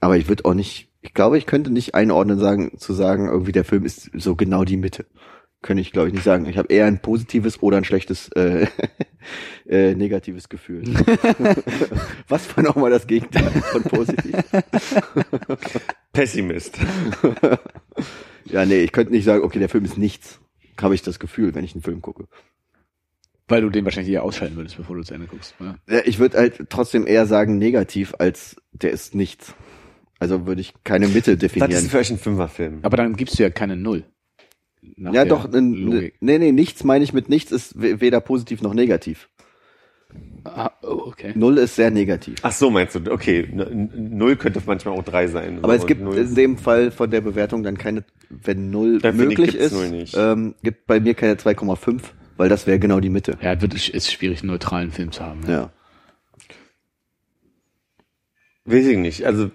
Aber 0.00 0.16
ich 0.16 0.28
würde 0.28 0.46
auch 0.46 0.54
nicht, 0.54 0.88
ich 1.02 1.12
glaube, 1.12 1.36
ich 1.36 1.44
könnte 1.46 1.70
nicht 1.70 1.94
einordnen, 1.94 2.38
sagen, 2.38 2.72
zu 2.78 2.94
sagen, 2.94 3.28
irgendwie 3.28 3.52
der 3.52 3.64
Film 3.64 3.84
ist 3.84 4.10
so 4.14 4.36
genau 4.36 4.64
die 4.64 4.78
Mitte. 4.78 5.04
Könnte 5.62 5.82
ich, 5.82 5.92
glaube 5.92 6.08
ich, 6.08 6.14
nicht 6.14 6.24
sagen. 6.24 6.46
Ich 6.46 6.56
habe 6.56 6.72
eher 6.72 6.86
ein 6.86 7.02
positives 7.02 7.62
oder 7.62 7.76
ein 7.76 7.84
schlechtes 7.84 8.28
äh, 8.30 8.66
äh, 9.68 9.94
negatives 9.94 10.48
Gefühl. 10.48 10.84
Was 12.28 12.56
war 12.56 12.64
nochmal 12.64 12.90
das 12.90 13.06
Gegenteil 13.06 13.50
von 13.50 13.82
positiv? 13.82 14.34
Pessimist. 16.12 16.78
Ja, 18.46 18.64
nee, 18.64 18.80
ich 18.80 18.92
könnte 18.92 19.12
nicht 19.12 19.24
sagen, 19.24 19.44
okay, 19.44 19.58
der 19.58 19.68
Film 19.68 19.84
ist 19.84 19.98
nichts. 19.98 20.40
Habe 20.80 20.94
ich 20.94 21.02
das 21.02 21.18
Gefühl, 21.18 21.54
wenn 21.54 21.64
ich 21.64 21.74
einen 21.74 21.82
Film 21.82 22.00
gucke. 22.00 22.26
Weil 23.48 23.60
du 23.60 23.68
den 23.68 23.84
wahrscheinlich 23.84 24.14
eher 24.14 24.22
ausschalten 24.22 24.56
würdest, 24.56 24.76
bevor 24.78 24.96
du 24.96 25.02
zu 25.02 25.12
Ende 25.12 25.26
guckst. 25.26 25.54
Ja. 25.60 25.76
Ja, 25.88 26.00
Ich 26.06 26.18
würde 26.18 26.38
halt 26.38 26.70
trotzdem 26.70 27.06
eher 27.06 27.26
sagen 27.26 27.58
negativ, 27.58 28.14
als 28.18 28.56
der 28.72 28.92
ist 28.92 29.14
nichts. 29.14 29.54
Also 30.18 30.46
würde 30.46 30.60
ich 30.60 30.72
keine 30.84 31.08
Mitte 31.08 31.32
ist 31.32 31.42
definieren. 31.42 31.84
für 31.84 31.98
euch 31.98 32.10
ein 32.10 32.18
Fünferfilm? 32.18 32.78
Aber 32.82 32.96
dann 32.96 33.14
gibst 33.16 33.38
du 33.38 33.42
ja 33.42 33.50
keine 33.50 33.76
Null. 33.76 34.04
Nach 34.96 35.12
Ja, 35.12 35.24
doch, 35.24 35.50
Logik. 35.52 36.14
nee, 36.20 36.38
nee, 36.38 36.52
nichts 36.52 36.84
meine 36.84 37.04
ich 37.04 37.12
mit 37.12 37.28
nichts 37.28 37.52
ist 37.52 37.80
we- 37.80 38.00
weder 38.00 38.20
positiv 38.20 38.62
noch 38.62 38.74
negativ. 38.74 39.28
Ah, 40.44 40.70
oh, 40.82 41.02
okay. 41.06 41.32
Null 41.36 41.58
ist 41.58 41.76
sehr 41.76 41.90
negativ. 41.90 42.36
Ach 42.42 42.50
so, 42.50 42.70
meinst 42.70 42.94
du, 42.96 43.12
okay, 43.12 43.46
null 43.52 44.36
könnte 44.36 44.60
manchmal 44.66 44.98
auch 44.98 45.04
drei 45.04 45.26
sein. 45.28 45.58
Aber 45.62 45.74
es 45.74 45.82
Und 45.82 45.86
gibt 45.88 46.00
in 46.14 46.34
dem 46.34 46.56
Fall 46.58 46.90
von 46.90 47.10
der 47.10 47.20
Bewertung 47.20 47.62
dann 47.62 47.76
keine, 47.78 48.04
wenn 48.28 48.70
null 48.70 48.98
Dann 49.00 49.16
möglich 49.16 49.54
ist, 49.54 49.72
null 49.72 49.90
nicht. 49.90 50.16
ähm, 50.18 50.54
gibt 50.62 50.86
bei 50.86 50.98
mir 50.98 51.14
keine 51.14 51.34
2,5, 51.34 52.00
weil 52.38 52.48
das 52.48 52.66
wäre 52.66 52.78
genau 52.78 52.98
die 53.00 53.10
Mitte. 53.10 53.36
Ja, 53.42 53.60
wird, 53.60 53.74
ist 53.74 54.10
schwierig, 54.10 54.40
einen 54.40 54.50
neutralen 54.50 54.90
Film 54.90 55.12
zu 55.12 55.22
haben. 55.22 55.40
Ne? 55.40 55.52
Ja. 55.52 55.72
Weiß 58.64 58.86
ich 58.86 58.98
nicht. 58.98 59.24
Also 59.26 59.50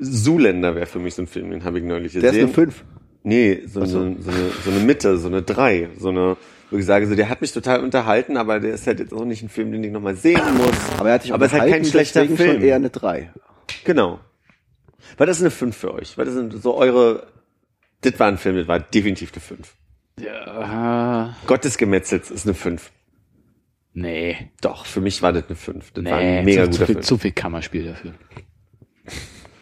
Zuländer 0.00 0.74
wäre 0.74 0.86
für 0.86 0.98
mich 0.98 1.14
so 1.14 1.22
ein 1.22 1.26
Film, 1.28 1.50
den 1.50 1.64
habe 1.64 1.78
ich 1.78 1.84
neulich 1.84 2.12
Der 2.12 2.22
ist 2.22 2.28
gesehen. 2.30 2.44
eine 2.46 2.52
5. 2.52 2.84
Nee, 3.28 3.62
so, 3.66 3.84
so. 3.84 4.00
eine, 4.02 4.22
so, 4.22 4.30
eine, 4.30 4.50
so 4.64 4.70
eine 4.70 4.80
Mitte, 4.80 5.18
so 5.18 5.26
eine 5.26 5.42
drei, 5.42 5.88
so 5.98 6.10
eine, 6.10 6.36
wo 6.70 6.76
ich 6.76 6.84
sage, 6.86 7.08
so, 7.08 7.16
der 7.16 7.28
hat 7.28 7.40
mich 7.40 7.50
total 7.52 7.80
unterhalten, 7.80 8.36
aber 8.36 8.60
der 8.60 8.72
ist 8.74 8.86
halt 8.86 9.00
jetzt 9.00 9.12
auch 9.12 9.24
nicht 9.24 9.42
ein 9.42 9.48
Film, 9.48 9.72
den 9.72 9.82
ich 9.82 9.90
nochmal 9.90 10.14
sehen 10.14 10.40
muss. 10.56 10.76
Aber 10.98 11.08
er 11.08 11.14
hat 11.16 11.22
sich 11.22 11.34
aber 11.34 11.46
es 11.46 11.52
ist 11.52 11.58
halt 11.60 11.72
kein 11.72 11.84
schlechter 11.84 12.24
Film. 12.24 12.36
schon 12.36 12.62
eher 12.62 12.76
eine 12.76 12.88
3. 12.88 13.32
Genau. 13.84 14.20
Was 15.18 15.28
ist 15.28 15.40
eine 15.40 15.50
5 15.50 15.76
für 15.76 15.92
euch? 15.94 16.16
Was 16.16 16.28
sind 16.28 16.52
so 16.62 16.76
eure, 16.76 17.26
das 18.02 18.16
war 18.20 18.28
ein 18.28 18.38
Film, 18.38 18.56
das 18.56 18.68
war 18.68 18.78
definitiv 18.78 19.32
eine 19.32 19.40
5. 19.40 19.74
Ja, 20.20 21.36
Gott 21.48 21.64
des 21.64 21.78
Gemetzels 21.78 22.30
ist 22.30 22.46
eine 22.46 22.54
5. 22.54 22.92
nee. 23.92 24.36
Doch, 24.60 24.86
für 24.86 25.00
mich 25.00 25.20
war 25.22 25.32
das 25.32 25.46
eine 25.48 25.56
5. 25.56 25.90
Das 25.92 26.04
war 26.04 26.20
Nee, 26.20 26.38
ein 26.38 26.44
mega 26.44 26.64
zu, 26.66 26.70
zu, 26.70 26.76
guter 26.78 26.86
viel, 26.86 26.94
Film. 26.94 27.04
zu 27.04 27.18
viel 27.18 27.32
Kammerspiel 27.32 27.84
dafür. 27.86 28.14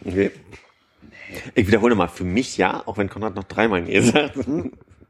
Okay. 0.05 0.29
Ich 1.55 1.67
wiederhole 1.67 1.95
mal, 1.95 2.07
für 2.07 2.25
mich 2.25 2.57
ja, 2.57 2.83
auch 2.85 2.97
wenn 2.97 3.09
Konrad 3.09 3.35
noch 3.35 3.45
dreimal 3.45 3.81
nee 3.81 4.01
sagt. 4.01 4.37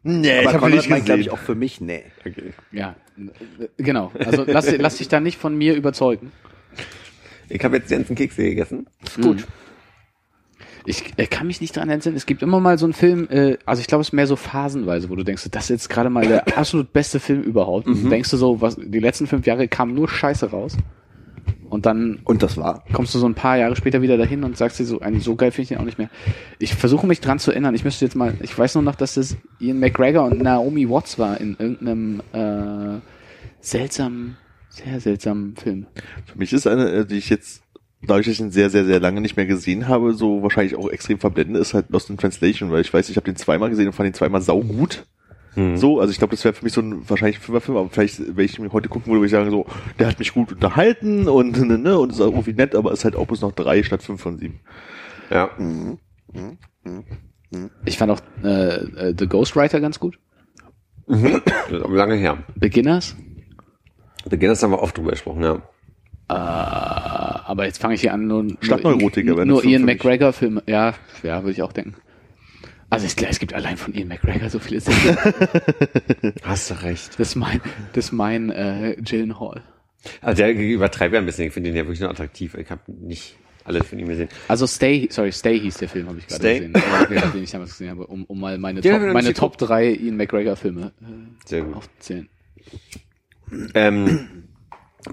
Nee, 0.08 0.32
Aber 0.32 0.42
ich 0.42 0.48
habe 0.48 0.60
Konrad 0.60 0.72
nicht 0.78 0.90
meint, 0.90 1.06
glaube 1.06 1.22
ich, 1.22 1.32
auch 1.32 1.40
für 1.40 1.56
mich, 1.56 1.82
nee. 1.82 2.04
Okay. 2.20 2.54
Ja, 2.72 2.96
genau. 3.78 4.12
Also 4.20 4.46
lass, 4.46 4.72
lass 4.78 4.98
dich 4.98 5.08
da 5.08 5.20
nicht 5.20 5.40
von 5.40 5.58
mir 5.58 5.76
überzeugen. 5.76 6.32
Ich 7.50 7.64
habe 7.64 7.78
jetzt 7.78 7.90
die 7.90 7.96
ganzen 7.96 8.16
Kekse 8.16 8.44
gegessen. 8.44 8.88
Ist 9.04 9.22
gut. 9.22 9.48
Ich 10.86 11.04
äh, 11.18 11.26
kann 11.26 11.48
mich 11.48 11.62
nicht 11.62 11.76
dran 11.76 11.90
erinnern. 11.90 12.16
Es 12.16 12.28
gibt 12.28 12.44
immer 12.44 12.60
mal 12.60 12.78
so 12.78 12.86
einen 12.86 12.94
Film, 12.94 13.28
äh, 13.32 13.58
also 13.66 13.82
ich 13.82 13.88
glaube, 13.88 14.02
es 14.04 14.10
ist 14.10 14.14
mehr 14.14 14.28
so 14.28 14.36
phasenweise, 14.36 15.10
wo 15.10 15.16
du 15.16 15.24
denkst, 15.24 15.48
das 15.50 15.64
ist 15.64 15.70
jetzt 15.70 15.90
gerade 15.90 16.12
mal 16.12 16.28
der 16.28 16.48
absolut 16.58 16.94
beste 16.94 17.20
Film 17.20 17.42
überhaupt. 17.42 17.88
Und 17.88 18.04
du 18.04 18.10
denkst 18.10 18.30
du 18.30 18.38
so, 18.38 18.62
was 18.62 18.76
die 18.76 19.00
letzten 19.00 19.26
fünf 19.26 19.48
Jahre 19.48 19.68
kam 19.68 19.96
nur 19.96 20.08
Scheiße 20.08 20.52
raus. 20.52 20.78
Und 21.70 21.86
dann 21.86 22.20
Und 22.24 22.44
das 22.44 22.58
war. 22.58 22.84
kommst 22.94 23.14
du 23.16 23.20
so 23.20 23.28
ein 23.28 23.34
paar 23.36 23.58
Jahre 23.58 23.76
später 23.76 24.02
wieder 24.02 24.18
dahin 24.18 24.44
und 24.44 24.56
sagst 24.56 24.80
dir 24.80 24.86
so, 24.86 25.02
eigentlich 25.02 25.24
so 25.24 25.36
geil 25.36 25.52
finde 25.52 25.64
ich 25.64 25.70
den 25.70 25.78
auch 25.80 25.86
nicht 25.86 25.98
mehr. 25.98 26.10
Ich 26.60 26.74
versuche 26.76 27.08
mich 27.08 27.20
dran 27.22 27.40
zu 27.40 27.52
erinnern. 27.52 27.76
Ich 27.76 27.84
müsste 27.84 28.06
jetzt 28.06 28.16
mal, 28.16 28.34
ich 28.42 28.58
weiß 28.58 28.76
nur 28.76 28.84
noch, 28.84 28.96
dass 28.96 29.16
das 29.16 29.36
Ian 29.60 29.80
McGregor 29.80 30.26
und 30.26 30.42
Naomi 30.42 30.90
Watts 30.90 31.20
war 31.20 31.40
in 31.42 31.56
irgendeinem 31.60 32.22
äh, 32.34 33.00
seltsamen, 33.60 34.38
sehr 34.70 35.00
seltsamen 35.00 35.56
Film. 35.56 35.88
Für 36.26 36.38
mich 36.38 36.54
ist 36.54 36.68
eine, 36.68 36.90
äh, 36.92 37.06
die 37.06 37.18
ich 37.18 37.30
jetzt, 37.30 37.64
dadurch, 38.02 38.28
dass 38.28 38.34
ich 38.36 38.40
ihn 38.42 38.52
sehr, 38.52 38.70
sehr, 38.70 38.86
sehr 38.86 39.00
lange 39.00 39.22
nicht 39.22 39.36
mehr 39.36 39.46
gesehen 39.48 39.88
habe, 39.88 40.14
so 40.14 40.44
wahrscheinlich 40.44 40.76
auch 40.76 40.90
extrem 40.90 41.20
verblendend 41.20 41.58
ist 41.58 41.74
halt 41.74 41.90
Lost 41.90 42.10
in 42.10 42.18
Translation, 42.18 42.72
weil 42.72 42.82
ich 42.82 42.94
weiß, 42.94 43.10
ich 43.10 43.18
habe 43.18 43.26
den 43.26 43.36
zweimal 43.36 43.70
gesehen 43.70 43.88
und 43.88 43.94
fand 43.94 44.08
ihn 44.08 44.14
zweimal 44.14 44.42
saugut. 44.42 45.06
So, 45.56 46.00
also 46.02 46.12
ich 46.12 46.18
glaube, 46.18 46.36
das 46.36 46.44
wäre 46.44 46.54
für 46.54 46.66
mich 46.66 46.74
so 46.74 46.82
ein 46.82 47.10
wahrscheinlich 47.10 47.38
ein 47.38 47.42
Fünferfilm, 47.42 47.78
aber 47.78 47.90
vielleicht, 47.90 48.36
wenn 48.36 48.46
ich 48.46 48.60
mir 48.60 48.72
heute 48.74 48.90
gucken 48.90 49.08
würde, 49.08 49.22
würde 49.22 49.28
ich 49.28 49.32
sagen 49.32 49.50
so, 49.50 49.66
der 50.00 50.08
hat 50.08 50.20
mich 50.20 50.34
gut 50.34 50.52
unterhalten 50.52 51.30
und 51.30 51.58
ne, 51.68 51.78
ne, 51.78 51.98
und 51.98 52.12
ist 52.12 52.20
auch 52.20 52.32
irgendwie 52.32 52.54
nett, 52.54 52.76
aber 52.76 52.92
ist 52.92 53.06
halt 53.06 53.16
auch 53.16 53.26
bloß 53.26 53.42
noch 53.42 53.54
drei 53.54 53.82
statt 53.84 54.04
fünf 54.04 54.22
von 54.22 54.38
sieben. 54.38 54.60
Ja. 55.30 55.50
Ich 57.86 57.98
fand 57.98 58.12
auch 58.12 58.20
äh, 58.44 58.76
äh, 58.76 59.16
The 59.18 59.28
Ghostwriter 59.28 59.80
ganz 59.80 60.00
gut. 60.00 60.20
Aber 61.08 61.96
lange 61.96 62.16
her. 62.16 62.44
Beginners. 62.56 63.16
Beginners 64.30 64.62
haben 64.62 64.72
wir 64.72 64.82
oft 64.82 64.98
drüber 64.98 65.12
gesprochen, 65.12 65.44
ja. 65.44 65.56
Äh, 66.28 66.34
aber 66.34 67.66
jetzt 67.66 67.80
fange 67.80 67.94
ich 67.94 68.02
hier 68.02 68.14
an, 68.14 68.28
nur, 68.28 68.44
nur, 68.44 68.56
nur 68.58 68.84
Ian 68.84 69.22
Film 69.22 69.62
für 69.62 69.64
mich. 69.64 69.80
McGregor 69.86 70.34
Filme. 70.34 70.64
Ja, 70.66 70.96
ja, 71.24 71.44
würde 71.44 71.52
ich 71.52 71.62
auch 71.62 71.72
denken. 71.72 71.96
Also 72.90 73.06
es, 73.06 73.16
es 73.16 73.40
gibt 73.40 73.54
allein 73.54 73.78
von 73.78 73.94
Ian 73.94 74.08
McGregor 74.08 74.50
so 74.50 74.60
viele 74.60 74.80
Szenen. 74.80 75.18
Hast 76.44 76.70
du 76.70 76.84
recht. 76.84 77.20
Das 77.20 77.30
ist 77.30 77.36
mein, 77.36 77.62
das 77.94 78.06
ist 78.06 78.12
mein 78.12 78.52
äh, 78.52 78.96
Gyllenhaal. 79.00 79.64
Also 80.22 80.44
der 80.44 80.54
übertreibt 80.54 81.14
ja 81.14 81.20
ein 81.20 81.26
bisschen. 81.26 81.48
Ich 81.48 81.54
finde 81.54 81.70
den 81.70 81.78
ja 81.78 81.84
wirklich 81.84 82.00
nur 82.00 82.10
attraktiv. 82.10 82.56
Ich 82.56 82.70
habe 82.70 82.82
nicht 82.88 83.38
alles 83.64 83.88
von 83.88 83.98
ihm 83.98 84.08
gesehen. 84.08 84.30
Also 84.48 84.68
Stay, 84.68 85.08
sorry, 85.10 85.32
Stay 85.32 85.60
hieß 85.60 85.78
der 85.78 85.90
Film, 85.90 86.08
habe 86.08 86.20
ich 86.20 86.28
gerade 86.28 86.44
gesehen, 86.44 86.76
äh, 86.76 87.32
den 87.32 87.44
ich 87.44 87.52
damals 87.52 87.72
gesehen 87.72 87.90
habe, 87.90 88.06
um, 88.06 88.24
um 88.26 88.40
mal 88.40 88.58
meine 88.60 88.82
Top, 88.82 89.02
meine 89.02 89.34
Top 89.34 89.58
3 89.58 89.92
Ian 89.92 90.18
McGregor 90.18 90.56
Filme 90.56 90.94
äh, 91.50 91.62
aufzählen. 91.74 92.30
Ähm, 93.74 94.46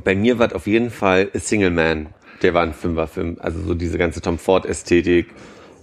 bei 0.04 0.14
mir 0.14 0.38
war 0.38 0.54
auf 0.54 0.66
jeden 0.66 0.90
Fall 0.90 1.30
A 1.34 1.38
Single 1.38 1.70
Man. 1.70 2.14
Der 2.42 2.54
war 2.54 2.62
ein 2.62 2.74
Fünferfilm. 2.74 3.38
Also 3.40 3.62
so 3.62 3.74
diese 3.74 3.98
ganze 3.98 4.20
Tom 4.20 4.38
Ford 4.38 4.66
Ästhetik 4.66 5.28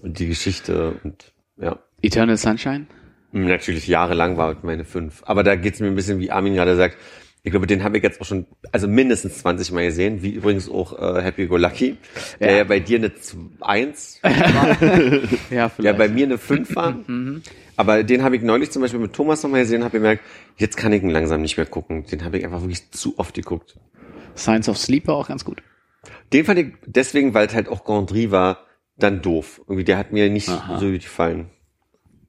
und 0.02 0.20
die 0.20 0.28
Geschichte 0.28 1.00
und 1.04 1.29
ja. 1.62 1.80
Eternal 2.01 2.38
Sunshine? 2.38 2.88
Natürlich 3.32 3.88
jahrelang 3.88 4.38
war 4.38 4.55
meine 4.64 4.86
fünf. 4.86 5.22
Aber 5.26 5.43
da 5.43 5.55
geht's 5.55 5.80
mir 5.80 5.88
ein 5.88 5.95
bisschen, 5.95 6.20
wie 6.20 6.32
Armin 6.32 6.55
gerade 6.55 6.76
sagt. 6.76 6.97
Ich 7.43 7.51
glaube, 7.51 7.68
den 7.68 7.84
habe 7.84 7.97
ich 7.97 8.03
jetzt 8.03 8.20
auch 8.20 8.26
schon, 8.26 8.47
also 8.74 8.88
mindestens 8.88 9.38
20 9.39 9.72
Mal 9.72 9.86
gesehen, 9.86 10.22
wie 10.24 10.32
übrigens 10.32 10.70
auch 10.70 10.97
äh, 10.99 11.22
Happy 11.22 11.47
Go 11.47 11.55
Lucky, 11.57 11.95
der 12.39 12.51
Ja. 12.51 12.57
ja, 12.57 12.64
bei 12.66 12.80
dir 12.80 12.97
eine 12.97 13.14
Z- 13.16 13.38
Eins, 13.62 14.20
Ja, 14.24 15.70
vielleicht. 15.70 15.80
ja 15.80 15.93
bei 15.93 16.10
mir 16.10 16.26
eine 16.26 16.38
Fünf 16.38 16.76
war. 16.76 16.97
Aber 17.78 18.03
den 18.03 18.24
habe 18.24 18.36
ich 18.36 18.41
neulich 18.41 18.72
zum 18.72 18.82
Beispiel 18.82 18.99
mit 18.99 19.14
Thomas 19.14 19.41
nochmal 19.43 19.62
gesehen 19.62 19.78
und 19.78 19.86
habe 19.86 19.97
gemerkt, 19.99 20.24
jetzt 20.57 20.76
kann 20.76 20.91
ich 20.91 21.01
ihn 21.01 21.10
langsam 21.10 21.41
nicht 21.41 21.55
mehr 21.55 21.66
gucken. 21.66 22.05
Den 22.05 22.26
habe 22.26 22.38
ich 22.38 22.43
einfach 22.45 22.62
wirklich 22.62 22.91
zu 22.91 23.18
oft 23.18 23.34
geguckt. 23.34 23.78
Science 24.36 24.68
of 24.68 24.78
Sleep 24.78 25.07
war 25.07 25.16
auch 25.16 25.28
ganz 25.30 25.45
gut. 25.45 25.64
Den 26.34 26.43
fand 26.45 26.60
ich 26.60 26.74
deswegen, 26.86 27.34
weil 27.34 27.47
es 27.47 27.55
halt 27.55 27.70
auch 27.70 27.86
Gondry 27.86 28.32
war, 28.32 28.66
dann 29.00 29.22
doof. 29.22 29.62
Irgendwie, 29.68 29.84
der 29.84 29.97
hat 29.97 30.12
mir 30.12 30.30
nicht 30.30 30.50
Aha. 30.50 30.78
so 30.80 30.88
gut 30.89 31.02
gefallen. 31.02 31.50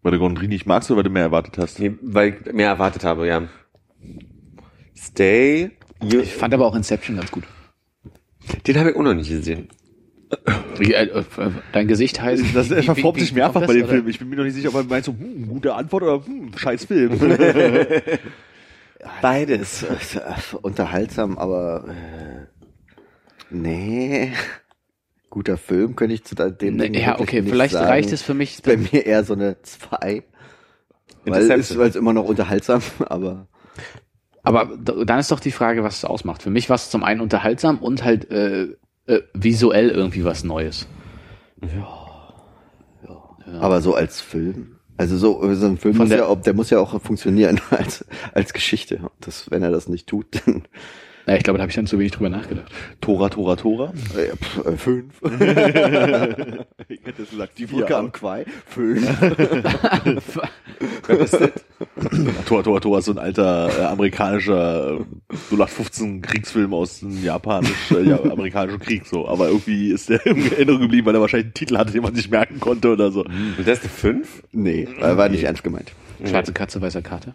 Weil 0.03 0.13
du 0.13 0.19
Gondry 0.19 0.49
nicht 0.49 0.67
magst 0.67 0.91
oder 0.91 0.99
weil 0.99 1.05
du 1.05 1.11
mehr 1.11 1.25
erwartet 1.25 1.59
hast? 1.59 1.79
Nee, 1.79 1.93
weil 2.01 2.39
ich 2.45 2.53
mehr 2.53 2.69
erwartet 2.69 3.05
habe, 3.05 3.27
ja. 3.27 3.49
Stay. 4.97 5.73
You, 6.03 6.21
Ich 6.21 6.35
fand 6.35 6.55
aber 6.55 6.67
auch 6.67 6.75
Inception 6.75 7.17
ganz 7.17 7.31
gut. 7.31 7.45
den 8.67 8.79
habe 8.79 8.91
ich 8.91 8.97
auch 8.97 9.03
noch 9.03 9.15
nicht 9.15 9.29
gesehen. 9.29 9.69
Äh, 10.79 10.93
äh, 11.05 11.25
Dein 11.73 11.89
Gesicht 11.89 12.23
heißt. 12.23 12.45
Das 12.55 12.71
er 12.71 12.83
verformt 12.83 13.19
sich 13.21 13.35
mehrfach 13.35 13.67
bei 13.67 13.75
dem 13.75 13.83
oder? 13.83 13.93
Film. 13.95 14.09
Ich 14.09 14.19
bin 14.19 14.29
mir 14.29 14.37
noch 14.37 14.45
nicht 14.45 14.55
sicher, 14.55 14.69
ob 14.69 14.77
er 14.77 14.85
meint 14.85 15.05
so, 15.05 15.13
hm, 15.13 15.49
gute 15.49 15.75
Antwort 15.75 16.03
oder 16.05 16.25
hm, 16.25 16.57
scheiß 16.57 16.85
Film. 16.87 17.19
Beides. 19.23 19.83
Äh, 19.83 20.57
unterhaltsam, 20.63 21.37
aber 21.39 21.85
äh, 21.89 22.47
nee. 23.51 24.33
Guter 25.31 25.57
Film 25.57 25.95
könnte 25.97 26.15
ich 26.15 26.25
zu 26.25 26.35
dem 26.35 26.77
Nee, 26.77 27.01
ja, 27.01 27.19
okay, 27.21 27.41
nicht 27.41 27.51
vielleicht 27.51 27.73
sagen. 27.75 27.87
reicht 27.87 28.13
es 28.13 28.21
für 28.23 28.35
mich. 28.35 28.55
Ist 28.55 28.65
bei 28.65 28.77
mir 28.77 29.07
eher 29.07 29.25
so 29.25 29.35
eine 29.35 29.63
2. 29.63 30.25
Weil 31.25 31.51
es 31.51 31.71
es 31.71 31.97
immer 31.97 32.13
noch 32.13 32.25
unterhaltsam, 32.25 32.83
aber 33.09 33.47
Aber 34.43 34.77
dann 34.77 35.19
ist 35.21 35.31
doch 35.31 35.41
die 35.41 35.53
Frage, 35.53 35.85
was 35.85 35.99
es 35.99 36.05
ausmacht. 36.05 36.43
Für 36.43 36.51
mich 36.51 36.69
war 36.69 36.75
es 36.77 36.91
zum 36.91 37.05
einen 37.05 37.21
unterhaltsam 37.21 37.79
und 37.79 38.05
halt 38.05 38.31
äh, 38.31 38.69
äh, 39.07 39.23
visuell 39.35 39.91
irgendwie 39.91 40.25
was 40.25 40.45
Neues. 40.45 40.89
aber 43.61 43.81
so 43.81 43.95
als 43.95 44.21
Film. 44.21 44.77
Also 44.97 45.17
so, 45.17 45.41
so 45.55 45.67
ein 45.67 45.79
Film 45.79 45.95
Von 45.95 46.09
muss 46.09 46.09
der- 46.11 46.19
ja, 46.29 46.35
der 46.35 46.55
muss 46.55 46.71
ja 46.71 46.79
auch 46.79 47.01
funktionieren 47.01 47.61
als 47.71 48.05
als 48.35 48.53
Geschichte. 48.53 49.01
Das, 49.21 49.51
wenn 49.51 49.63
er 49.63 49.71
das 49.71 49.89
nicht 49.89 50.07
tut, 50.09 50.27
dann 50.47 50.63
Ja, 51.31 51.37
ich 51.37 51.45
glaube, 51.45 51.59
da 51.59 51.63
habe 51.63 51.71
ich 51.71 51.77
dann 51.77 51.87
zu 51.87 51.97
wenig 51.97 52.11
drüber 52.11 52.29
nachgedacht. 52.29 52.73
Tora, 53.01 53.29
Tora, 53.29 53.55
Tora. 53.55 53.93
äh, 54.17 54.35
pff, 54.37 54.67
äh, 54.67 54.77
fünf. 54.77 55.15
Ich 56.89 57.07
hätte 57.07 57.23
es 57.23 57.31
gesagt, 57.31 57.57
Die 57.57 57.67
Brücke 57.67 57.97
am 57.97 58.11
Quai. 58.11 58.45
Fünf. 58.67 59.07
Tora, 62.47 62.63
Tora, 62.65 62.81
Tora 62.81 62.99
ist 62.99 63.05
so 63.05 63.13
ein 63.13 63.19
alter 63.19 63.71
äh, 63.79 63.85
amerikanischer 63.85 64.95
äh, 64.95 65.55
0815 65.55 66.21
Kriegsfilm 66.23 66.75
aus 66.75 66.99
dem 66.99 67.23
japanisch, 67.23 67.93
äh, 67.93 68.03
ja, 68.03 68.21
amerikanischen 68.25 68.81
Krieg 68.81 69.07
so. 69.07 69.29
Aber 69.29 69.47
irgendwie 69.47 69.93
ist 69.93 70.09
der 70.09 70.27
in 70.27 70.51
Erinnerung 70.51 70.81
geblieben, 70.81 71.07
weil 71.07 71.15
er 71.15 71.21
wahrscheinlich 71.21 71.47
einen 71.47 71.55
Titel 71.55 71.79
hatte, 71.79 71.93
den 71.93 72.03
man 72.03 72.17
sich 72.17 72.29
merken 72.29 72.59
konnte 72.59 72.89
oder 72.91 73.13
so. 73.13 73.21
Und 73.21 73.55
das 73.61 73.79
ist 73.79 73.85
eine 73.85 73.91
fünf? 73.93 74.43
Nee, 74.51 74.89
war 74.99 75.17
war 75.17 75.29
nicht 75.29 75.45
ernst 75.45 75.63
gemeint. 75.63 75.93
Schwarze 76.25 76.53
Katze, 76.53 76.83
weißer 76.83 77.03
Karte. 77.03 77.35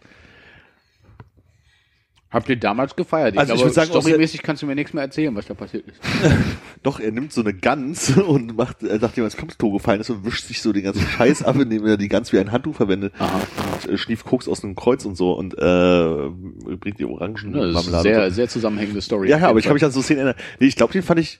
Habt 2.31 2.49
ihr 2.49 2.57
damals 2.57 2.95
gefeiert? 2.95 3.35
Ich 3.35 3.39
Also 3.39 3.53
ich 3.53 3.59
glaube, 3.59 3.69
würd 3.69 3.75
sagen, 3.75 3.89
aus 3.91 3.93
der- 3.93 4.01
storymäßig 4.01 4.41
kannst 4.43 4.61
du 4.61 4.65
mir 4.65 4.75
nichts 4.75 4.93
mehr 4.93 5.03
erzählen, 5.03 5.33
was 5.35 5.45
da 5.45 5.53
passiert 5.53 5.87
ist. 5.87 5.99
Doch, 6.83 6.99
er 6.99 7.11
nimmt 7.11 7.31
so 7.31 7.39
eine 7.41 7.53
Gans 7.53 8.17
und 8.27 8.57
macht, 8.57 8.83
er 8.83 8.99
sagt 8.99 9.17
ihm, 9.17 9.23
als 9.23 9.37
kommst 9.37 9.57
Tor 9.59 9.71
gefallen 9.71 10.01
ist 10.01 10.09
und 10.09 10.25
wischt 10.25 10.45
sich 10.45 10.61
so 10.61 10.73
den 10.73 10.83
ganzen 10.83 11.01
Scheiß 11.07 11.43
ab, 11.43 11.55
indem 11.57 11.85
er 11.85 11.95
die 11.97 12.09
Gans 12.09 12.33
wie 12.33 12.39
ein 12.39 12.51
Handtuch 12.51 12.75
verwendet. 12.75 13.13
Aha. 13.19 13.39
Und 13.83 13.89
äh, 13.89 13.97
schnieft 13.97 14.25
Koks 14.25 14.47
aus 14.49 14.63
einem 14.63 14.75
Kreuz 14.75 15.05
und 15.05 15.15
so 15.15 15.31
und 15.33 15.53
äh, 15.53 16.75
bringt 16.77 16.99
die 16.99 17.05
Orangen 17.05 17.55
Ja, 17.55 17.71
das 17.71 17.87
ist 17.87 18.01
sehr, 18.01 18.29
so. 18.29 18.35
sehr 18.35 18.49
zusammenhängende 18.49 19.01
Story. 19.01 19.29
Ja, 19.29 19.37
ja, 19.37 19.47
aber 19.47 19.59
ich 19.59 19.65
kann 19.65 19.75
mich 19.75 19.85
an 19.85 19.91
so 19.91 20.01
Szenen 20.01 20.21
erinnern. 20.25 20.41
Nee, 20.59 20.67
ich 20.67 20.75
glaube, 20.75 20.91
den 20.91 21.03
fand 21.03 21.19
ich, 21.21 21.39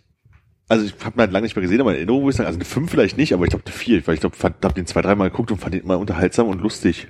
also 0.70 0.86
ich 0.86 0.94
habe 1.04 1.18
ihn 1.18 1.20
halt 1.20 1.32
lange 1.34 1.44
nicht 1.44 1.56
mehr 1.58 1.64
gesehen, 1.64 1.82
aber 1.82 1.92
in 1.92 1.98
Erinnerung 1.98 2.22
würde 2.22 2.30
ich 2.32 2.36
sagen, 2.38 2.48
also 2.48 2.58
eine 2.58 2.66
5 2.66 2.90
vielleicht 2.90 3.18
nicht, 3.18 3.34
aber 3.34 3.44
ich 3.44 3.50
glaube 3.50 3.66
eine 3.66 3.74
4, 3.76 4.08
weil 4.08 4.14
ich 4.16 4.22
glaube, 4.22 4.38
habe 4.42 4.74
den 4.76 4.86
zwei, 4.86 5.02
dreimal 5.02 5.30
geguckt 5.30 5.52
und 5.52 5.58
fand 5.60 5.76
ihn 5.76 5.82
immer 5.82 6.00
unterhaltsam 6.00 6.48
und 6.48 6.62
lustig. 6.62 7.08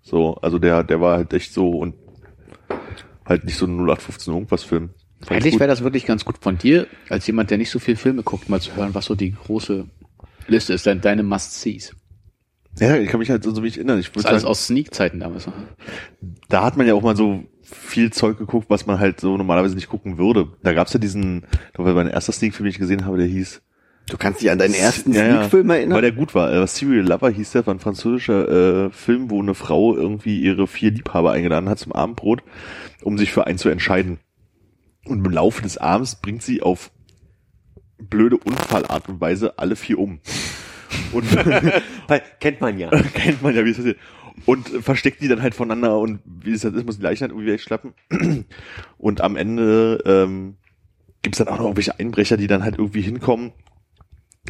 So, 0.00 0.36
also 0.36 0.58
der, 0.58 0.84
der 0.84 1.00
war 1.00 1.16
halt 1.18 1.32
echt 1.34 1.52
so 1.52 1.70
und 1.70 1.94
halt 3.26 3.44
nicht 3.44 3.56
so 3.56 3.66
ein 3.66 3.76
0815 3.76 4.32
irgendwas 4.32 4.62
Film. 4.64 4.90
Fand 5.20 5.30
ich 5.30 5.30
Eigentlich 5.30 5.60
wäre 5.60 5.68
das 5.68 5.82
wirklich 5.82 6.06
ganz 6.06 6.24
gut 6.24 6.38
von 6.40 6.58
dir, 6.58 6.86
als 7.08 7.26
jemand, 7.26 7.50
der 7.50 7.58
nicht 7.58 7.70
so 7.70 7.78
viel 7.78 7.96
Filme 7.96 8.22
guckt, 8.22 8.48
mal 8.48 8.60
zu 8.60 8.76
hören, 8.76 8.94
was 8.94 9.06
so 9.06 9.14
die 9.14 9.32
große 9.32 9.86
Liste 10.46 10.72
ist, 10.74 10.86
deine, 10.86 11.00
deine 11.00 11.22
Must-Sees. 11.22 11.94
Ja, 12.78 12.96
ich 12.96 13.08
kann 13.08 13.20
mich 13.20 13.30
halt 13.30 13.42
so, 13.42 13.54
so 13.54 13.62
wie 13.62 13.68
ich 13.68 13.78
erinnern. 13.78 13.98
Ich 13.98 14.12
Das 14.12 14.24
ist 14.24 14.26
alles 14.26 14.42
sagen, 14.42 14.50
aus 14.50 14.66
Sneak-Zeiten 14.66 15.20
damals. 15.20 15.46
ne? 15.46 15.54
da 16.48 16.62
hat 16.62 16.76
man 16.76 16.86
ja 16.86 16.94
auch 16.94 17.02
mal 17.02 17.16
so 17.16 17.44
viel 17.62 18.12
Zeug 18.12 18.38
geguckt, 18.38 18.68
was 18.68 18.86
man 18.86 19.00
halt 19.00 19.20
so 19.20 19.36
normalerweise 19.36 19.74
nicht 19.74 19.88
gucken 19.88 20.18
würde. 20.18 20.48
Da 20.62 20.74
gab's 20.74 20.92
ja 20.92 21.00
diesen, 21.00 21.46
da 21.72 21.84
war 21.84 21.94
mein 21.94 22.08
erster 22.08 22.32
Sneak, 22.32 22.56
den 22.56 22.66
ich 22.66 22.78
gesehen 22.78 23.06
habe, 23.06 23.16
der 23.16 23.26
hieß 23.26 23.62
Du 24.08 24.16
kannst 24.16 24.40
dich 24.40 24.50
an 24.50 24.58
deinen 24.58 24.74
ersten 24.74 25.12
Ja, 25.12 25.26
ja. 25.26 25.36
Sneak-Film 25.38 25.70
erinnern? 25.70 25.94
Weil 25.96 26.02
der 26.02 26.12
gut 26.12 26.34
war. 26.34 26.52
Äh, 26.52 26.66
Serial 26.68 27.04
Lover 27.06 27.28
hieß 27.28 27.52
der, 27.52 27.66
war 27.66 27.74
ein 27.74 27.80
französischer 27.80 28.86
äh, 28.86 28.90
Film, 28.90 29.30
wo 29.30 29.42
eine 29.42 29.54
Frau 29.54 29.96
irgendwie 29.96 30.40
ihre 30.40 30.68
vier 30.68 30.92
Liebhaber 30.92 31.32
eingeladen 31.32 31.68
hat 31.68 31.80
zum 31.80 31.92
Abendbrot, 31.92 32.42
um 33.06 33.16
sich 33.18 33.30
für 33.30 33.46
einen 33.46 33.56
zu 33.56 33.68
entscheiden. 33.68 34.18
Und 35.04 35.24
im 35.24 35.32
Laufe 35.32 35.62
des 35.62 35.78
Abends 35.78 36.16
bringt 36.16 36.42
sie 36.42 36.60
auf 36.60 36.90
blöde 37.98 38.36
Unfallart 38.36 39.08
und 39.08 39.20
Weise 39.20 39.60
alle 39.60 39.76
vier 39.76 40.00
um. 40.00 40.18
Und 41.12 41.24
kennt 42.40 42.60
man 42.60 42.78
ja. 42.78 42.90
kennt 43.14 43.42
man 43.42 43.54
ja, 43.54 43.64
wie 43.64 43.70
es 43.70 43.76
passiert. 43.76 43.98
Und 44.44 44.74
äh, 44.74 44.82
versteckt 44.82 45.22
die 45.22 45.28
dann 45.28 45.40
halt 45.40 45.54
voneinander 45.54 45.98
und 46.00 46.18
wie 46.24 46.50
es 46.50 46.62
das 46.62 46.74
ist, 46.74 46.84
muss 46.84 46.96
die 46.96 47.04
Leichen 47.04 47.22
halt 47.22 47.30
irgendwie 47.30 47.52
wegschlappen. 47.52 47.94
Und 48.98 49.20
am 49.20 49.36
Ende 49.36 50.02
ähm, 50.04 50.56
gibt's 51.22 51.38
dann 51.38 51.48
auch 51.48 51.58
noch 51.58 51.64
irgendwelche 51.64 51.98
Einbrecher, 51.98 52.36
die 52.36 52.48
dann 52.48 52.64
halt 52.64 52.76
irgendwie 52.76 53.02
hinkommen 53.02 53.52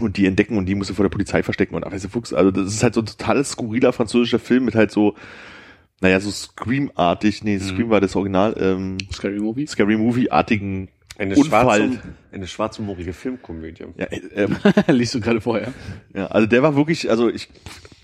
und 0.00 0.16
die 0.16 0.26
entdecken 0.26 0.58
und 0.58 0.66
die 0.66 0.74
musst 0.74 0.90
du 0.90 0.94
vor 0.94 1.04
der 1.04 1.10
Polizei 1.10 1.42
verstecken 1.42 1.74
und 1.74 1.86
ach, 1.86 1.92
weißt 1.92 2.04
du, 2.04 2.08
Fuchs, 2.08 2.32
also 2.32 2.50
das 2.50 2.66
ist 2.66 2.82
halt 2.82 2.94
so 2.94 3.00
ein 3.00 3.06
total 3.06 3.42
skurriler 3.44 3.92
französischer 3.92 4.38
Film 4.38 4.64
mit 4.66 4.74
halt 4.74 4.90
so, 4.90 5.14
naja, 6.00 6.20
so 6.20 6.30
Scream-artig, 6.30 7.42
nee, 7.44 7.58
Scream 7.58 7.90
war 7.90 8.00
das 8.00 8.14
Original, 8.16 8.54
ähm, 8.58 8.98
Scary 9.12 9.38
Movie. 9.40 9.66
Scary 9.66 9.96
Movie-artigen 9.96 10.88
Eine, 11.18 11.34
Unfall. 11.36 11.92
schwarz, 11.92 11.98
eine 12.32 12.46
schwarzhumorige 12.46 13.12
Filmkomödie. 13.12 13.84
Ja, 13.96 14.06
äh, 14.06 14.20
ähm, 14.34 14.56
Liest 14.88 15.14
du 15.14 15.20
gerade 15.20 15.40
vorher. 15.40 15.72
ja, 16.14 16.26
also 16.26 16.46
der 16.46 16.62
war 16.62 16.76
wirklich, 16.76 17.08
also 17.08 17.28
ich, 17.30 17.48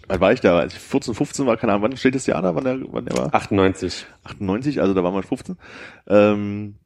wann 0.08 0.20
war 0.20 0.32
ich 0.32 0.40
da? 0.40 0.58
Als 0.58 0.72
ich 0.72 0.78
14, 0.80 1.14
15 1.14 1.46
war, 1.46 1.56
keine 1.56 1.72
Ahnung, 1.72 1.90
wann 1.90 1.96
steht 1.96 2.14
das 2.14 2.26
Jahr 2.26 2.40
da, 2.40 2.54
wann 2.54 2.64
der, 2.64 2.78
wann 2.88 3.04
der 3.04 3.16
war? 3.18 3.34
98. 3.34 4.06
98, 4.24 4.80
also 4.80 4.94
da 4.94 5.04
war 5.04 5.12
man 5.12 5.22
15. 5.22 5.56
Ähm. 6.08 6.76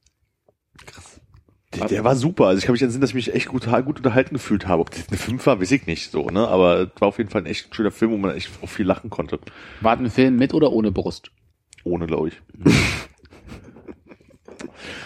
Der, 1.76 1.88
der 1.88 2.04
war 2.04 2.16
super. 2.16 2.46
Also 2.46 2.58
ich 2.58 2.64
kann 2.64 2.72
mich 2.72 2.82
entsinnen, 2.82 3.00
dass 3.00 3.10
ich 3.10 3.14
mich 3.14 3.34
echt 3.34 3.48
gut, 3.48 3.66
gut 3.84 3.98
unterhalten 3.98 4.34
gefühlt 4.34 4.66
habe. 4.66 4.82
Ob 4.82 4.90
das 4.90 5.08
eine 5.08 5.18
5 5.18 5.46
war, 5.46 5.60
weiß 5.60 5.70
ich 5.72 5.86
nicht 5.86 6.10
so, 6.10 6.26
ne? 6.28 6.46
Aber 6.48 6.80
es 6.80 6.88
war 7.00 7.08
auf 7.08 7.18
jeden 7.18 7.30
Fall 7.30 7.42
ein 7.42 7.46
echt 7.46 7.74
schöner 7.74 7.90
Film, 7.90 8.12
wo 8.12 8.16
man 8.16 8.34
echt 8.34 8.50
auch 8.62 8.68
viel 8.68 8.86
lachen 8.86 9.10
konnte. 9.10 9.38
War 9.80 9.96
ein 9.96 10.10
Film 10.10 10.36
mit 10.36 10.54
oder 10.54 10.72
ohne 10.72 10.90
Brust? 10.92 11.30
Ohne, 11.84 12.06
glaube 12.06 12.28
ich. 12.28 12.40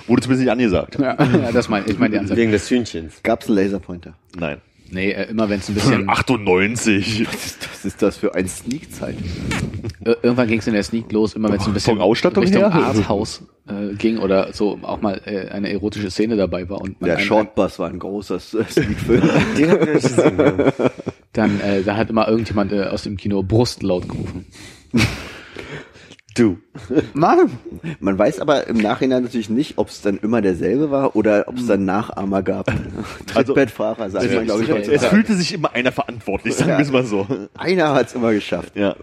Wurde 0.07 0.23
zumindest 0.23 0.45
nicht 0.45 0.53
angesagt. 0.53 0.99
Ja, 0.99 1.23
ja 1.25 1.53
das 1.53 1.69
meine 1.69 1.87
ich 1.87 1.99
meine 1.99 2.13
die 2.13 2.19
Ansage. 2.19 2.41
Wegen 2.41 2.53
des 2.53 2.69
Hühnchens. 2.71 3.23
Gab's 3.23 3.47
einen 3.49 3.57
Laserpointer? 3.57 4.15
Nein. 4.37 4.61
Nee, 4.93 5.12
äh, 5.12 5.31
immer 5.31 5.49
wenn 5.49 5.61
es 5.61 5.69
ein 5.69 5.75
bisschen 5.75 6.09
98. 6.09 7.27
Was 7.33 7.47
ist, 7.47 7.69
was 7.71 7.85
ist 7.85 8.03
das 8.03 8.17
für 8.17 8.35
ein 8.35 8.49
Sneak-Zeit? 8.49 9.15
Ir- 10.05 10.17
Irgendwann 10.23 10.49
ging 10.49 10.59
es 10.59 10.67
in 10.67 10.73
der 10.75 10.83
Sneak 10.83 11.12
los, 11.12 11.35
immer 11.35 11.49
wenn 11.49 11.61
es 11.61 11.67
ein 11.67 11.73
bisschen 11.75 11.97
Von 11.97 12.03
Ausstattung 12.03 12.43
Richtung 12.45 12.62
her? 12.73 12.85
Arthouse 12.85 13.43
äh, 13.69 13.95
ging 13.95 14.19
oder 14.19 14.53
so 14.53 14.79
auch 14.83 15.01
mal 15.01 15.21
äh, 15.25 15.49
eine 15.51 15.71
erotische 15.71 16.11
Szene 16.11 16.37
dabei 16.37 16.69
war 16.69 16.81
und 16.81 17.01
man 17.01 17.09
Der 17.11 17.19
Shortbus 17.19 17.79
war 17.79 17.89
ein 17.89 17.99
großer 17.99 18.37
äh, 18.37 18.39
Sneak-Film. 18.41 19.23
Den 19.57 19.71
hab 19.71 19.83
ich 19.83 19.95
nicht 19.95 20.17
gesehen. 20.17 20.39
ja. 20.39 20.91
dann 21.33 21.61
äh, 21.61 21.83
da 21.83 21.97
hat 21.97 22.11
immer 22.11 22.27
irgendjemand 22.29 22.73
äh, 22.73 22.85
aus 22.85 23.03
dem 23.05 23.17
Kino 23.17 23.43
Brust 23.43 23.83
laut 23.83 24.09
gerufen. 24.09 24.47
Du. 26.36 26.59
Mann, 27.12 27.51
Man 27.98 28.16
weiß 28.19 28.39
aber 28.40 28.69
im 28.69 28.77
Nachhinein 28.77 29.24
natürlich 29.24 29.51
nicht, 29.51 29.78
ob 29.78 29.89
es 29.89 30.01
dann 30.01 30.16
immer 30.19 30.40
derselbe 30.40 30.90
war 30.90 31.16
oder 31.16 31.48
ob 31.48 31.57
es 31.59 31.66
dann 31.66 31.85
Nachahmer 31.85 32.43
gab. 32.43 32.69
Also- 33.35 33.52
Trittbettfahrer, 33.52 34.11
sagt 34.11 34.32
man, 34.32 34.44
glaube 34.44 34.62
ich. 34.62 34.70
Es 34.89 35.05
fühlte 35.07 35.35
sich 35.35 35.52
immer 35.52 35.73
einer 35.73 35.90
verantwortlich, 35.93 36.55
sagen 36.55 36.70
Ja. 36.70 36.78
wir 36.78 36.85
es 36.85 36.93
mal 36.93 37.05
so. 37.05 37.27
Einer 37.59 37.94
hat's 37.94 38.15
immer 38.15 38.32
geschafft. 38.32 38.77
Ja. 38.77 38.94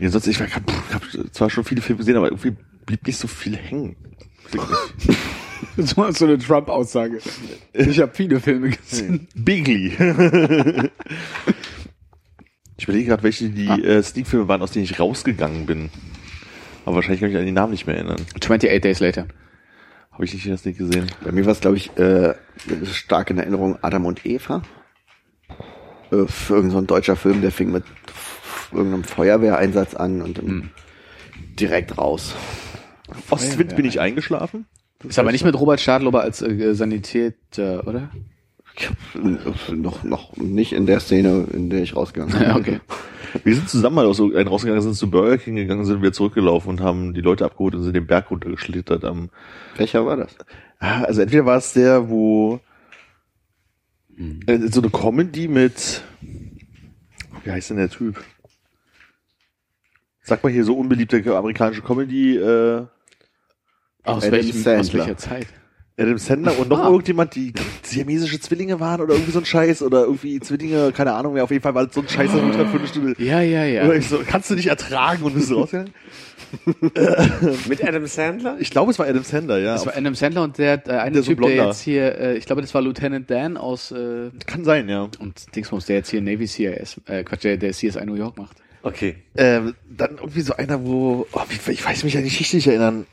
Ja, 0.00 0.10
sonst, 0.10 0.26
ich, 0.26 0.40
habe 0.40 0.50
zwar 1.32 1.50
schon 1.50 1.64
viele 1.64 1.80
Filme 1.80 1.98
gesehen, 1.98 2.16
aber 2.16 2.26
irgendwie 2.28 2.54
blieb 2.86 3.06
nicht 3.06 3.18
so 3.18 3.26
viel 3.28 3.56
hängen. 3.56 3.96
Das 5.76 5.96
war 5.96 6.12
so 6.12 6.24
eine 6.24 6.38
Trump-Aussage. 6.38 7.18
Ich 7.72 8.00
habe 8.00 8.12
viele 8.14 8.38
Filme 8.40 8.70
gesehen. 8.70 9.26
Bigly. 9.34 9.92
ich 12.78 12.84
überlege 12.84 13.08
gerade, 13.08 13.24
welche 13.24 13.50
die 13.50 13.66
äh, 13.66 14.02
Sneak-Filme 14.02 14.46
waren, 14.48 14.62
aus 14.62 14.70
denen 14.70 14.84
ich 14.84 14.98
rausgegangen 14.98 15.66
bin. 15.66 15.90
Aber 16.84 16.96
wahrscheinlich 16.96 17.20
kann 17.20 17.28
ich 17.28 17.34
mich 17.34 17.40
an 17.40 17.46
die 17.46 17.52
Namen 17.52 17.72
nicht 17.72 17.86
mehr 17.86 17.96
erinnern. 17.96 18.24
28 18.36 18.80
Days 18.80 19.00
Later. 19.00 19.26
Habe 20.12 20.24
ich 20.24 20.32
nicht 20.32 20.46
in 20.46 20.52
das 20.52 20.64
nicht 20.64 20.78
gesehen. 20.78 21.06
Bei 21.22 21.32
mir 21.32 21.44
war 21.44 21.52
es, 21.52 21.60
glaube 21.60 21.76
ich, 21.76 21.96
äh, 21.98 22.34
stark 22.84 23.30
in 23.30 23.38
Erinnerung 23.38 23.78
Adam 23.82 24.06
und 24.06 24.24
Eva. 24.24 24.62
Äh, 26.10 26.26
für 26.26 26.54
irgendein 26.54 26.70
so 26.70 26.78
ein 26.78 26.86
deutscher 26.86 27.16
Film, 27.16 27.42
der 27.42 27.50
fing 27.50 27.72
mit 27.72 27.84
irgendeinem 28.72 29.04
Feuerwehreinsatz 29.04 29.94
an 29.94 30.22
und 30.22 30.38
dann 30.38 30.70
direkt 31.58 31.98
raus. 31.98 32.36
Ostwind 33.30 33.74
bin 33.74 33.86
ich 33.86 34.00
eingeschlafen. 34.00 34.66
Ist 35.06 35.18
aber 35.18 35.32
nicht 35.32 35.44
mit 35.44 35.58
Robert 35.58 35.80
Stadlober 35.80 36.22
als 36.22 36.42
äh, 36.42 36.74
Sanitäter, 36.74 37.86
oder? 37.86 38.10
Äh, 39.14 39.72
noch, 39.72 40.04
noch 40.04 40.36
nicht 40.36 40.72
in 40.72 40.86
der 40.86 41.00
Szene, 41.00 41.46
in 41.52 41.70
der 41.70 41.82
ich 41.82 41.96
rausgegangen 41.96 42.32
bin. 42.36 42.42
Ja, 42.42 42.56
okay. 42.56 42.80
Wir 43.44 43.54
sind 43.54 43.68
zusammen 43.68 43.96
mal 43.96 44.06
aus 44.06 44.16
so 44.16 44.32
einen 44.34 44.48
rausgegangen, 44.48 44.82
sind 44.82 44.94
zu 44.94 45.10
Burger 45.10 45.36
King 45.38 45.56
gegangen, 45.56 45.84
sind 45.84 46.00
wieder 46.00 46.12
zurückgelaufen 46.12 46.70
und 46.70 46.80
haben 46.80 47.12
die 47.12 47.20
Leute 47.20 47.44
abgeholt 47.44 47.74
und 47.74 47.82
sind 47.82 47.94
den 47.94 48.06
Berg 48.06 48.30
runtergeschlittert 48.30 49.04
am, 49.04 49.30
Welcher 49.76 50.06
war 50.06 50.16
das? 50.16 50.34
Ah, 50.78 51.02
Also 51.02 51.20
entweder 51.22 51.44
war 51.44 51.58
es 51.58 51.72
der, 51.74 52.08
wo 52.08 52.60
äh, 54.46 54.58
so 54.68 54.80
eine 54.80 54.90
Comedy 54.90 55.48
mit 55.48 56.02
wie 57.44 57.52
heißt 57.52 57.70
denn 57.70 57.78
der 57.78 57.88
Typ? 57.88 58.22
Sag 60.20 60.44
mal 60.44 60.52
hier 60.52 60.64
so 60.64 60.76
unbeliebte 60.76 61.16
amerikanische 61.34 61.80
Comedy, 61.80 62.36
äh, 62.36 62.84
Aus, 64.04 64.30
welchem, 64.30 64.78
aus 64.78 64.92
welcher 64.92 65.16
Zeit? 65.16 65.46
Adam 65.98 66.16
Sandler 66.18 66.58
und 66.58 66.68
noch 66.68 66.78
Ah. 66.80 66.88
irgendjemand, 66.88 67.34
die 67.34 67.52
siamesische 67.82 68.38
Zwillinge 68.38 68.78
waren 68.78 69.00
oder 69.00 69.14
irgendwie 69.14 69.32
so 69.32 69.40
ein 69.40 69.44
Scheiß 69.44 69.82
oder 69.82 70.02
irgendwie 70.04 70.38
Zwillinge, 70.40 70.92
keine 70.92 71.12
Ahnung 71.14 71.34
mehr, 71.34 71.44
auf 71.44 71.50
jeden 71.50 71.62
Fall 71.62 71.74
war 71.74 71.86
das 71.86 71.94
so 71.94 72.02
ein 72.02 72.08
Scheiß, 72.08 72.30
dann 72.32 72.52
für 72.52 72.78
eine 72.78 72.86
Stunde. 72.86 73.14
Ja, 73.22 73.40
ja, 73.40 73.64
ja. 73.64 73.92
Ich 73.92 74.08
so, 74.08 74.20
kannst 74.26 74.48
du 74.50 74.54
nicht 74.54 74.68
ertragen 74.68 75.22
und 75.24 75.34
bist 75.34 75.52
rausgegangen? 75.52 75.92
Mit 77.68 77.84
Adam 77.84 78.06
Sandler? 78.06 78.56
Ich 78.60 78.70
glaube, 78.70 78.90
es 78.92 78.98
war 78.98 79.06
Adam 79.06 79.22
Sandler, 79.22 79.58
ja. 79.58 79.74
Das 79.74 79.86
war 79.86 79.96
Adam 79.96 80.14
Sandler 80.14 80.42
und 80.44 80.56
der 80.58 80.86
äh, 80.86 80.92
eine 80.92 81.12
Der 81.12 81.22
so 81.22 81.32
Typ, 81.32 81.42
der 81.42 81.66
jetzt 81.66 81.80
hier, 81.80 82.18
äh, 82.18 82.36
ich 82.36 82.46
glaube, 82.46 82.62
das 82.62 82.72
war 82.74 82.80
Lieutenant 82.80 83.30
Dan 83.30 83.56
aus 83.56 83.90
äh, 83.90 84.30
Kann 84.46 84.64
sein, 84.64 84.88
ja. 84.88 85.08
und 85.18 85.54
Dingsbums, 85.54 85.86
der 85.86 85.96
jetzt 85.96 86.10
hier 86.10 86.20
Navy 86.20 86.46
CIS, 86.46 87.00
äh, 87.06 87.24
Quatsch, 87.24 87.44
der, 87.44 87.56
der 87.56 87.72
CSI 87.72 88.04
New 88.06 88.14
York 88.14 88.38
macht. 88.38 88.56
Okay. 88.82 89.16
Ähm, 89.36 89.74
dann 89.90 90.16
irgendwie 90.18 90.40
so 90.40 90.54
einer, 90.54 90.84
wo, 90.84 91.26
oh, 91.32 91.40
wie, 91.48 91.72
ich 91.72 91.84
weiß 91.84 92.04
mich 92.04 92.14
ja 92.14 92.20
nicht 92.20 92.38
richtig 92.38 92.66
erinnern, 92.66 93.06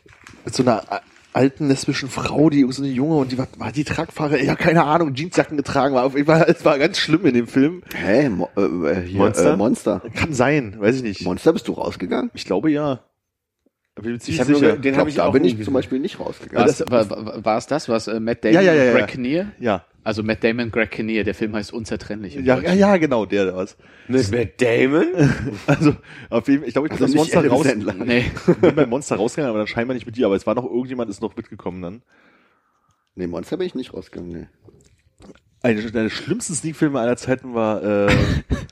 mit 0.46 0.54
so 0.56 0.64
einer 0.64 0.84
alten 1.36 1.68
lesbischen 1.68 2.10
Frau, 2.10 2.50
die 2.50 2.66
so 2.70 2.82
eine 2.82 2.92
Junge 2.92 3.16
und 3.18 3.32
die 3.32 3.38
war, 3.38 3.48
war 3.58 3.72
die 3.72 3.84
Tragfahrer, 3.84 4.42
ja 4.42 4.56
keine 4.56 4.84
Ahnung, 4.86 5.14
Jeansjacken 5.14 5.58
getragen 5.58 5.94
war, 5.96 6.06
auf 6.06 6.16
jeden 6.16 6.28
Fall, 6.28 6.46
es 6.48 6.64
war 6.64 6.80
ganz 6.80 6.98
schlimm 6.98 7.26
in 7.26 7.34
dem 7.34 7.48
Film. 7.48 7.84
Hä? 7.94 8.30
Mo 8.30 8.50
äh, 8.56 9.02
hier, 9.02 9.18
Monster? 9.18 9.54
Äh, 9.54 9.58
Monster. 9.58 10.02
Kann 10.14 10.34
sein, 10.34 10.76
weiß 10.80 10.98
ich 10.98 11.04
nicht. 11.04 11.22
Monster, 11.24 11.54
bist 11.54 11.68
du 11.68 11.74
rausgegangen? 11.74 12.32
Ich 12.34 12.46
glaube 12.46 12.72
ja. 12.72 13.02
Ziemlich 14.02 14.40
hab 14.42 14.50
nur 14.50 14.62
den 14.62 14.94
Ich 14.94 14.98
habe 15.00 15.10
ich 15.10 15.16
da 15.16 15.26
auch 15.28 15.32
bin 15.32 15.46
ich 15.46 15.54
gesehen. 15.54 15.66
zum 15.66 15.74
Beispiel 15.74 16.00
nicht 16.00 16.20
rausgegangen. 16.20 16.68
Was, 16.68 16.84
war, 16.90 17.10
war, 17.10 17.46
war 17.46 17.58
es 17.58 17.68
das, 17.68 17.88
was 17.88 18.08
äh, 18.08 18.20
Matt 18.20 18.44
Damon 18.44 18.56
Ja, 18.56 18.62
ja, 18.62 18.74
ja, 18.74 18.82
und 18.82 18.88
ja. 18.88 18.94
Greg 18.94 19.08
Kinnear? 19.08 19.46
ja. 19.60 19.86
Also 20.06 20.22
Matt 20.22 20.44
Damon, 20.44 20.70
Greg 20.70 20.92
Kinnear, 20.92 21.24
der 21.24 21.34
Film 21.34 21.56
heißt 21.56 21.74
Unzertrennlich. 21.74 22.36
Ja, 22.36 22.60
ja, 22.60 22.74
ja, 22.74 22.96
genau, 22.98 23.26
der, 23.26 23.46
der 23.46 23.56
was. 23.56 23.76
Mit 24.08 24.32
Matt 24.32 24.62
Damon? 24.62 25.08
Also, 25.68 25.96
auf 26.30 26.48
jeden 26.48 26.60
Fall, 26.60 26.68
ich 26.68 26.74
glaube, 26.76 26.88
ich 26.88 26.94
bin 26.94 27.04
Also 27.04 27.06
das 27.08 27.16
Monster 27.16 27.48
raus. 27.48 27.66
Nee. 28.06 28.32
bin 28.62 28.76
beim 28.76 28.90
Monster 28.90 29.16
rausgegangen, 29.16 29.50
aber 29.50 29.58
dann 29.58 29.68
scheinbar 29.68 29.96
nicht 29.96 30.06
mit 30.06 30.16
dir, 30.16 30.28
aber 30.28 30.36
es 30.36 30.46
war 30.46 30.54
noch 30.54 30.64
irgendjemand 30.66 31.10
ist 31.10 31.24
noch 31.24 31.36
mitgekommen 31.36 31.82
dann. 31.82 32.02
Nee, 33.16 33.26
Monster 33.26 33.58
bin 33.58 33.66
ich 33.66 33.74
nicht 33.74 33.96
rausgegangen, 33.96 34.32
nee. 34.32 34.48
Einer 35.64 35.82
der 35.82 36.10
schlimmsten 36.12 36.54
Sneak-Filme 36.54 37.00
aller 37.00 37.18
Zeiten 37.18 37.56
war, 37.56 37.82
äh, 37.84 38.16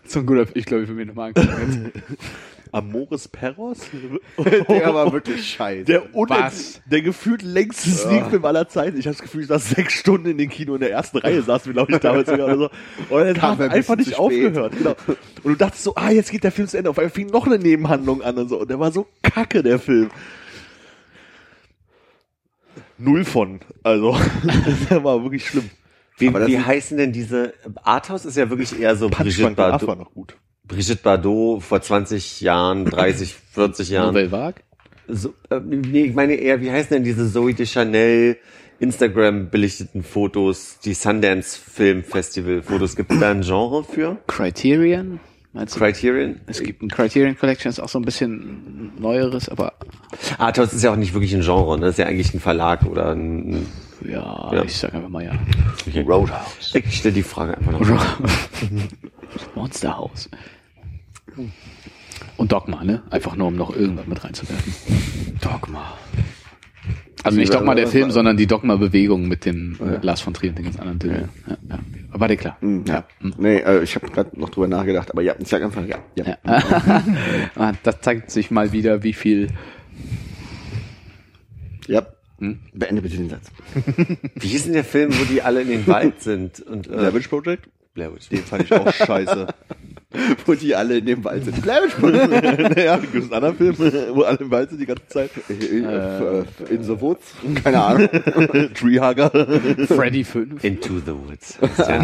So 0.06 0.20
ein 0.20 0.28
guter, 0.28 0.46
ich 0.54 0.66
glaube, 0.66 0.84
ich 0.84 0.90
will 0.90 0.96
mir 0.96 1.08
nochmal 1.08 1.30
angucken. 1.30 1.92
Amores 2.74 3.28
Perros? 3.28 3.78
Der 4.68 4.94
war 4.94 5.14
wirklich 5.14 5.48
scheiße. 5.54 5.86
Der, 5.86 6.16
un 6.16 6.28
Was? 6.30 6.82
der 6.86 7.02
gefühlt 7.02 7.44
längste 7.44 7.90
Sneakfilm 7.90 8.44
aller 8.46 8.68
Zeiten. 8.68 8.98
Ich 8.98 9.06
habe 9.06 9.16
das 9.16 9.22
Gefühl, 9.22 9.42
ich 9.42 9.48
saß 9.48 9.70
sechs 9.70 9.94
Stunden 9.94 10.28
in 10.28 10.38
den 10.38 10.50
Kino 10.50 10.74
in 10.74 10.82
der 10.82 10.92
ersten 10.92 11.20
Reihe, 11.20 11.42
saßen 11.42 11.68
wir, 11.68 11.74
glaube 11.74 11.92
ich, 11.94 12.00
damals 12.00 12.28
sogar 12.28 12.48
oder 12.48 12.58
so. 12.58 12.70
Und 13.10 13.22
er 13.22 13.34
Kam 13.36 13.58
hat 13.58 13.62
ein 13.62 13.72
einfach 13.72 13.96
nicht 13.96 14.18
aufgehört. 14.18 14.74
Genau. 14.78 14.96
Und 15.08 15.52
du 15.52 15.56
dachtest 15.56 15.84
so, 15.84 15.94
ah, 15.96 16.10
jetzt 16.10 16.32
geht 16.32 16.44
der 16.44 16.52
Film 16.52 16.68
zu 16.68 16.78
Ende. 16.78 16.90
Auf 16.90 16.98
einmal 16.98 17.12
fing 17.12 17.28
noch 17.28 17.46
eine 17.46 17.60
Nebenhandlung 17.60 18.22
an 18.24 18.38
und 18.38 18.50
so. 18.50 18.60
Und 18.60 18.70
der 18.70 18.80
war 18.80 18.92
so 18.92 19.08
kacke, 19.22 19.62
der 19.62 19.78
Film. 19.78 20.10
Null 22.98 23.26
von. 23.26 23.60
Also, 23.84 24.18
der 24.90 25.04
war 25.04 25.22
wirklich 25.24 25.48
schlimm. 25.48 25.70
Wie, 26.18 26.34
wie 26.34 26.60
heißen 26.60 26.98
denn 26.98 27.12
diese? 27.12 27.54
Arthouse 27.84 28.26
ist 28.26 28.38
ja 28.38 28.50
wirklich 28.50 28.80
eher 28.80 28.96
so 28.96 29.10
Brigitte 29.10 29.44
Punchbank 29.44 29.56
der 29.58 29.66
Aff 29.66 29.82
war 29.82 29.88
Bardot, 29.96 30.06
noch 30.06 30.14
gut. 30.14 30.38
Brigitte 30.74 30.96
Bardot 31.02 31.62
vor 31.64 31.82
20 31.82 32.42
Jahren, 32.42 32.86
30, 32.90 33.36
40 33.54 33.90
Jahren. 33.90 34.08
Nouvelle 34.10 34.32
Vague? 34.32 34.62
So, 35.08 35.34
äh, 35.50 35.60
nee, 35.60 36.06
ich 36.06 36.14
meine 36.16 36.34
eher, 36.36 36.62
wie 36.62 36.72
heißen 36.72 36.90
denn 36.96 37.04
diese 37.04 37.32
Zoe 37.32 37.54
de 37.54 37.66
Chanel 37.66 38.38
Instagram 38.80 39.50
belichteten 39.50 40.04
Fotos, 40.04 40.80
die 40.84 40.94
Sundance 40.94 41.58
Film 41.60 42.04
Festival 42.04 42.62
Fotos? 42.62 42.96
Gibt 42.96 43.12
es 43.12 43.20
da 43.20 43.32
ein 43.32 43.42
Genre 43.42 43.84
für? 43.84 44.18
Criterion? 44.28 45.20
Meinst 45.52 45.76
du? 45.76 45.80
Criterion? 45.80 46.40
es 46.48 46.64
gibt 46.64 46.82
ein 46.82 46.90
Criterion 46.90 47.38
Collection, 47.38 47.70
ist 47.70 47.80
auch 47.80 47.90
so 47.90 48.00
ein 48.00 48.06
bisschen 48.06 48.92
neueres, 48.98 49.50
aber 49.50 49.74
Arthouse 50.40 50.74
ist 50.74 50.84
ja 50.84 50.92
auch 50.92 50.96
nicht 50.96 51.14
wirklich 51.14 51.34
ein 51.36 51.42
Genre, 51.42 51.76
ne? 51.78 51.86
Das 51.86 51.92
ist 51.92 52.00
ja 52.00 52.08
eigentlich 52.08 52.34
ein 52.34 52.40
Verlag 52.40 52.84
oder 52.86 53.12
ein, 53.14 53.68
Ja, 54.04 54.52
Ja. 54.54 54.64
ich 54.64 54.76
sag 54.78 54.94
einfach 54.96 55.10
mal 55.10 55.24
ja. 55.24 55.34
Roadhouse. 56.02 56.74
Ich 56.74 56.98
stelle 56.98 57.14
die 57.14 57.24
Frage 57.24 57.58
einfach 57.58 57.80
noch. 57.80 58.18
Monster 59.56 59.96
House. 59.98 60.30
Und 62.38 62.52
Dogma, 62.52 62.84
ne? 62.84 63.04
Einfach 63.10 63.36
nur, 63.36 63.48
um 63.48 63.56
noch 63.56 63.76
irgendwas 63.76 64.08
mit 64.08 64.24
reinzuwerfen. 64.24 64.74
Dogma. 65.42 65.94
Also 67.24 67.38
nicht 67.38 67.54
Dogma 67.54 67.74
der 67.74 67.88
Film, 67.88 68.12
sondern 68.12 68.36
die 68.36 68.48
Dogma-Bewegung 68.48 69.28
mit 69.30 69.46
dem 69.46 69.78
äh, 69.80 70.06
Lars 70.06 70.20
von 70.20 70.34
Trier 70.34 70.50
und 70.50 70.58
den 70.58 70.66
ganz 70.66 70.78
anderen 70.78 71.00
Typen. 71.00 71.30
Ja. 71.48 71.58
Ja, 71.70 71.80
Aber 72.12 72.20
War 72.22 72.28
dir 72.28 72.36
klar? 72.36 72.58
Hm, 72.60 72.84
Ja. 72.86 73.06
Nee, 73.38 73.58
äh, 73.60 73.82
ich 73.82 73.96
habe 73.96 74.10
gerade 74.10 74.38
noch 74.38 74.50
drüber 74.50 74.68
nachgedacht, 74.68 75.10
aber 75.10 75.22
ja, 75.22 75.34
ich 75.40 75.48
sag 75.48 75.64
einfach 75.64 75.86
ja. 75.86 76.00
ja. 76.16 76.38
Ah, 77.56 77.72
das 77.84 78.02
zeigt 78.02 78.30
sich 78.30 78.52
mal 78.52 78.74
wieder, 78.74 79.04
wie 79.04 79.14
viel. 79.14 79.48
ja. 81.88 82.06
Hm? 82.40 82.60
Beende 82.74 83.02
bitte 83.02 83.16
den 83.16 83.30
Satz. 83.30 83.52
Wie 84.36 84.48
hieß 84.48 84.64
denn 84.66 84.74
der 84.74 84.84
Film, 84.84 85.14
wo 85.18 85.24
die 85.26 85.42
alle 85.44 85.62
in 85.62 85.70
den 85.70 85.88
Wald 85.88 86.22
sind? 86.22 86.60
Und, 86.62 86.88
äh, 86.88 86.90
Blair 86.90 87.14
Witch 87.14 87.28
Project? 87.30 87.70
Blair 87.94 88.14
Witch. 88.14 88.28
Den 88.30 88.40
fand 88.40 88.64
ich 88.64 88.74
auch 88.74 88.92
scheiße. 88.92 89.48
Wo 90.46 90.54
die 90.54 90.76
alle 90.76 90.98
in 90.98 91.06
dem 91.06 91.24
Wald 91.24 91.46
sind. 91.46 91.62
Bleib 91.62 91.84
naja, 92.02 92.98
gibt 93.02 93.16
es 93.16 93.24
einen 93.32 93.34
anderen 93.34 93.56
Film, 93.58 94.16
wo 94.16 94.22
alle 94.22 94.38
im 94.38 94.52
Wald 94.52 94.70
sind 94.70 94.80
die 94.80 94.86
ganze 94.86 95.08
Zeit? 95.08 95.32
äh, 95.50 96.44
in 96.70 96.84
the 96.84 97.00
Woods. 97.02 97.34
Keine 97.64 97.84
Ahnung. 97.84 98.10
Treehugger. 98.74 99.32
Freddy 99.88 100.24
5. 100.24 100.64
Into 100.64 101.00
the 101.00 101.14
Woods. 101.14 101.58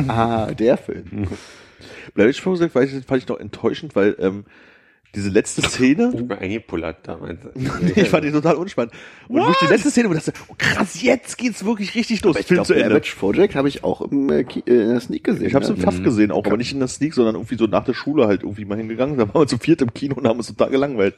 ah, 0.07 0.47
der 0.51 0.77
Film. 0.77 1.27
Blair 2.13 2.27
Witch 2.27 2.41
Project 2.41 2.73
fand 2.73 3.21
ich 3.21 3.27
noch 3.27 3.39
enttäuschend, 3.39 3.95
weil 3.95 4.15
ähm, 4.19 4.45
diese 5.15 5.29
letzte 5.29 5.63
Szene, 5.63 6.11
Ich 6.13 6.27
bin 6.27 6.37
eingepullert 6.37 7.07
damals. 7.07 7.39
ich 7.95 8.09
fand 8.09 8.25
die 8.25 8.31
total 8.31 8.55
unspannend. 8.55 8.93
Und 9.27 9.37
durch 9.37 9.57
die 9.59 9.65
letzte 9.65 9.89
Szene, 9.89 10.09
wo 10.09 10.13
ich 10.13 10.23
dachte, 10.23 10.39
oh 10.47 10.55
krass, 10.57 11.01
jetzt 11.01 11.37
geht's 11.37 11.65
wirklich 11.65 11.95
richtig 11.95 12.23
los. 12.23 12.37
Ich 12.37 12.45
Film 12.45 12.57
glaube, 12.57 12.67
zu 12.67 12.73
Ende. 12.73 12.95
Witch 12.95 13.15
Project 13.15 13.55
habe 13.55 13.67
ich 13.67 13.83
auch 13.83 14.01
im, 14.01 14.29
äh, 14.29 14.41
äh, 14.41 14.61
in 14.65 14.89
der 14.89 14.99
Sneak 14.99 15.23
gesehen. 15.23 15.47
Ich 15.47 15.55
habe 15.55 15.63
es 15.63 15.69
ja. 15.69 15.75
im 15.75 15.81
Pfaff 15.81 16.03
gesehen, 16.03 16.31
auch 16.31 16.45
aber 16.45 16.57
nicht 16.57 16.73
in 16.73 16.79
der 16.79 16.87
Sneak, 16.87 17.15
sondern 17.15 17.35
irgendwie 17.35 17.55
so 17.57 17.65
nach 17.65 17.85
der 17.85 17.95
Schule 17.95 18.27
halt 18.27 18.43
irgendwie 18.43 18.65
mal 18.65 18.77
hingegangen. 18.77 19.17
Da 19.17 19.27
waren 19.33 19.41
wir 19.41 19.47
zu 19.47 19.57
viert 19.57 19.81
im 19.81 19.93
Kino 19.93 20.15
und 20.15 20.27
haben 20.27 20.37
uns 20.37 20.47
total 20.47 20.69
gelangweilt. 20.69 21.15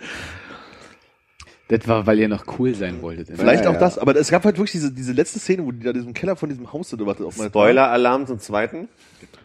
Das 1.77 1.87
war, 1.87 2.05
weil 2.05 2.19
ihr 2.19 2.27
noch 2.27 2.43
cool 2.59 2.75
sein 2.75 3.01
wolltet. 3.01 3.29
Vielleicht 3.35 3.63
Ja, 3.63 3.69
auch 3.69 3.75
ja. 3.75 3.79
das, 3.79 3.97
aber 3.97 4.15
es 4.15 4.29
gab 4.29 4.43
halt 4.43 4.57
wirklich 4.57 4.73
diese, 4.73 4.91
diese 4.91 5.13
letzte 5.13 5.39
Szene, 5.39 5.65
wo 5.65 5.71
die 5.71 5.79
da 5.83 5.91
in 5.91 5.95
diesem 5.95 6.13
Keller 6.13 6.35
von 6.35 6.49
diesem 6.49 6.71
Haus 6.73 6.89
sind. 6.89 7.05
Warte, 7.05 7.25
auf 7.25 7.37
meine 7.37 7.49
Spoiler-Alarm 7.49 8.27
zum 8.27 8.39
zweiten. 8.39 8.89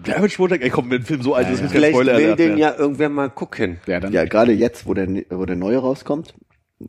Witch 0.04 0.36
Project, 0.36 0.64
ey 0.64 0.70
komm, 0.70 0.90
wenn 0.90 1.02
ein 1.02 1.04
Film 1.04 1.22
so 1.22 1.34
alt 1.34 1.46
ist, 1.48 1.54
ist 1.54 1.60
kein 1.60 1.68
Vielleicht 1.70 1.92
Spoiler. 1.94 2.18
will 2.18 2.34
den 2.36 2.58
ja 2.58 2.74
irgendwer 2.76 3.08
mal 3.08 3.30
gucken. 3.30 3.78
Ja, 3.86 4.00
dann 4.00 4.12
Ja, 4.12 4.24
gerade 4.24 4.52
jetzt, 4.52 4.86
wo 4.86 4.94
der, 4.94 5.08
wo 5.30 5.44
der 5.46 5.56
neue 5.56 5.78
rauskommt, 5.78 6.34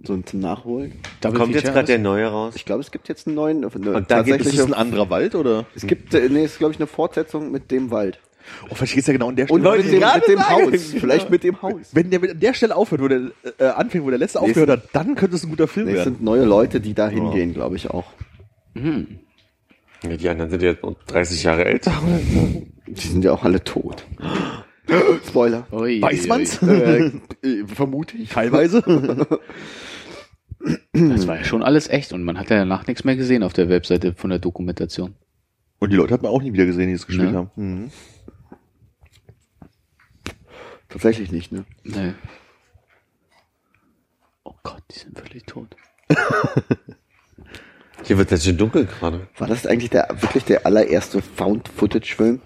so 0.04 0.18
zum 0.18 0.40
Nachholen. 0.40 0.94
Double 1.22 1.40
Kommt 1.40 1.54
jetzt 1.56 1.72
gerade 1.72 1.86
der 1.88 2.00
neue 2.00 2.26
raus? 2.28 2.54
Ich 2.56 2.66
glaube, 2.66 2.82
es 2.82 2.92
gibt 2.92 3.08
jetzt 3.08 3.28
einen 3.28 3.36
neuen. 3.36 3.64
Eine, 3.64 3.92
Und 3.94 4.12
da 4.12 4.24
gibt 4.24 4.46
das 4.46 4.60
ein 4.60 4.74
anderer 4.74 5.10
Wald 5.10 5.36
oder? 5.36 5.66
es 5.76 5.86
gibt, 5.88 6.14
äh, 6.14 6.28
nee, 6.30 6.44
es 6.44 6.54
ist 6.54 6.58
glaube 6.58 6.74
ich 6.74 6.80
eine 6.80 6.88
Fortsetzung 6.88 7.52
mit 7.52 7.72
dem 7.72 7.92
Wald. 7.92 8.20
Oh, 8.70 8.76
vielleicht 8.76 8.96
geht's 8.96 9.08
ja 9.08 9.14
genau 9.14 9.30
an 9.30 9.36
der 9.36 9.50
Und 9.50 9.62
Stelle. 9.62 9.78
mit 9.84 9.92
dem, 9.92 10.00
Gerade 10.00 10.20
mit 10.20 10.28
dem. 10.30 10.50
Haus. 10.50 10.94
Vielleicht 11.00 11.30
mit 11.30 11.44
dem 11.44 11.62
Haus. 11.62 11.90
Wenn 11.94 12.10
der 12.10 12.20
mit 12.20 12.32
an 12.32 12.40
der 12.40 12.54
Stelle 12.54 12.76
aufhört, 12.76 13.02
wo 13.02 13.08
der 13.08 13.22
äh, 13.60 13.64
anfängt, 13.66 14.04
wo 14.06 14.10
der 14.10 14.20
letzte 14.20 14.40
Nee, 14.40 14.48
aufgehört 14.48 14.70
hat, 14.70 14.84
dann 14.94 15.16
könnte 15.16 15.36
es 15.36 15.44
ein 15.44 15.50
guter 15.50 15.68
Film 15.68 15.86
Nee, 15.88 15.94
es 15.94 15.98
werden. 16.00 16.16
sind 16.16 16.24
neue 16.24 16.44
Leute, 16.46 16.80
die 16.82 16.94
da 16.94 17.08
hingehen, 17.10 17.54
glaube 17.54 17.76
ich 17.76 17.90
auch. 17.90 18.06
Ja, 18.76 20.16
die 20.18 20.30
anderen 20.30 20.50
sind 20.52 20.62
ja 20.62 20.74
30 21.08 21.44
Jahre 21.44 21.66
älter. 21.66 21.92
Die 22.88 23.08
sind 23.08 23.24
ja 23.24 23.32
auch 23.34 23.44
alle 23.44 23.64
tot. 23.64 24.06
Spoiler. 25.28 25.68
Ui, 25.72 26.02
Weiß 26.02 26.28
man's? 26.28 26.62
äh, 26.62 27.12
äh, 27.44 27.66
vermute 27.68 28.16
ich. 28.18 28.30
Teilweise. 28.30 28.82
Das 30.94 31.28
war 31.28 31.38
ja 31.38 31.44
schon 31.44 31.62
alles 31.64 31.88
echt 31.90 32.14
und 32.14 32.24
man 32.24 32.38
hat 32.40 32.50
ja 32.50 32.58
danach 32.58 32.88
nichts 32.88 33.04
mehr 33.04 33.16
gesehen 33.16 33.44
auf 33.44 33.54
der 33.54 33.70
Webseite 33.70 34.14
von 34.16 34.30
der 34.30 34.40
Dokumentation. 34.40 35.16
Und 35.80 35.92
die 35.92 35.96
Leute 35.96 36.14
hat 36.14 36.24
man 36.24 36.32
auch 36.32 36.42
nie 36.42 36.54
wieder 36.54 36.66
gesehen, 36.66 36.88
die 36.88 36.94
es 36.94 37.06
gespielt 37.06 37.32
Ne? 37.32 37.38
haben. 37.38 37.52
Mhm. 37.56 37.90
Tatsächlich 40.90 41.32
nicht, 41.32 41.52
ne? 41.52 41.66
Nee. 41.84 42.14
Oh 44.44 44.56
Gott, 44.64 44.84
die 44.92 45.00
sind 45.00 45.18
völlig 45.18 45.44
tot. 45.46 45.76
Hier 48.04 48.18
wird 48.18 48.32
jetzt 48.32 48.46
schon 48.46 48.58
dunkel 48.58 48.86
gerade. 48.86 49.28
War 49.38 49.48
das 49.48 49.66
eigentlich 49.66 49.90
der 49.90 50.08
wirklich 50.22 50.46
der 50.46 50.66
allererste 50.66 51.22
Found-Footage-Film? 51.22 52.42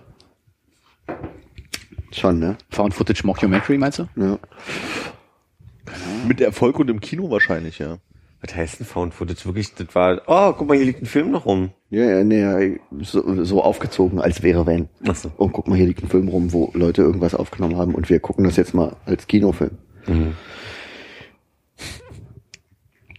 Schon, 2.12 2.40
ne? 2.40 2.58
Found 2.70 2.94
Footage 2.94 3.26
Mockumentary, 3.26 3.78
meinst 3.78 4.00
du? 4.00 4.08
Ja. 4.16 4.40
Mit 6.26 6.42
Erfolg 6.42 6.80
und 6.80 6.90
im 6.90 7.00
Kino 7.00 7.30
wahrscheinlich, 7.30 7.80
ja. 7.80 8.00
Was 8.42 8.56
heißt 8.56 8.80
denn 8.80 8.88
Found 8.88 9.14
Footage? 9.14 9.46
Wirklich, 9.46 9.76
das 9.76 9.94
war, 9.94 10.24
oh, 10.26 10.54
guck 10.54 10.68
mal, 10.68 10.76
hier 10.76 10.88
liegt 10.88 11.04
ein 11.04 11.06
Film 11.06 11.30
noch 11.30 11.46
rum. 11.46 11.74
Ja, 11.92 12.06
ja, 12.06 12.24
nee, 12.24 12.42
ja, 12.42 12.78
so, 13.02 13.44
so 13.44 13.62
aufgezogen, 13.64 14.20
als 14.20 14.42
wäre 14.42 14.66
wenn. 14.66 14.90
Ach 15.08 15.16
so. 15.16 15.32
Und 15.38 15.52
guck 15.52 15.68
mal, 15.68 15.76
hier 15.76 15.86
liegt 15.86 16.02
ein 16.02 16.10
Film 16.10 16.28
rum, 16.28 16.52
wo 16.52 16.72
Leute 16.74 17.04
irgendwas 17.04 17.36
aufgenommen 17.36 17.78
haben 17.78 17.94
und 17.94 18.10
wir 18.10 18.20
gucken 18.20 18.44
das 18.44 18.56
jetzt 18.56 18.74
mal 18.74 18.96
als 19.06 19.28
Kinofilm. 19.28 19.78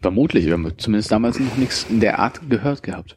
Vermutlich, 0.01 0.47
wir 0.47 0.55
haben 0.55 0.73
zumindest 0.77 1.13
damals 1.13 1.39
noch 1.39 1.57
nichts 1.57 1.87
in 1.89 2.01
der 2.01 2.19
Art 2.19 2.41
gehört 2.51 2.83
gehabt. 2.83 3.17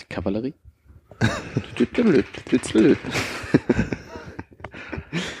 Die 0.00 0.04
Kavallerie? 0.08 0.54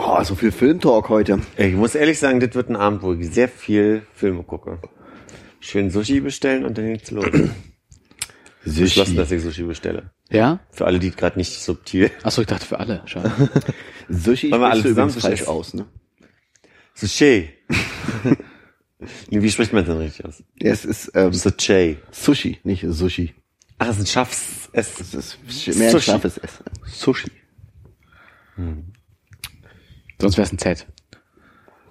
Oh, 0.00 0.22
so 0.22 0.36
viel 0.36 0.52
Filmtalk 0.52 1.08
heute. 1.08 1.40
Ich 1.56 1.74
muss 1.74 1.96
ehrlich 1.96 2.20
sagen, 2.20 2.38
das 2.38 2.54
wird 2.54 2.68
ein 2.70 2.76
Abend, 2.76 3.02
wo 3.02 3.14
ich 3.14 3.28
sehr 3.30 3.48
viel 3.48 4.06
Filme 4.14 4.44
gucke. 4.44 4.78
Schön 5.58 5.90
Sushi 5.90 6.20
bestellen 6.20 6.64
und 6.64 6.78
dann 6.78 6.92
geht's 6.92 7.10
los. 7.10 7.26
Beschlossen, 8.64 9.16
dass 9.16 9.32
ich 9.32 9.42
Sushi 9.42 9.64
bestelle. 9.64 10.10
Ja? 10.30 10.60
Für 10.70 10.86
alle, 10.86 11.00
die 11.00 11.10
gerade 11.10 11.36
nicht 11.36 11.52
subtil. 11.52 12.12
Achso, 12.22 12.42
ich 12.42 12.46
dachte 12.46 12.64
für 12.64 12.78
alle. 12.78 13.02
Schade. 13.06 13.32
Sushi 14.08 14.52
Wollen 14.52 14.60
wir 14.62 14.70
alle 14.70 14.80
sprichst 14.80 14.98
du 14.98 15.04
zusammen 15.08 15.20
falsch 15.20 15.40
Sushi 15.40 15.50
aus, 15.50 15.74
ne? 15.74 15.86
Sushi. 16.94 17.48
Wie 19.30 19.50
spricht 19.50 19.72
man 19.72 19.84
denn 19.84 19.96
richtig 19.96 20.24
aus? 20.26 20.44
Ja, 20.62 20.70
es 20.70 20.84
ist 20.84 21.10
ähm, 21.14 21.32
Sushi. 21.32 21.98
Sushi, 22.12 22.58
nicht 22.62 22.84
Sushi. 22.88 23.34
Ach, 23.78 23.88
es 23.88 23.96
ist 23.96 24.02
ein 24.02 24.06
Schafs. 24.06 24.68
Es 24.72 25.00
Es 25.00 25.12
ist 25.14 25.76
mehr 25.76 25.88
ein 25.88 25.92
Sushi. 25.92 26.04
scharfes 26.04 26.38
Essen. 26.38 26.64
Sushi. 26.86 27.30
Sonst 30.20 30.36
wäre 30.36 30.46
es 30.46 30.52
ein 30.52 30.58
Z. 30.58 30.86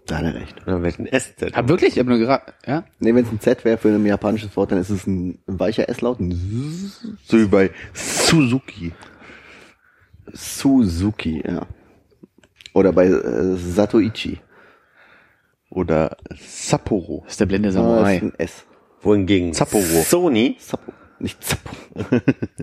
Da 0.05 0.17
hat 0.19 0.25
er 0.25 0.35
recht. 0.35 0.55
Oder 0.65 0.79
mit 0.79 0.97
einem 0.99 1.07
S. 1.07 1.33
Hab 1.53 1.67
wirklich? 1.67 1.93
Ich 1.93 1.99
hab 1.99 2.07
nur 2.07 2.17
gerade. 2.17 2.53
Ja? 2.65 2.85
Nee, 2.99 3.13
wenn 3.13 3.25
es 3.25 3.31
ein 3.31 3.39
Z 3.41 3.65
wäre 3.65 3.77
für 3.77 3.89
ein 3.89 4.05
japanisches 4.05 4.55
Wort, 4.55 4.71
dann 4.71 4.79
ist 4.79 4.89
es 4.89 5.05
ein, 5.05 5.39
ein 5.47 5.59
weicher 5.59 5.89
S-Laut. 5.89 6.19
Ein 6.19 6.31
So 7.25 7.37
wie 7.39 7.45
bei 7.45 7.71
Suzuki. 7.93 8.93
Suzuki, 10.33 11.43
ja. 11.45 11.65
Oder 12.73 12.91
bei 12.93 13.07
äh, 13.07 13.55
Satoichi. 13.55 14.39
Oder 15.69 16.15
Sapporo. 16.39 17.21
Das 17.25 17.33
ist 17.33 17.39
der 17.41 17.45
blinde 17.45 17.69
Ah, 17.69 17.73
Samurai. 17.73 18.15
ist 18.17 18.23
ein 18.23 18.33
S. 18.37 18.65
Wohingegen 19.01 19.53
Sapporo. 19.53 19.81
Sony, 19.81 20.57
Zappo. 20.59 20.93
Nicht 21.19 21.43
Zappo. 21.43 21.71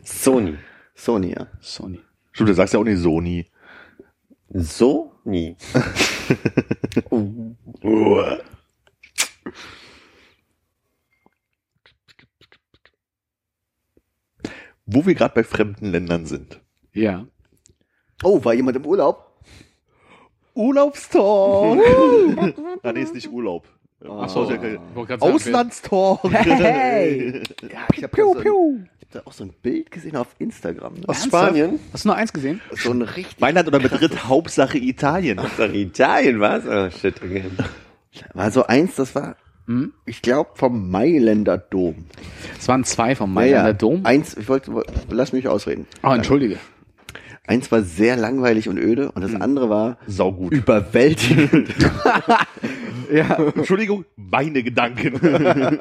Sony, 0.02 0.56
Sony, 0.94 1.32
ja. 1.36 1.46
Sony. 1.60 2.00
Stimmt, 2.32 2.48
du 2.50 2.54
sagst 2.54 2.74
ja 2.74 2.80
auch 2.80 2.84
nicht 2.84 3.00
Sony. 3.00 3.46
Sony. 4.54 5.56
Wo 14.86 15.06
wir 15.06 15.14
gerade 15.14 15.34
bei 15.34 15.44
fremden 15.44 15.86
Ländern 15.86 16.26
sind. 16.26 16.60
Ja. 16.92 17.26
Oh, 18.22 18.44
war 18.44 18.54
jemand 18.54 18.76
im 18.76 18.86
Urlaub? 18.86 19.42
Urlaubstalk. 20.54 21.80
ah, 22.82 22.92
nee, 22.92 23.00
ist 23.02 23.14
nicht 23.14 23.28
Urlaub. 23.28 23.66
Ah. 24.04 24.22
Ach 24.24 24.28
so, 24.28 24.48
ja 24.50 24.78
Auslandstalk. 25.18 26.20
Hey! 26.30 27.42
Ja, 27.62 27.86
ich 27.96 28.02
habe 28.04 28.16
so, 28.16 28.34
ein- 28.34 28.40
ich 28.42 28.92
hab 28.92 28.93
da 29.14 29.22
auch 29.24 29.32
so 29.32 29.44
ein 29.44 29.52
Bild 29.62 29.90
gesehen 29.90 30.16
auf 30.16 30.28
Instagram. 30.38 30.94
Ne? 30.94 31.08
Aus 31.08 31.24
Spanien? 31.24 31.78
Hast 31.92 32.04
du 32.04 32.08
nur 32.08 32.16
eins 32.16 32.32
gesehen? 32.32 32.60
So 32.72 32.90
ein 32.90 33.02
richtig, 33.02 33.40
Mailand 33.40 33.68
oder 33.68 33.80
Madrid, 33.80 34.24
Hauptsache 34.24 34.78
Italien. 34.78 35.36
Nach 35.36 35.58
Italien, 35.72 36.40
was? 36.40 36.64
Oh, 36.66 36.90
shit, 36.90 37.22
okay. 37.22 37.44
war 38.32 38.50
so 38.50 38.66
eins, 38.66 38.96
das 38.96 39.14
war, 39.14 39.36
ich 40.04 40.22
glaube, 40.22 40.50
vom 40.54 40.90
Mailänder 40.90 41.58
Dom. 41.58 42.06
Es 42.58 42.68
waren 42.68 42.84
zwei 42.84 43.14
vom 43.14 43.32
Mailänder 43.32 43.74
Dom. 43.74 44.04
Eins, 44.04 44.36
ich 44.36 44.48
wollte, 44.48 44.82
lass 45.08 45.32
mich 45.32 45.48
ausreden. 45.48 45.86
Oh, 46.02 46.10
entschuldige. 46.10 46.58
Eins 47.46 47.70
war 47.70 47.82
sehr 47.82 48.16
langweilig 48.16 48.68
und 48.70 48.78
öde 48.78 49.12
und 49.12 49.22
das 49.22 49.34
andere 49.34 49.68
war 49.68 49.98
Saugut. 50.06 50.52
überwältigend. 50.52 51.68
Ja. 53.12 53.36
Entschuldigung, 53.36 54.06
meine 54.16 54.62
Gedanken. 54.62 55.80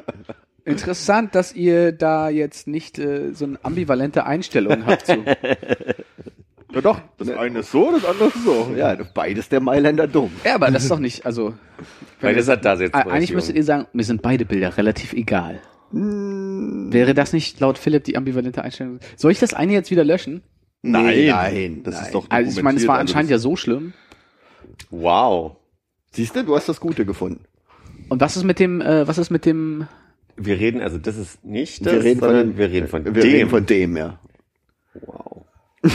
Interessant, 0.64 1.34
dass 1.34 1.54
ihr 1.54 1.92
da 1.92 2.30
jetzt 2.30 2.66
nicht 2.66 2.98
äh, 2.98 3.32
so 3.32 3.44
eine 3.44 3.58
ambivalente 3.62 4.24
Einstellung 4.24 4.86
habt 4.86 5.06
zu. 5.06 5.24
Ja 6.74 6.80
doch, 6.80 7.00
das 7.18 7.30
eine 7.30 7.60
ist 7.60 7.70
so, 7.70 7.92
das 7.92 8.04
andere 8.04 8.28
ist 8.28 8.44
so. 8.44 8.74
Ja, 8.76 8.96
beides 9.14 9.48
der 9.48 9.60
Mailänder 9.60 10.08
dumm. 10.08 10.32
Ja, 10.44 10.56
aber 10.56 10.72
das 10.72 10.82
ist 10.82 10.90
doch 10.90 10.98
nicht, 10.98 11.24
also. 11.24 11.54
Weil 12.20 12.34
das 12.34 12.48
hat 12.48 12.64
da 12.64 12.74
jetzt 12.74 12.94
Eigentlich 12.96 13.32
müsstet 13.32 13.54
ihr 13.54 13.62
sagen, 13.62 13.86
mir 13.92 14.02
sind 14.02 14.22
beide 14.22 14.44
Bilder 14.44 14.76
relativ 14.76 15.12
egal. 15.12 15.60
Wäre 15.92 17.14
das 17.14 17.32
nicht 17.32 17.60
laut 17.60 17.78
Philipp 17.78 18.02
die 18.02 18.16
ambivalente 18.16 18.62
Einstellung? 18.62 18.98
Soll 19.14 19.30
ich 19.30 19.38
das 19.38 19.54
eine 19.54 19.72
jetzt 19.72 19.92
wieder 19.92 20.02
löschen? 20.02 20.42
Nein, 20.82 21.28
nein, 21.28 21.82
das 21.84 21.94
nein. 21.94 22.04
ist 22.04 22.14
doch 22.14 22.26
Also 22.28 22.58
ich 22.58 22.64
meine, 22.64 22.78
es 22.78 22.88
war 22.88 22.98
anscheinend 22.98 23.30
ja 23.30 23.38
so 23.38 23.54
schlimm. 23.54 23.92
Wow. 24.90 25.56
Siehst 26.10 26.34
du, 26.34 26.42
du 26.42 26.56
hast 26.56 26.68
das 26.68 26.80
Gute 26.80 27.06
gefunden. 27.06 27.44
Und 28.08 28.20
was 28.20 28.36
ist 28.36 28.42
mit 28.42 28.58
dem, 28.58 28.80
äh, 28.80 29.06
was 29.06 29.18
ist 29.18 29.30
mit 29.30 29.46
dem, 29.46 29.86
Wir 30.36 30.58
reden, 30.58 30.80
also 30.80 30.98
das 30.98 31.16
ist 31.16 31.44
nicht 31.44 31.84
das, 31.86 31.92
wir 31.94 32.02
reden 32.04 32.20
von 32.20 32.28
sondern 32.28 32.48
dem, 32.50 32.58
wir 32.58 32.70
reden 32.70 32.88
von 32.88 33.04
wir 33.04 33.12
dem. 33.12 33.22
reden 33.22 33.50
von 33.50 33.66
dem, 33.66 33.96
ja. 33.96 34.18
wow. 35.06 35.44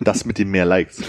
Das 0.00 0.24
mit 0.24 0.38
den 0.38 0.50
mehr 0.50 0.64
Likes. 0.64 1.02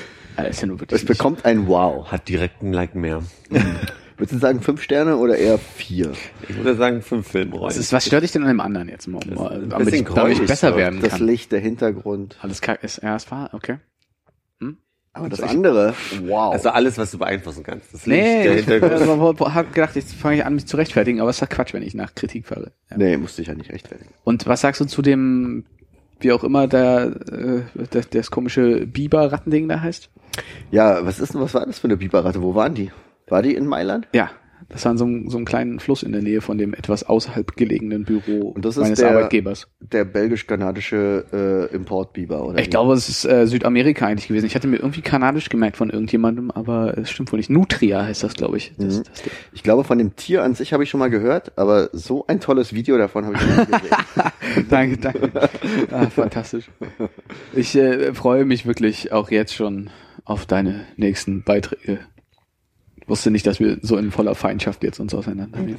ist 0.50 0.62
ja 0.62 0.68
nur 0.68 0.80
wirklich 0.80 1.02
Es 1.02 1.08
bekommt 1.08 1.46
ein 1.46 1.68
Wow. 1.68 2.12
Hat 2.12 2.28
direkt 2.28 2.62
ein 2.62 2.74
Like 2.74 2.94
mehr. 2.96 3.24
Würdest 4.18 4.34
du 4.34 4.38
sagen 4.40 4.62
fünf 4.62 4.82
Sterne 4.82 5.18
oder 5.18 5.38
eher 5.38 5.58
vier? 5.58 6.14
Ich 6.48 6.56
würde 6.56 6.76
sagen 6.76 7.02
fünf 7.02 7.28
Filmrollen. 7.28 7.66
was, 7.68 7.78
ist, 7.78 7.92
was 7.92 8.06
stört 8.06 8.24
dich 8.24 8.32
denn 8.32 8.44
an 8.44 8.48
dem 8.48 8.62
anderen 8.62 8.88
jetzt 8.88 9.08
mal, 9.08 9.22
um, 9.28 9.38
ein 9.48 9.70
damit, 9.70 9.86
bisschen 9.86 10.08
ich, 10.08 10.14
damit 10.14 10.40
ich 10.40 10.46
besser 10.46 10.78
werden 10.78 11.02
Das 11.02 11.18
kann? 11.18 11.26
Licht, 11.26 11.52
der 11.52 11.60
Hintergrund. 11.60 12.38
Alles 12.42 12.62
kacke 12.62 12.86
ist, 12.86 13.02
ja, 13.04 13.16
es 13.16 13.30
war, 13.30 13.54
okay. 13.54 13.78
Aber 15.16 15.30
das 15.30 15.42
andere, 15.42 15.94
wow. 16.26 16.52
also 16.52 16.70
alles, 16.70 16.98
was 16.98 17.10
du 17.12 17.18
beeinflussen 17.18 17.64
kannst. 17.64 17.94
Das 17.94 18.06
Nee, 18.06 18.16
Licht, 18.16 18.46
der 18.46 18.80
ich 18.80 18.84
Hintergrund. 18.84 19.40
äh, 19.40 19.46
hab 19.46 19.74
gedacht, 19.74 19.96
jetzt 19.96 20.14
fange 20.14 20.36
ich 20.36 20.46
an, 20.46 20.56
mich 20.56 20.66
zu 20.66 20.76
rechtfertigen, 20.76 21.22
aber 21.22 21.30
es 21.30 21.38
ist 21.38 21.40
ja 21.40 21.48
Quatsch, 21.48 21.74
wenn 21.74 21.84
ich 21.84 21.94
nach 21.94 22.14
Kritik 22.16 22.46
fahre. 22.48 22.74
Ja. 22.92 22.98
nee, 22.98 23.16
musste 23.16 23.42
ich 23.42 23.48
ja 23.48 23.56
nicht 23.56 23.72
rechtfertigen. 23.72 24.10
Und 24.26 24.46
was 24.46 24.60
sagst 24.60 24.82
du 24.82 24.86
zu 24.86 25.02
dem, 25.02 25.64
wie 26.20 26.34
auch 26.34 26.44
immer 26.44 26.68
der, 26.68 27.16
äh, 27.32 27.62
das, 27.92 28.10
das 28.10 28.30
komische 28.30 28.86
Biber-Rattending 28.86 29.70
da 29.70 29.80
heißt? 29.80 30.10
Ja, 30.72 31.06
was 31.06 31.22
ist 31.22 31.34
denn, 31.34 31.40
was 31.40 31.54
war 31.54 31.66
das 31.66 31.80
für 31.80 31.88
eine 31.88 31.96
Biberratte? 31.96 32.42
Wo 32.42 32.54
waren 32.54 32.76
die? 32.76 32.92
War 33.28 33.42
die 33.42 33.56
in 33.56 33.68
Mailand? 33.68 34.10
Ja, 34.14 34.32
das 34.70 34.84
war 34.86 34.92
in 34.94 34.98
so, 34.98 35.06
einem- 35.06 35.30
so 35.30 35.38
einem 35.38 35.46
kleinen 35.46 35.80
Fluss 35.80 36.04
in 36.04 36.12
der 36.12 36.22
Nähe 36.22 36.42
von 36.42 36.58
dem 36.58 36.74
etwas 36.74 37.04
außerhalb 37.04 37.56
gelegenen 37.56 38.04
Büro 38.04 38.50
Und 38.50 38.66
das 38.66 38.78
ist 38.78 38.84
meines 38.84 39.00
der- 39.00 39.12
Arbeitgebers. 39.12 39.68
Der 39.80 40.06
belgisch-kanadische 40.06 41.70
äh, 41.72 41.76
Importbiber, 41.76 42.44
oder? 42.46 42.60
Ich 42.60 42.70
glaube, 42.70 42.94
es 42.94 43.08
ist 43.10 43.26
äh, 43.26 43.46
Südamerika 43.48 44.08
eigentlich 44.08 44.28
gewesen. 44.28 44.46
Ich 44.46 44.56
hatte 44.56 44.68
mir 44.68 44.78
irgendwie 44.78 45.02
kanadisch 45.02 45.50
gemerkt 45.50 45.78
von 45.78 45.90
irgendjemandem, 45.90 46.52
aber 46.52 46.98
es 46.98 47.10
stimmt 47.12 47.32
wohl 47.32 47.38
nicht. 47.38 47.50
Nutria 47.50 48.04
heißt 48.06 48.24
das, 48.24 48.34
glaube 48.34 48.58
ich. 48.58 48.74
Das, 48.78 48.98
Mhm. 49.00 49.04
das, 49.04 49.24
Ich 49.54 49.64
glaube, 49.64 49.84
von 49.84 49.98
dem 49.98 50.16
Tier 50.16 50.44
an 50.44 50.56
sich 50.56 50.74
habe 50.74 50.84
ich 50.84 50.90
schon 50.90 51.00
mal 51.00 51.10
gehört, 51.10 51.58
aber 51.58 51.90
so 51.94 52.26
ein 52.28 52.40
tolles 52.40 52.74
Video 52.74 52.98
davon 52.98 53.26
habe 53.26 53.36
ich 53.36 53.42
noch 53.42 53.58
nie 53.68 53.72
gesehen. 53.72 54.68
danke, 54.70 54.98
danke. 54.98 55.50
Ah, 55.92 56.08
fantastisch. 56.10 56.70
Ich 57.54 57.76
äh, 57.76 58.14
freue 58.14 58.46
mich 58.46 58.66
wirklich 58.66 59.12
auch 59.12 59.30
jetzt 59.32 59.54
schon 59.54 59.90
auf 60.24 60.46
deine 60.46 60.86
nächsten 60.98 61.44
Beiträge. 61.44 62.00
Wusste 63.08 63.30
nicht, 63.32 63.46
dass 63.46 63.60
wir 63.60 63.78
so 63.82 63.98
in 63.98 64.12
voller 64.12 64.36
Feindschaft 64.36 64.84
jetzt 64.84 65.00
uns 65.00 65.14
auseinandernehmen. 65.14 65.78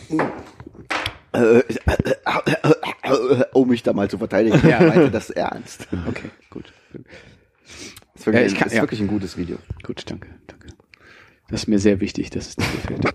Äh, 1.32 1.62
um 3.52 3.68
mich 3.68 3.82
da 3.82 3.92
mal 3.92 4.08
zu 4.08 4.18
verteidigen. 4.18 4.56
Ich 4.56 4.62
meinte 4.64 5.10
das 5.10 5.30
ernst. 5.30 5.86
Okay, 6.08 6.30
gut. 6.50 6.72
Das 6.92 8.20
ist 8.20 8.26
wirklich, 8.26 8.52
Ja, 8.52 8.58
kann- 8.58 8.68
ist 8.68 8.74
ja. 8.74 8.82
wirklich 8.82 9.00
ein 9.00 9.08
gutes 9.08 9.36
Video. 9.36 9.58
Gut, 9.82 10.02
danke, 10.10 10.28
danke. 10.46 10.68
Das 11.48 11.62
ist 11.62 11.66
mir 11.68 11.78
sehr 11.78 12.00
wichtig, 12.00 12.30
dass 12.30 12.48
es 12.48 12.56
dir 12.56 12.64
gefällt. 12.64 13.14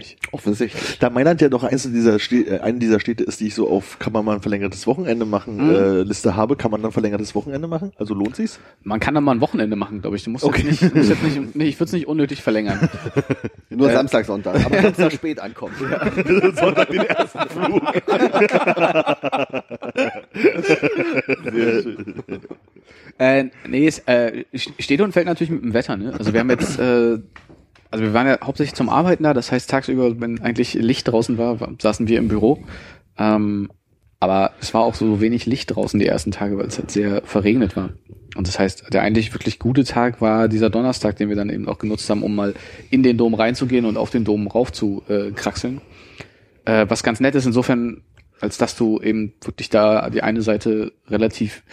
Euch. 0.00 0.16
Offensichtlich. 0.32 0.98
Da 0.98 1.10
Mailand 1.10 1.40
ja 1.40 1.48
doch 1.48 1.62
eines 1.64 1.82
dieser 1.82 2.18
Städte, 2.18 2.56
äh, 2.56 2.60
eine 2.60 2.78
dieser 2.78 3.00
Städte 3.00 3.24
ist, 3.24 3.40
die 3.40 3.48
ich 3.48 3.54
so 3.54 3.68
auf 3.68 3.98
kann 3.98 4.12
man 4.12 4.24
mal 4.24 4.36
ein 4.36 4.42
verlängertes 4.42 4.86
Wochenende 4.86 5.26
machen 5.26 5.70
äh, 5.70 6.02
Liste 6.02 6.36
habe, 6.36 6.56
kann 6.56 6.70
man 6.70 6.82
dann 6.82 6.92
verlängertes 6.92 7.34
Wochenende 7.34 7.68
machen? 7.68 7.92
Also 7.96 8.14
lohnt 8.14 8.36
sich's? 8.36 8.58
Man 8.82 9.00
kann 9.00 9.14
da 9.14 9.20
mal 9.20 9.32
ein 9.32 9.40
Wochenende 9.40 9.76
machen, 9.76 10.00
glaube 10.00 10.16
ich. 10.16 10.24
Du 10.24 10.30
musst 10.30 10.44
Okay. 10.44 10.62
jetzt 10.68 10.82
nicht, 10.82 10.94
musst 10.94 11.10
jetzt 11.10 11.22
nicht, 11.22 11.56
nee, 11.56 11.64
ich 11.64 11.76
würde 11.78 11.86
es 11.86 11.92
nicht 11.92 12.06
unnötig 12.08 12.42
verlängern. 12.42 12.88
Nur 13.70 13.90
Samstag, 13.90 14.24
Sonntag. 14.24 14.64
Aber 14.64 14.80
Samstag 14.82 15.12
spät 15.12 15.40
ankommen. 15.40 15.74
Sonntag 16.54 16.88
den 16.90 17.02
ersten 17.02 17.48
Flug. 17.50 17.82
Äh, 23.18 23.50
nee, 23.68 23.86
es 23.86 23.98
äh, 24.00 24.44
steht 24.54 25.00
und 25.00 25.12
fällt 25.12 25.26
natürlich 25.26 25.50
mit 25.50 25.62
dem 25.62 25.74
Wetter. 25.74 25.96
Ne? 25.96 26.14
Also 26.18 26.32
wir 26.32 26.40
haben 26.40 26.50
jetzt, 26.50 26.78
äh, 26.78 27.18
also 27.90 28.04
wir 28.04 28.14
waren 28.14 28.26
ja 28.26 28.38
hauptsächlich 28.42 28.74
zum 28.74 28.88
Arbeiten 28.88 29.24
da. 29.24 29.34
Das 29.34 29.50
heißt 29.50 29.68
tagsüber, 29.68 30.20
wenn 30.20 30.40
eigentlich 30.40 30.74
Licht 30.74 31.08
draußen 31.08 31.38
war, 31.38 31.58
saßen 31.80 32.08
wir 32.08 32.18
im 32.18 32.28
Büro. 32.28 32.62
Ähm, 33.18 33.70
aber 34.20 34.52
es 34.60 34.74
war 34.74 34.82
auch 34.82 34.94
so 34.94 35.20
wenig 35.20 35.46
Licht 35.46 35.74
draußen 35.74 35.98
die 35.98 36.06
ersten 36.06 36.30
Tage, 36.30 36.58
weil 36.58 36.66
es 36.66 36.78
halt 36.78 36.90
sehr 36.90 37.22
verregnet 37.24 37.76
war. 37.76 37.90
Und 38.36 38.46
das 38.46 38.58
heißt, 38.58 38.92
der 38.92 39.02
eigentlich 39.02 39.32
wirklich 39.34 39.58
gute 39.58 39.84
Tag 39.84 40.20
war 40.20 40.48
dieser 40.48 40.70
Donnerstag, 40.70 41.16
den 41.16 41.28
wir 41.28 41.36
dann 41.36 41.50
eben 41.50 41.68
auch 41.68 41.78
genutzt 41.78 42.08
haben, 42.10 42.22
um 42.22 42.34
mal 42.34 42.54
in 42.90 43.02
den 43.02 43.16
Dom 43.16 43.34
reinzugehen 43.34 43.86
und 43.86 43.96
auf 43.96 44.10
den 44.10 44.24
Dom 44.24 44.46
rauf 44.46 44.72
zu 44.72 45.02
äh, 45.08 45.32
kraxeln. 45.32 45.80
Äh, 46.64 46.86
was 46.88 47.02
ganz 47.02 47.18
nett 47.18 47.34
ist 47.34 47.46
insofern, 47.46 48.02
als 48.40 48.58
dass 48.58 48.76
du 48.76 49.00
eben 49.00 49.32
wirklich 49.42 49.70
da 49.70 50.10
die 50.10 50.22
eine 50.22 50.42
Seite 50.42 50.92
relativ 51.08 51.64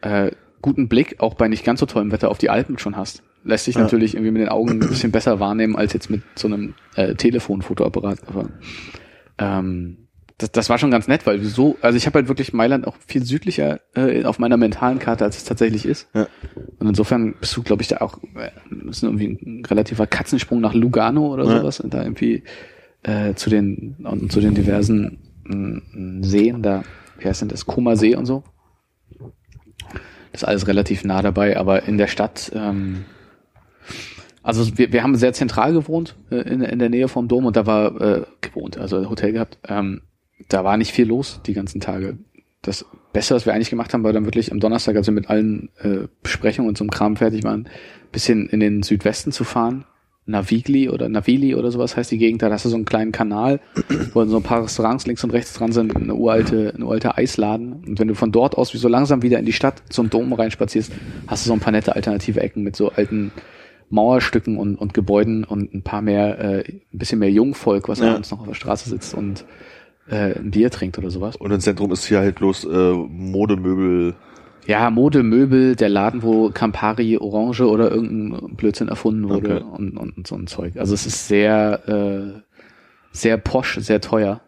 äh, 0.00 0.32
guten 0.62 0.88
Blick 0.88 1.16
auch 1.20 1.34
bei 1.34 1.48
nicht 1.48 1.64
ganz 1.64 1.80
so 1.80 1.86
tollem 1.86 2.12
Wetter 2.12 2.30
auf 2.30 2.38
die 2.38 2.50
Alpen 2.50 2.78
schon 2.78 2.96
hast. 2.96 3.22
Lässt 3.44 3.66
sich 3.66 3.76
natürlich 3.78 4.14
irgendwie 4.14 4.32
mit 4.32 4.42
den 4.42 4.48
Augen 4.48 4.70
ein 4.72 4.78
bisschen 4.80 5.12
besser 5.12 5.38
wahrnehmen 5.38 5.76
als 5.76 5.92
jetzt 5.92 6.10
mit 6.10 6.22
so 6.34 6.48
einem 6.48 6.74
äh, 6.96 7.14
Telefonfotoapparat. 7.14 8.18
Aber 8.26 8.48
ähm, 9.38 9.98
das, 10.38 10.50
das 10.52 10.68
war 10.68 10.78
schon 10.78 10.90
ganz 10.90 11.08
nett, 11.08 11.26
weil 11.26 11.40
so, 11.42 11.76
also 11.80 11.96
ich 11.96 12.06
habe 12.06 12.18
halt 12.18 12.28
wirklich 12.28 12.52
Mailand 12.52 12.86
auch 12.86 12.96
viel 13.06 13.24
südlicher 13.24 13.80
äh, 13.94 14.24
auf 14.24 14.38
meiner 14.38 14.56
mentalen 14.56 14.98
Karte, 14.98 15.24
als 15.24 15.36
es 15.38 15.44
tatsächlich 15.44 15.86
ist. 15.86 16.08
Ja. 16.14 16.26
Und 16.78 16.88
insofern 16.88 17.34
bist 17.40 17.56
du, 17.56 17.62
glaube 17.62 17.82
ich, 17.82 17.88
da 17.88 17.98
auch, 17.98 18.18
äh, 18.34 18.50
das 18.84 18.98
ist 18.98 19.02
irgendwie 19.04 19.38
ein 19.40 19.64
relativer 19.64 20.06
Katzensprung 20.06 20.60
nach 20.60 20.74
Lugano 20.74 21.32
oder 21.32 21.44
Ja. 21.44 21.58
sowas 21.58 21.80
und 21.80 21.94
da 21.94 22.02
irgendwie 22.02 22.42
äh, 23.04 23.34
zu 23.34 23.48
den 23.48 23.96
und 24.02 24.32
zu 24.32 24.40
den 24.40 24.54
diversen 24.54 25.18
mh, 25.44 26.26
Seen 26.26 26.62
da, 26.62 26.82
wie 27.18 27.28
heißt 27.28 27.42
denn 27.42 27.48
das, 27.48 27.64
Kuma 27.64 27.94
See 27.96 28.16
und 28.16 28.26
so. 28.26 28.42
Ist 30.36 30.44
alles 30.44 30.68
relativ 30.68 31.02
nah 31.02 31.22
dabei, 31.22 31.56
aber 31.56 31.84
in 31.84 31.96
der 31.96 32.08
Stadt, 32.08 32.52
ähm, 32.54 33.06
also 34.42 34.76
wir, 34.76 34.92
wir 34.92 35.02
haben 35.02 35.16
sehr 35.16 35.32
zentral 35.32 35.72
gewohnt, 35.72 36.14
äh, 36.30 36.36
in, 36.36 36.60
in 36.60 36.78
der 36.78 36.90
Nähe 36.90 37.08
vom 37.08 37.26
Dom 37.26 37.46
und 37.46 37.56
da 37.56 37.64
war 37.64 37.98
äh, 37.98 38.22
gewohnt, 38.42 38.76
also 38.76 39.08
Hotel 39.08 39.32
gehabt. 39.32 39.56
Ähm, 39.66 40.02
da 40.50 40.62
war 40.62 40.76
nicht 40.76 40.92
viel 40.92 41.08
los 41.08 41.40
die 41.46 41.54
ganzen 41.54 41.80
Tage. 41.80 42.18
Das 42.60 42.84
Beste, 43.14 43.34
was 43.34 43.46
wir 43.46 43.54
eigentlich 43.54 43.70
gemacht 43.70 43.94
haben, 43.94 44.04
war 44.04 44.12
dann 44.12 44.26
wirklich 44.26 44.52
am 44.52 44.60
Donnerstag, 44.60 44.94
als 44.94 45.06
wir 45.06 45.14
mit 45.14 45.30
allen 45.30 45.70
äh, 45.78 46.06
Besprechungen 46.22 46.68
und 46.68 46.76
so 46.76 46.84
einem 46.84 46.90
Kram 46.90 47.16
fertig 47.16 47.42
waren, 47.42 47.66
bisschen 48.12 48.46
in 48.50 48.60
den 48.60 48.82
Südwesten 48.82 49.32
zu 49.32 49.42
fahren. 49.42 49.86
Navigli 50.26 50.88
oder 50.88 51.08
Navili 51.08 51.54
oder 51.54 51.70
sowas 51.70 51.96
heißt 51.96 52.10
die 52.10 52.18
Gegend, 52.18 52.42
da 52.42 52.50
hast 52.50 52.64
du 52.64 52.68
so 52.68 52.74
einen 52.76 52.84
kleinen 52.84 53.12
Kanal, 53.12 53.60
wo 54.12 54.24
so 54.24 54.36
ein 54.36 54.42
paar 54.42 54.64
Restaurants 54.64 55.06
links 55.06 55.22
und 55.22 55.30
rechts 55.30 55.54
dran 55.54 55.70
sind, 55.72 55.94
eine 55.96 56.14
uralte, 56.14 56.72
eine 56.74 56.84
uralte 56.84 57.16
Eisladen. 57.16 57.84
Und 57.86 57.98
wenn 58.00 58.08
du 58.08 58.14
von 58.14 58.32
dort 58.32 58.58
aus 58.58 58.74
wie 58.74 58.78
so 58.78 58.88
langsam 58.88 59.22
wieder 59.22 59.38
in 59.38 59.46
die 59.46 59.52
Stadt 59.52 59.82
zum 59.88 60.10
Dom 60.10 60.32
reinspazierst, 60.32 60.92
hast 61.28 61.44
du 61.46 61.48
so 61.48 61.54
ein 61.54 61.60
paar 61.60 61.72
nette 61.72 61.94
alternative 61.94 62.40
Ecken 62.40 62.62
mit 62.64 62.74
so 62.74 62.90
alten 62.90 63.30
Mauerstücken 63.88 64.58
und, 64.58 64.74
und 64.76 64.94
Gebäuden 64.94 65.44
und 65.44 65.72
ein 65.72 65.82
paar 65.82 66.02
mehr, 66.02 66.38
äh, 66.40 66.64
ein 66.68 66.80
bisschen 66.98 67.20
mehr 67.20 67.30
Jungvolk, 67.30 67.88
was 67.88 68.00
Ja. 68.00 68.12
abends 68.14 68.32
noch 68.32 68.40
auf 68.40 68.48
der 68.48 68.54
Straße 68.54 68.90
sitzt 68.90 69.14
und 69.14 69.44
äh, 70.08 70.36
ein 70.38 70.50
Bier 70.50 70.70
trinkt 70.70 70.98
oder 70.98 71.10
sowas. 71.10 71.36
Und 71.36 71.52
im 71.52 71.60
Zentrum 71.60 71.92
ist 71.92 72.04
hier 72.06 72.18
halt 72.18 72.34
bloß 72.34 72.64
äh, 72.64 72.92
Modemöbel. 72.92 74.14
Ja, 74.66 74.90
Mode, 74.90 75.22
Möbel, 75.22 75.76
der 75.76 75.88
Laden, 75.88 76.22
wo 76.22 76.50
Campari 76.50 77.16
Orange 77.18 77.62
oder 77.68 77.90
irgendein 77.90 78.56
Blödsinn 78.56 78.88
erfunden 78.88 79.28
wurde 79.28 79.56
Okay. 79.64 79.64
und, 79.78 79.96
und, 79.96 80.26
so 80.26 80.34
ein 80.34 80.46
Zeug. 80.46 80.76
Also 80.76 80.94
es 80.94 81.06
ist 81.06 81.28
sehr, 81.28 81.88
äh, 81.88 82.40
sehr 83.12 83.36
posch, 83.38 83.78
sehr 83.80 84.00
teuer. 84.00 84.40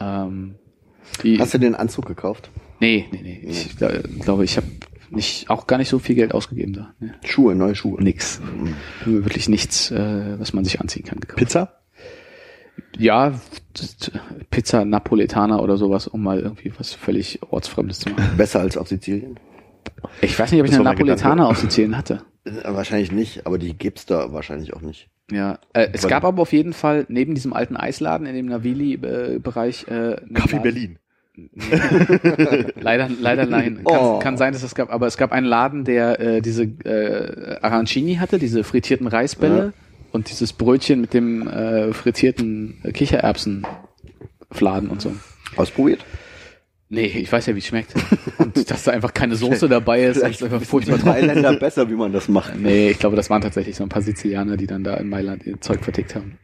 Ähm, 0.00 0.54
die, 1.22 1.38
Hast 1.38 1.54
du 1.54 1.58
den 1.58 1.74
Anzug 1.74 2.06
gekauft? 2.06 2.50
nee, 2.80 3.06
nee, 3.10 3.20
nee. 3.22 3.40
Ich 3.48 3.72
gla- 3.72 4.00
glaube, 4.22 4.44
ich 4.44 4.56
habe 4.56 4.66
nicht, 5.10 5.48
auch 5.50 5.66
gar 5.66 5.78
nicht 5.78 5.88
so 5.88 5.98
viel 5.98 6.14
Geld 6.14 6.32
ausgegeben 6.34 6.72
da. 6.74 6.94
Nee. 7.00 7.10
Schuhe, 7.24 7.54
neue 7.54 7.74
Schuhe. 7.74 8.02
Nix. 8.02 8.40
Wirklich 9.04 9.48
nichts, 9.48 9.90
äh, 9.90 10.38
was 10.38 10.52
man 10.52 10.64
sich 10.64 10.80
anziehen 10.80 11.04
kann. 11.04 11.18
Gekauft. 11.20 11.38
Pizza? 11.38 11.74
Ja, 12.96 13.32
Pizza 14.50 14.84
Napoletana 14.84 15.58
oder 15.60 15.76
sowas, 15.76 16.06
um 16.06 16.22
mal 16.22 16.40
irgendwie 16.40 16.72
was 16.78 16.92
völlig 16.94 17.40
Ortsfremdes 17.50 18.00
zu 18.00 18.10
machen. 18.10 18.36
Besser 18.36 18.60
als 18.60 18.76
auf 18.76 18.88
Sizilien? 18.88 19.38
Ich 20.20 20.38
weiß 20.38 20.50
nicht, 20.52 20.60
ob 20.60 20.66
ich 20.66 20.70
Das 20.72 20.80
eine. 20.80 20.90
Napoletana 20.90 21.46
auf 21.46 21.58
Sizilien 21.58 21.96
hatte. 21.96 22.22
Äh, 22.44 22.50
Wahrscheinlich 22.64 23.12
nicht, 23.12 23.46
aber 23.46 23.58
die 23.58 23.74
gibt's 23.76 24.06
da 24.06 24.32
wahrscheinlich 24.32 24.72
auch 24.74 24.80
nicht. 24.80 25.08
Ja, 25.30 25.58
äh, 25.74 25.88
es 25.92 26.02
Weil- 26.04 26.10
gab 26.10 26.24
aber 26.24 26.40
auf 26.42 26.52
jeden 26.52 26.72
Fall 26.72 27.04
neben 27.08 27.34
diesem 27.34 27.52
alten 27.52 27.76
Eisladen 27.76 28.26
in 28.26 28.34
dem 28.34 28.46
Navili-Bereich 28.46 29.86
äh, 29.88 30.16
Kaffee 30.34 30.56
Laden- 30.56 30.62
Berlin. 30.62 30.98
Leider, 32.80 33.08
leider 33.20 33.46
nein. 33.46 33.84
Kann, 33.84 33.96
Oh. 33.96 34.18
kann 34.18 34.36
sein, 34.36 34.52
dass 34.52 34.64
es 34.64 34.74
gab, 34.74 34.90
aber 34.92 35.06
es 35.06 35.16
gab 35.16 35.30
einen 35.30 35.46
Laden, 35.46 35.84
der 35.84 36.18
äh, 36.18 36.40
diese 36.40 36.64
äh, 36.64 37.58
Arancini 37.62 38.16
hatte, 38.16 38.38
diese 38.40 38.64
frittierten 38.64 39.06
Reisbälle 39.06 39.58
Ja. 39.66 39.72
und 40.10 40.30
dieses 40.30 40.52
Brötchen 40.52 41.00
mit 41.00 41.14
dem 41.14 41.46
äh, 41.46 41.92
frittierten 41.92 42.82
Kichererbsenfladen 42.92 44.88
und 44.90 45.00
so. 45.00 45.12
Ausprobiert? 45.56 46.04
Nee, 46.90 47.06
ich 47.06 47.30
weiß 47.30 47.46
ja, 47.46 47.54
wie 47.54 47.58
es 47.58 47.66
schmeckt. 47.66 47.94
Und 48.38 48.70
dass 48.70 48.84
da 48.84 48.92
einfach 48.92 49.12
keine 49.12 49.36
Soße 49.36 49.68
dabei 49.68 50.04
ist, 50.04 50.18
Vielleicht 50.18 50.40
ist 50.40 50.44
einfach 50.44 50.62
furchtbar. 50.62 50.98
Thailänder 50.98 51.54
besser, 51.54 51.90
wie 51.90 51.94
man 51.94 52.12
das 52.12 52.28
macht. 52.28 52.54
Nee, 52.58 52.90
ich 52.90 52.98
glaube, 52.98 53.16
das 53.16 53.28
waren 53.28 53.42
tatsächlich 53.42 53.76
so 53.76 53.82
ein 53.82 53.90
paar 53.90 54.02
Sizilianer, 54.02 54.56
die 54.56 54.66
dann 54.66 54.84
da 54.84 54.94
in 54.94 55.08
Mailand 55.08 55.46
ihr 55.46 55.60
Zeug 55.60 55.84
vertickt 55.84 56.14
haben. 56.14 56.38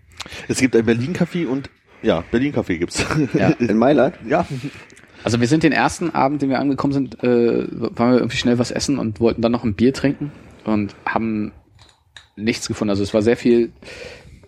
Es 0.48 0.58
gibt 0.58 0.76
ein 0.76 0.84
Berlin-Café 0.84 1.46
und 1.46 1.70
ja, 2.02 2.22
Berlin-Café 2.30 2.78
gibt's. 2.78 3.04
Ja. 3.32 3.48
In 3.58 3.78
Mailand? 3.78 4.14
ja. 4.28 4.46
Also 5.22 5.40
wir 5.40 5.48
sind 5.48 5.62
den 5.62 5.72
ersten 5.72 6.10
Abend, 6.10 6.42
den 6.42 6.50
wir 6.50 6.58
angekommen 6.58 6.92
sind, 6.92 7.24
äh, 7.24 7.66
waren 7.70 8.12
wir 8.12 8.18
irgendwie 8.18 8.36
schnell 8.36 8.58
was 8.58 8.70
essen 8.70 8.98
und 8.98 9.20
wollten 9.20 9.40
dann 9.40 9.52
noch 9.52 9.64
ein 9.64 9.72
Bier 9.72 9.94
trinken 9.94 10.30
und 10.66 10.94
haben 11.06 11.52
nichts 12.36 12.68
gefunden. 12.68 12.90
Also 12.90 13.02
es 13.02 13.14
war 13.14 13.22
sehr 13.22 13.38
viel, 13.38 13.72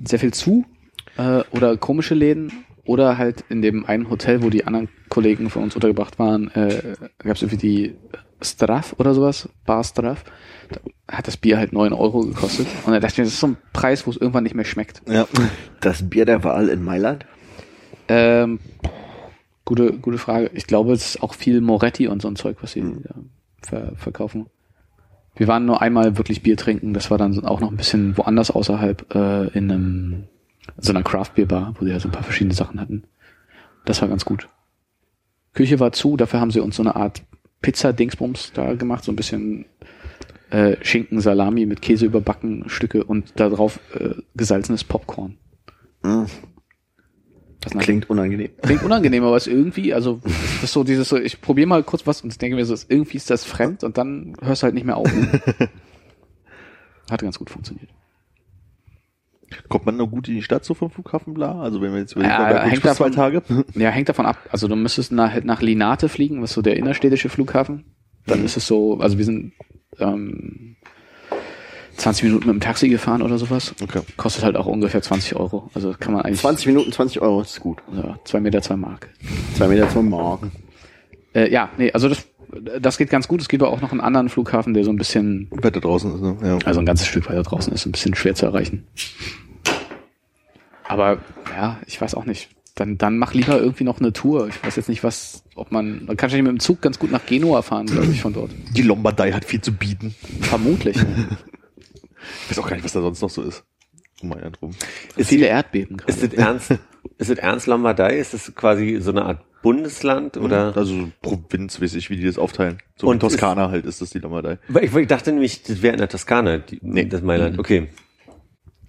sehr 0.05 0.19
viel 0.19 0.35
zu 0.35 0.67
äh, 1.17 1.41
oder 1.51 1.79
komische 1.79 2.15
Läden 2.15 2.53
oder 2.87 3.19
halt 3.19 3.45
in 3.49 3.63
dem 3.63 3.85
einen 3.85 4.11
Hotel, 4.11 4.43
wo 4.43 4.51
die 4.51 4.65
anderen 4.65 4.89
Kollegen 5.09 5.51
von 5.51 5.65
uns 5.65 5.75
untergebracht 5.75 6.19
waren, 6.19 6.51
äh, 6.53 6.95
gab 7.19 7.37
es 7.37 7.43
irgendwie 7.43 7.57
die 7.57 7.95
Straf 8.41 8.95
oder 8.99 9.15
sowas, 9.15 9.49
Bar 9.65 9.85
Straf. 9.85 10.25
Da 10.71 10.81
hat 11.09 11.27
das 11.27 11.37
Bier 11.37 11.59
halt 11.59 11.73
neun 11.73 11.93
Euro 11.93 12.21
gekostet. 12.21 12.67
Und 12.85 12.93
da 12.93 13.01
dachte 13.01 13.13
ich 13.15 13.19
mir, 13.19 13.25
das 13.25 13.35
ist 13.35 13.41
so 13.41 13.49
ein 13.49 13.57
Preis, 13.73 14.07
wo 14.07 14.11
es 14.11 14.17
irgendwann 14.17 14.45
nicht 14.45 14.55
mehr 14.55 14.65
schmeckt. 14.65 15.03
ja. 15.09 15.27
Das 15.81 16.09
Bier 16.09 16.25
der 16.25 16.43
Wahl 16.45 16.69
in 16.69 16.83
Mailand? 16.83 17.27
Ähm, 18.09 18.59
gute, 19.65 19.93
gute 19.99 20.19
Frage. 20.19 20.51
Ich 20.55 20.67
glaube, 20.67 20.93
es 20.93 21.15
ist 21.15 21.23
auch 21.23 21.35
viel 21.35 21.61
Moretti 21.61 22.09
und 22.09 22.23
so 22.23 22.29
ein 22.29 22.37
Zeug, 22.37 22.59
was 22.61 22.73
sie 22.73 22.83
da 22.83 23.15
ver 23.63 23.93
verkaufen. 23.97 24.47
Wir 25.35 25.49
waren 25.49 25.67
nur 25.67 25.83
einmal 25.83 26.17
wirklich 26.17 26.43
Bier 26.43 26.57
trinken. 26.57 26.95
Das 26.95 27.11
war 27.11 27.19
dann 27.19 27.45
auch 27.45 27.61
noch 27.61 27.71
ein 27.71 27.77
bisschen 27.77 28.17
woanders 28.17 28.51
außerhalb 28.51 29.15
äh, 29.15 29.49
in 29.49 29.71
einem 29.71 30.25
so 30.79 30.93
einer 30.93 31.03
Craft 31.03 31.31
Beer 31.35 31.47
Bar, 31.47 31.75
wo 31.79 31.85
sie 31.85 31.93
halt 31.93 32.03
so 32.03 32.09
ein 32.09 32.13
paar 32.13 32.23
verschiedene 32.23 32.55
Sachen 32.55 32.81
hatten. 32.81 33.05
Das 33.85 34.01
war 34.03 34.09
ganz 34.09 34.25
gut. 34.25 34.49
Küche 35.55 35.81
war 35.81 35.93
zu. 35.93 36.17
Dafür 36.17 36.41
haben 36.41 36.51
sie 36.51 36.61
uns 36.61 36.77
so 36.77 36.83
eine 36.83 36.97
Art 36.97 37.23
Pizza-Dingsbums 37.63 38.53
da 38.53 38.75
gemacht, 38.75 39.05
so 39.05 39.13
ein 39.13 39.17
bisschen 39.17 39.65
äh, 40.51 40.77
Schinken, 40.83 41.21
Salami 41.21 41.67
mit 41.67 41.83
Käse 41.83 42.07
überbacken 42.07 42.69
Stücke 42.69 43.05
und 43.05 43.39
darauf 43.41 43.81
äh, 43.95 44.15
gesalzenes 44.35 44.85
Popcorn. 44.85 45.39
Hm, 46.03 46.27
Das 47.61 47.73
klingt 47.79 48.11
unangenehm. 48.11 48.51
Klingt 48.63 48.83
unangenehm, 48.83 49.25
aber 49.25 49.37
es 49.37 49.47
irgendwie, 49.47 49.95
also 49.95 50.21
das 50.25 50.65
ist 50.65 50.73
so 50.73 50.85
dieses 50.85 51.09
so, 51.09 51.17
ich 51.17 51.41
probiere 51.41 51.67
mal 51.67 51.83
kurz 51.83 52.07
was 52.07 52.23
und 52.23 52.41
denke 52.41 52.57
mir 52.57 52.67
so, 52.67 52.77
irgendwie 52.89 53.17
ist 53.17 53.31
das 53.31 53.45
fremd 53.45 53.83
und 53.83 53.99
dann 53.99 54.37
hörst 54.43 54.63
du 54.63 54.65
halt 54.65 54.75
nicht 54.75 54.87
mehr 54.87 54.99
auf. 54.99 55.11
Hat 57.11 57.23
ganz 57.23 57.39
gut 57.39 57.51
funktioniert. 57.51 57.89
Kommt 59.69 59.87
man 59.87 59.97
noch 59.97 60.07
gut 60.09 60.29
in 60.29 60.35
die 60.35 60.43
Stadt 60.43 60.65
so 60.65 60.75
vom 60.75 60.91
Flughafen 60.91 61.35
bla? 61.35 61.61
Also 61.61 61.81
wenn 61.83 61.93
wir 61.93 62.01
jetzt 62.01 62.13
überlegen, 62.13 62.33
Ja, 62.33 62.63
hängt 62.65 62.77
für 62.83 62.93
zwei 62.95 63.09
davon- 63.09 63.13
Tage. 63.13 63.43
Ja, 63.75 63.91
hängt 63.91 64.09
davon 64.09 64.27
ab. 64.27 64.39
Also 64.51 64.69
du 64.69 64.77
müsstest 64.77 65.13
nach, 65.13 65.43
nach 65.45 65.63
Linate 65.63 66.09
fliegen, 66.09 66.43
was 66.43 66.53
so 66.53 66.63
der 66.63 66.77
innerstädtische 66.77 67.29
Flughafen. 67.29 67.85
Dann 68.27 68.45
ist 68.45 68.57
es 68.57 68.67
so, 68.67 68.99
also 68.99 69.19
wir 69.19 69.25
sind 69.25 69.53
ähm, 70.01 70.77
20 71.97 72.25
Minuten 72.25 72.47
mit 72.49 72.55
dem 72.57 72.61
Taxi 72.61 72.89
gefahren 72.89 73.23
oder 73.23 73.39
sowas. 73.39 73.75
Okay. 73.83 74.01
Kostet 74.17 74.45
halt 74.45 74.57
auch 74.57 74.67
ungefähr 74.67 75.01
20 75.01 75.37
Euro. 75.37 75.71
Also 75.75 75.95
kann 75.99 76.13
man 76.13 76.23
eigentlich 76.23 76.41
20 76.41 76.67
Minuten, 76.67 76.93
20 76.93 77.23
Euro, 77.23 77.41
ist 77.41 77.61
gut. 77.61 77.79
ja, 77.95 78.19
zwei 78.25 78.41
Meter, 78.41 78.61
zwei 78.63 78.77
Mark. 78.77 79.09
Zwei 79.55 79.69
Meter 79.69 79.89
zum 79.89 80.09
Morgen. 80.11 80.53
Äh, 81.35 81.51
ja, 81.51 81.71
nee, 81.79 81.91
also 81.93 82.09
das, 82.09 82.27
das 82.81 82.99
geht 82.99 83.09
ganz 83.11 83.29
gut. 83.29 83.41
Es 83.41 83.49
gibt 83.49 83.63
aber 83.63 83.73
auch 83.73 83.81
noch 83.81 83.93
einen 83.93 84.01
anderen 84.01 84.29
Flughafen, 84.29 84.75
der 84.75 84.85
so 84.85 84.91
ein 84.91 84.97
bisschen 84.97 85.49
Wetter 85.53 85.81
draußen 85.81 86.15
ist, 86.15 86.21
ne? 86.21 86.37
Ja. 86.43 86.59
Also 86.67 86.81
ein 86.81 86.87
ganzes 86.87 87.07
Stück 87.07 87.29
weiter 87.31 87.43
draußen 87.43 87.73
ist 87.73 87.87
ein 87.87 87.93
bisschen 87.93 88.15
schwer 88.15 88.35
zu 88.35 88.45
erreichen. 88.47 88.87
Aber 90.89 91.19
ja, 91.51 91.79
ich 91.87 92.01
weiß 92.01 92.15
auch 92.15 92.25
nicht. 92.25 92.51
Dann, 92.75 92.99
dann 92.99 93.17
mach 93.17 93.33
lieber 93.33 93.59
irgendwie 93.59 93.85
noch 93.85 94.01
eine 94.01 94.13
Tour. 94.13 94.49
Ich 94.49 94.63
weiß 94.63 94.77
jetzt 94.77 94.91
nicht, 94.91 95.03
was, 95.03 95.45
ob 95.55 95.73
man, 95.73 96.05
man 96.05 96.17
kann 96.17 96.29
wahrscheinlich 96.29 96.53
mit 96.53 96.53
dem 96.53 96.61
Zug 96.61 96.83
ganz 96.83 96.99
gut 96.99 97.11
nach 97.11 97.25
Genua 97.25 97.63
fahren, 97.63 97.87
glaube 97.87 98.13
ich, 98.13 98.21
von 98.21 98.35
dort. 98.35 98.51
Die 98.73 98.83
Lombardei 98.83 99.33
hat 99.33 99.47
viel 99.47 99.63
zu 99.63 99.73
bieten. 99.73 100.15
Vermutlich. 100.43 100.97
Ich 100.97 102.51
weiß 102.51 102.59
auch 102.59 102.69
gar 102.69 102.77
nicht, 102.77 102.85
was 102.85 102.93
da 102.93 103.01
sonst 103.01 103.23
noch 103.23 103.31
so 103.31 103.43
ist. 103.43 103.65
Um 104.21 104.31
Mailand 104.31 104.61
rum. 104.61 104.73
Ist, 105.17 105.29
Viele 105.29 105.47
Erdbeben 105.47 105.99
ist 106.07 106.21
gerade. 106.21 106.35
es 106.35 106.39
ernst? 106.39 106.71
Ist 107.19 107.31
es 107.31 107.39
ernst 107.39 107.67
Lombardei? 107.67 108.19
Ist 108.19 108.35
es 108.35 108.55
quasi 108.55 108.99
so 109.01 109.11
eine 109.11 109.25
Art 109.25 109.41
Bundesland 109.63 110.37
oder? 110.37 110.77
Also 110.77 110.95
so 110.95 111.13
provinzmäßig, 111.23 112.11
wie 112.11 112.17
die 112.17 112.25
das 112.25 112.39
aufteilen. 112.39 112.79
So 112.97 113.09
Und 113.09 113.15
in 113.15 113.21
Toskana 113.21 113.71
halt 113.71 113.85
ist 113.85 114.01
das 114.01 114.11
die 114.11 114.19
Lombardei. 114.19 114.59
Weil 114.69 114.85
ich, 114.85 114.95
weil 114.95 115.03
ich 115.03 115.09
dachte 115.09 115.33
nämlich, 115.33 115.63
das 115.63 115.83
wäre 115.83 115.95
in 115.95 115.99
der 115.99 116.09
Toskana, 116.09 116.59
die, 116.59 116.79
nee. 116.83 117.05
das 117.05 117.23
Mailand. 117.23 117.59
Okay. 117.59 117.89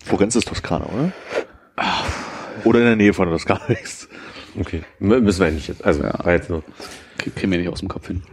Florenz 0.04 0.36
ist 0.36 0.48
Toskana, 0.48 0.86
oder? 0.86 1.12
Oder 2.64 2.80
in 2.80 2.86
der 2.86 2.96
Nähe 2.96 3.14
von 3.14 3.28
der 3.28 3.38
Toskana 3.38 3.66
ist. 3.68 4.08
Okay. 4.60 4.84
M 5.00 5.08
müssen 5.24 5.40
wir 5.44 5.52
nicht 5.52 5.68
jetzt. 5.68 5.84
Also 5.86 6.04
Ja. 6.04 6.18
war 6.24 6.34
jetzt 6.34 6.50
nur. 6.50 6.64
Krieg- 7.18 7.36
Kriegen 7.36 7.52
wir 7.52 7.60
nicht 7.60 7.70
aus 7.70 7.80
dem 7.80 7.88
Kopf 7.90 8.08
hin. 8.08 8.24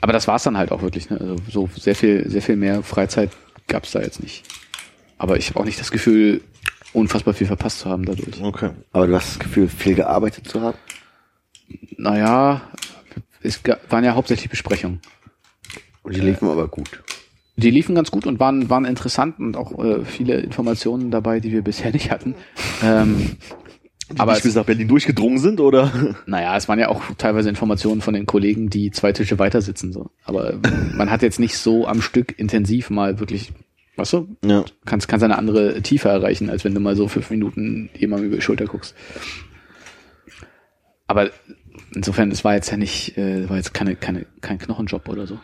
Aber 0.00 0.12
das 0.12 0.28
war's 0.28 0.44
dann 0.44 0.56
halt 0.56 0.70
auch 0.70 0.82
wirklich. 0.82 1.10
Ne? 1.10 1.18
Also 1.20 1.36
so 1.50 1.68
sehr 1.76 1.96
viel, 1.96 2.28
sehr 2.30 2.42
viel 2.42 2.56
mehr 2.56 2.82
Freizeit 2.82 3.30
gab's 3.66 3.90
da 3.92 4.00
jetzt 4.00 4.22
nicht. 4.22 4.44
Aber 5.18 5.36
ich 5.36 5.48
habe 5.50 5.60
auch 5.60 5.64
nicht 5.64 5.80
das 5.80 5.90
Gefühl, 5.90 6.40
unfassbar 6.92 7.34
viel 7.34 7.46
verpasst 7.48 7.80
zu 7.80 7.90
haben 7.90 8.04
dadurch. 8.06 8.40
Okay. 8.40 8.70
Aber 8.92 9.06
du 9.08 9.14
hast 9.14 9.30
das 9.32 9.38
Gefühl, 9.40 9.68
viel 9.68 9.94
gearbeitet 9.96 10.46
zu 10.48 10.60
haben? 10.60 10.78
Naja, 11.96 12.60
es 13.42 13.60
waren 13.90 14.04
ja 14.04 14.14
hauptsächlich 14.14 14.48
Besprechungen. 14.48 15.00
Und 16.04 16.14
die 16.14 16.20
liefen 16.20 16.48
aber 16.48 16.68
gut. 16.68 17.02
Die 17.58 17.70
liefen 17.72 17.94
ganz 17.96 18.10
gut 18.12 18.24
und 18.26 18.38
waren, 18.38 18.70
waren 18.70 18.84
interessant 18.84 19.40
und 19.40 19.56
auch 19.56 19.76
äh, 19.84 20.04
viele 20.04 20.36
Informationen 20.40 21.10
dabei, 21.10 21.40
die 21.40 21.50
wir 21.50 21.62
bisher 21.62 21.90
nicht 21.92 22.10
hatten. 22.12 22.36
Ähm, 22.84 23.36
Die 24.12 24.20
aber 24.20 24.32
nicht 24.34 24.44
bis 24.44 24.54
nach 24.54 24.64
Berlin 24.64 24.86
durchgedrungen 24.86 25.38
sind, 25.38 25.60
oder? 25.60 26.14
naja, 26.26 26.56
es 26.56 26.68
waren 26.68 26.78
ja 26.78 26.88
auch 26.88 27.02
teilweise 27.18 27.48
Informationen 27.48 28.00
von 28.00 28.14
den 28.14 28.26
Kollegen, 28.26 28.70
die 28.70 28.92
zwei 28.92 29.12
Tische 29.12 29.40
weiter 29.40 29.60
sitzen. 29.60 29.92
So. 29.92 30.08
Aber 30.24 30.54
man 30.94 31.10
hat 31.10 31.22
jetzt 31.22 31.40
nicht 31.40 31.56
so 31.58 31.86
am 31.88 32.00
Stück 32.00 32.38
intensiv 32.38 32.90
mal 32.90 33.18
wirklich, 33.18 33.52
weißt 33.96 34.12
du, 34.12 34.36
Ja. 34.44 34.64
kannst, 34.84 35.08
kannst 35.08 35.24
eine 35.24 35.36
andere 35.36 35.82
Tiefe 35.82 36.08
erreichen, 36.10 36.50
als 36.50 36.64
wenn 36.64 36.74
du 36.74 36.80
mal 36.80 36.94
so 36.94 37.08
fünf 37.08 37.28
Minuten 37.30 37.90
jemandem 37.98 38.28
über 38.28 38.36
die 38.36 38.42
Schulter 38.42 38.66
guckst. 38.66 38.94
Aber 41.08 41.30
insofern, 41.92 42.30
es 42.30 42.44
war 42.44 42.54
jetzt 42.54 42.70
ja 42.70 42.76
nicht, 42.76 43.18
äh, 43.18 43.48
war 43.50 43.56
jetzt 43.56 43.74
keine, 43.74 43.96
keine, 43.96 44.26
kein 44.40 44.58
Knochenjob 44.58 45.08
oder 45.08 45.26
so. 45.26 45.40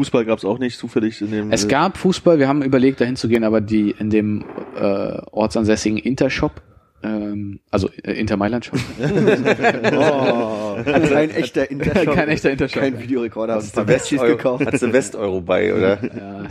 Fußball 0.00 0.24
gab's 0.24 0.46
auch 0.46 0.58
nicht 0.58 0.78
zufällig 0.78 1.20
in 1.20 1.30
dem. 1.30 1.52
Es 1.52 1.64
äh, 1.64 1.68
gab 1.68 1.98
Fußball, 1.98 2.38
wir 2.38 2.48
haben 2.48 2.62
überlegt, 2.62 3.02
dahin 3.02 3.16
zu 3.16 3.28
gehen, 3.28 3.44
aber 3.44 3.60
die 3.60 3.90
in 3.90 4.08
dem 4.08 4.46
äh, 4.74 5.18
ortsansässigen 5.30 5.98
Intershop, 5.98 6.62
ähm, 7.02 7.60
also 7.70 7.90
äh, 8.02 8.12
Inter 8.12 8.38
Mailand 8.38 8.64
Shop, 8.64 8.78
Oh, 8.98 10.78
kein 10.82 11.30
echter 11.30 11.70
Intershop. 11.70 12.14
Kein 12.14 12.28
echter 12.30 12.50
Intershop. 12.50 12.80
Kein 12.80 12.98
Videorekorder. 12.98 13.56
Hast 13.56 13.76
du 13.76 13.86
West 13.86 14.10
Westis 14.10 14.22
gekauft? 14.22 14.64
Hat 14.64 14.78
sie 14.78 14.90
West-Euro 14.90 15.42
bei, 15.42 15.74
oder? 15.74 15.98
ja, 16.02 16.48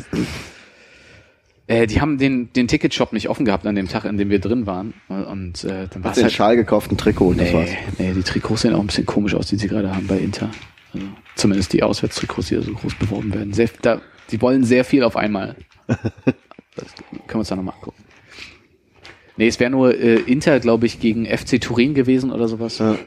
äh, 1.65 1.87
die 1.87 2.01
haben 2.01 2.19
den 2.19 2.53
den 2.53 2.67
Ticketshop 2.67 3.13
nicht 3.13 3.29
offen 3.29 3.45
gehabt 3.45 3.65
an 3.65 3.73
dem 3.73 3.87
Tag, 3.87 4.05
in 4.05 4.17
dem 4.17 4.29
wir 4.29 4.39
drin 4.39 4.67
waren 4.67 4.93
und 5.07 5.63
äh, 5.63 5.87
dann 5.89 6.03
war 6.03 6.11
Hast 6.11 6.17
es 6.17 6.17
du 6.17 6.21
den 6.21 6.23
halt 6.25 6.33
Schal 6.33 6.55
gekauft, 6.55 6.91
ein 6.91 6.97
Trikot 6.97 7.29
und 7.29 7.41
das 7.41 7.51
war's. 7.51 7.69
Nee, 7.97 8.09
nee, 8.09 8.13
die 8.13 8.21
Trikots 8.21 8.61
sehen 8.61 8.75
auch 8.75 8.79
ein 8.79 8.87
bisschen 8.87 9.07
komisch 9.07 9.33
aus, 9.33 9.47
die 9.47 9.55
sie 9.55 9.67
gerade 9.67 9.95
haben 9.95 10.05
bei 10.05 10.19
Inter. 10.19 10.51
Zumindest 11.35 11.73
die 11.73 11.83
Auswärtstrikots, 11.83 12.47
die 12.49 12.55
da 12.55 12.61
so 12.61 12.73
groß 12.73 12.95
beworben 12.95 13.33
werden. 13.33 13.53
Sehr, 13.53 13.69
da, 13.81 14.01
die 14.31 14.41
wollen 14.41 14.63
sehr 14.63 14.83
viel 14.85 15.03
auf 15.03 15.15
einmal. 15.15 15.55
Das 15.87 15.97
können 17.11 17.27
wir 17.27 17.35
uns 17.37 17.47
da 17.49 17.55
nochmal 17.55 17.75
angucken. 17.75 18.03
Nee, 19.37 19.47
es 19.47 19.59
wäre 19.59 19.71
nur 19.71 19.95
äh, 19.97 20.15
Inter, 20.15 20.59
glaube 20.59 20.85
ich, 20.85 20.99
gegen 20.99 21.25
FC 21.25 21.61
Turin 21.61 21.93
gewesen 21.93 22.31
oder 22.31 22.47
sowas. 22.47 22.79
Ja. 22.79 22.97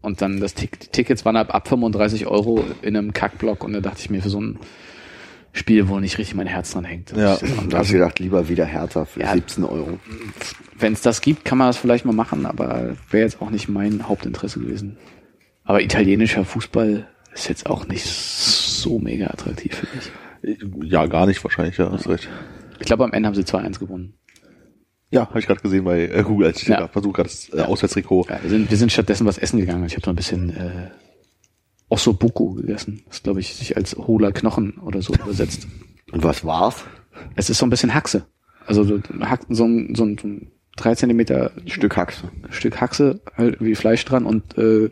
Und 0.00 0.22
dann 0.22 0.40
das 0.40 0.54
Tick, 0.54 0.80
die 0.80 0.88
Tickets 0.88 1.24
waren 1.24 1.36
ab, 1.36 1.54
ab 1.54 1.68
35 1.68 2.26
Euro 2.26 2.64
in 2.82 2.96
einem 2.96 3.12
Kackblock 3.12 3.64
und 3.64 3.72
da 3.74 3.80
dachte 3.80 4.00
ich 4.00 4.10
mir, 4.10 4.22
für 4.22 4.30
so 4.30 4.40
ein 4.40 4.58
Spiel, 5.52 5.88
wo 5.88 6.00
nicht 6.00 6.18
richtig 6.18 6.34
mein 6.34 6.46
Herz 6.46 6.72
dran 6.72 6.84
hängt. 6.84 7.12
Ja. 7.16 7.34
Und 7.60 7.72
Da 7.72 7.78
hast 7.78 7.90
du 7.90 7.94
gedacht, 7.94 8.18
lieber 8.18 8.48
wieder 8.48 8.64
härter 8.64 9.06
für 9.06 9.20
Ja. 9.20 9.32
17 9.32 9.64
Euro. 9.64 9.98
wenn 10.78 10.92
es 10.94 11.00
das 11.00 11.20
gibt, 11.20 11.44
kann 11.44 11.58
man 11.58 11.68
das 11.68 11.76
vielleicht 11.76 12.04
mal 12.04 12.12
machen, 12.12 12.44
aber 12.44 12.96
wäre 13.10 13.24
jetzt 13.24 13.40
auch 13.40 13.50
nicht 13.50 13.68
mein 13.68 14.08
Hauptinteresse 14.08 14.60
gewesen. 14.60 14.96
Aber 15.64 15.80
italienischer 15.80 16.44
Fußball 16.44 17.06
ist 17.34 17.48
jetzt 17.48 17.66
auch 17.66 17.86
nicht 17.86 18.04
so 18.06 18.98
mega 18.98 19.26
attraktiv 19.26 19.74
für 19.74 19.86
mich. 19.96 20.90
Ja, 20.90 21.06
gar 21.06 21.26
nicht 21.26 21.42
wahrscheinlich, 21.42 21.76
ja, 21.78 21.90
hast 21.90 22.08
recht. 22.08 22.28
Ich 22.78 22.86
glaube, 22.86 23.04
am 23.04 23.12
Ende 23.12 23.26
haben 23.28 23.34
sie 23.34 23.42
2-1 23.42 23.78
gewonnen. 23.78 24.14
Ja, 25.10 25.28
habe 25.28 25.38
ich 25.38 25.46
gerade 25.46 25.60
gesehen 25.60 25.84
bei 25.84 26.06
äh, 26.08 26.22
Google, 26.22 26.48
als 26.48 26.60
ich 26.62 26.68
Ja. 26.68 26.80
ja. 26.80 26.88
versucht 26.88 27.14
gerade 27.16 27.28
das 27.28 27.52
äh, 27.52 27.60
Auswärtstrikot. 27.62 28.26
Ja, 28.28 28.42
wir, 28.42 28.50
sind, 28.50 28.70
wir 28.70 28.76
sind 28.76 28.90
stattdessen 28.92 29.26
was 29.26 29.38
essen 29.38 29.58
gegangen. 29.60 29.86
Ich 29.86 29.94
habe 29.94 30.04
so 30.04 30.10
ein 30.10 30.16
bisschen 30.16 30.50
äh, 30.50 30.90
Ossobuco 31.88 32.50
gegessen. 32.54 33.02
Das 33.08 33.22
glaube 33.22 33.40
ich 33.40 33.54
sich 33.54 33.76
als 33.76 33.96
hohler 33.96 34.32
Knochen 34.32 34.78
oder 34.78 35.02
so 35.02 35.14
übersetzt. 35.14 35.66
Und 36.10 36.24
was 36.24 36.44
war's? 36.44 36.84
Es 37.36 37.48
ist 37.48 37.58
so 37.58 37.66
ein 37.66 37.70
bisschen 37.70 37.94
Haxe. 37.94 38.26
Also 38.66 38.82
so, 38.82 38.98
so 39.50 39.64
ein 39.64 39.94
so 39.94 40.04
ein 40.04 40.50
drei 40.76 40.94
Zentimeter 40.94 41.52
Ein 41.56 41.68
Stück 41.68 41.96
Haxe. 41.96 42.30
Stück 42.50 42.80
Haxe, 42.80 43.20
halt 43.36 43.60
wie 43.60 43.74
Fleisch 43.74 44.04
dran 44.04 44.26
und 44.26 44.56
äh, 44.58 44.90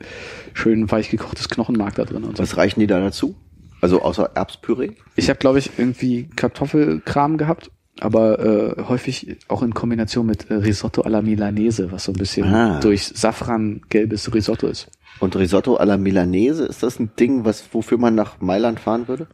schön 0.54 0.90
weich 0.90 1.10
gekochtes 1.10 1.48
Knochenmark 1.48 1.94
da 1.94 2.04
drin 2.04 2.24
und 2.24 2.36
so. 2.36 2.42
Was 2.42 2.56
reichen 2.56 2.80
die 2.80 2.86
da 2.86 3.00
dazu? 3.00 3.34
Also 3.80 4.02
außer 4.02 4.30
Erbspüree? 4.34 4.92
Ich 5.16 5.28
habe, 5.28 5.38
glaube 5.38 5.58
ich, 5.58 5.70
irgendwie 5.76 6.28
Kartoffelkram 6.36 7.36
gehabt 7.36 7.70
aber 8.00 8.38
äh, 8.78 8.82
häufig 8.88 9.36
auch 9.48 9.62
in 9.62 9.74
Kombination 9.74 10.26
mit 10.26 10.50
äh, 10.50 10.54
Risotto 10.54 11.02
alla 11.02 11.20
Milanese, 11.22 11.92
was 11.92 12.04
so 12.04 12.12
ein 12.12 12.18
bisschen 12.18 12.52
Ah. 12.52 12.80
durch 12.80 13.04
Safran 13.06 13.82
gelbes 13.90 14.32
Risotto 14.34 14.66
ist. 14.66 14.88
Und 15.20 15.36
Risotto 15.36 15.76
alla 15.76 15.96
Milanese, 15.98 16.64
ist 16.64 16.82
das 16.82 16.98
ein 16.98 17.10
Ding, 17.18 17.44
was 17.44 17.62
wofür 17.72 17.98
man 17.98 18.14
nach 18.14 18.40
Mailand 18.40 18.80
fahren 18.80 19.08
würde? 19.08 19.28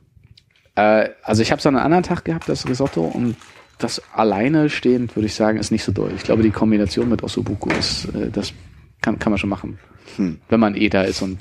Äh, 0.75 1.11
also 1.23 1.41
ich 1.41 1.51
habe 1.53 1.61
es 1.61 1.67
an 1.67 1.77
einem 1.77 1.85
anderen 1.85 2.03
Tag 2.03 2.25
gehabt, 2.25 2.49
das 2.49 2.69
Risotto, 2.69 3.03
und 3.03 3.37
das 3.79 4.03
alleine 4.13 4.71
stehend, 4.71 5.17
würde 5.17 5.27
ich 5.27 5.35
sagen, 5.35 5.59
ist 5.59 5.71
nicht 5.71 5.85
so 5.85 5.93
doll. 5.93 6.13
Ich 6.17 6.25
glaube, 6.25 6.43
die 6.43 6.51
Kombination 6.51 7.09
mit 7.09 7.23
Ossobuco 7.23 7.71
ist, 7.71 8.07
äh, 8.15 8.31
das 8.31 8.53
kann, 9.01 9.19
kann 9.19 9.31
man 9.31 9.39
schon 9.39 9.51
machen. 9.51 9.79
Hm. 10.17 10.41
Wenn 10.49 10.61
man 10.61 10.75
eh 10.75 10.89
da 10.89 11.03
ist 11.03 11.23
und 11.23 11.39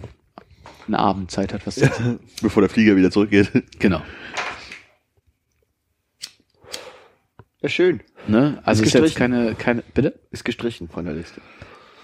eine 0.87 0.99
Abendzeit 0.99 1.53
hat, 1.53 1.65
was 1.65 1.75
zu 1.75 1.85
essen. 1.85 2.19
Bevor 2.41 2.61
der 2.61 2.69
Flieger 2.69 2.95
wieder 2.95 3.11
zurückgeht. 3.11 3.51
Genau. 3.79 4.01
Ja, 7.61 7.69
schön. 7.69 8.01
Ne? 8.27 8.61
Also 8.63 8.83
Ist 8.83 8.93
ist 8.93 9.01
jetzt 9.01 9.15
keine, 9.15 9.55
keine, 9.55 9.83
bitte? 9.93 10.19
Ist 10.31 10.45
gestrichen 10.45 10.89
von 10.89 11.05
der 11.05 11.15
Liste. 11.15 11.41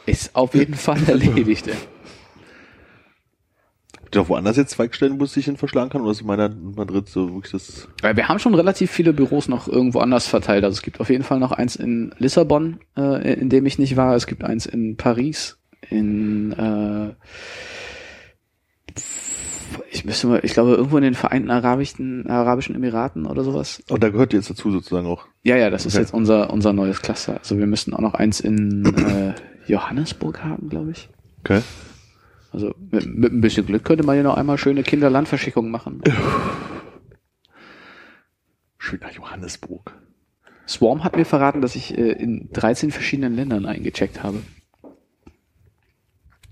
Ist 0.05 0.35
auf 0.35 0.55
jeden 0.55 0.73
Fall 0.73 1.01
erledigt. 1.07 1.69
Auch 4.17 4.29
woanders 4.29 4.57
jetzt 4.57 4.71
Zweigstellen, 4.71 5.19
wo 5.19 5.23
es 5.25 5.33
sich 5.33 5.45
hin 5.45 5.57
verschlagen 5.57 5.89
kann? 5.89 6.01
Oder 6.01 6.11
ist 6.11 6.21
in 6.21 6.27
meiner 6.27 6.45
in 6.47 6.73
Madrid 6.75 7.07
so 7.07 7.33
wirklich 7.33 7.51
das... 7.51 7.87
Weil 8.01 8.15
wir 8.15 8.27
haben 8.27 8.39
schon 8.39 8.55
relativ 8.55 8.91
viele 8.91 9.13
Büros 9.13 9.47
noch 9.47 9.67
irgendwo 9.67 9.99
anders 9.99 10.27
verteilt. 10.27 10.63
Also 10.63 10.75
es 10.75 10.81
gibt 10.81 10.99
auf 10.99 11.09
jeden 11.09 11.23
Fall 11.23 11.39
noch 11.39 11.51
eins 11.51 11.75
in 11.75 12.13
Lissabon, 12.17 12.79
äh, 12.97 13.33
in 13.33 13.49
dem 13.49 13.65
ich 13.65 13.79
nicht 13.79 13.95
war. 13.97 14.15
Es 14.15 14.27
gibt 14.27 14.43
eins 14.43 14.65
in 14.65 14.97
Paris, 14.97 15.57
in 15.89 16.51
äh, 16.53 17.13
ich 19.89 20.05
müsste 20.05 20.27
mal, 20.27 20.39
ich 20.43 20.53
glaube 20.53 20.71
irgendwo 20.71 20.97
in 20.97 21.03
den 21.03 21.13
Vereinten 21.15 21.49
Arabischen, 21.49 22.29
Arabischen 22.29 22.75
Emiraten 22.75 23.25
oder 23.25 23.43
sowas. 23.43 23.81
Und 23.89 24.03
da 24.03 24.09
gehört 24.09 24.33
jetzt 24.33 24.49
dazu 24.49 24.71
sozusagen 24.71 25.07
auch. 25.07 25.25
Ja, 25.43 25.55
ja, 25.57 25.69
das 25.69 25.85
ist 25.85 25.95
Okay. 25.95 26.01
jetzt 26.03 26.13
unser 26.13 26.51
unser 26.51 26.73
neues 26.73 27.01
Cluster. 27.01 27.37
Also 27.39 27.57
wir 27.57 27.67
müssten 27.67 27.93
auch 27.93 27.99
noch 27.99 28.13
eins 28.13 28.39
in 28.39 28.85
äh, 28.85 29.33
Johannesburg 29.71 30.43
haben, 30.43 30.69
glaube 30.69 30.91
ich. 30.91 31.09
Okay. 31.43 31.61
Also 32.53 32.73
mit, 32.91 33.05
mit 33.07 33.33
ein 33.33 33.41
bisschen 33.41 33.65
Glück 33.65 33.83
könnte 33.83 34.05
man 34.05 34.15
ja 34.15 34.21
noch 34.21 34.37
einmal 34.37 34.59
schöne 34.59 34.83
Kinderlandverschickungen 34.83 35.71
machen. 35.71 36.01
Schön 38.77 38.99
nach 39.01 39.11
Johannesburg. 39.11 39.91
Swarm 40.67 41.03
hat 41.03 41.15
mir 41.15 41.25
verraten, 41.25 41.61
dass 41.61 41.75
ich 41.75 41.97
äh, 41.97 42.11
in 42.11 42.49
13 42.53 42.91
verschiedenen 42.91 43.35
Ländern 43.35 43.65
eingecheckt 43.65 44.21
habe. 44.21 44.37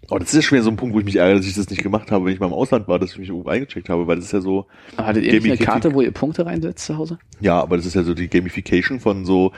Oh, 0.09 0.17
das 0.17 0.29
ist 0.29 0.35
ja 0.35 0.41
schon 0.41 0.55
wieder 0.57 0.63
so 0.63 0.71
ein 0.71 0.75
Punkt, 0.75 0.95
wo 0.95 0.99
ich 0.99 1.05
mich 1.05 1.17
ärgere, 1.17 1.37
dass 1.37 1.45
ich 1.45 1.53
das 1.55 1.69
nicht 1.69 1.83
gemacht 1.83 2.11
habe, 2.11 2.25
wenn 2.25 2.33
ich 2.33 2.39
mal 2.39 2.47
im 2.47 2.53
Ausland 2.53 2.87
war, 2.87 2.99
dass 2.99 3.11
ich 3.11 3.19
mich 3.19 3.29
irgendwo 3.29 3.47
eingecheckt 3.49 3.87
habe, 3.87 4.07
weil 4.07 4.15
das 4.17 4.25
ist 4.25 4.31
ja 4.33 4.41
so, 4.41 4.65
Aber 4.97 5.07
Hattet 5.07 5.23
ihr 5.23 5.33
nicht 5.33 5.45
eine 5.45 5.57
Karte, 5.57 5.93
wo 5.93 6.01
ihr 6.01 6.11
Punkte 6.11 6.45
reinsetzt 6.45 6.85
zu 6.85 6.97
Hause? 6.97 7.19
ja, 7.39 7.61
aber 7.61 7.77
das 7.77 7.85
ist 7.85 7.93
ja 7.93 8.03
so 8.03 8.13
die 8.13 8.27
Gamification 8.27 8.99
von 8.99 9.23
so, 9.23 9.53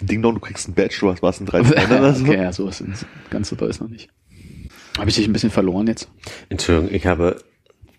Ding 0.00 0.22
Dong, 0.22 0.34
du 0.34 0.40
kriegst 0.40 0.68
ein 0.68 0.74
Badge, 0.74 0.98
du 1.00 1.10
hast 1.10 1.22
was 1.22 1.40
in 1.40 1.46
13 1.46 1.72
Ländern 1.90 2.22
okay, 2.22 2.36
ja, 2.36 2.52
sowas 2.52 2.80
ist 2.82 3.06
ganz 3.30 3.48
super 3.48 3.66
ist 3.66 3.80
noch 3.80 3.88
nicht. 3.88 4.10
Habe 4.98 5.08
ich 5.10 5.16
dich 5.16 5.26
ein 5.26 5.32
bisschen 5.32 5.50
verloren 5.50 5.86
jetzt? 5.86 6.08
Entschuldigung, 6.48 6.94
ich 6.94 7.06
habe 7.06 7.36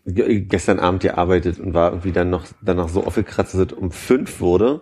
ge- 0.05 0.41
gestern 0.41 0.79
Abend 0.79 1.01
gearbeitet 1.01 1.59
und 1.59 1.73
war 1.73 1.91
irgendwie 1.91 2.11
dann 2.11 2.29
noch 2.29 2.45
danach 2.61 2.89
so 2.89 3.03
aufgekratzt, 3.05 3.53
dass 3.53 3.61
es 3.61 3.73
um 3.73 3.91
fünf 3.91 4.39
wurde, 4.39 4.81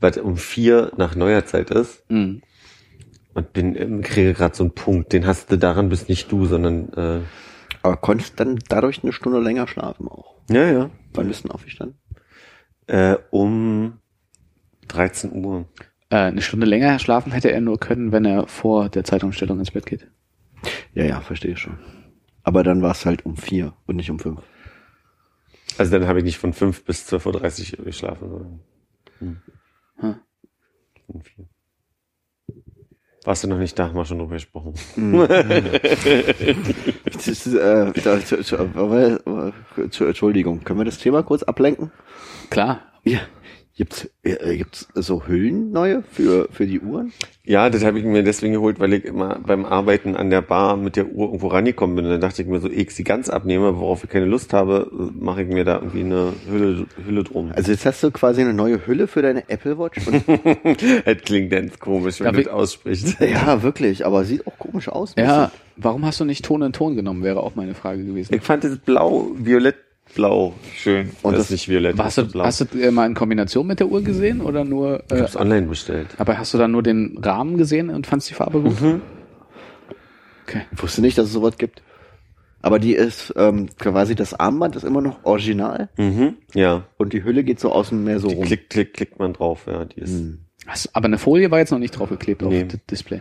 weil 0.00 0.10
es 0.10 0.18
um 0.18 0.36
vier 0.36 0.92
nach 0.96 1.14
neuer 1.14 1.44
Zeit 1.46 1.70
ist. 1.70 2.04
Mhm. 2.10 2.42
Und 3.34 3.52
bin, 3.54 3.76
ähm, 3.76 4.02
kriege 4.02 4.34
gerade 4.34 4.54
so 4.54 4.64
einen 4.64 4.74
Punkt. 4.74 5.12
Den 5.12 5.26
hast 5.26 5.50
du 5.50 5.56
daran 5.56 5.88
bist 5.88 6.08
nicht 6.08 6.30
du, 6.30 6.44
sondern 6.46 6.92
äh, 6.92 7.20
Aber 7.82 7.96
konntest 7.96 8.38
dann 8.38 8.58
dadurch 8.68 9.02
eine 9.02 9.12
Stunde 9.12 9.40
länger 9.40 9.66
schlafen 9.68 10.06
auch. 10.08 10.34
ja, 10.50 10.70
ja. 10.70 10.90
Wann 11.14 11.28
bist 11.28 11.44
du 11.44 11.48
denn 11.48 11.54
aufgestanden? 11.54 11.98
Äh, 12.88 13.16
um 13.30 13.98
13 14.88 15.44
Uhr. 15.44 15.66
Äh, 16.10 16.16
eine 16.16 16.42
Stunde 16.42 16.66
länger 16.66 16.98
schlafen 16.98 17.32
hätte 17.32 17.50
er 17.52 17.60
nur 17.60 17.78
können, 17.78 18.12
wenn 18.12 18.24
er 18.24 18.46
vor 18.48 18.88
der 18.88 19.04
Zeitumstellung 19.04 19.58
ins 19.60 19.70
Bett 19.70 19.86
geht. 19.86 20.08
Ja, 20.94 21.04
ja, 21.04 21.20
verstehe 21.20 21.56
schon. 21.56 21.78
Aber 22.42 22.62
dann 22.62 22.82
war 22.82 22.92
es 22.92 23.06
halt 23.06 23.24
um 23.24 23.36
vier 23.36 23.74
und 23.86 23.96
nicht 23.96 24.10
um 24.10 24.18
fünf. 24.18 24.40
Also 25.78 25.98
dann 25.98 26.06
habe 26.06 26.18
ich 26.18 26.24
nicht 26.24 26.38
von 26.38 26.52
fünf 26.52 26.84
bis 26.84 27.10
12.30 27.10 27.78
Uhr 27.78 27.84
geschlafen, 27.84 28.28
sondern 28.28 28.60
hm. 29.18 29.40
Hm. 29.96 30.16
um 31.06 31.22
vier. 31.22 31.48
Warst 33.24 33.44
du 33.44 33.48
noch 33.48 33.58
nicht 33.58 33.78
da, 33.78 33.86
haben 33.86 33.94
wir 33.94 34.04
schon 34.04 34.18
drüber 34.18 34.34
gesprochen. 34.34 34.74
Das 37.04 37.28
ist, 37.28 37.46
äh, 37.46 37.90
äh, 37.90 39.52
Entschuldigung, 39.76 40.64
können 40.64 40.80
wir 40.80 40.84
das 40.84 40.98
Thema 40.98 41.22
kurz 41.22 41.44
ablenken? 41.44 41.92
Klar. 42.50 42.80
Ja. 43.04 43.20
Gibt's, 43.74 44.10
äh, 44.22 44.56
gibt's 44.58 44.86
so 44.94 45.26
Hüllen 45.26 45.72
neue 45.72 46.02
für, 46.02 46.46
für 46.52 46.66
die 46.66 46.80
Uhren? 46.80 47.10
Ja, 47.42 47.70
das 47.70 47.82
habe 47.82 47.98
ich 47.98 48.04
mir 48.04 48.22
deswegen 48.22 48.52
geholt, 48.52 48.78
weil 48.78 48.92
ich 48.92 49.06
immer 49.06 49.38
beim 49.46 49.64
Arbeiten 49.64 50.14
an 50.14 50.28
der 50.28 50.42
Bar 50.42 50.76
mit 50.76 50.94
der 50.96 51.06
Uhr 51.06 51.28
irgendwo 51.28 51.48
rangekommen 51.48 51.96
bin. 51.96 52.04
Und 52.04 52.10
dann 52.10 52.20
dachte 52.20 52.42
ich 52.42 52.48
mir 52.48 52.60
so, 52.60 52.68
ehe 52.68 52.82
ich 52.82 52.94
sie 52.94 53.02
ganz 53.02 53.30
abnehme, 53.30 53.78
worauf 53.78 54.04
ich 54.04 54.10
keine 54.10 54.26
Lust 54.26 54.52
habe, 54.52 54.90
mache 55.18 55.42
ich 55.42 55.48
mir 55.48 55.64
da 55.64 55.76
irgendwie 55.76 56.00
eine 56.00 56.34
Hülle, 56.50 56.86
Hülle 57.06 57.24
drum. 57.24 57.50
Also 57.54 57.72
jetzt 57.72 57.86
hast 57.86 58.02
du 58.02 58.10
quasi 58.10 58.42
eine 58.42 58.52
neue 58.52 58.86
Hülle 58.86 59.06
für 59.06 59.22
deine 59.22 59.48
Apple 59.48 59.78
Watch. 59.78 60.00
Das 61.04 61.18
klingt 61.22 61.50
ganz 61.50 61.78
komisch, 61.78 62.20
wenn 62.20 62.26
Darf 62.26 62.36
du 62.36 62.42
das 62.44 62.52
aussprichst. 62.52 63.16
ja, 63.20 63.62
wirklich, 63.62 64.04
aber 64.04 64.24
sieht 64.24 64.46
auch 64.46 64.58
komisch 64.58 64.88
aus. 64.88 65.14
Ja, 65.16 65.50
warum 65.76 66.04
hast 66.04 66.20
du 66.20 66.24
nicht 66.24 66.44
Ton 66.44 66.62
in 66.62 66.72
Ton 66.72 66.94
genommen, 66.94 67.22
wäre 67.22 67.42
auch 67.42 67.54
meine 67.54 67.74
Frage 67.74 68.04
gewesen. 68.04 68.34
Ich 68.34 68.42
fand 68.42 68.64
das 68.64 68.78
blau, 68.78 69.30
violett, 69.36 69.76
blau 70.14 70.54
schön. 70.76 71.10
Und 71.22 71.32
das, 71.32 71.40
das- 71.42 71.44
ist 71.46 71.50
nicht 71.52 71.68
violett, 71.68 71.98
Hast 71.98 72.18
du, 72.18 72.22
ist 72.22 72.32
blau. 72.32 72.44
hast 72.44 72.60
du 72.60 72.78
äh, 72.78 72.90
mal 72.90 73.06
in 73.06 73.14
Kombination 73.14 73.66
mit 73.66 73.80
der 73.80 73.88
Uhr 73.88 74.02
gesehen 74.02 74.40
oder 74.40 74.64
nur, 74.64 75.02
ich 75.10 75.12
äh, 75.18 75.20
hab's 75.20 75.36
online 75.36 75.66
bestellt. 75.66 76.08
aber 76.18 76.38
hast 76.38 76.52
du 76.54 76.58
dann 76.58 76.70
nur 76.72 76.82
den 76.82 77.18
Rahmen 77.22 77.56
gesehen 77.58 77.90
und 77.90 78.06
fandst 78.06 78.28
die 78.30 78.34
Farbe 78.34 78.60
gut? 78.60 78.76
Okay. 80.46 80.62
Ich 80.72 80.82
wusste 80.82 81.00
nicht, 81.00 81.16
dass 81.18 81.26
es 81.26 81.32
sowas 81.32 81.56
gibt. 81.56 81.82
Aber 82.64 82.78
die 82.78 82.94
ist 82.94 83.32
ähm, 83.36 83.68
quasi 83.78 84.14
das 84.14 84.34
Armband 84.38 84.76
ist 84.76 84.84
immer 84.84 85.00
noch 85.00 85.24
original 85.24 85.88
Mhm. 85.96 86.34
Ja. 86.54 86.84
und 86.96 87.12
die 87.12 87.24
Hülle 87.24 87.42
geht 87.42 87.58
so 87.58 87.72
außen 87.72 88.02
mehr 88.04 88.20
so 88.20 88.28
Die 88.28 88.34
rum. 88.36 88.44
klick, 88.44 88.70
klick, 88.70 88.94
klickt 88.94 89.18
man 89.18 89.32
drauf, 89.32 89.62
ja. 89.66 89.84
Die 89.84 90.00
ist. 90.00 90.10
Hm. 90.12 90.38
Hast, 90.68 90.94
aber 90.94 91.06
eine 91.06 91.18
Folie 91.18 91.50
war 91.50 91.58
jetzt 91.58 91.72
noch 91.72 91.80
nicht 91.80 91.98
draufgeklebt 91.98 92.40
Nee. 92.42 92.62
auf 92.62 92.68
das 92.68 92.80
Display. 92.88 93.20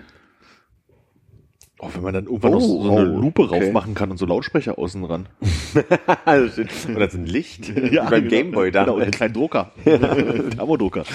Oh, 1.83 1.89
wenn 1.93 2.03
man 2.03 2.13
dann 2.13 2.25
irgendwann 2.25 2.51
Oh, 2.53 2.55
noch 2.55 2.61
so, 2.61 2.83
so 2.83 2.95
eine 2.95 3.11
oh, 3.11 3.19
Lupe 3.21 3.41
okay. 3.41 3.65
raufmachen 3.65 3.95
kann 3.95 4.11
und 4.11 4.17
so 4.17 4.27
Lautsprecher 4.27 4.77
außen 4.77 5.03
ran. 5.03 5.27
Also, 6.25 6.61
Oder 6.95 7.09
so 7.09 7.17
ein 7.17 7.25
Licht. 7.25 7.75
Wie 7.75 7.95
beim 7.97 8.27
Gameboy 8.27 8.71
da. 8.71 8.83
Genau, 8.83 8.97
und 8.97 9.01
einen 9.01 9.11
kleinen 9.11 9.33
Drucker. 9.33 9.71
Thermodrucker. 9.83 11.05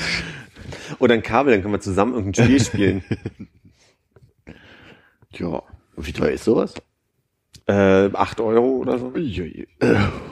Oder 0.98 1.14
ein 1.14 1.22
Kabel, 1.22 1.52
dann 1.52 1.62
können 1.62 1.74
wir 1.74 1.80
zusammen 1.80 2.14
irgendein 2.14 2.44
Spiel 2.44 2.64
spielen. 2.64 3.05
Ja. 5.32 5.62
Und 5.97 6.06
wie 6.06 6.12
teuer 6.12 6.30
ist 6.30 6.44
sowas? 6.44 6.72
äh, 7.66 8.09
8 8.12 8.40
Euro 8.40 8.78
oder 8.78 8.98
so. 8.98 9.12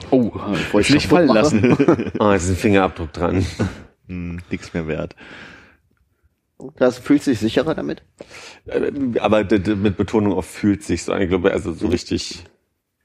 Oh, 0.09 0.31
Wollte 0.71 0.87
ich 0.87 0.93
nicht 0.95 1.07
fallen 1.07 1.27
lassen. 1.27 1.75
Ah, 2.17 2.33
jetzt 2.33 2.45
ist 2.45 2.49
ein 2.51 2.55
Fingerabdruck 2.55 3.13
dran. 3.13 3.45
Hm, 4.07 4.39
nix 4.49 4.73
mehr 4.73 4.87
wert. 4.87 5.15
Das 6.77 6.97
fühlt 6.99 7.21
sich 7.23 7.39
sicherer 7.39 7.75
damit? 7.75 8.03
Äh, 8.65 9.19
Aber 9.19 9.43
mit 9.43 9.97
Betonung 9.97 10.33
auf 10.33 10.45
fühlt 10.45 10.83
sich 10.83 11.03
so. 11.03 11.13
Ich 11.15 11.29
glaube, 11.29 11.51
also 11.51 11.73
so 11.73 11.87
richtig. 11.87 12.45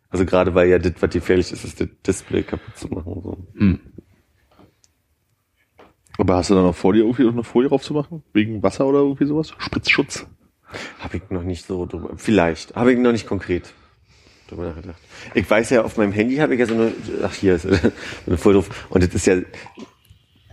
Also 0.08 0.24
gerade 0.24 0.54
weil 0.54 0.68
ja 0.68 0.78
das, 0.78 0.94
was 1.00 1.10
gefährlich 1.10 1.52
ist, 1.52 1.64
ist 1.64 1.80
das 1.80 1.88
Display 2.06 2.42
kaputt 2.42 2.76
zu 2.76 2.88
machen. 2.88 3.20
So. 3.22 3.38
Aber 6.18 6.36
hast 6.36 6.50
du 6.50 6.54
dann 6.54 6.64
noch 6.64 6.74
vor 6.74 6.92
dir 6.92 7.00
irgendwie 7.00 7.24
noch 7.24 7.32
eine 7.32 7.44
Folie 7.44 7.68
drauf 7.68 7.82
zu 7.82 7.94
machen? 7.94 8.22
Wegen 8.32 8.62
Wasser 8.62 8.86
oder 8.86 8.98
irgendwie 8.98 9.26
sowas? 9.26 9.54
Spritzschutz? 9.58 10.26
Habe 10.98 11.16
ich 11.16 11.30
noch 11.30 11.42
nicht 11.42 11.64
so 11.66 11.86
drüber. 11.86 12.10
Vielleicht. 12.16 12.74
Habe 12.76 12.92
ich 12.92 12.98
noch 12.98 13.12
nicht 13.12 13.26
konkret 13.26 13.72
drüber 14.48 14.64
nachgedacht. 14.64 15.00
Ich 15.34 15.48
weiß 15.48 15.70
ja, 15.70 15.82
auf 15.82 15.96
meinem 15.96 16.12
Handy 16.12 16.36
habe 16.36 16.54
ich 16.54 16.60
ja 16.60 16.66
so 16.66 16.74
eine, 16.74 16.92
ach 17.22 17.34
hier 17.34 17.54
ist 17.54 17.66
eine 18.26 18.36
Folie 18.36 18.60
drauf. 18.60 18.86
Und 18.90 19.02
das 19.04 19.14
ist 19.14 19.26
ja, 19.26 19.36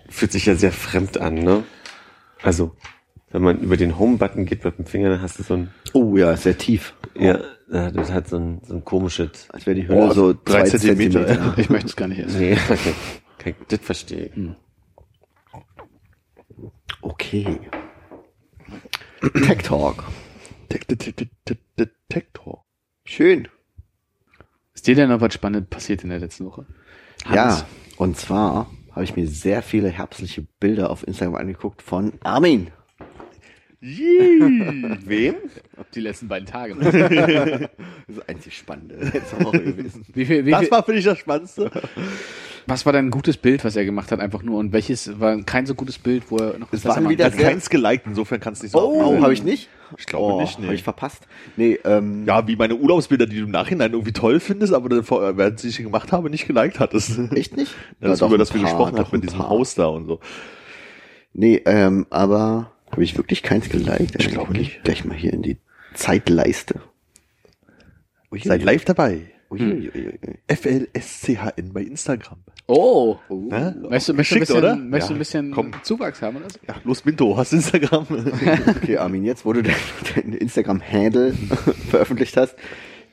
fühlt 0.10 0.32
sich 0.32 0.46
ja 0.46 0.56
sehr 0.56 0.72
fremd 0.72 1.18
an, 1.18 1.36
ne? 1.36 1.64
Also, 2.44 2.76
wenn 3.32 3.42
man 3.42 3.60
über 3.60 3.78
den 3.78 3.98
Home-Button 4.00 4.46
geht 4.46 4.64
mit 4.64 4.78
dem 4.78 4.86
Finger, 4.86 5.10
dann 5.10 5.22
hast 5.22 5.40
du 5.40 5.44
so 5.44 5.56
ein, 5.56 5.72
Oh 5.94 6.16
ja, 6.18 6.36
sehr 6.38 6.58
tief. 6.58 6.94
ja, 7.16 7.40
ja, 7.70 7.92
das 7.92 8.12
hat 8.12 8.30
so 8.30 8.38
ein, 8.38 8.62
so 8.66 8.76
ein 8.76 8.86
komisches, 8.86 9.50
Als 9.50 9.66
wäre 9.66 9.76
die 9.76 9.88
Hülle 9.88 9.98
Oh, 10.00 10.12
so 10.12 10.34
drei 10.34 10.64
Zentimeter, 10.64 11.26
Zentimeter. 11.28 11.58
Ich 11.58 11.70
möchte 11.70 11.88
es 11.88 11.96
gar 11.96 12.08
nicht 12.08 12.20
essen. 12.20 12.40
nee, 12.40 12.54
okay. 12.70 12.94
okay 13.40 13.56
das 13.68 13.80
verstehe 13.82 14.26
ich. 14.26 14.32
Okay. 17.02 17.60
Tech 19.46 19.64
Talk. 19.64 20.04
Detektor. 21.78 22.66
Schön. 23.06 23.48
Ist 24.74 24.88
dir 24.88 24.96
denn 24.96 25.10
noch 25.10 25.22
was 25.22 25.34
Spannendes 25.34 25.70
passiert 25.70 26.04
in 26.04 26.10
der 26.10 26.20
letzten 26.20 26.46
Woche? 26.46 26.66
Ja, 27.34 27.66
und 27.98 28.18
zwar 28.18 28.70
habe 28.98 29.04
ich 29.04 29.16
mir 29.16 29.28
sehr 29.28 29.62
viele 29.62 29.90
herbstliche 29.90 30.48
Bilder 30.60 30.90
auf 30.90 31.08
Instagram 31.08 31.36
angeguckt 31.36 31.84
von 31.84 32.14
Armin. 32.24 32.72
Wem? 33.80 35.36
Die 35.94 36.00
letzten 36.00 36.28
beiden 36.28 36.48
Tage. 36.48 36.76
Das 38.08 38.16
ist 38.18 38.30
einzig 38.30 38.58
Spannende 38.58 38.96
letzte 38.96 39.40
Woche 39.44 39.62
gewesen. 39.62 40.06
Wie 40.14 40.26
viel, 40.26 40.46
wie 40.46 40.52
Das 40.52 40.62
viel, 40.62 40.72
war 40.72 40.84
für 40.84 40.94
dich 40.94 41.04
das 41.06 41.20
Spannendste. 41.20 41.70
Was 42.68 42.86
war 42.86 42.92
denn 42.92 43.06
ein 43.06 43.12
gutes 43.12 43.38
Bild, 43.38 43.64
was 43.64 43.78
er 43.78 43.86
gemacht 43.86 44.12
hat, 44.12 44.20
einfach 44.20 44.44
nur? 44.44 44.60
Und 44.60 44.74
welches 44.74 45.20
war 45.22 45.42
kein 45.44 45.66
so 45.66 45.74
gutes 45.74 45.98
Bild, 45.98 46.30
wo 46.30 46.38
er 46.38 46.60
noch 46.60 46.72
Es 46.74 46.84
machen 46.84 47.08
wieder 47.08 47.26
Er 47.26 47.32
hat 47.32 47.40
keins 47.40 47.70
geliked, 47.70 48.06
insofern 48.06 48.42
kannst 48.42 48.62
du 48.62 48.66
nicht 48.66 48.74
so 48.74 48.80
Oh, 48.80 49.22
habe 49.22 49.34
ich 49.34 49.42
nicht? 49.42 49.70
Ich 49.98 50.06
glaube 50.06 50.34
oh, 50.34 50.42
nicht, 50.42 50.60
nee. 50.60 50.66
Habe 50.66 50.76
ich 50.76 50.84
verpasst? 50.84 51.28
Nee, 51.56 51.80
ähm, 51.86 52.26
Ja, 52.26 52.46
wie 52.46 52.58
meine 52.58 52.76
Urlaubsbilder, 52.76 53.26
die 53.26 53.38
du 53.38 53.46
im 53.46 53.52
Nachhinein 53.52 53.94
irgendwie 53.94 54.12
toll 54.12 54.42
findest, 54.42 54.74
aber 54.74 54.90
dann 54.90 55.04
vor, 55.04 55.38
während 55.38 55.64
ich 55.64 55.76
sie 55.76 55.84
gemacht 55.84 56.12
habe, 56.12 56.30
nicht 56.30 56.46
geliked 56.46 56.80
hattest. 56.82 57.18
echt 57.32 57.56
nicht? 57.56 57.74
Ja, 58.02 58.10
das, 58.10 58.20
doch 58.20 58.28
über 58.28 58.38
das 58.38 58.54
wir 58.54 58.60
gesprochen 58.60 59.00
haben, 59.00 59.10
mit 59.14 59.24
diesem. 59.24 59.48
Haus 59.48 59.76
da 59.76 59.86
und 59.86 60.06
so. 60.06 60.20
Nee, 61.34 61.62
ähm, 61.66 62.06
aber 62.10 62.72
habe 62.92 63.04
ich 63.04 63.16
wirklich 63.16 63.44
keins 63.44 63.70
geliked? 63.70 64.16
Ich 64.20 64.30
glaube 64.30 64.52
nicht. 64.52 64.84
Gleich 64.84 65.06
mal 65.06 65.16
hier 65.16 65.32
in 65.32 65.42
die 65.42 65.58
Zeitleiste. 65.94 66.82
Ui, 68.32 68.40
Seid 68.40 68.64
live 68.64 68.84
dabei. 68.84 69.32
Ui, 69.50 69.62
ui, 69.62 69.92
ui, 69.96 70.08
ui. 70.08 70.56
FLSCHN 70.56 71.72
bei 71.74 71.82
Instagram. 71.82 72.40
Oh, 72.68 73.18
Ne? 73.30 73.76
möchtest 73.90 74.10
du, 74.10 74.14
möchtest 74.14 74.32
du 74.32 74.36
ein 74.36 74.40
bisschen, 74.42 74.58
oder? 74.58 74.76
möchtest 74.76 75.10
du 75.10 75.14
ein 75.16 75.20
bisschen 75.20 75.52
komm. 75.52 75.72
Zuwachs 75.84 76.22
haben 76.22 76.38
oder 76.38 76.50
so? 76.50 76.60
Ja, 76.68 76.76
los 76.84 77.06
Minto, 77.06 77.38
hast 77.38 77.54
du 77.54 77.58
Instagram? 77.58 78.06
Okay, 78.78 78.98
Armin, 78.98 79.24
jetzt, 79.24 79.46
wo 79.46 79.54
du 79.54 79.64
dein, 79.64 79.76
dein 80.16 80.34
Instagram-Handle 80.34 81.34
veröffentlicht 81.90 82.36
hast, 82.36 82.56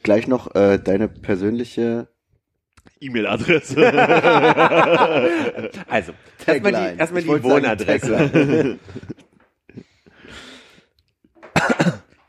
gleich 0.02 0.27
noch 0.27 0.55
äh, 0.56 0.78
deine 0.78 1.06
persönliche 1.09 2.09
E-Mail-Adresse. 3.01 3.77
Also, 5.89 6.12
erstmal 6.47 6.73
die, 6.73 6.98
erstmal 6.98 7.23
die 7.23 7.43
Wohnadresse. 7.43 8.78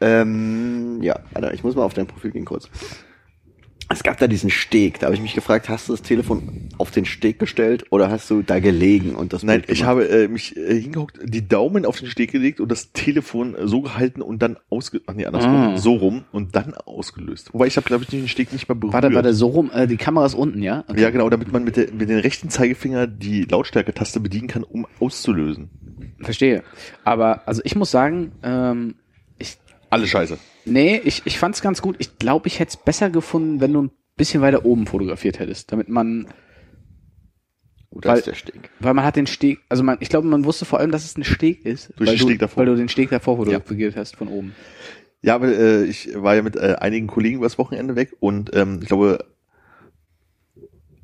Ähm, 0.01 0.99
ja, 1.01 1.15
Alter, 1.33 1.53
ich 1.53 1.63
muss 1.63 1.75
mal 1.75 1.83
auf 1.83 1.93
dein 1.93 2.05
Profil 2.07 2.31
gehen 2.31 2.45
kurz. 2.45 2.69
Es 3.87 4.01
gab 4.01 4.17
da 4.17 4.27
diesen 4.27 4.49
Steg, 4.49 4.99
da 4.99 5.05
habe 5.05 5.15
ich 5.15 5.21
mich 5.21 5.35
gefragt, 5.35 5.69
hast 5.69 5.89
du 5.89 5.93
das 5.93 6.01
Telefon 6.01 6.69
auf 6.77 6.89
den 6.89 7.05
Steg 7.05 7.37
gestellt 7.37 7.85
oder 7.91 8.09
hast 8.09 8.29
du 8.29 8.41
da 8.41 8.59
gelegen 8.59 9.15
und 9.15 9.31
das 9.31 9.43
Nein, 9.43 9.63
ich 9.67 9.83
habe 9.83 10.07
äh, 10.07 10.27
mich 10.27 10.57
äh, 10.57 10.81
hingeguckt, 10.81 11.19
die 11.23 11.47
Daumen 11.47 11.85
auf 11.85 11.99
den 11.99 12.07
Steg 12.07 12.31
gelegt 12.31 12.59
und 12.59 12.71
das 12.71 12.91
Telefon 12.93 13.55
so 13.63 13.81
gehalten 13.81 14.23
und 14.23 14.41
dann 14.41 14.57
ausge... 14.69 15.01
Ach 15.05 15.13
nee, 15.13 15.25
andersrum. 15.25 15.55
Ah. 15.55 15.77
So 15.77 15.93
rum 15.93 16.23
und 16.31 16.55
dann 16.55 16.73
ausgelöst. 16.73 17.53
Wobei 17.53 17.67
ich 17.67 17.77
habe, 17.77 17.85
glaube 17.85 18.03
ich, 18.03 18.09
den 18.09 18.27
Steg 18.27 18.51
nicht 18.53 18.67
mehr 18.67 18.75
berührt. 18.75 18.93
Warte, 18.93 19.13
warte, 19.13 19.33
so 19.33 19.47
rum, 19.47 19.69
äh, 19.71 19.85
die 19.85 19.97
Kamera 19.97 20.25
ist 20.25 20.33
unten, 20.33 20.63
ja? 20.63 20.83
Okay. 20.87 21.01
Ja, 21.01 21.11
genau, 21.11 21.29
damit 21.29 21.51
man 21.51 21.63
mit, 21.63 21.77
der, 21.77 21.91
mit 21.93 22.09
den 22.09 22.19
rechten 22.19 22.49
Zeigefinger 22.49 23.05
die 23.05 23.43
Lautstärke-Taste 23.43 24.19
bedienen 24.19 24.47
kann, 24.47 24.63
um 24.63 24.87
auszulösen. 24.99 25.69
Verstehe. 26.21 26.63
Aber, 27.03 27.47
also 27.47 27.61
ich 27.63 27.75
muss 27.75 27.91
sagen, 27.91 28.31
ähm, 28.41 28.95
Alle 29.89 30.07
scheiße. 30.07 30.37
nee, 30.65 30.99
ich, 31.03 31.21
ich 31.25 31.37
fand's 31.39 31.61
ganz 31.61 31.81
gut. 31.81 31.95
Ich 31.99 32.17
glaube, 32.17 32.47
ich 32.47 32.59
hätte 32.59 32.69
es 32.69 32.77
besser 32.77 33.09
gefunden, 33.09 33.61
wenn 33.61 33.73
du 33.73 33.83
ein 33.83 33.91
bisschen 34.17 34.41
weiter 34.41 34.65
oben 34.65 34.87
fotografiert 34.87 35.39
hättest, 35.39 35.71
damit 35.71 35.89
man, 35.89 36.27
Gut, 37.89 38.05
da 38.05 38.09
weil- 38.09 38.17
ist 38.19 38.27
der 38.27 38.33
Steg. 38.33 38.69
weil 38.79 38.93
man 38.93 39.05
hat 39.05 39.15
den 39.15 39.27
Steg, 39.27 39.59
also 39.69 39.83
man, 39.83 39.97
ich 40.01 40.09
glaube, 40.09 40.27
man 40.27 40.43
wusste 40.45 40.65
vor 40.65 40.79
allem, 40.79 40.91
dass 40.91 41.05
es 41.05 41.17
ein 41.17 41.23
Steg 41.23 41.65
ist, 41.65 41.93
Durch 41.97 42.09
weil, 42.09 42.15
den 42.15 42.19
du, 42.19 42.25
Steg 42.27 42.39
davor. 42.39 42.57
weil 42.57 42.65
du 42.65 42.75
den 42.75 42.89
Steg 42.89 43.09
davor 43.09 43.37
fotografiert 43.37 43.95
hast 43.95 44.15
von 44.15 44.27
oben. 44.27 44.55
Ja, 45.21 45.35
aber 45.35 45.47
äh, 45.47 45.83
ich 45.85 46.09
war 46.15 46.35
ja 46.35 46.41
mit 46.41 46.55
äh, 46.55 46.75
einigen 46.79 47.07
Kollegen 47.07 47.37
übers 47.37 47.57
Wochenende 47.57 47.95
weg 47.95 48.13
und 48.19 48.55
ähm, 48.55 48.79
ich 48.81 48.87
glaube, 48.87 49.25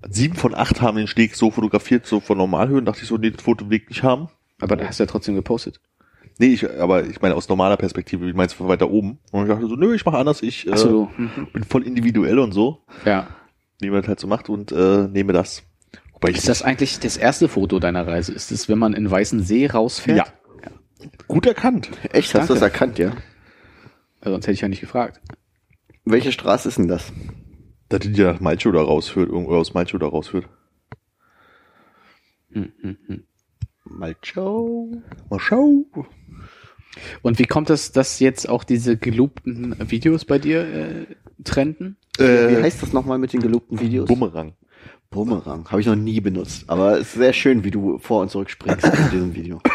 sieben 0.10 0.36
von 0.36 0.54
acht 0.56 0.82
haben 0.82 0.98
den 0.98 1.08
Steg 1.08 1.36
so 1.36 1.52
fotografiert, 1.52 2.06
so 2.06 2.20
von 2.20 2.38
Normalhöhen. 2.38 2.86
Dachte 2.86 3.02
ich 3.04 3.08
so, 3.08 3.18
nee, 3.18 3.32
das 3.32 3.42
Foto 3.44 3.70
will 3.70 3.80
ich 3.82 3.90
nicht 3.90 4.04
haben. 4.04 4.30
Aber 4.60 4.76
da 4.76 4.86
hast 4.88 5.00
du 5.00 5.04
ja 5.04 5.08
trotzdem 5.08 5.36
gepostet. 5.36 5.80
Nee, 6.42 6.54
ich, 6.54 6.68
aber 6.80 7.06
ich 7.06 7.22
meine 7.22 7.36
aus 7.36 7.48
normaler 7.50 7.78
Perspektive, 7.78 8.26
wie 8.26 8.34
meinst 8.34 8.56
du 8.56 8.58
von 8.58 8.68
weiter 8.68 8.90
oben? 8.90 9.20
Und 9.32 9.44
ich 9.44 9.48
dachte 9.48 9.68
so, 9.68 9.76
nö, 9.76 9.94
ich 9.94 10.04
mache 10.04 10.18
anders, 10.18 10.42
ich 10.42 10.68
äh, 10.68 10.76
so, 10.76 11.08
mhm. 11.16 11.50
bin 11.54 11.64
voll 11.64 11.84
individuell 11.84 12.40
und 12.40 12.52
so, 12.52 12.82
ja. 13.06 13.28
wie 13.80 13.92
man 13.92 14.02
das 14.02 14.08
halt 14.08 14.20
so 14.20 14.26
macht 14.26 14.50
und 14.50 14.72
äh, 14.72 15.08
nehme 15.08 15.34
das. 15.34 15.62
Wobei 16.14 16.30
ich 16.30 16.38
Ist 16.38 16.50
das 16.50 16.64
eigentlich 16.64 17.00
das 17.00 17.16
erste 17.16 17.48
Foto 17.48 17.78
deiner 17.78 18.08
Reise? 18.08 18.32
Ist 18.32 18.52
es, 18.52 18.68
wenn 18.68 18.80
man 18.80 18.94
in 18.94 19.12
Weißen 19.12 19.44
See 19.44 19.68
rausfährt? 19.68 20.18
Ja. 20.18 20.72
gut 21.28 21.46
erkannt. 21.46 21.92
Echt, 22.12 22.34
hast 22.34 22.50
du 22.50 22.56
das 22.56 22.62
Danke. 22.62 22.74
erkannt, 22.74 22.98
ja? 22.98 23.12
Also 24.22 24.34
sonst 24.34 24.48
hätte 24.48 24.54
ich 24.54 24.62
ja 24.62 24.68
nicht 24.68 24.82
gefragt. 24.82 25.22
Welche 26.06 26.32
Straße 26.32 26.70
ist 26.70 26.80
denn 26.80 26.88
das? 26.88 27.14
Dass 27.90 28.00
die 28.00 28.14
dir 28.14 28.34
nach 28.34 28.40
Malchow 28.40 28.74
da 28.74 28.82
rausführt, 28.82 29.30
irgendwo 29.30 29.54
aus 29.58 29.76
Malchow 29.76 30.00
da 30.00 30.08
rausführt. 30.08 30.50
Hm, 32.52 32.72
hm, 32.82 32.98
hm. 33.06 33.24
Malchow. 33.84 34.90
Mal 35.30 35.40
schau. 35.40 35.86
Und 37.22 37.40
wie 37.40 37.46
kommt 37.46 37.70
es, 37.70 37.92
dass 37.92 38.20
jetzt 38.20 38.50
auch 38.50 38.64
diese 38.64 38.98
geloopten 38.98 39.76
Videos 39.90 40.26
bei 40.26 40.40
dir 40.40 40.62
äh, 40.62 41.06
trenden? 41.44 41.98
Wie 42.18 42.24
Äh, 42.24 42.62
heißt 42.62 42.82
das 42.84 42.94
nochmal 42.94 43.18
mit 43.18 43.34
den 43.34 43.42
gelobten 43.42 43.80
Videos? 43.80 44.08
Bumerang. 44.08 44.54
Bumerang. 45.10 45.68
Habe 45.70 45.82
ich 45.82 45.88
noch 45.88 45.96
nie 45.96 46.22
benutzt. 46.22 46.64
Aber 46.68 46.94
es 47.00 47.08
ist 47.08 47.14
sehr 47.16 47.34
schön, 47.34 47.64
wie 47.64 47.72
du 47.72 47.98
vor 48.00 48.22
und 48.22 48.30
zurück 48.32 48.50
springst 48.50 48.86
in 48.86 49.10
diesem 49.12 49.36
Video. 49.36 49.62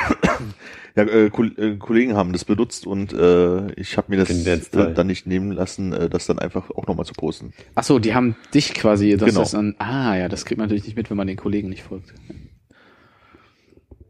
Ja, 0.96 1.02
äh, 1.02 1.26
äh, 1.26 1.76
Kollegen 1.76 2.14
haben 2.16 2.32
das 2.32 2.46
benutzt 2.46 2.86
und 2.86 3.12
äh, 3.12 3.70
ich 3.72 3.98
habe 3.98 4.06
mir 4.08 4.16
das 4.16 4.30
äh, 4.30 4.94
dann 4.94 5.06
nicht 5.06 5.26
nehmen 5.26 5.52
lassen, 5.52 5.92
äh, 5.92 6.08
das 6.08 6.24
dann 6.24 6.38
einfach 6.38 6.70
auch 6.70 6.86
nochmal 6.86 7.04
zu 7.04 7.12
posten. 7.12 7.52
Ach 7.74 7.84
so, 7.84 7.98
die 7.98 8.14
haben 8.14 8.34
dich 8.54 8.72
quasi, 8.72 9.10
Genau. 9.10 9.40
das 9.40 9.50
dann, 9.50 9.74
ah 9.78 10.16
ja, 10.16 10.30
das 10.30 10.46
kriegt 10.46 10.56
man 10.56 10.68
natürlich 10.68 10.84
nicht 10.86 10.96
mit, 10.96 11.10
wenn 11.10 11.18
man 11.18 11.26
den 11.26 11.36
Kollegen 11.36 11.68
nicht 11.68 11.82
folgt. 11.82 12.14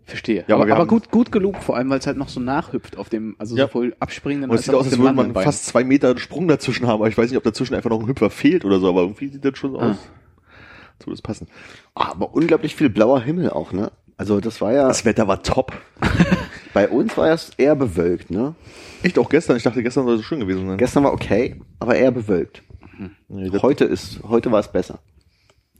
Verstehe. 0.09 0.45
Ja, 0.47 0.55
aber 0.55 0.65
aber 0.65 0.74
aber 0.77 0.87
gut, 0.87 1.11
gut 1.11 1.33
geloopt, 1.33 1.65
vor 1.65 1.77
allem, 1.77 1.91
weil 1.91 1.99
es 1.99 2.07
halt 2.07 2.16
noch 2.16 2.28
so 2.28 2.39
nachhüpft 2.39 2.97
auf 2.97 3.09
dem, 3.09 3.35
also 3.39 3.57
Ja. 3.57 3.66
sowohl 3.66 3.97
abspringenden 3.99 4.49
Und 4.51 4.57
es 4.57 4.65
sieht 4.65 4.74
aus, 4.74 4.87
als 4.87 4.97
würde 4.99 5.12
man 5.15 5.35
fast 5.35 5.66
zwei 5.66 5.83
Meter 5.83 6.16
Sprung 6.19 6.47
dazwischen 6.47 6.87
haben, 6.87 6.95
aber 7.01 7.09
ich 7.09 7.19
weiß 7.19 7.28
nicht, 7.28 7.37
ob 7.37 7.43
dazwischen 7.43 7.74
einfach 7.74 7.91
noch 7.91 8.01
ein 8.01 8.07
Hüpfer 8.07 8.31
fehlt 8.31 8.65
oder 8.65 8.78
so, 8.78 8.89
aber 8.89 9.01
irgendwie 9.03 9.28
sieht 9.28 9.45
das 9.45 9.59
schon 9.59 9.73
so 9.73 9.81
Ah. 9.81 9.91
aus. 9.91 9.97
So 11.05 11.11
das 11.11 11.20
passen. 11.20 11.49
Aber 11.95 12.33
unglaublich 12.35 12.74
viel 12.77 12.89
blauer 12.89 13.20
Himmel 13.20 13.51
auch, 13.51 13.73
ne? 13.73 13.91
Also 14.16 14.41
das 14.41 14.61
war 14.62 14.73
ja, 14.73 14.87
Das 14.89 15.05
Wetter 15.05 15.27
war 15.28 15.43
top. 15.43 15.73
bei 16.73 16.89
uns 16.89 17.16
war 17.19 17.28
es 17.31 17.51
eher 17.59 17.74
bewölkt, 17.74 18.31
ne? 18.31 18.55
Echt 19.03 19.19
auch 19.19 19.28
gestern. 19.28 19.57
Ich 19.57 19.65
dachte, 19.65 19.83
gestern 19.83 20.07
soll 20.07 20.15
es 20.16 20.24
schön 20.24 20.41
gewesen 20.41 20.66
sein. 20.69 20.78
Gestern 20.78 21.05
war 21.05 21.12
okay, 21.12 21.61
aber 21.81 21.97
eher 21.97 22.12
bewölkt. 22.12 22.62
Das- 23.28 23.62
Heute 23.62 23.85
ist, 23.85 24.20
heute 24.23 24.51
war 24.53 24.61
es 24.61 24.69
besser. 24.73 25.01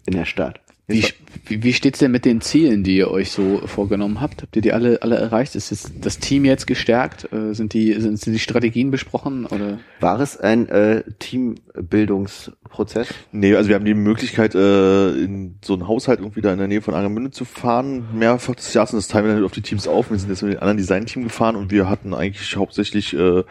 In 0.05 0.15
der 0.15 0.25
Stadt. 0.27 0.61
Wie, 0.89 1.05
wie, 1.47 1.65
wie 1.65 1.73
steht's 1.73 1.99
denn 1.99 2.13
mit 2.13 2.25
den 2.25 2.41
Zielen, 2.41 2.85
die 2.85 2.97
ihr 2.97 3.11
euch 3.11 3.33
so 3.33 3.67
vorgenommen 3.67 4.21
habt? 4.21 4.43
Habt 4.43 4.55
ihr 4.55 4.63
die 4.63 4.73
alle, 4.73 5.03
alle 5.03 5.17
erreicht? 5.17 5.57
Ist 5.57 5.71
jetzt 5.71 5.91
das 6.01 6.21
Team 6.21 6.45
jetzt 6.45 6.69
gestärkt? 6.69 7.33
Äh, 7.33 7.55
Sind 7.55 7.73
die, 7.73 7.93
sind, 7.95 8.21
sind 8.21 8.35
die 8.35 8.39
Strategien 8.39 8.93
besprochen 8.93 9.47
oder? 9.47 9.81
War 9.99 10.21
es 10.21 10.39
ein 10.39 10.69
äh, 10.69 11.03
Teambildungsprozess? 11.19 13.09
Nee, 13.33 13.57
also 13.57 13.69
wir 13.69 13.75
haben 13.75 13.85
die 13.85 13.95
Möglichkeit, 13.95 14.55
äh, 14.55 15.11
in 15.11 15.59
so 15.65 15.73
einen 15.73 15.89
Haushalt 15.89 16.21
irgendwie 16.21 16.41
da 16.41 16.53
in 16.53 16.59
der 16.59 16.69
Nähe 16.69 16.83
von 16.83 16.95
Angermünde 16.95 17.33
zu 17.33 17.45
fahren. 17.45 18.07
Mehrfach 18.15 18.55
des 18.55 18.73
Jahres 18.73 18.93
und 18.93 18.99
das 18.99 19.09
teilen 19.09 19.25
wir 19.25 19.31
dann 19.31 19.39
halt 19.39 19.47
auf 19.47 19.53
die 19.53 19.63
Teams 19.63 19.89
auf. 19.89 20.11
Wir 20.13 20.19
sind 20.21 20.29
jetzt 20.29 20.43
mit 20.43 20.53
dem 20.53 20.61
anderen 20.61 20.77
Design-Team 20.77 21.25
gefahren 21.25 21.57
und 21.57 21.73
wir 21.73 21.89
hatten 21.89 22.15
eigentlich 22.15 22.55
hauptsächlich, 22.57 23.13
äh, 23.13 23.43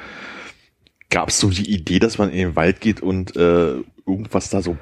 gab 1.10 1.28
es 1.28 1.40
so 1.42 1.50
die 1.50 1.70
Idee, 1.70 2.00
dass 2.00 2.18
man 2.18 2.30
in 2.30 2.38
den 2.38 2.56
Wald 2.56 2.80
geht 2.80 3.02
und 3.02 3.36
äh, 3.36 3.76
irgendwas 4.08 4.50
da 4.50 4.62
so 4.62 4.78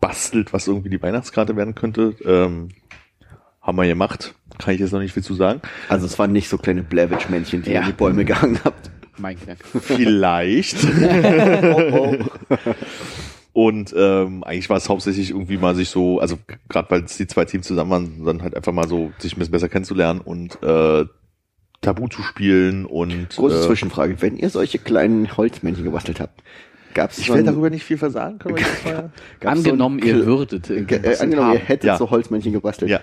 bastelt, 0.00 0.52
was 0.52 0.66
irgendwie 0.66 0.90
die 0.90 1.02
Weihnachtskarte 1.02 1.56
werden 1.56 1.74
könnte. 1.74 2.14
Ähm, 2.24 2.68
haben 3.60 3.76
wir 3.76 3.86
gemacht. 3.86 4.34
Kann 4.58 4.74
ich 4.74 4.80
jetzt 4.80 4.92
noch 4.92 5.00
nicht 5.00 5.12
viel 5.12 5.22
zu 5.22 5.34
sagen. 5.34 5.60
Also 5.88 6.06
es 6.06 6.18
waren 6.18 6.32
nicht 6.32 6.48
so 6.48 6.56
kleine 6.58 6.82
Blavich-Männchen, 6.82 7.62
die 7.62 7.70
ihr 7.70 7.74
Ja. 7.76 7.80
in 7.82 7.86
die 7.88 7.92
Bäume 7.92 8.24
gehangen 8.24 8.58
habt. 8.64 8.90
Mein 9.18 9.38
Gedanke. 9.38 9.62
Vielleicht. 9.80 10.76
Oh, 11.62 12.14
oh. 12.18 12.56
Und 13.52 13.92
ähm, 13.96 14.44
eigentlich 14.44 14.70
war 14.70 14.76
es 14.76 14.88
hauptsächlich 14.88 15.30
irgendwie 15.30 15.58
mal 15.58 15.74
sich 15.74 15.90
so, 15.90 16.20
also 16.20 16.38
gerade 16.68 16.88
weil 16.90 17.02
es 17.04 17.16
die 17.16 17.26
zwei 17.26 17.44
Teams 17.44 17.66
zusammen 17.66 17.90
waren, 17.90 18.24
dann 18.24 18.42
halt 18.42 18.54
einfach 18.54 18.72
mal 18.72 18.86
so 18.88 19.12
sich 19.18 19.34
ein 19.36 19.40
bisschen 19.40 19.50
besser 19.52 19.68
kennenzulernen 19.68 20.20
und 20.20 20.62
äh, 20.62 21.04
Tabu 21.80 22.06
zu 22.08 22.22
spielen 22.22 22.86
und 22.86 23.30
Große 23.36 23.58
äh, 23.58 23.66
Zwischenfrage. 23.66 24.22
Wenn 24.22 24.36
ihr 24.36 24.50
solche 24.50 24.78
kleinen 24.78 25.36
Holzmännchen 25.36 25.84
gebastelt 25.84 26.20
habt, 26.20 26.42
gab 26.94 27.10
es 27.10 27.18
ich 27.18 27.32
will 27.32 27.42
darüber 27.42 27.70
nicht 27.70 27.84
viel 27.84 27.98
versagen, 27.98 28.38
können 28.38 28.56
wir 28.56 28.62
jetzt 28.66 28.84
mal. 28.84 29.10
Angenommen, 29.44 29.98
ihr 30.00 30.26
würdet. 30.26 30.68
Äh, 30.70 30.80
äh, 30.82 31.16
angenommen, 31.18 31.52
ihr 31.54 31.58
hättet 31.60 31.84
Ja. 31.84 31.96
so 31.96 32.10
Holzmännchen 32.10 32.52
gebastelt. 32.52 32.90
Ja. 32.90 33.00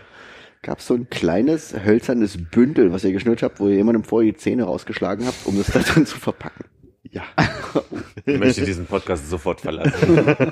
Gab 0.63 0.79
es 0.79 0.87
so 0.87 0.95
ein 0.95 1.09
kleines 1.09 1.75
hölzernes 1.85 2.37
Bündel, 2.51 2.91
was 2.91 3.03
ihr 3.03 3.11
geschnürt 3.13 3.43
habt, 3.43 3.59
wo 3.59 3.67
ihr 3.67 3.75
jemandem 3.75 4.03
vorher 4.03 4.31
die 4.31 4.37
Zähne 4.37 4.63
rausgeschlagen 4.63 5.25
habt, 5.27 5.45
um 5.45 5.57
das 5.57 5.67
da 5.67 5.79
drin 5.79 6.05
zu 6.05 6.17
verpacken? 6.17 6.65
Ja. 7.03 7.23
Ich 8.25 8.37
möchte 8.39 8.65
diesen 8.65 8.85
Podcast 8.87 9.29
sofort 9.29 9.61
verlassen. 9.61 10.51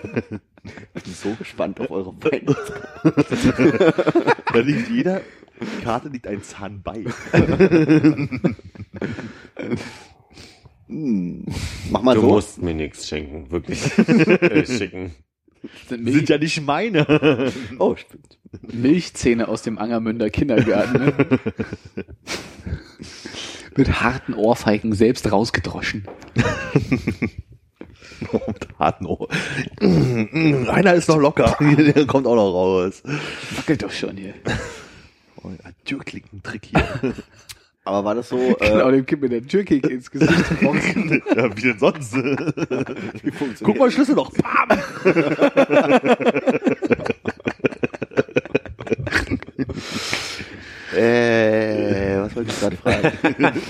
Ich 0.93 1.03
bin 1.03 1.13
so 1.13 1.31
gespannt 1.37 1.77
auf 1.81 1.91
eure 1.91 2.13
Beine. 2.13 2.55
Da 4.53 4.59
liegt 4.59 4.89
jeder 4.89 5.19
Karte 5.83 6.07
liegt 6.07 6.25
ein 6.25 6.41
Zahn 6.41 6.81
bei. 6.81 7.03
Hm. 10.87 11.45
Mach 11.89 12.01
mal 12.01 12.15
Du 12.15 12.21
so. 12.21 12.27
musst 12.27 12.61
mir 12.61 12.73
nichts 12.73 13.07
schenken, 13.07 13.49
wirklich. 13.51 13.97
äh, 13.97 14.65
schicken. 14.65 15.15
Sind 15.89 15.89
Sind 15.89 16.03
Milch, 16.03 16.29
ja 16.29 16.37
nicht 16.37 16.61
meine. 16.61 17.51
Oh, 17.79 17.95
stimmt. 17.95 18.37
Milchzähne 18.61 19.47
aus 19.47 19.63
dem 19.63 19.77
Angermünder 19.79 20.29
Kindergarten. 20.29 20.93
Ne? 21.05 21.13
Mit 23.75 24.01
harten 24.01 24.33
Ohrfeigen 24.33 24.93
selbst 24.93 25.29
rausgedroschen. 25.31 26.07
Hartnoh. 28.79 29.27
Einer 29.81 30.93
ist 30.93 31.09
noch 31.09 31.17
locker. 31.17 31.57
Der 31.59 32.05
kommt 32.05 32.27
auch 32.27 32.35
noch 32.35 32.53
raus. 32.53 33.03
Wackelt 33.57 33.83
doch 33.83 33.91
schon 33.91 34.15
hier. 34.15 34.33
Oh, 35.43 35.49
ein 35.49 35.75
Türklinken-Trick 35.83 36.67
hier. 36.67 37.13
Aber 37.85 38.03
war 38.03 38.15
das 38.15 38.29
so, 38.29 38.37
Genau, 38.59 38.89
äh, 38.89 38.91
dem 38.91 39.05
Kind 39.05 39.21
mit 39.21 39.31
der 39.31 39.45
Türkick 39.45 39.87
ins 39.89 40.09
Gesicht 40.09 40.33
ja, 40.61 41.55
wie 41.55 41.61
denn 41.61 41.79
sonst? 41.79 42.13
wie 42.15 43.31
funktioniert 43.31 43.63
Guck 43.63 43.77
mal, 43.77 43.91
Schlüssel 43.91 44.15
noch. 44.15 44.31
Bam! 44.31 44.79
Äh, 50.95 52.21
was 52.21 52.33
wollte 52.37 52.51
ich 52.51 52.59
gerade 52.59 52.77
fragen? 52.77 53.61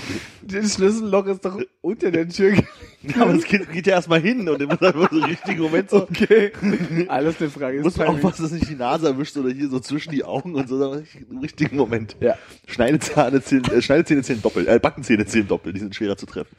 Das 0.56 0.76
Schlüsselloch 0.76 1.26
ist 1.26 1.44
doch 1.44 1.60
unter 1.82 2.12
der 2.12 2.30
Türkick. 2.30 2.68
Ja, 3.08 3.22
aber 3.22 3.34
das 3.34 3.44
Kind 3.44 3.72
geht 3.72 3.86
ja 3.86 3.94
erstmal 3.94 4.20
hin 4.20 4.50
und 4.50 4.60
immer 4.60 4.78
dann 4.78 4.94
so 4.94 5.06
im 5.06 5.24
richtigen 5.26 5.62
Moment 5.62 5.92
so. 5.92 6.02
Okay. 6.10 6.52
Alles 7.08 7.40
eine 7.40 7.52
Frage. 7.52 7.80
Muss 7.82 7.98
man 7.98 8.08
aufpassen, 8.08 8.42
dass 8.42 8.52
nicht 8.52 8.68
die 8.68 8.74
Nase 8.74 9.06
erwischt 9.06 9.38
oder 9.38 9.52
hier 9.52 9.70
so 9.70 9.80
zwischen 9.80 10.10
die 10.10 10.24
Augen 10.24 10.56
und 10.56 10.68
so, 10.68 10.80
sondern 10.80 11.06
im 11.30 11.38
richtigen 11.38 11.78
Moment. 11.78 12.16
Ja. 12.20 12.34
Schneidezähne 12.66 13.44
zählen, 13.44 13.64
äh, 13.66 13.80
Schneidezähne 13.84 14.24
zählen 14.24 14.42
doppelt, 14.42 14.68
äh, 14.68 14.80
Backenzähne 14.80 15.28
zählen 15.28 15.48
doppelt, 15.48 15.76
die 15.76 15.82
sind 15.82 15.94
schwerer 15.94 16.18
zu 16.18 16.26
treffen. 16.26 16.56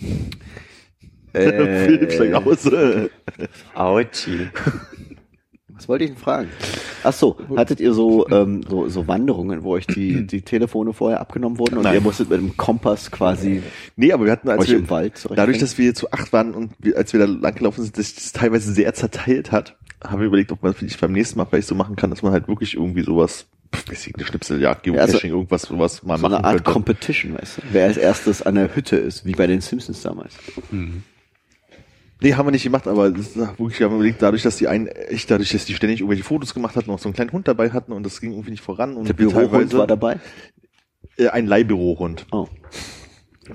Philipp 1.32 2.12
steigt 2.12 2.32
äh, 2.32 2.34
aus. 2.34 2.66
Äh. 2.66 3.08
Autschi. 3.74 4.50
Was 5.80 5.88
wollte 5.88 6.04
ich 6.04 6.10
denn 6.10 6.18
fragen? 6.18 6.48
Ach 7.02 7.12
so, 7.14 7.38
hattet 7.56 7.80
ihr 7.80 7.94
so, 7.94 8.28
ähm, 8.28 8.62
so, 8.68 8.88
so 8.90 9.08
Wanderungen, 9.08 9.62
wo 9.62 9.70
euch 9.72 9.86
die, 9.86 10.26
die 10.26 10.42
Telefone 10.42 10.92
vorher 10.92 11.20
abgenommen 11.20 11.58
wurden 11.58 11.78
und 11.78 11.84
Nein. 11.84 11.94
ihr 11.94 12.00
musstet 12.02 12.28
mit 12.28 12.38
dem 12.38 12.56
Kompass 12.58 13.10
quasi 13.10 13.62
Nee, 13.96 14.12
aber 14.12 14.26
wir 14.26 14.32
hatten, 14.32 14.50
als 14.50 14.62
euch 14.62 14.70
wir, 14.70 14.78
im 14.78 14.90
Wald 14.90 15.26
dadurch, 15.34 15.56
dass 15.58 15.78
wir 15.78 15.94
zu 15.94 16.12
acht 16.12 16.32
waren 16.34 16.52
und 16.52 16.72
wir, 16.78 16.96
als 16.98 17.12
wir 17.14 17.20
da 17.20 17.26
langgelaufen 17.26 17.82
sind, 17.82 17.96
dass 17.96 18.06
sich 18.08 18.14
das 18.16 18.32
teilweise 18.32 18.72
sehr 18.72 18.92
zerteilt 18.92 19.50
hat, 19.52 19.76
haben 20.04 20.20
wir 20.20 20.26
überlegt, 20.26 20.52
ob 20.52 20.62
man 20.62 20.72
das 20.72 20.78
vielleicht 20.78 21.00
beim 21.00 21.12
nächsten 21.12 21.38
Mal 21.38 21.46
vielleicht 21.46 21.68
so 21.68 21.74
machen 21.74 21.96
kann, 21.96 22.10
dass 22.10 22.22
man 22.22 22.32
halt 22.32 22.46
wirklich 22.48 22.74
irgendwie 22.74 23.02
sowas, 23.02 23.46
pff, 23.74 23.88
weiß 23.90 24.06
ich, 24.06 24.14
eine 24.14 24.24
Schnipseljagd, 24.26 24.86
Ja, 24.86 24.92
also- 24.94 25.06
Geocaching, 25.12 25.30
irgendwas, 25.32 25.62
sowas 25.62 26.02
mal 26.02 26.16
so 26.18 26.22
machen 26.22 26.34
eine 26.34 26.44
Art 26.44 26.56
könnte. 26.56 26.70
Competition, 26.72 27.34
weißt 27.38 27.58
du? 27.58 27.62
Wer 27.72 27.84
als 27.86 27.96
erstes 27.96 28.42
an 28.42 28.56
der 28.56 28.74
Hütte 28.76 28.96
ist, 28.96 29.24
wie 29.24 29.32
bei 29.32 29.46
den 29.46 29.60
Simpsons 29.62 30.02
damals. 30.02 30.34
Nee, 32.22 32.34
haben 32.34 32.46
wir 32.46 32.52
nicht 32.52 32.64
gemacht, 32.64 32.86
aber 32.86 33.10
das 33.10 33.28
ist 33.28 33.36
wirklich, 33.36 33.78
wir 33.80 33.86
haben 33.86 33.94
überlegt, 33.96 34.20
dadurch, 34.20 34.42
dass 34.42 34.56
die 34.56 34.68
einen, 34.68 34.86
echt 34.88 35.30
dadurch, 35.30 35.50
dass 35.52 35.64
die 35.64 35.74
ständig 35.74 36.00
irgendwelche 36.00 36.24
Fotos 36.24 36.52
gemacht 36.54 36.76
hatten, 36.76 36.90
noch 36.90 36.98
so 36.98 37.08
einen 37.08 37.14
kleinen 37.14 37.32
Hund 37.32 37.48
dabei 37.48 37.70
hatten 37.70 37.92
und 37.92 38.04
das 38.04 38.20
ging 38.20 38.32
irgendwie 38.32 38.50
nicht 38.50 38.62
voran 38.62 38.96
und 38.96 39.08
Der 39.08 39.14
Bürohund 39.14 39.50
teilweise- 39.50 39.78
war 39.78 39.86
dabei. 39.86 40.18
Äh, 41.16 41.28
ein 41.28 41.46
Leihbürohund. 41.46 42.26
Oh. 42.32 42.46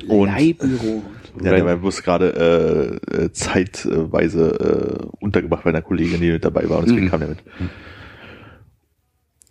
Und 0.07 0.27
Leihbüro. 0.29 1.03
ja, 1.43 1.51
der 1.51 1.65
war 1.65 1.77
bloß 1.77 2.01
gerade 2.03 2.99
äh, 3.11 3.23
äh, 3.25 3.31
zeitweise 3.31 4.99
äh, 5.01 5.05
untergebracht 5.23 5.63
bei 5.63 5.69
einer 5.69 5.81
Kollegin, 5.81 6.19
die 6.19 6.31
mit 6.31 6.43
dabei 6.43 6.67
war 6.69 6.79
und 6.79 6.87
deswegen 6.87 7.05
Mhm. 7.05 7.09
kam 7.11 7.19
der 7.21 7.29
mit. 7.29 7.39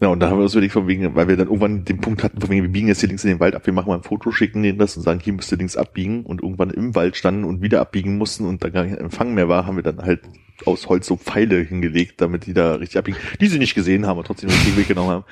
Ja, 0.05 0.11
und 0.11 0.21
da 0.21 0.29
haben 0.29 0.37
wir 0.37 0.43
uns 0.43 0.53
überlegt, 0.53 0.75
von 0.75 0.87
wegen, 0.87 1.15
weil 1.15 1.29
wir 1.29 1.39
dann 1.39 1.47
irgendwann 1.47 1.87
den 1.87 1.99
Punkt 1.99 2.23
hatten, 2.23 2.39
von 2.39 2.51
wegen, 2.51 2.63
wir 2.63 2.71
biegen 2.71 2.89
jetzt 2.89 3.01
hier 3.01 3.09
links 3.09 3.25
in 3.25 3.31
den 3.31 3.41
Wald 3.41 3.55
ab, 3.55 3.65
wir 3.65 3.73
machen 3.73 3.89
mal 3.89 3.95
ein 3.95 4.03
Foto, 4.03 4.33
schicken 4.33 4.63
denen 4.63 4.79
das 4.79 4.99
und 4.99 5.03
sagen, 5.03 5.19
hier 5.19 5.33
müsst 5.33 5.51
ihr 5.51 5.57
links 5.57 5.79
abbiegen 5.79 6.27
und 6.27 6.43
irgendwann 6.43 6.69
im 6.69 6.95
Wald 6.95 7.17
standen 7.17 7.45
und 7.45 7.63
wieder 7.63 7.81
abbiegen 7.81 8.19
mussten 8.19 8.45
und 8.45 8.63
da 8.63 8.69
gar 8.69 8.85
kein 8.85 8.99
Empfang 8.99 9.33
mehr 9.33 9.49
war, 9.49 9.65
haben 9.65 9.77
wir 9.77 9.83
dann 9.83 10.03
halt 10.03 10.21
aus 10.67 10.91
Holz 10.91 11.07
so 11.07 11.17
Pfeile 11.17 11.57
hingelegt, 11.63 12.21
damit 12.21 12.45
die 12.45 12.53
da 12.53 12.75
richtig 12.75 12.99
abbiegen, 12.99 13.17
die 13.41 13.47
sie 13.47 13.59
nicht 13.59 13.75
gesehen 13.75 14.07
haben 14.07 14.19
und 14.19 14.27
trotzdem 14.27 14.51
den 14.51 14.77
Weg 14.77 14.89
genommen 14.89 15.09
haben. 15.09 15.25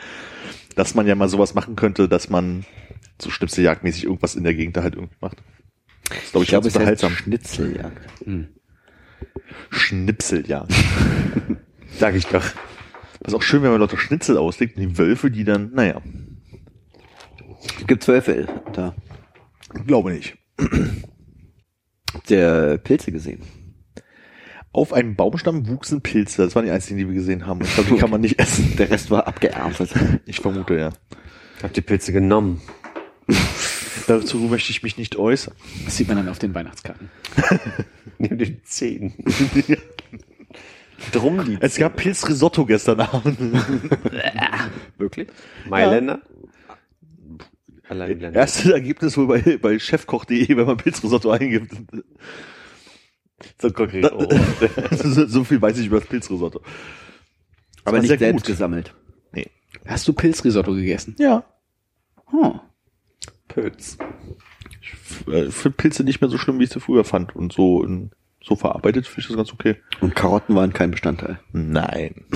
Dass 0.75 0.95
man 0.95 1.07
ja 1.07 1.17
mal 1.17 1.29
sowas 1.29 1.53
machen 1.53 1.77
könnte, 1.77 2.09
dass 2.09 2.31
man 2.31 2.65
so 3.21 3.29
schnipseljagdmäßig 3.29 4.05
irgendwas 4.05 4.37
in 4.37 4.45
der 4.45 4.55
Gegend 4.55 4.79
da 4.79 4.83
halt 4.83 4.95
irgendwie 4.95 5.17
macht. 5.21 5.37
Das 6.09 6.17
ist, 6.17 6.31
glaube 6.33 6.45
Ich 6.45 6.49
ich, 6.49 6.49
glaube, 6.49 6.63
ganz 6.65 6.65
heißt 6.65 6.77
unterhaltsam. 6.77 7.13
Schnitzeljagd. 7.13 8.09
Schnipseljagd. 9.69 10.73
Sag 11.99 12.15
ich 12.15 12.25
doch. 12.25 12.45
Das 13.23 13.33
ist 13.33 13.35
auch 13.39 13.43
schön, 13.43 13.63
wenn 13.63 13.71
man 13.71 13.81
lauter 13.81 13.99
Schnitzel 13.99 14.37
auslegt 14.37 14.77
und 14.77 14.83
die 14.83 14.99
Wölfe, 14.99 15.31
die 15.31 15.45
dann, 15.45 15.71
naja, 15.73 16.01
Es 17.79 17.87
gibt 17.87 18.07
Wölfe 18.09 18.49
da. 18.73 18.95
glaube 19.87 20.13
nicht. 20.13 20.37
Der 22.29 22.79
Pilze 22.79 23.13
gesehen. 23.13 23.43
Auf 24.73 24.93
einem 24.93 25.15
Baumstamm 25.17 25.69
wuchsen 25.69 26.01
Pilze. 26.01 26.43
Das 26.45 26.57
waren 26.57 26.65
die 26.65 26.71
einzigen, 26.71 26.99
die 26.99 27.07
wir 27.07 27.15
gesehen 27.15 27.47
haben. 27.47 27.61
Ich 27.63 27.75
glaube, 27.75 27.91
die 27.91 27.97
kann 27.97 28.11
man 28.11 28.23
nicht 28.23 28.39
essen. 28.39 28.75
Der 28.77 28.91
Rest 28.91 29.11
war 29.11 29.27
abgeerntet. 29.27 29.91
Ich 30.27 30.41
vermute, 30.41 30.77
ja. 30.79 30.91
Hab 31.63 31.73
die 31.75 31.81
Pilze 31.83 32.13
genommen. 32.13 32.61
Dazu 34.09 34.39
möchte 34.39 34.71
ich 34.73 34.83
mich 34.83 34.99
nicht 34.99 35.17
äußern. 35.17 35.55
Das 35.85 35.97
sieht 35.97 36.09
man 36.09 36.17
dann 36.17 36.29
auf 36.29 36.39
den 36.39 36.55
Weihnachtskarten. 36.55 37.09
Nimm 38.19 38.39
den 38.39 38.65
Zehen. 38.65 39.15
Drum 41.11 41.45
die 41.45 41.59
Es 41.61 41.77
gab 41.77 41.97
Pilzrisotto 41.97 42.65
gestern 42.65 43.01
Abend. 43.01 43.39
Wirklich? 44.99 45.29
Mailänder. 45.69 46.23
Allein. 47.89 48.21
Erstes 48.21 48.71
Ergebnis 48.71 49.17
wohl 49.17 49.27
bei, 49.27 49.59
bei 49.59 49.79
chefkoch.de, 49.79 50.57
wenn 50.57 50.67
man 50.67 50.77
Pilzrisotto 50.77 51.31
eingibt. 51.31 51.73
So 53.61 53.71
konkret. 53.71 54.11
Oh. 54.13 54.27
so, 54.93 55.27
so 55.27 55.45
viel 55.45 55.61
weiß 55.61 55.79
ich 55.79 55.87
über 55.87 55.99
das 55.99 56.09
Pilzrisotto. 56.09 56.61
Aber 57.85 57.97
war 57.97 58.01
nicht 58.01 58.09
sehr 58.09 58.19
selbst 58.19 58.47
gut. 58.47 58.53
gesammelt. 58.53 58.95
Nee. 59.33 59.51
Hast 59.85 60.07
du 60.07 60.13
Pilzrisotto 60.13 60.73
gegessen? 60.75 61.17
Ja. 61.19 61.45
Oh. 62.33 62.55
Pilz. 63.49 63.99
Ich 64.81 65.29
äh, 65.29 65.51
finde 65.51 65.77
Pilze 65.77 66.05
nicht 66.05 66.21
mehr 66.21 66.31
so 66.31 66.39
schlimm, 66.39 66.59
wie 66.59 66.65
ich 66.65 66.71
sie 66.71 66.81
früher 66.81 67.05
fand. 67.05 67.37
Und 67.37 67.53
so, 67.53 67.85
in, 67.85 68.11
so 68.45 68.57
verarbeitet 68.57 69.07
finde 69.07 69.21
ich 69.21 69.27
das 69.29 69.37
ganz 69.37 69.53
okay. 69.53 69.77
Und 70.01 70.15
Karotten 70.15 70.55
waren 70.55 70.73
kein 70.73 70.91
Bestandteil. 70.91 71.39
Nein. 71.53 72.25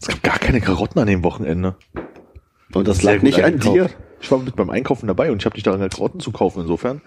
Es 0.00 0.08
gab 0.08 0.22
gar 0.22 0.38
keine 0.38 0.60
Karotten 0.60 1.00
an 1.00 1.06
dem 1.06 1.24
Wochenende. 1.24 1.76
Und 2.74 2.86
das 2.86 2.98
Sehr 2.98 3.14
lag 3.14 3.22
nicht 3.22 3.42
an 3.42 3.58
dir. 3.58 3.88
Ich 4.20 4.30
war 4.30 4.38
mit 4.38 4.54
beim 4.54 4.68
Einkaufen 4.68 5.06
dabei 5.06 5.32
und 5.32 5.40
ich 5.40 5.46
habe 5.46 5.54
dich 5.54 5.62
daran 5.62 5.88
Karotten 5.88 6.20
zu 6.20 6.30
kaufen 6.30 6.60
insofern. 6.60 7.00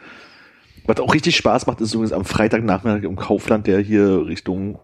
Was 0.87 0.99
auch 0.99 1.13
richtig 1.13 1.35
Spaß 1.35 1.67
macht, 1.67 1.79
ist 1.79 1.93
übrigens 1.93 2.11
am 2.13 2.25
Freitagnachmittag 2.25 3.03
im 3.03 3.15
Kaufland, 3.15 3.67
der 3.67 3.79
hier 3.81 4.25
Richtung 4.25 4.79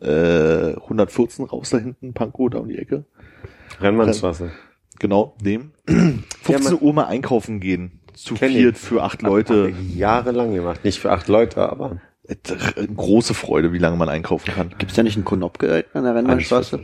äh, 0.00 0.74
114 0.76 1.46
raus 1.46 1.70
da 1.70 1.78
hinten, 1.78 2.12
Pankow, 2.14 2.50
da 2.50 2.58
um 2.58 2.68
die 2.68 2.78
Ecke. 2.78 3.04
Rennmannsstraße. 3.80 4.52
Genau, 5.00 5.34
dem. 5.40 5.72
15 6.42 6.62
man- 6.62 6.82
Uhr 6.82 6.92
mal 6.92 7.06
einkaufen 7.06 7.58
gehen. 7.58 8.00
Zu 8.14 8.36
viert 8.36 8.78
für 8.78 9.02
acht 9.02 9.22
Leute. 9.22 9.64
Hab 9.64 9.80
ich 9.80 9.96
Jahrelang 9.96 10.54
gemacht. 10.54 10.84
Nicht 10.84 11.00
für 11.00 11.10
acht 11.10 11.26
Leute, 11.28 11.68
aber. 11.68 12.00
Äh, 12.28 12.34
Große 12.94 13.34
Freude, 13.34 13.72
wie 13.72 13.78
lange 13.78 13.96
man 13.96 14.08
einkaufen 14.08 14.52
kann. 14.52 14.74
Gibt's 14.78 14.94
da 14.94 15.02
nicht 15.02 15.16
einen 15.16 15.24
Konopke 15.24 15.84
an 15.92 16.04
der 16.04 16.14
Rennbahnstraße? 16.14 16.80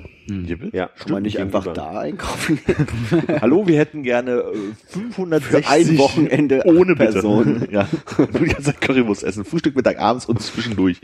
Ja. 0.73 0.89
Kann 0.99 1.13
man 1.13 1.23
nicht 1.23 1.39
einfach 1.39 1.67
da 1.73 1.99
einkaufen? 2.01 2.61
Hallo, 3.41 3.67
wir 3.67 3.77
hätten 3.79 4.05
gerne 4.05 4.43
äh, 4.43 4.55
560 4.89 5.65
Für 5.65 5.69
ein 5.69 5.99
Wochenende 5.99 6.63
ohne. 6.65 6.95
Personen. 6.95 7.69
Ja, 7.73 7.89
nur 8.19 8.27
die 8.29 8.47
ganze 8.47 8.65
Zeit 8.65 8.81
Currywurst 8.81 9.25
essen. 9.25 9.45
Frühstück, 9.45 9.75
Mittag, 9.75 9.99
abends 9.99 10.27
und 10.27 10.43
zwischendurch. 10.43 11.01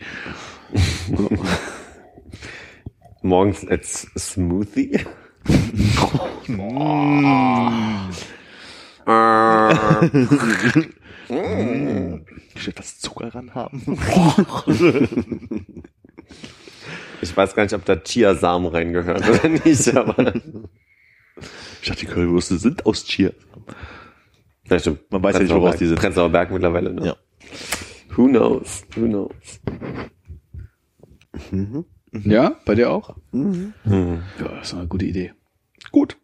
Morgens 3.23 3.67
als 3.67 4.07
Smoothie. 4.17 5.01
Ich 11.29 12.67
will 12.67 12.73
das 12.75 12.99
Zucker 12.99 13.35
ran 13.35 13.55
haben. 13.55 13.83
Ich 17.21 17.37
weiß 17.37 17.55
gar 17.55 17.65
nicht, 17.65 17.75
ob 17.75 17.85
da 17.85 17.97
Chiasamen 17.97 18.71
reingehören 18.71 19.23
oder 19.29 19.49
nicht, 19.49 19.97
aber. 19.97 20.35
Ich 21.83 21.89
dachte, 21.89 22.01
die 22.01 22.07
Currywürste 22.07 22.59
sind 22.59 22.87
aus 22.87 23.05
Chia. 23.05 23.33
Ja, 24.69 24.79
stimmt. 24.79 25.11
Man 25.11 25.23
weiß 25.23 25.35
ja 25.35 25.43
nicht, 25.43 25.53
woraus 25.53 25.77
die 25.77 25.87
sind. 25.87 25.99
Prenzlauer 25.99 26.29
Berg 26.29 26.51
mittlerweile, 26.51 26.93
ne? 26.93 27.07
Ja. 27.07 27.17
Who 28.15 28.29
knows? 28.29 28.85
Who 28.95 29.07
knows? 29.07 29.61
Ja, 32.13 32.57
bei 32.65 32.75
dir 32.75 32.91
auch? 32.91 33.17
Ja, 33.33 34.21
das 34.39 34.69
ist 34.69 34.75
eine 34.75 34.87
gute 34.87 35.07
Idee. 35.07 35.33
Gut. 35.91 36.17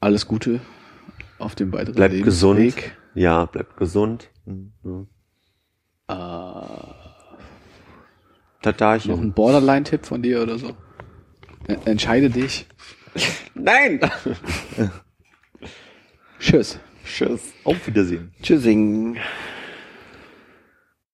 Alles 0.00 0.26
Gute 0.26 0.60
auf 1.38 1.54
dem 1.54 1.72
weiteren 1.72 1.94
Bleibt 1.94 2.22
gesund. 2.22 2.58
Lebensweg. 2.58 2.96
Ja, 3.14 3.44
bleibt 3.46 3.76
gesund. 3.76 4.30
Äh, 6.08 6.14
Tatarchen. 8.62 9.10
noch 9.12 9.20
ein 9.20 9.32
Borderline-Tipp 9.32 10.06
von 10.06 10.22
dir 10.22 10.42
oder 10.42 10.58
so? 10.58 10.70
E- 11.68 11.76
Entscheide 11.84 12.30
dich. 12.30 12.66
Nein! 13.54 14.00
Tschüss. 16.38 16.78
Tschüss. 17.04 17.52
Auf 17.64 17.86
Wiedersehen. 17.86 18.32
Tschüssing. 18.42 19.16